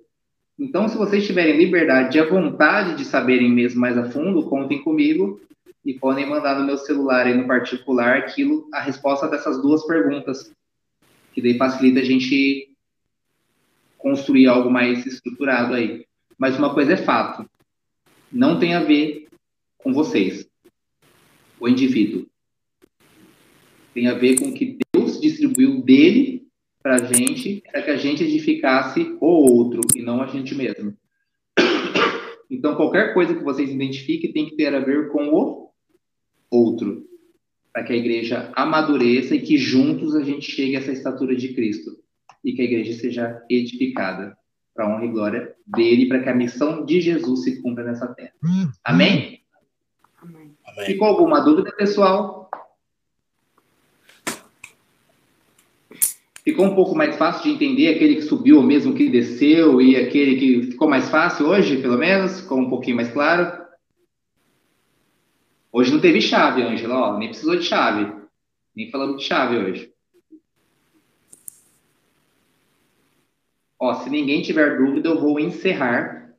Então, 0.59 0.87
se 0.87 0.97
vocês 0.97 1.25
tiverem 1.25 1.57
liberdade 1.57 2.17
e 2.17 2.21
a 2.21 2.27
vontade 2.27 2.95
de 2.95 3.05
saberem 3.05 3.51
mesmo 3.51 3.79
mais 3.79 3.97
a 3.97 4.05
fundo, 4.05 4.49
contem 4.49 4.83
comigo 4.83 5.39
e 5.85 5.93
podem 5.93 6.27
mandar 6.27 6.59
no 6.59 6.65
meu 6.65 6.77
celular 6.77 7.27
aí 7.27 7.37
no 7.37 7.47
particular 7.47 8.17
aquilo, 8.17 8.67
a 8.73 8.81
resposta 8.81 9.27
dessas 9.27 9.61
duas 9.61 9.85
perguntas, 9.85 10.51
que 11.31 11.41
daí 11.41 11.57
facilita 11.57 11.99
a 11.99 12.03
gente 12.03 12.66
construir 14.07 14.47
algo 14.47 14.71
mais 14.71 15.05
estruturado 15.05 15.73
aí. 15.73 16.05
Mas 16.37 16.57
uma 16.57 16.73
coisa 16.73 16.93
é 16.93 16.97
fato, 16.97 17.45
não 18.31 18.57
tem 18.57 18.73
a 18.73 18.81
ver 18.83 19.27
com 19.77 19.91
vocês, 19.91 20.47
o 21.59 21.67
indivíduo. 21.67 22.25
Tem 23.93 24.07
a 24.07 24.13
ver 24.13 24.39
com 24.39 24.53
que 24.53 24.77
Deus 24.93 25.19
distribuiu 25.19 25.81
dele 25.81 26.47
para 26.81 26.95
a 26.95 27.03
gente, 27.03 27.61
para 27.69 27.81
que 27.81 27.89
a 27.89 27.97
gente 27.97 28.23
edificasse 28.23 29.17
o 29.19 29.25
outro 29.25 29.81
e 29.93 30.01
não 30.01 30.21
a 30.21 30.27
gente 30.27 30.55
mesmo. 30.55 30.95
Então, 32.49 32.77
qualquer 32.77 33.13
coisa 33.13 33.35
que 33.35 33.43
vocês 33.43 33.69
identifiquem 33.69 34.31
tem 34.31 34.45
que 34.45 34.55
ter 34.55 34.73
a 34.73 34.79
ver 34.79 35.09
com 35.09 35.27
o 35.27 35.69
outro, 36.49 37.05
para 37.73 37.83
que 37.83 37.91
a 37.91 37.97
igreja 37.97 38.49
amadureça 38.55 39.35
e 39.35 39.41
que 39.41 39.57
juntos 39.57 40.15
a 40.15 40.23
gente 40.23 40.49
chegue 40.49 40.77
a 40.77 40.79
essa 40.79 40.93
estatura 40.93 41.35
de 41.35 41.53
Cristo 41.53 41.91
e 42.43 42.53
que 42.53 42.61
a 42.61 42.65
igreja 42.65 42.93
seja 42.93 43.43
edificada 43.49 44.37
para 44.73 44.85
a 44.85 44.89
honra 44.89 45.05
e 45.05 45.11
glória 45.11 45.55
dele, 45.65 46.07
para 46.07 46.21
que 46.21 46.29
a 46.29 46.35
missão 46.35 46.85
de 46.85 47.01
Jesus 47.01 47.43
se 47.43 47.61
cumpra 47.61 47.83
nessa 47.83 48.07
terra. 48.07 48.33
Amém? 48.83 49.41
Amém. 50.21 50.55
Ficou 50.85 51.07
alguma 51.07 51.39
dúvida, 51.41 51.71
pessoal? 51.71 52.49
Ficou 56.43 56.65
um 56.65 56.75
pouco 56.75 56.95
mais 56.95 57.15
fácil 57.17 57.43
de 57.43 57.49
entender 57.49 57.93
aquele 57.93 58.15
que 58.15 58.21
subiu 58.21 58.57
ou 58.57 58.63
mesmo 58.63 58.93
que 58.93 59.09
desceu 59.09 59.81
e 59.81 59.97
aquele 59.97 60.37
que 60.37 60.71
ficou 60.71 60.87
mais 60.87 61.09
fácil 61.09 61.47
hoje, 61.47 61.81
pelo 61.81 61.97
menos? 61.97 62.39
Ficou 62.39 62.59
um 62.59 62.69
pouquinho 62.69 62.95
mais 62.95 63.11
claro? 63.11 63.65
Hoje 65.71 65.91
não 65.91 65.99
teve 65.99 66.21
chave, 66.21 66.61
Ângela, 66.61 67.17
nem 67.17 67.29
precisou 67.29 67.57
de 67.57 67.63
chave. 67.63 68.15
Nem 68.75 68.89
falamos 68.89 69.17
de 69.17 69.23
chave 69.23 69.57
hoje. 69.57 69.91
Ó, 73.79 73.93
se 73.93 74.09
ninguém 74.09 74.41
tiver 74.41 74.77
dúvida, 74.77 75.09
eu 75.09 75.19
vou 75.19 75.39
encerrar. 75.39 76.33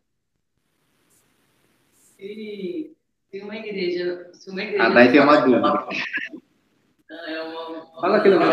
Se, 2.16 2.96
uma 3.42 3.56
igreja. 3.56 4.30
Se 4.32 4.50
uma 4.50 4.62
igreja 4.62 4.82
ah, 4.82 4.90
daí 4.90 5.12
tem 5.12 5.20
uma 5.20 5.40
dúvida. 5.40 5.88
É 7.10 7.42
uma, 7.42 7.86
Fala 8.00 8.16
aqui 8.16 8.28
no 8.28 8.38
meu. 8.40 8.48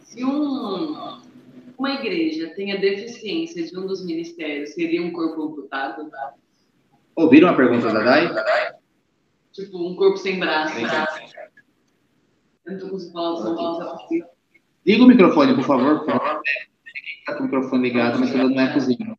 Se 0.00 0.24
um, 0.24 1.20
uma 1.78 1.90
igreja 1.94 2.54
tem 2.54 2.72
a 2.72 2.76
deficiência 2.76 3.62
de 3.64 3.78
um 3.78 3.86
dos 3.86 4.04
ministérios, 4.04 4.70
seria 4.70 5.02
um 5.02 5.12
corpo 5.12 5.42
amputado? 5.42 6.10
Ouviram 7.14 7.50
a 7.50 7.54
pergunta 7.54 7.92
da 7.92 8.02
Dai? 8.02 8.28
Tipo, 9.52 9.86
um 9.86 9.94
corpo 9.94 10.16
sem 10.16 10.38
braço. 10.38 10.74
Sim. 10.74 10.86
Eu 12.64 12.72
não 12.72 12.74
estou 12.74 12.90
conseguindo 12.90 13.12
falar, 13.12 13.42
São 13.42 13.54
Paulo, 13.54 14.00
Liga 14.86 15.02
o 15.02 15.08
microfone, 15.08 15.52
por 15.52 15.64
favor. 15.64 15.98
Por 15.98 16.06
favor. 16.06 16.42
Está 17.18 17.34
com 17.34 17.40
o 17.40 17.42
microfone 17.42 17.88
ligado, 17.88 18.20
mas 18.20 18.32
ainda 18.32 18.48
não 18.48 18.62
é 18.62 18.72
cozinha. 18.72 19.18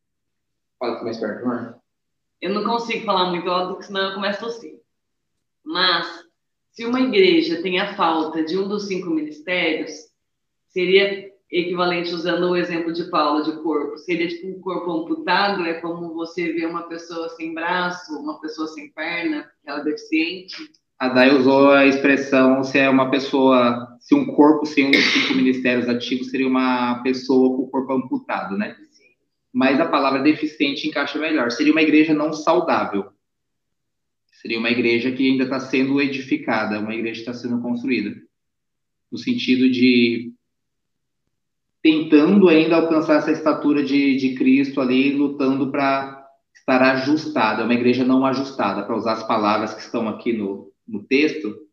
Fala 0.80 1.03
mais 1.03 1.18
perto, 1.18 1.44
amor. 1.44 1.76
Eu 2.41 2.53
não 2.53 2.64
consigo 2.64 3.03
falar 3.03 3.31
muito 3.31 3.49
alto, 3.49 3.73
porque 3.73 3.88
senão 3.88 4.10
eu 4.10 4.14
começo 4.14 4.39
a 4.39 4.48
tossir. 4.48 4.80
Mas, 5.65 6.23
se 6.72 6.85
uma 6.85 7.02
igreja 7.02 7.61
tem 7.61 7.81
a 7.81 7.95
falta 7.95 8.45
de 8.45 8.57
um 8.57 8.65
dos 8.65 8.88
cinco 8.88 9.10
ministérios, 9.10 9.91
seria 10.69 11.34
equivalente, 11.52 12.14
usando 12.14 12.49
o 12.49 12.56
exemplo 12.56 12.94
de 12.94 13.10
Paulo 13.10 13.44
de 13.44 13.61
corpo, 13.61 13.98
seria 13.98 14.27
tipo 14.30 14.48
um 14.48 14.61
corpo 14.61 14.89
amputado, 14.89 15.65
é 15.65 15.81
como 15.81 16.14
você 16.14 16.53
vê 16.53 16.65
uma 16.65 16.84
pessoa 16.84 17.27
sem 17.30 17.53
braço, 17.53 18.18
uma 18.18 18.39
pessoa 18.39 18.69
sem 18.69 18.89
perna, 18.91 19.44
porque 19.44 19.69
ela 19.69 19.81
é 19.81 19.84
deficiente. 19.84 20.72
A 20.99 21.09
Dai 21.09 21.29
usou 21.35 21.71
a 21.71 21.85
expressão 21.85 22.63
se 22.63 22.79
é 22.79 22.89
uma 22.89 23.11
pessoa, 23.11 23.97
se 23.99 24.15
um 24.15 24.25
corpo 24.25 24.65
sem 24.65 24.89
um 24.89 24.93
cinco 24.93 25.35
ministérios 25.35 25.87
ativos 25.87 26.31
seria 26.31 26.47
uma 26.47 27.03
pessoa 27.03 27.55
com 27.55 27.63
o 27.63 27.69
corpo 27.69 27.93
amputado, 27.93 28.57
né? 28.57 28.75
Mas 29.53 29.79
a 29.79 29.85
palavra 29.85 30.23
deficiente 30.23 30.87
encaixa 30.87 31.19
melhor. 31.19 31.51
Seria 31.51 31.71
uma 31.71 31.83
igreja 31.83 32.13
não 32.13 32.33
saudável. 32.33 33.11
Seria 34.31 34.57
uma 34.57 34.71
igreja 34.71 35.11
que 35.11 35.29
ainda 35.29 35.43
está 35.43 35.59
sendo 35.59 36.01
edificada, 36.01 36.79
uma 36.79 36.93
igreja 36.93 37.23
que 37.23 37.29
está 37.29 37.33
sendo 37.33 37.61
construída. 37.61 38.15
No 39.11 39.17
sentido 39.17 39.69
de 39.69 40.33
tentando 41.81 42.49
ainda 42.49 42.75
alcançar 42.75 43.17
essa 43.17 43.31
estatura 43.31 43.83
de, 43.83 44.17
de 44.17 44.35
Cristo 44.35 44.81
ali, 44.81 45.13
lutando 45.13 45.71
para 45.71 46.27
estar 46.53 46.81
ajustada, 46.81 47.63
uma 47.63 47.73
igreja 47.73 48.03
não 48.03 48.25
ajustada, 48.25 48.83
para 48.83 48.95
usar 48.97 49.13
as 49.13 49.23
palavras 49.27 49.73
que 49.73 49.81
estão 49.81 50.09
aqui 50.09 50.33
no, 50.33 50.66
no 50.88 51.03
texto, 51.03 51.68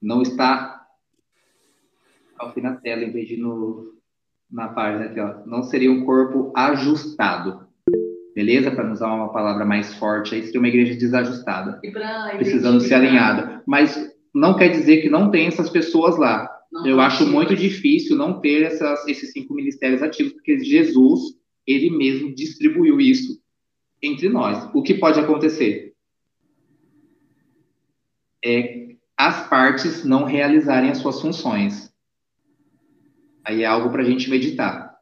não 0.00 0.22
está 0.22 0.86
aqui 2.38 2.60
na 2.60 2.76
tela, 2.76 3.02
em 3.02 3.10
vez 3.10 3.28
de 3.28 3.36
no, 3.36 3.94
na 4.50 4.68
página 4.68 5.06
aqui, 5.06 5.20
ó, 5.20 5.44
não 5.46 5.62
seria 5.62 5.90
um 5.90 6.04
corpo 6.04 6.52
ajustado. 6.56 7.66
Beleza? 8.34 8.70
Para 8.70 8.92
usar 8.92 9.12
uma 9.12 9.32
palavra 9.32 9.64
mais 9.64 9.94
forte, 9.94 10.34
aí 10.34 10.42
seria 10.44 10.60
uma 10.60 10.68
igreja 10.68 10.94
desajustada, 10.94 11.80
precisando 12.36 12.80
ser 12.80 12.94
alinhada. 12.94 13.62
Mas 13.66 13.96
não 14.32 14.56
quer 14.56 14.68
dizer 14.68 15.02
que 15.02 15.08
não 15.08 15.30
tem 15.30 15.48
essas 15.48 15.68
pessoas 15.68 16.16
lá. 16.16 16.48
Eu 16.84 17.00
acho 17.00 17.26
muito 17.26 17.56
difícil 17.56 18.16
não 18.16 18.40
ter 18.40 18.62
essas, 18.62 19.06
esses 19.08 19.32
cinco 19.32 19.54
ministérios 19.54 20.02
ativos, 20.02 20.34
porque 20.34 20.58
Jesus, 20.60 21.20
ele 21.66 21.90
mesmo 21.90 22.32
distribuiu 22.32 23.00
isso 23.00 23.40
entre 24.00 24.28
nós. 24.28 24.70
O 24.72 24.82
que 24.82 24.94
pode 24.94 25.18
acontecer? 25.18 25.87
É 28.48 28.88
as 29.14 29.46
partes 29.48 30.04
não 30.04 30.24
realizarem 30.24 30.90
as 30.90 30.98
suas 30.98 31.20
funções. 31.20 31.92
Aí 33.44 33.62
é 33.62 33.66
algo 33.66 33.90
para 33.90 34.02
a 34.02 34.04
gente 34.04 34.30
meditar. 34.30 34.96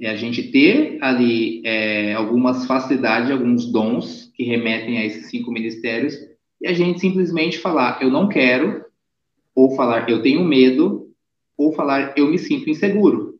É 0.00 0.10
a 0.10 0.16
gente 0.16 0.50
ter 0.52 0.98
ali 1.00 1.62
é, 1.64 2.12
algumas 2.12 2.66
facilidades, 2.66 3.30
alguns 3.30 3.72
dons 3.72 4.30
que 4.34 4.44
remetem 4.44 4.98
a 4.98 5.04
esses 5.04 5.30
cinco 5.30 5.50
ministérios, 5.50 6.14
e 6.60 6.68
a 6.68 6.72
gente 6.72 7.00
simplesmente 7.00 7.58
falar, 7.58 8.00
eu 8.02 8.10
não 8.10 8.28
quero, 8.28 8.84
ou 9.54 9.74
falar, 9.74 10.08
eu 10.08 10.22
tenho 10.22 10.44
medo, 10.44 11.10
ou 11.56 11.72
falar 11.72 12.14
eu 12.16 12.28
me 12.28 12.38
sinto 12.38 12.70
inseguro. 12.70 13.38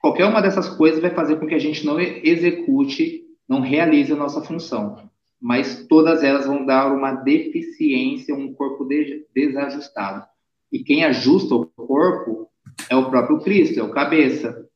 Qualquer 0.00 0.26
uma 0.26 0.42
dessas 0.42 0.68
coisas 0.68 1.00
vai 1.00 1.10
fazer 1.10 1.36
com 1.36 1.46
que 1.46 1.54
a 1.54 1.58
gente 1.58 1.86
não 1.86 1.98
execute, 1.98 3.24
não 3.48 3.60
realize 3.60 4.12
a 4.12 4.16
nossa 4.16 4.42
função. 4.42 5.10
Mas 5.44 5.86
todas 5.86 6.24
elas 6.24 6.46
vão 6.46 6.64
dar 6.64 6.90
uma 6.90 7.12
deficiência, 7.12 8.34
um 8.34 8.54
corpo 8.54 8.88
desajustado. 9.34 10.26
E 10.72 10.82
quem 10.82 11.04
ajusta 11.04 11.54
o 11.54 11.66
corpo 11.66 12.50
é 12.88 12.96
o 12.96 13.10
próprio 13.10 13.40
Cristo, 13.40 13.78
é 13.78 13.82
o 13.82 13.90
cabeça. 13.90 14.66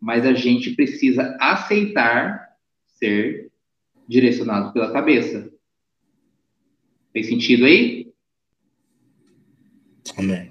Mas 0.00 0.24
a 0.24 0.32
gente 0.32 0.74
precisa 0.74 1.36
aceitar 1.38 2.56
ser 2.86 3.52
direcionado 4.08 4.72
pela 4.72 4.90
cabeça. 4.90 5.52
Tem 7.12 7.22
sentido 7.22 7.66
aí? 7.66 8.10
Amém. 10.16 10.50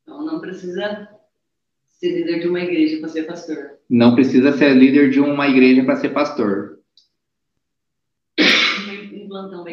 Então 0.00 0.24
não 0.24 0.40
precisa 0.40 1.21
ser 2.02 2.18
líder 2.18 2.40
de 2.40 2.48
uma 2.48 2.60
igreja 2.60 2.98
para 2.98 3.08
ser 3.08 3.22
pastor. 3.22 3.78
Não 3.88 4.14
precisa 4.16 4.52
ser 4.58 4.74
líder 4.74 5.10
de 5.10 5.20
uma 5.20 5.46
igreja 5.48 5.84
para 5.84 5.96
ser 5.96 6.08
pastor. 6.08 6.80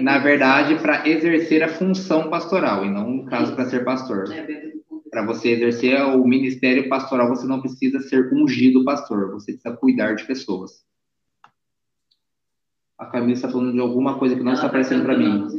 Na 0.02 0.20
verdade, 0.20 0.76
para 0.76 1.08
exercer 1.10 1.64
a 1.64 1.68
função 1.68 2.30
pastoral, 2.30 2.86
e 2.86 2.90
não, 2.90 3.10
no 3.10 3.26
caso, 3.26 3.56
para 3.56 3.66
ser 3.66 3.84
pastor. 3.84 4.32
É, 4.32 4.70
para 5.10 5.26
você 5.26 5.50
exercer 5.50 6.00
o 6.02 6.24
ministério 6.26 6.88
pastoral, 6.88 7.30
você 7.30 7.48
não 7.48 7.60
precisa 7.60 8.00
ser 8.00 8.32
ungido 8.32 8.86
pastor, 8.86 9.32
você 9.32 9.54
precisa 9.54 9.76
cuidar 9.76 10.14
de 10.14 10.24
pessoas. 10.26 10.86
A 12.98 13.08
Camila 13.08 13.34
está 13.34 13.50
falando 13.50 13.74
de 13.74 13.80
alguma 13.80 14.20
coisa 14.20 14.36
que 14.36 14.42
não 14.42 14.52
Ela 14.52 14.56
está 14.56 14.68
aparecendo 14.68 15.04
para 15.04 15.18
mim. 15.18 15.59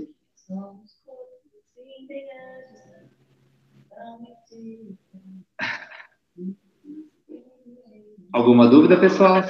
Alguma 8.32 8.68
dúvida, 8.68 8.98
pessoal? 8.98 9.42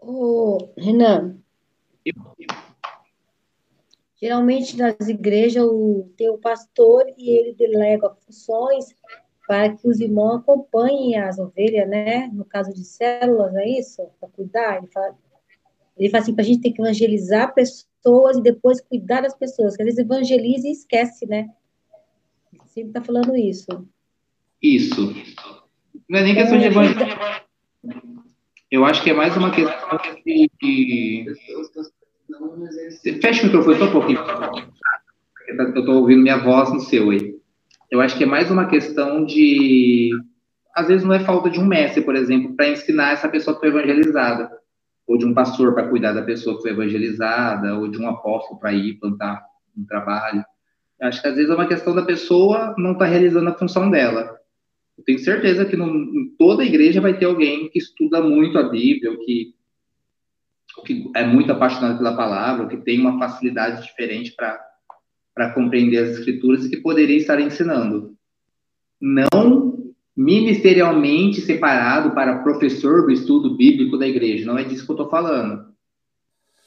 Ô, 0.00 0.72
Renan. 0.76 1.36
Geralmente 4.20 4.76
nas 4.76 5.08
igrejas 5.08 5.64
o, 5.64 6.10
tem 6.16 6.30
o 6.30 6.38
pastor 6.38 7.04
e 7.18 7.30
ele 7.30 7.54
delega 7.54 8.14
funções 8.24 8.94
para 9.46 9.74
que 9.74 9.86
os 9.86 10.00
irmãos 10.00 10.36
acompanhem 10.36 11.18
as 11.18 11.38
ovelhas, 11.38 11.88
né? 11.88 12.28
No 12.28 12.44
caso 12.44 12.72
de 12.72 12.84
células, 12.84 13.54
é 13.56 13.68
isso? 13.68 14.08
Para 14.18 14.28
cuidar. 14.30 14.78
Ele 14.78 14.86
fala, 14.86 15.18
ele 15.98 16.08
fala 16.08 16.22
assim, 16.22 16.34
para 16.34 16.44
a 16.44 16.46
gente 16.46 16.62
ter 16.62 16.72
que 16.72 16.80
evangelizar 16.80 17.52
pessoas 17.52 18.38
e 18.38 18.42
depois 18.42 18.80
cuidar 18.80 19.20
das 19.20 19.34
pessoas. 19.34 19.76
Que 19.76 19.82
às 19.82 19.86
vezes 19.86 20.00
evangeliza 20.00 20.68
e 20.68 20.72
esquece, 20.72 21.26
né? 21.26 21.50
Ele 22.52 22.62
sempre 22.66 22.90
está 22.90 23.02
falando 23.02 23.36
isso. 23.36 23.66
Isso. 24.62 25.12
Não 26.12 26.18
é 26.18 26.24
nem 26.24 26.34
questão 26.34 26.58
de 26.58 26.66
evangelho. 26.66 27.16
Eu 28.70 28.84
acho 28.84 29.02
que 29.02 29.08
é 29.08 29.14
mais 29.14 29.34
uma 29.34 29.50
questão 29.50 29.98
de. 30.22 31.24
Fecha 33.22 33.44
o 33.44 33.46
microfone 33.46 33.78
só 33.78 33.84
um 33.86 33.92
pouquinho. 33.92 34.20
Eu 35.48 35.68
estou 35.70 35.94
ouvindo 35.94 36.20
minha 36.20 36.36
voz 36.36 36.70
no 36.70 36.80
seu 36.80 37.08
aí. 37.08 37.34
Eu 37.90 38.02
acho 38.02 38.18
que 38.18 38.24
é 38.24 38.26
mais 38.26 38.50
uma 38.50 38.66
questão 38.66 39.24
de. 39.24 40.10
Às 40.76 40.88
vezes 40.88 41.02
não 41.02 41.14
é 41.14 41.20
falta 41.20 41.48
de 41.48 41.58
um 41.58 41.64
mestre, 41.64 42.02
por 42.02 42.14
exemplo, 42.14 42.54
para 42.54 42.68
ensinar 42.68 43.12
essa 43.12 43.30
pessoa 43.30 43.54
que 43.54 43.60
foi 43.60 43.70
evangelizada, 43.70 44.50
ou 45.06 45.16
de 45.16 45.24
um 45.24 45.32
pastor 45.32 45.72
para 45.72 45.88
cuidar 45.88 46.12
da 46.12 46.20
pessoa 46.20 46.56
que 46.56 46.62
foi 46.62 46.72
evangelizada, 46.72 47.74
ou 47.78 47.88
de 47.88 47.98
um 47.98 48.06
apóstolo 48.06 48.60
para 48.60 48.74
ir 48.74 48.98
plantar 48.98 49.42
um 49.74 49.86
trabalho. 49.86 50.44
Eu 51.00 51.08
acho 51.08 51.22
que 51.22 51.28
às 51.28 51.36
vezes 51.36 51.50
é 51.50 51.54
uma 51.54 51.66
questão 51.66 51.94
da 51.94 52.02
pessoa 52.02 52.74
não 52.76 52.92
estar 52.92 53.06
tá 53.06 53.10
realizando 53.10 53.48
a 53.48 53.54
função 53.54 53.90
dela. 53.90 54.41
Eu 55.02 55.04
tenho 55.04 55.18
certeza 55.18 55.64
que 55.64 55.76
no, 55.76 55.88
em 55.88 56.28
toda 56.38 56.64
igreja 56.64 57.00
vai 57.00 57.18
ter 57.18 57.24
alguém 57.24 57.68
que 57.68 57.78
estuda 57.78 58.22
muito 58.22 58.56
a 58.56 58.62
Bíblia, 58.62 59.10
ou 59.10 59.18
que, 59.18 59.52
ou 60.76 60.84
que 60.84 61.10
é 61.16 61.26
muito 61.26 61.50
apaixonado 61.50 61.98
pela 61.98 62.16
palavra, 62.16 62.62
ou 62.62 62.68
que 62.68 62.76
tem 62.76 63.00
uma 63.00 63.18
facilidade 63.18 63.82
diferente 63.82 64.32
para 64.36 65.50
compreender 65.54 65.98
as 65.98 66.10
escrituras 66.10 66.64
e 66.64 66.70
que 66.70 66.76
poderia 66.76 67.16
estar 67.16 67.40
ensinando. 67.40 68.16
Não 69.00 69.92
ministerialmente 70.16 71.40
separado 71.40 72.14
para 72.14 72.44
professor 72.44 73.02
do 73.02 73.10
estudo 73.10 73.56
bíblico 73.56 73.98
da 73.98 74.06
igreja, 74.06 74.46
não 74.46 74.58
é 74.58 74.62
disso 74.62 74.84
que 74.84 74.90
eu 74.92 74.94
estou 74.94 75.10
falando. 75.10 75.72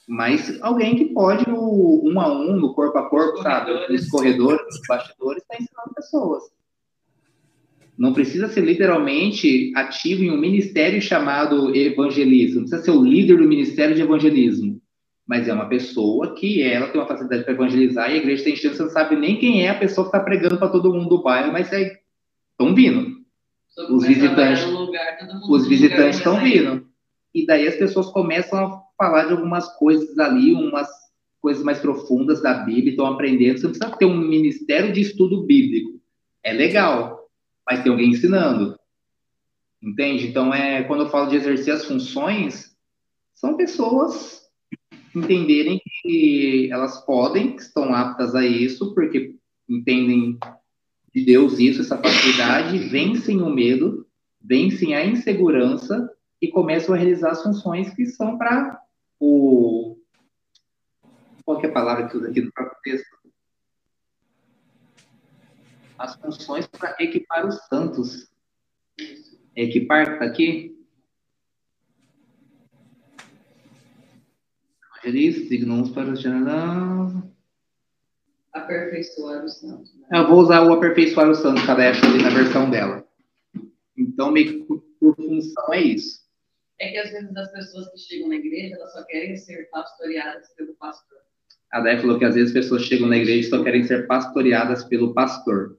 Mas 0.06 0.60
alguém 0.60 0.94
que 0.94 1.06
pode, 1.06 1.48
no 1.48 2.02
um 2.04 2.20
a 2.20 2.30
um, 2.30 2.56
no 2.56 2.74
corpo 2.74 2.98
a 2.98 3.08
corpo, 3.08 3.42
sabe? 3.42 3.72
Nos 3.88 4.08
corredores, 4.10 4.62
nos 4.66 4.80
bastidores, 4.86 5.42
está 5.42 5.54
ensinando 5.54 5.94
pessoas. 5.94 6.55
Não 7.98 8.12
precisa 8.12 8.48
ser 8.48 8.60
literalmente 8.60 9.72
ativo 9.74 10.22
em 10.22 10.30
um 10.30 10.36
ministério 10.38 11.00
chamado 11.00 11.74
evangelismo. 11.74 12.60
Não 12.60 12.68
precisa 12.68 12.82
ser 12.82 12.90
o 12.90 13.04
líder 13.04 13.38
do 13.38 13.48
ministério 13.48 13.94
de 13.94 14.02
evangelismo. 14.02 14.80
Mas 15.26 15.48
é 15.48 15.52
uma 15.52 15.68
pessoa 15.68 16.34
que 16.34 16.62
ela 16.62 16.88
tem 16.88 17.00
uma 17.00 17.08
facilidade 17.08 17.44
para 17.44 17.54
evangelizar 17.54 18.10
e 18.10 18.14
a 18.14 18.16
igreja 18.18 18.44
tem 18.44 18.54
chance, 18.54 18.76
você 18.76 18.82
não 18.82 18.90
sabe 18.90 19.16
nem 19.16 19.38
quem 19.38 19.66
é 19.66 19.70
a 19.70 19.78
pessoa 19.78 20.04
que 20.04 20.16
está 20.16 20.20
pregando 20.20 20.58
para 20.58 20.68
todo 20.68 20.92
mundo 20.92 21.08
do 21.08 21.22
bairro, 21.22 21.52
mas 21.52 21.66
estão 21.72 22.70
é, 22.70 22.74
vindo. 22.74 23.16
Os 23.90 24.06
visitantes, 24.06 24.64
lugar, 24.66 25.18
os 25.50 25.66
visitantes 25.66 26.18
estão 26.18 26.40
vindo. 26.40 26.86
E 27.34 27.44
daí 27.44 27.66
as 27.66 27.76
pessoas 27.76 28.06
começam 28.06 28.58
a 28.58 28.82
falar 28.96 29.24
de 29.24 29.32
algumas 29.32 29.66
coisas 29.76 30.18
ali, 30.18 30.52
umas 30.54 30.88
coisas 31.40 31.62
mais 31.62 31.78
profundas 31.78 32.40
da 32.40 32.54
Bíblia, 32.54 32.90
estão 32.90 33.06
aprendendo. 33.06 33.58
Você 33.58 33.64
não 33.64 33.72
precisa 33.72 33.98
ter 33.98 34.06
um 34.06 34.16
ministério 34.16 34.92
de 34.92 35.00
estudo 35.00 35.44
bíblico. 35.44 36.00
É 36.42 36.52
legal, 36.52 37.15
mas 37.66 37.82
tem 37.82 37.90
alguém 37.90 38.10
ensinando. 38.10 38.78
Entende? 39.82 40.28
Então, 40.28 40.52
é, 40.54 40.82
quando 40.84 41.04
eu 41.04 41.10
falo 41.10 41.28
de 41.28 41.36
exercer 41.36 41.74
as 41.74 41.84
funções, 41.84 42.76
são 43.34 43.56
pessoas 43.56 44.42
entenderem 45.14 45.80
que 46.02 46.70
elas 46.70 47.04
podem, 47.04 47.56
que 47.56 47.62
estão 47.62 47.94
aptas 47.94 48.34
a 48.34 48.44
isso, 48.44 48.94
porque 48.94 49.34
entendem 49.68 50.38
de 51.14 51.24
Deus 51.24 51.58
isso, 51.58 51.80
essa 51.80 51.96
facilidade, 51.96 52.78
vencem 52.78 53.40
o 53.40 53.48
medo, 53.48 54.06
vencem 54.42 54.94
a 54.94 55.04
insegurança 55.04 56.10
e 56.40 56.48
começam 56.48 56.94
a 56.94 56.98
realizar 56.98 57.30
as 57.30 57.42
funções 57.42 57.92
que 57.94 58.06
são 58.06 58.36
para 58.36 58.78
o. 59.18 59.96
Qual 61.44 61.62
é 61.62 61.66
a 61.66 61.72
palavra 61.72 62.08
que 62.08 62.16
usa 62.16 62.28
aqui 62.28 62.42
no 62.42 62.52
próprio 62.52 62.76
texto? 62.82 63.06
As 65.98 66.14
funções 66.16 66.66
para 66.66 66.94
equipar 67.00 67.46
os 67.46 67.56
santos. 67.66 68.30
Equipar, 69.54 70.12
está 70.12 70.24
aqui? 70.26 70.76
Evangelista, 75.06 75.48
dignos 75.48 75.90
para 75.90 76.10
os 76.10 76.22
Aperfeiçoar 78.52 79.44
os 79.44 79.58
santos. 79.58 79.94
Né? 79.94 80.08
Eu 80.12 80.28
vou 80.28 80.40
usar 80.40 80.62
o 80.62 80.72
aperfeiçoar 80.72 81.30
os 81.30 81.38
santos, 81.38 81.64
cada 81.64 81.88
ali 81.88 82.22
na 82.22 82.30
versão 82.30 82.70
dela. 82.70 83.06
Então, 83.96 84.32
meio 84.32 84.46
que 84.46 84.64
por, 84.64 84.86
função 85.14 85.74
é 85.74 85.80
isso. 85.80 86.26
É 86.78 86.90
que 86.90 86.98
às 86.98 87.10
vezes 87.10 87.36
as 87.36 87.52
pessoas 87.52 87.90
que 87.90 87.98
chegam 87.98 88.28
na 88.28 88.36
igreja, 88.36 88.74
elas 88.74 88.92
só 88.92 89.04
querem 89.04 89.36
ser 89.36 89.68
pastoreadas 89.70 90.48
pelo 90.54 90.74
pastor. 90.74 91.18
A 91.72 91.80
Dé 91.80 91.98
falou 91.98 92.18
que 92.18 92.24
às 92.24 92.34
vezes 92.34 92.50
as 92.50 92.54
pessoas 92.54 92.82
chegam 92.82 93.08
na 93.08 93.16
igreja 93.16 93.46
e 93.46 93.50
só 93.50 93.62
querem 93.62 93.84
ser 93.84 94.06
pastoreadas 94.06 94.84
pelo 94.84 95.14
pastor. 95.14 95.78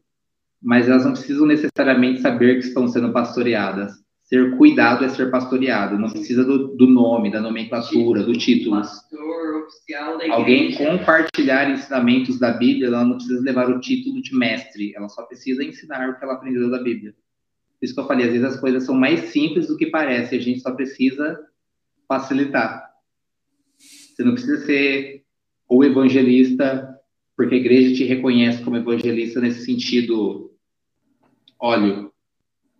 Mas 0.61 0.87
elas 0.87 1.05
não 1.05 1.13
precisam 1.13 1.45
necessariamente 1.45 2.21
saber 2.21 2.59
que 2.59 2.67
estão 2.67 2.87
sendo 2.87 3.13
pastoreadas. 3.13 3.93
Ser 4.23 4.57
cuidado 4.57 5.05
é 5.05 5.09
ser 5.09 5.31
pastoreado. 5.31 5.97
Não 5.97 6.09
precisa 6.09 6.43
do, 6.43 6.75
do 6.75 6.87
nome, 6.87 7.31
da 7.31 7.39
nomenclatura, 7.39 8.23
do 8.23 8.33
título. 8.33 8.77
Pastor 8.77 9.63
oficial 9.67 10.17
da. 10.17 10.33
Alguém 10.33 10.73
compartilhar 10.75 11.69
ensinamentos 11.69 12.39
da 12.39 12.51
Bíblia, 12.51 12.87
ela 12.87 13.05
não 13.05 13.15
precisa 13.17 13.41
levar 13.41 13.69
o 13.69 13.79
título 13.79 14.21
de 14.21 14.35
mestre. 14.35 14.93
Ela 14.95 15.09
só 15.09 15.23
precisa 15.23 15.63
ensinar 15.63 16.09
o 16.09 16.17
que 16.17 16.23
ela 16.23 16.33
aprendeu 16.33 16.69
da 16.69 16.81
Bíblia. 16.81 17.13
Por 17.79 17.85
isso 17.85 17.93
que 17.93 17.99
eu 17.99 18.07
falei, 18.07 18.25
às 18.25 18.31
vezes 18.31 18.47
as 18.47 18.59
coisas 18.59 18.85
são 18.85 18.95
mais 18.95 19.29
simples 19.29 19.67
do 19.67 19.77
que 19.77 19.85
parece, 19.85 20.35
a 20.35 20.41
gente 20.41 20.61
só 20.61 20.71
precisa 20.71 21.39
facilitar. 22.07 22.87
Você 23.77 24.23
não 24.23 24.33
precisa 24.33 24.65
ser 24.65 25.23
o 25.69 25.83
evangelista, 25.83 26.86
porque 27.37 27.55
a 27.55 27.59
igreja 27.59 27.95
te 27.95 28.03
reconhece 28.03 28.63
como 28.63 28.75
evangelista 28.75 29.39
nesse 29.39 29.63
sentido 29.63 30.51
óleo, 31.59 32.11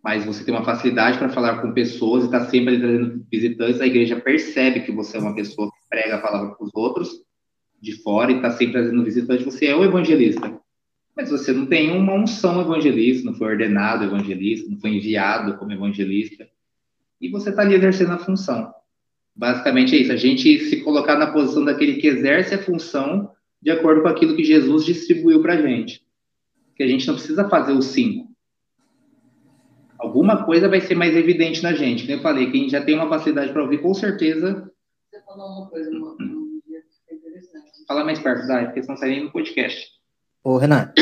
mas 0.03 0.25
você 0.25 0.43
tem 0.43 0.53
uma 0.53 0.65
facilidade 0.65 1.17
para 1.17 1.29
falar 1.29 1.61
com 1.61 1.71
pessoas 1.71 2.23
e 2.23 2.25
está 2.25 2.45
sempre 2.45 2.79
trazendo 2.79 3.25
visitantes, 3.31 3.79
a 3.79 3.87
igreja 3.87 4.19
percebe 4.19 4.81
que 4.81 4.91
você 4.91 5.17
é 5.17 5.21
uma 5.21 5.35
pessoa 5.35 5.69
que 5.69 5.87
prega 5.89 6.15
a 6.15 6.21
palavra 6.21 6.55
para 6.55 6.65
os 6.65 6.71
outros 6.73 7.09
de 7.79 7.93
fora 8.01 8.31
e 8.31 8.37
está 8.37 8.51
sempre 8.51 8.73
trazendo 8.73 9.03
visitantes, 9.03 9.45
você 9.45 9.67
é 9.67 9.75
o 9.75 9.85
evangelista 9.85 10.59
mas 11.17 11.31
você 11.31 11.51
não 11.51 11.65
tem 11.65 11.97
uma 11.97 12.13
unção 12.13 12.61
evangelista, 12.61 13.25
não 13.25 13.33
foi 13.33 13.47
ordenado 13.47 14.03
evangelista, 14.03 14.69
não 14.69 14.79
foi 14.79 14.91
enviado 14.91 15.57
como 15.57 15.73
evangelista, 15.73 16.47
e 17.19 17.27
você 17.27 17.49
está 17.49 17.63
ali 17.63 17.73
exercendo 17.73 18.11
a 18.11 18.19
função. 18.19 18.71
Basicamente 19.35 19.95
é 19.95 19.99
isso, 19.99 20.11
a 20.11 20.15
gente 20.15 20.59
se 20.59 20.81
colocar 20.81 21.17
na 21.17 21.31
posição 21.31 21.65
daquele 21.65 21.95
que 21.95 22.05
exerce 22.05 22.53
a 22.53 22.59
função 22.59 23.31
de 23.61 23.71
acordo 23.71 24.01
com 24.01 24.07
aquilo 24.07 24.35
que 24.35 24.43
Jesus 24.43 24.85
distribuiu 24.85 25.41
para 25.41 25.53
a 25.53 25.61
gente. 25.61 26.05
Que 26.75 26.83
a 26.83 26.87
gente 26.87 27.07
não 27.07 27.15
precisa 27.15 27.49
fazer 27.49 27.73
os 27.73 27.85
cinco. 27.85 28.27
Alguma 29.97 30.45
coisa 30.45 30.69
vai 30.69 30.79
ser 30.79 30.95
mais 30.95 31.15
evidente 31.15 31.63
na 31.63 31.73
gente. 31.73 32.03
Como 32.03 32.13
eu 32.13 32.21
falei, 32.21 32.51
quem 32.51 32.69
já 32.69 32.83
tem 32.83 32.95
uma 32.95 33.09
facilidade 33.09 33.51
para 33.51 33.63
ouvir, 33.63 33.81
com 33.81 33.93
certeza. 33.93 34.71
Você 35.09 35.21
falou 35.23 35.47
uma 35.47 35.69
coisa, 35.69 35.89
uma, 35.89 36.11
um 36.13 36.61
dia 36.67 36.83
interessante. 37.11 37.85
Fala 37.87 38.05
mais 38.05 38.19
perto, 38.19 38.47
Dai, 38.47 38.65
porque 38.65 38.83
senão 38.83 38.97
sai 38.97 39.09
nem 39.09 39.23
no 39.23 39.31
podcast. 39.31 39.87
Ô, 40.43 40.57
Renato. 40.57 41.01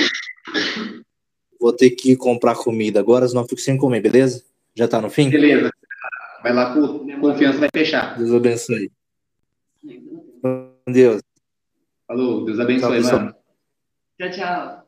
Vou 1.60 1.74
ter 1.74 1.90
que 1.92 2.12
ir 2.12 2.16
comprar 2.16 2.56
comida 2.56 3.00
agora, 3.00 3.28
senão 3.28 3.42
eu 3.42 3.48
fico 3.48 3.60
sem 3.60 3.78
comer, 3.78 4.00
beleza? 4.00 4.44
Já 4.74 4.88
tá 4.88 5.02
no 5.02 5.10
fim? 5.10 5.30
Beleza. 5.30 5.72
Vai 6.42 6.54
lá 6.54 6.74
com 6.74 7.20
confiança, 7.20 7.60
vai 7.60 7.70
fechar. 7.74 8.18
Deus 8.18 8.32
abençoe. 8.32 8.92
Deus. 10.88 11.22
Falou, 12.08 12.46
Deus 12.46 12.60
abençoe, 12.60 13.02
tchau, 13.02 13.20
mano. 13.20 13.36
Tchau, 14.18 14.32
tchau. 14.32 14.88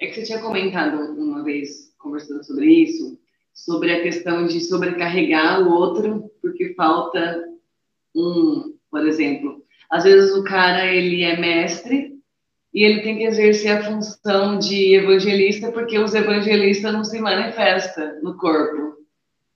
É 0.00 0.06
que 0.06 0.14
você 0.14 0.22
tinha 0.22 0.40
comentado 0.40 0.96
uma 1.18 1.42
vez, 1.42 1.94
conversando 1.98 2.44
sobre 2.44 2.66
isso, 2.66 3.18
sobre 3.52 3.92
a 3.92 4.02
questão 4.02 4.46
de 4.46 4.60
sobrecarregar 4.60 5.62
o 5.62 5.72
outro, 5.72 6.30
porque 6.40 6.74
falta 6.74 7.44
um, 8.14 8.76
por 8.90 9.06
exemplo. 9.06 9.64
Às 9.90 10.04
vezes 10.04 10.34
o 10.36 10.44
cara, 10.44 10.86
ele 10.86 11.22
é 11.22 11.38
mestre, 11.38 12.12
e 12.72 12.84
ele 12.84 13.02
tem 13.02 13.18
que 13.18 13.24
exercer 13.24 13.70
a 13.70 13.82
função 13.82 14.58
de 14.58 14.94
evangelista 14.94 15.70
porque 15.70 15.98
os 15.98 16.14
evangelistas 16.14 16.92
não 16.92 17.04
se 17.04 17.20
manifestam 17.20 18.22
no 18.22 18.36
corpo, 18.38 18.96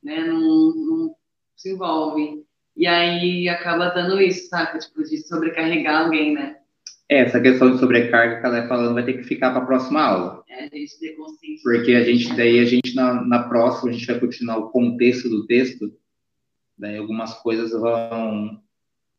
né? 0.03 0.23
Não, 0.25 0.75
não 0.75 1.15
se 1.57 1.73
envolve. 1.73 2.45
E 2.77 2.87
aí 2.87 3.49
acaba 3.49 3.89
dando 3.89 4.21
isso, 4.21 4.49
saca? 4.49 4.79
Tipo, 4.79 5.03
de 5.03 5.27
sobrecarregar 5.27 6.05
alguém, 6.05 6.35
né? 6.35 6.59
É, 7.09 7.21
essa 7.21 7.41
questão 7.41 7.71
de 7.71 7.79
sobrecarga 7.79 8.41
que 8.41 8.47
ela 8.47 8.59
é 8.59 8.69
falando 8.69 8.95
vai 8.95 9.05
ter 9.05 9.15
que 9.15 9.23
ficar 9.23 9.51
para 9.53 9.63
a 9.63 9.67
próxima 9.67 10.01
aula. 10.03 10.43
É, 10.49 10.65
a 10.65 10.69
gente 10.69 10.99
ter 10.99 11.15
consciência. 11.17 11.63
Porque 11.63 11.93
a 11.93 12.03
gente, 12.03 12.35
daí 12.35 12.59
a 12.59 12.65
gente, 12.65 12.95
na, 12.95 13.25
na 13.25 13.43
próxima, 13.45 13.91
a 13.91 13.93
gente 13.93 14.07
vai 14.07 14.19
continuar 14.19 14.59
o 14.59 14.71
contexto 14.71 15.29
do 15.29 15.47
texto, 15.47 15.93
daí 16.77 16.97
algumas 16.97 17.35
coisas 17.35 17.71
vão 17.71 18.61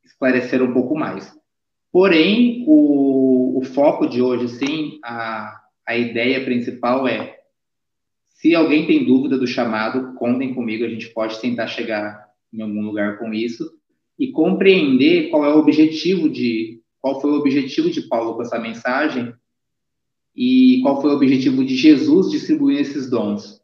esclarecer 0.04 0.62
um 0.62 0.74
pouco 0.74 0.98
mais. 0.98 1.34
Porém, 1.92 2.66
o, 2.68 3.60
o 3.60 3.64
foco 3.64 4.08
de 4.08 4.22
hoje, 4.22 4.50
sim, 4.50 5.00
a, 5.04 5.58
a 5.86 5.98
ideia 5.98 6.44
principal 6.44 7.08
é: 7.08 7.38
se 8.28 8.54
alguém 8.54 8.86
tem 8.86 9.06
dúvida 9.06 9.38
do 9.38 9.48
chamado, 9.48 10.14
contem 10.16 10.54
comigo, 10.54 10.84
a 10.84 10.90
gente 10.90 11.08
pode 11.10 11.40
tentar 11.40 11.68
chegar 11.68 12.28
em 12.54 12.62
algum 12.62 12.82
lugar 12.82 13.18
com 13.18 13.34
isso 13.34 13.66
e 14.20 14.32
compreender 14.32 15.30
qual 15.30 15.46
é 15.46 15.54
o 15.54 15.60
objetivo 15.60 16.30
de 16.30 16.82
qual 17.08 17.22
foi 17.22 17.32
o 17.32 17.36
objetivo 17.36 17.90
de 17.90 18.02
Paulo 18.02 18.36
com 18.36 18.42
essa 18.42 18.60
mensagem 18.60 19.34
e 20.36 20.82
qual 20.84 21.02
foi 21.02 21.12
o 21.12 21.16
objetivo 21.16 21.64
de 21.64 21.74
Jesus 21.74 22.30
distribuir 22.30 22.82
esses 22.82 23.10
dons. 23.10 23.62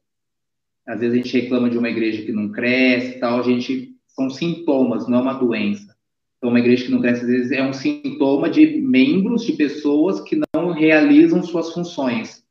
Às 0.87 1.01
vezes 1.01 1.13
a 1.13 1.21
gente 1.21 1.41
reclama 1.41 1.69
de 1.69 1.77
uma 1.77 1.89
igreja 1.89 2.23
que 2.23 2.31
não 2.31 2.49
cresce, 2.49 3.19
tal, 3.19 3.39
a 3.39 3.43
gente 3.43 3.97
são 4.07 4.29
sintomas, 4.29 5.09
não 5.09 5.17
é 5.17 5.21
uma 5.21 5.33
doença. 5.33 5.93
Então, 6.37 6.51
uma 6.51 6.59
igreja 6.59 6.85
que 6.85 6.91
não 6.91 7.01
cresce, 7.01 7.21
às 7.21 7.27
vezes, 7.27 7.51
é 7.51 7.63
um 7.63 7.73
sintoma 7.73 8.49
de 8.49 8.81
membros, 8.81 9.45
de 9.45 9.53
pessoas 9.53 10.21
que 10.21 10.39
não 10.55 10.71
realizam 10.71 11.43
suas 11.43 11.73
funções. 11.73 12.43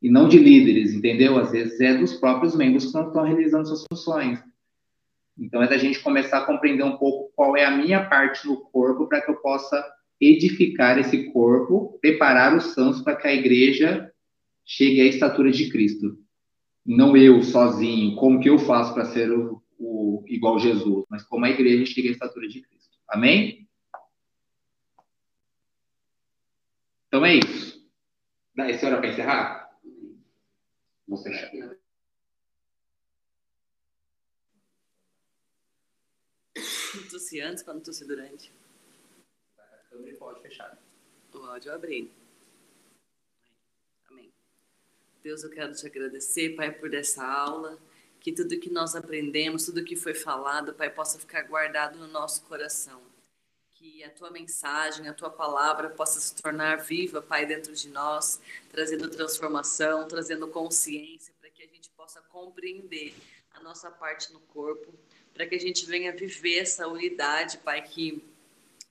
E 0.00 0.08
não 0.08 0.28
de 0.28 0.38
líderes, 0.38 0.94
entendeu? 0.94 1.38
Às 1.38 1.50
vezes 1.50 1.80
é 1.80 1.96
dos 1.96 2.14
próprios 2.14 2.54
membros 2.54 2.86
que 2.86 2.94
não 2.94 3.08
estão 3.08 3.24
realizando 3.24 3.66
suas 3.66 3.84
funções. 3.92 4.38
Então, 5.38 5.62
é 5.62 5.68
da 5.68 5.78
gente 5.78 6.00
começar 6.00 6.38
a 6.38 6.44
compreender 6.44 6.82
um 6.82 6.96
pouco 6.96 7.32
qual 7.34 7.56
é 7.56 7.64
a 7.64 7.70
minha 7.70 8.04
parte 8.08 8.46
no 8.46 8.56
corpo 8.56 9.08
para 9.08 9.20
que 9.20 9.30
eu 9.30 9.36
possa 9.36 9.84
edificar 10.20 10.98
esse 10.98 11.30
corpo, 11.32 11.98
preparar 12.00 12.56
os 12.56 12.74
santos 12.74 13.00
para 13.02 13.14
que 13.16 13.28
a 13.28 13.34
igreja 13.34 14.12
chegue 14.64 15.00
à 15.00 15.04
estatura 15.04 15.50
de 15.50 15.70
Cristo. 15.70 16.18
Não 16.84 17.16
eu 17.16 17.42
sozinho, 17.42 18.16
como 18.16 18.40
que 18.40 18.50
eu 18.50 18.58
faço 18.58 18.92
para 18.94 19.04
ser 19.04 19.30
o, 19.30 19.62
o, 19.78 20.24
igual 20.26 20.58
Jesus, 20.58 21.04
mas 21.08 21.22
como 21.22 21.44
a 21.44 21.50
igreja 21.50 21.86
chega 21.86 22.08
à 22.08 22.12
estatura 22.12 22.48
de 22.48 22.60
Cristo. 22.60 22.98
Amém? 23.08 23.68
Então 27.06 27.24
é 27.24 27.36
isso. 27.36 27.78
Dá 28.54 28.68
essa 28.68 28.86
hora 28.86 28.98
para 28.98 29.08
encerrar? 29.08 29.70
Vou 31.06 31.18
fechar. 31.18 31.50
Tossi 37.10 37.40
antes 37.40 37.62
para 37.62 37.74
não 37.74 37.80
tossir 37.80 38.06
durante. 38.06 38.50
A 39.58 39.76
câmera 39.90 40.16
pode 40.16 40.40
fechar. 40.40 40.78
Pode 41.30 41.68
abrir. 41.68 42.10
Amém. 44.08 44.32
Deus, 45.22 45.42
eu 45.42 45.50
quero 45.50 45.74
te 45.74 45.86
agradecer, 45.86 46.56
Pai, 46.56 46.72
por 46.72 46.94
essa 46.94 47.24
aula 47.24 47.78
que 48.20 48.32
tudo 48.32 48.58
que 48.58 48.70
nós 48.70 48.96
aprendemos, 48.96 49.64
tudo 49.64 49.84
que 49.84 49.96
foi 49.96 50.14
falado, 50.14 50.74
Pai, 50.74 50.90
possa 50.90 51.18
ficar 51.18 51.42
guardado 51.42 51.98
no 51.98 52.08
nosso 52.08 52.42
coração. 52.42 53.02
Que 53.70 54.02
a 54.02 54.10
tua 54.10 54.30
mensagem, 54.30 55.08
a 55.08 55.14
tua 55.14 55.30
palavra 55.30 55.88
possa 55.88 56.18
se 56.18 56.34
tornar 56.34 56.76
viva, 56.76 57.22
Pai, 57.22 57.46
dentro 57.46 57.72
de 57.74 57.88
nós, 57.88 58.40
trazendo 58.70 59.08
transformação, 59.08 60.08
trazendo 60.08 60.48
consciência, 60.48 61.32
para 61.40 61.50
que 61.50 61.62
a 61.62 61.66
gente 61.66 61.88
possa 61.90 62.20
compreender 62.22 63.14
a 63.52 63.60
nossa 63.60 63.90
parte 63.90 64.32
no 64.32 64.40
corpo, 64.40 64.92
para 65.38 65.46
que 65.46 65.54
a 65.54 65.60
gente 65.60 65.86
venha 65.86 66.10
viver 66.10 66.58
essa 66.58 66.88
unidade, 66.88 67.58
Pai, 67.58 67.80
que 67.80 68.20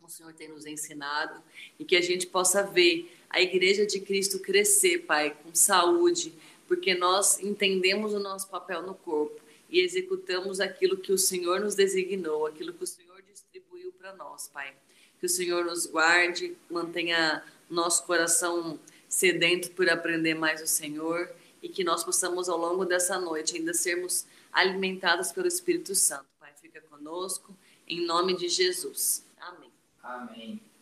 o 0.01 0.07
Senhor 0.07 0.31
tem 0.31 0.47
nos 0.47 0.65
ensinado 0.65 1.43
e 1.77 1.83
que 1.83 1.93
a 1.93 2.01
gente 2.01 2.25
possa 2.25 2.63
ver 2.63 3.13
a 3.29 3.41
igreja 3.41 3.85
de 3.85 3.99
Cristo 3.99 4.39
crescer, 4.39 4.99
Pai, 4.99 5.35
com 5.43 5.53
saúde, 5.53 6.33
porque 6.65 6.95
nós 6.95 7.37
entendemos 7.41 8.13
o 8.13 8.19
nosso 8.19 8.47
papel 8.47 8.81
no 8.81 8.95
corpo 8.95 9.41
e 9.69 9.81
executamos 9.81 10.61
aquilo 10.61 10.95
que 10.95 11.11
o 11.11 11.17
Senhor 11.17 11.59
nos 11.59 11.75
designou, 11.75 12.45
aquilo 12.45 12.71
que 12.71 12.85
o 12.85 12.87
Senhor 12.87 13.21
distribuiu 13.23 13.91
para 13.91 14.15
nós, 14.15 14.47
Pai. 14.47 14.73
Que 15.19 15.25
o 15.25 15.29
Senhor 15.29 15.65
nos 15.65 15.85
guarde, 15.85 16.55
mantenha 16.69 17.43
nosso 17.69 18.05
coração 18.05 18.79
sedento 19.09 19.71
por 19.71 19.89
aprender 19.89 20.33
mais 20.33 20.61
o 20.61 20.67
Senhor 20.67 21.29
e 21.61 21.67
que 21.67 21.83
nós 21.83 22.05
possamos 22.05 22.47
ao 22.47 22.57
longo 22.57 22.85
dessa 22.85 23.19
noite 23.19 23.57
ainda 23.57 23.73
sermos 23.73 24.25
alimentados 24.53 25.33
pelo 25.33 25.45
Espírito 25.47 25.93
Santo 25.93 26.36
fica 26.77 26.87
conosco. 26.87 27.55
Em 27.87 28.05
nome 28.05 28.35
de 28.35 28.47
Jesus. 28.47 29.25
Amém. 29.39 29.71
Amém. 30.03 30.61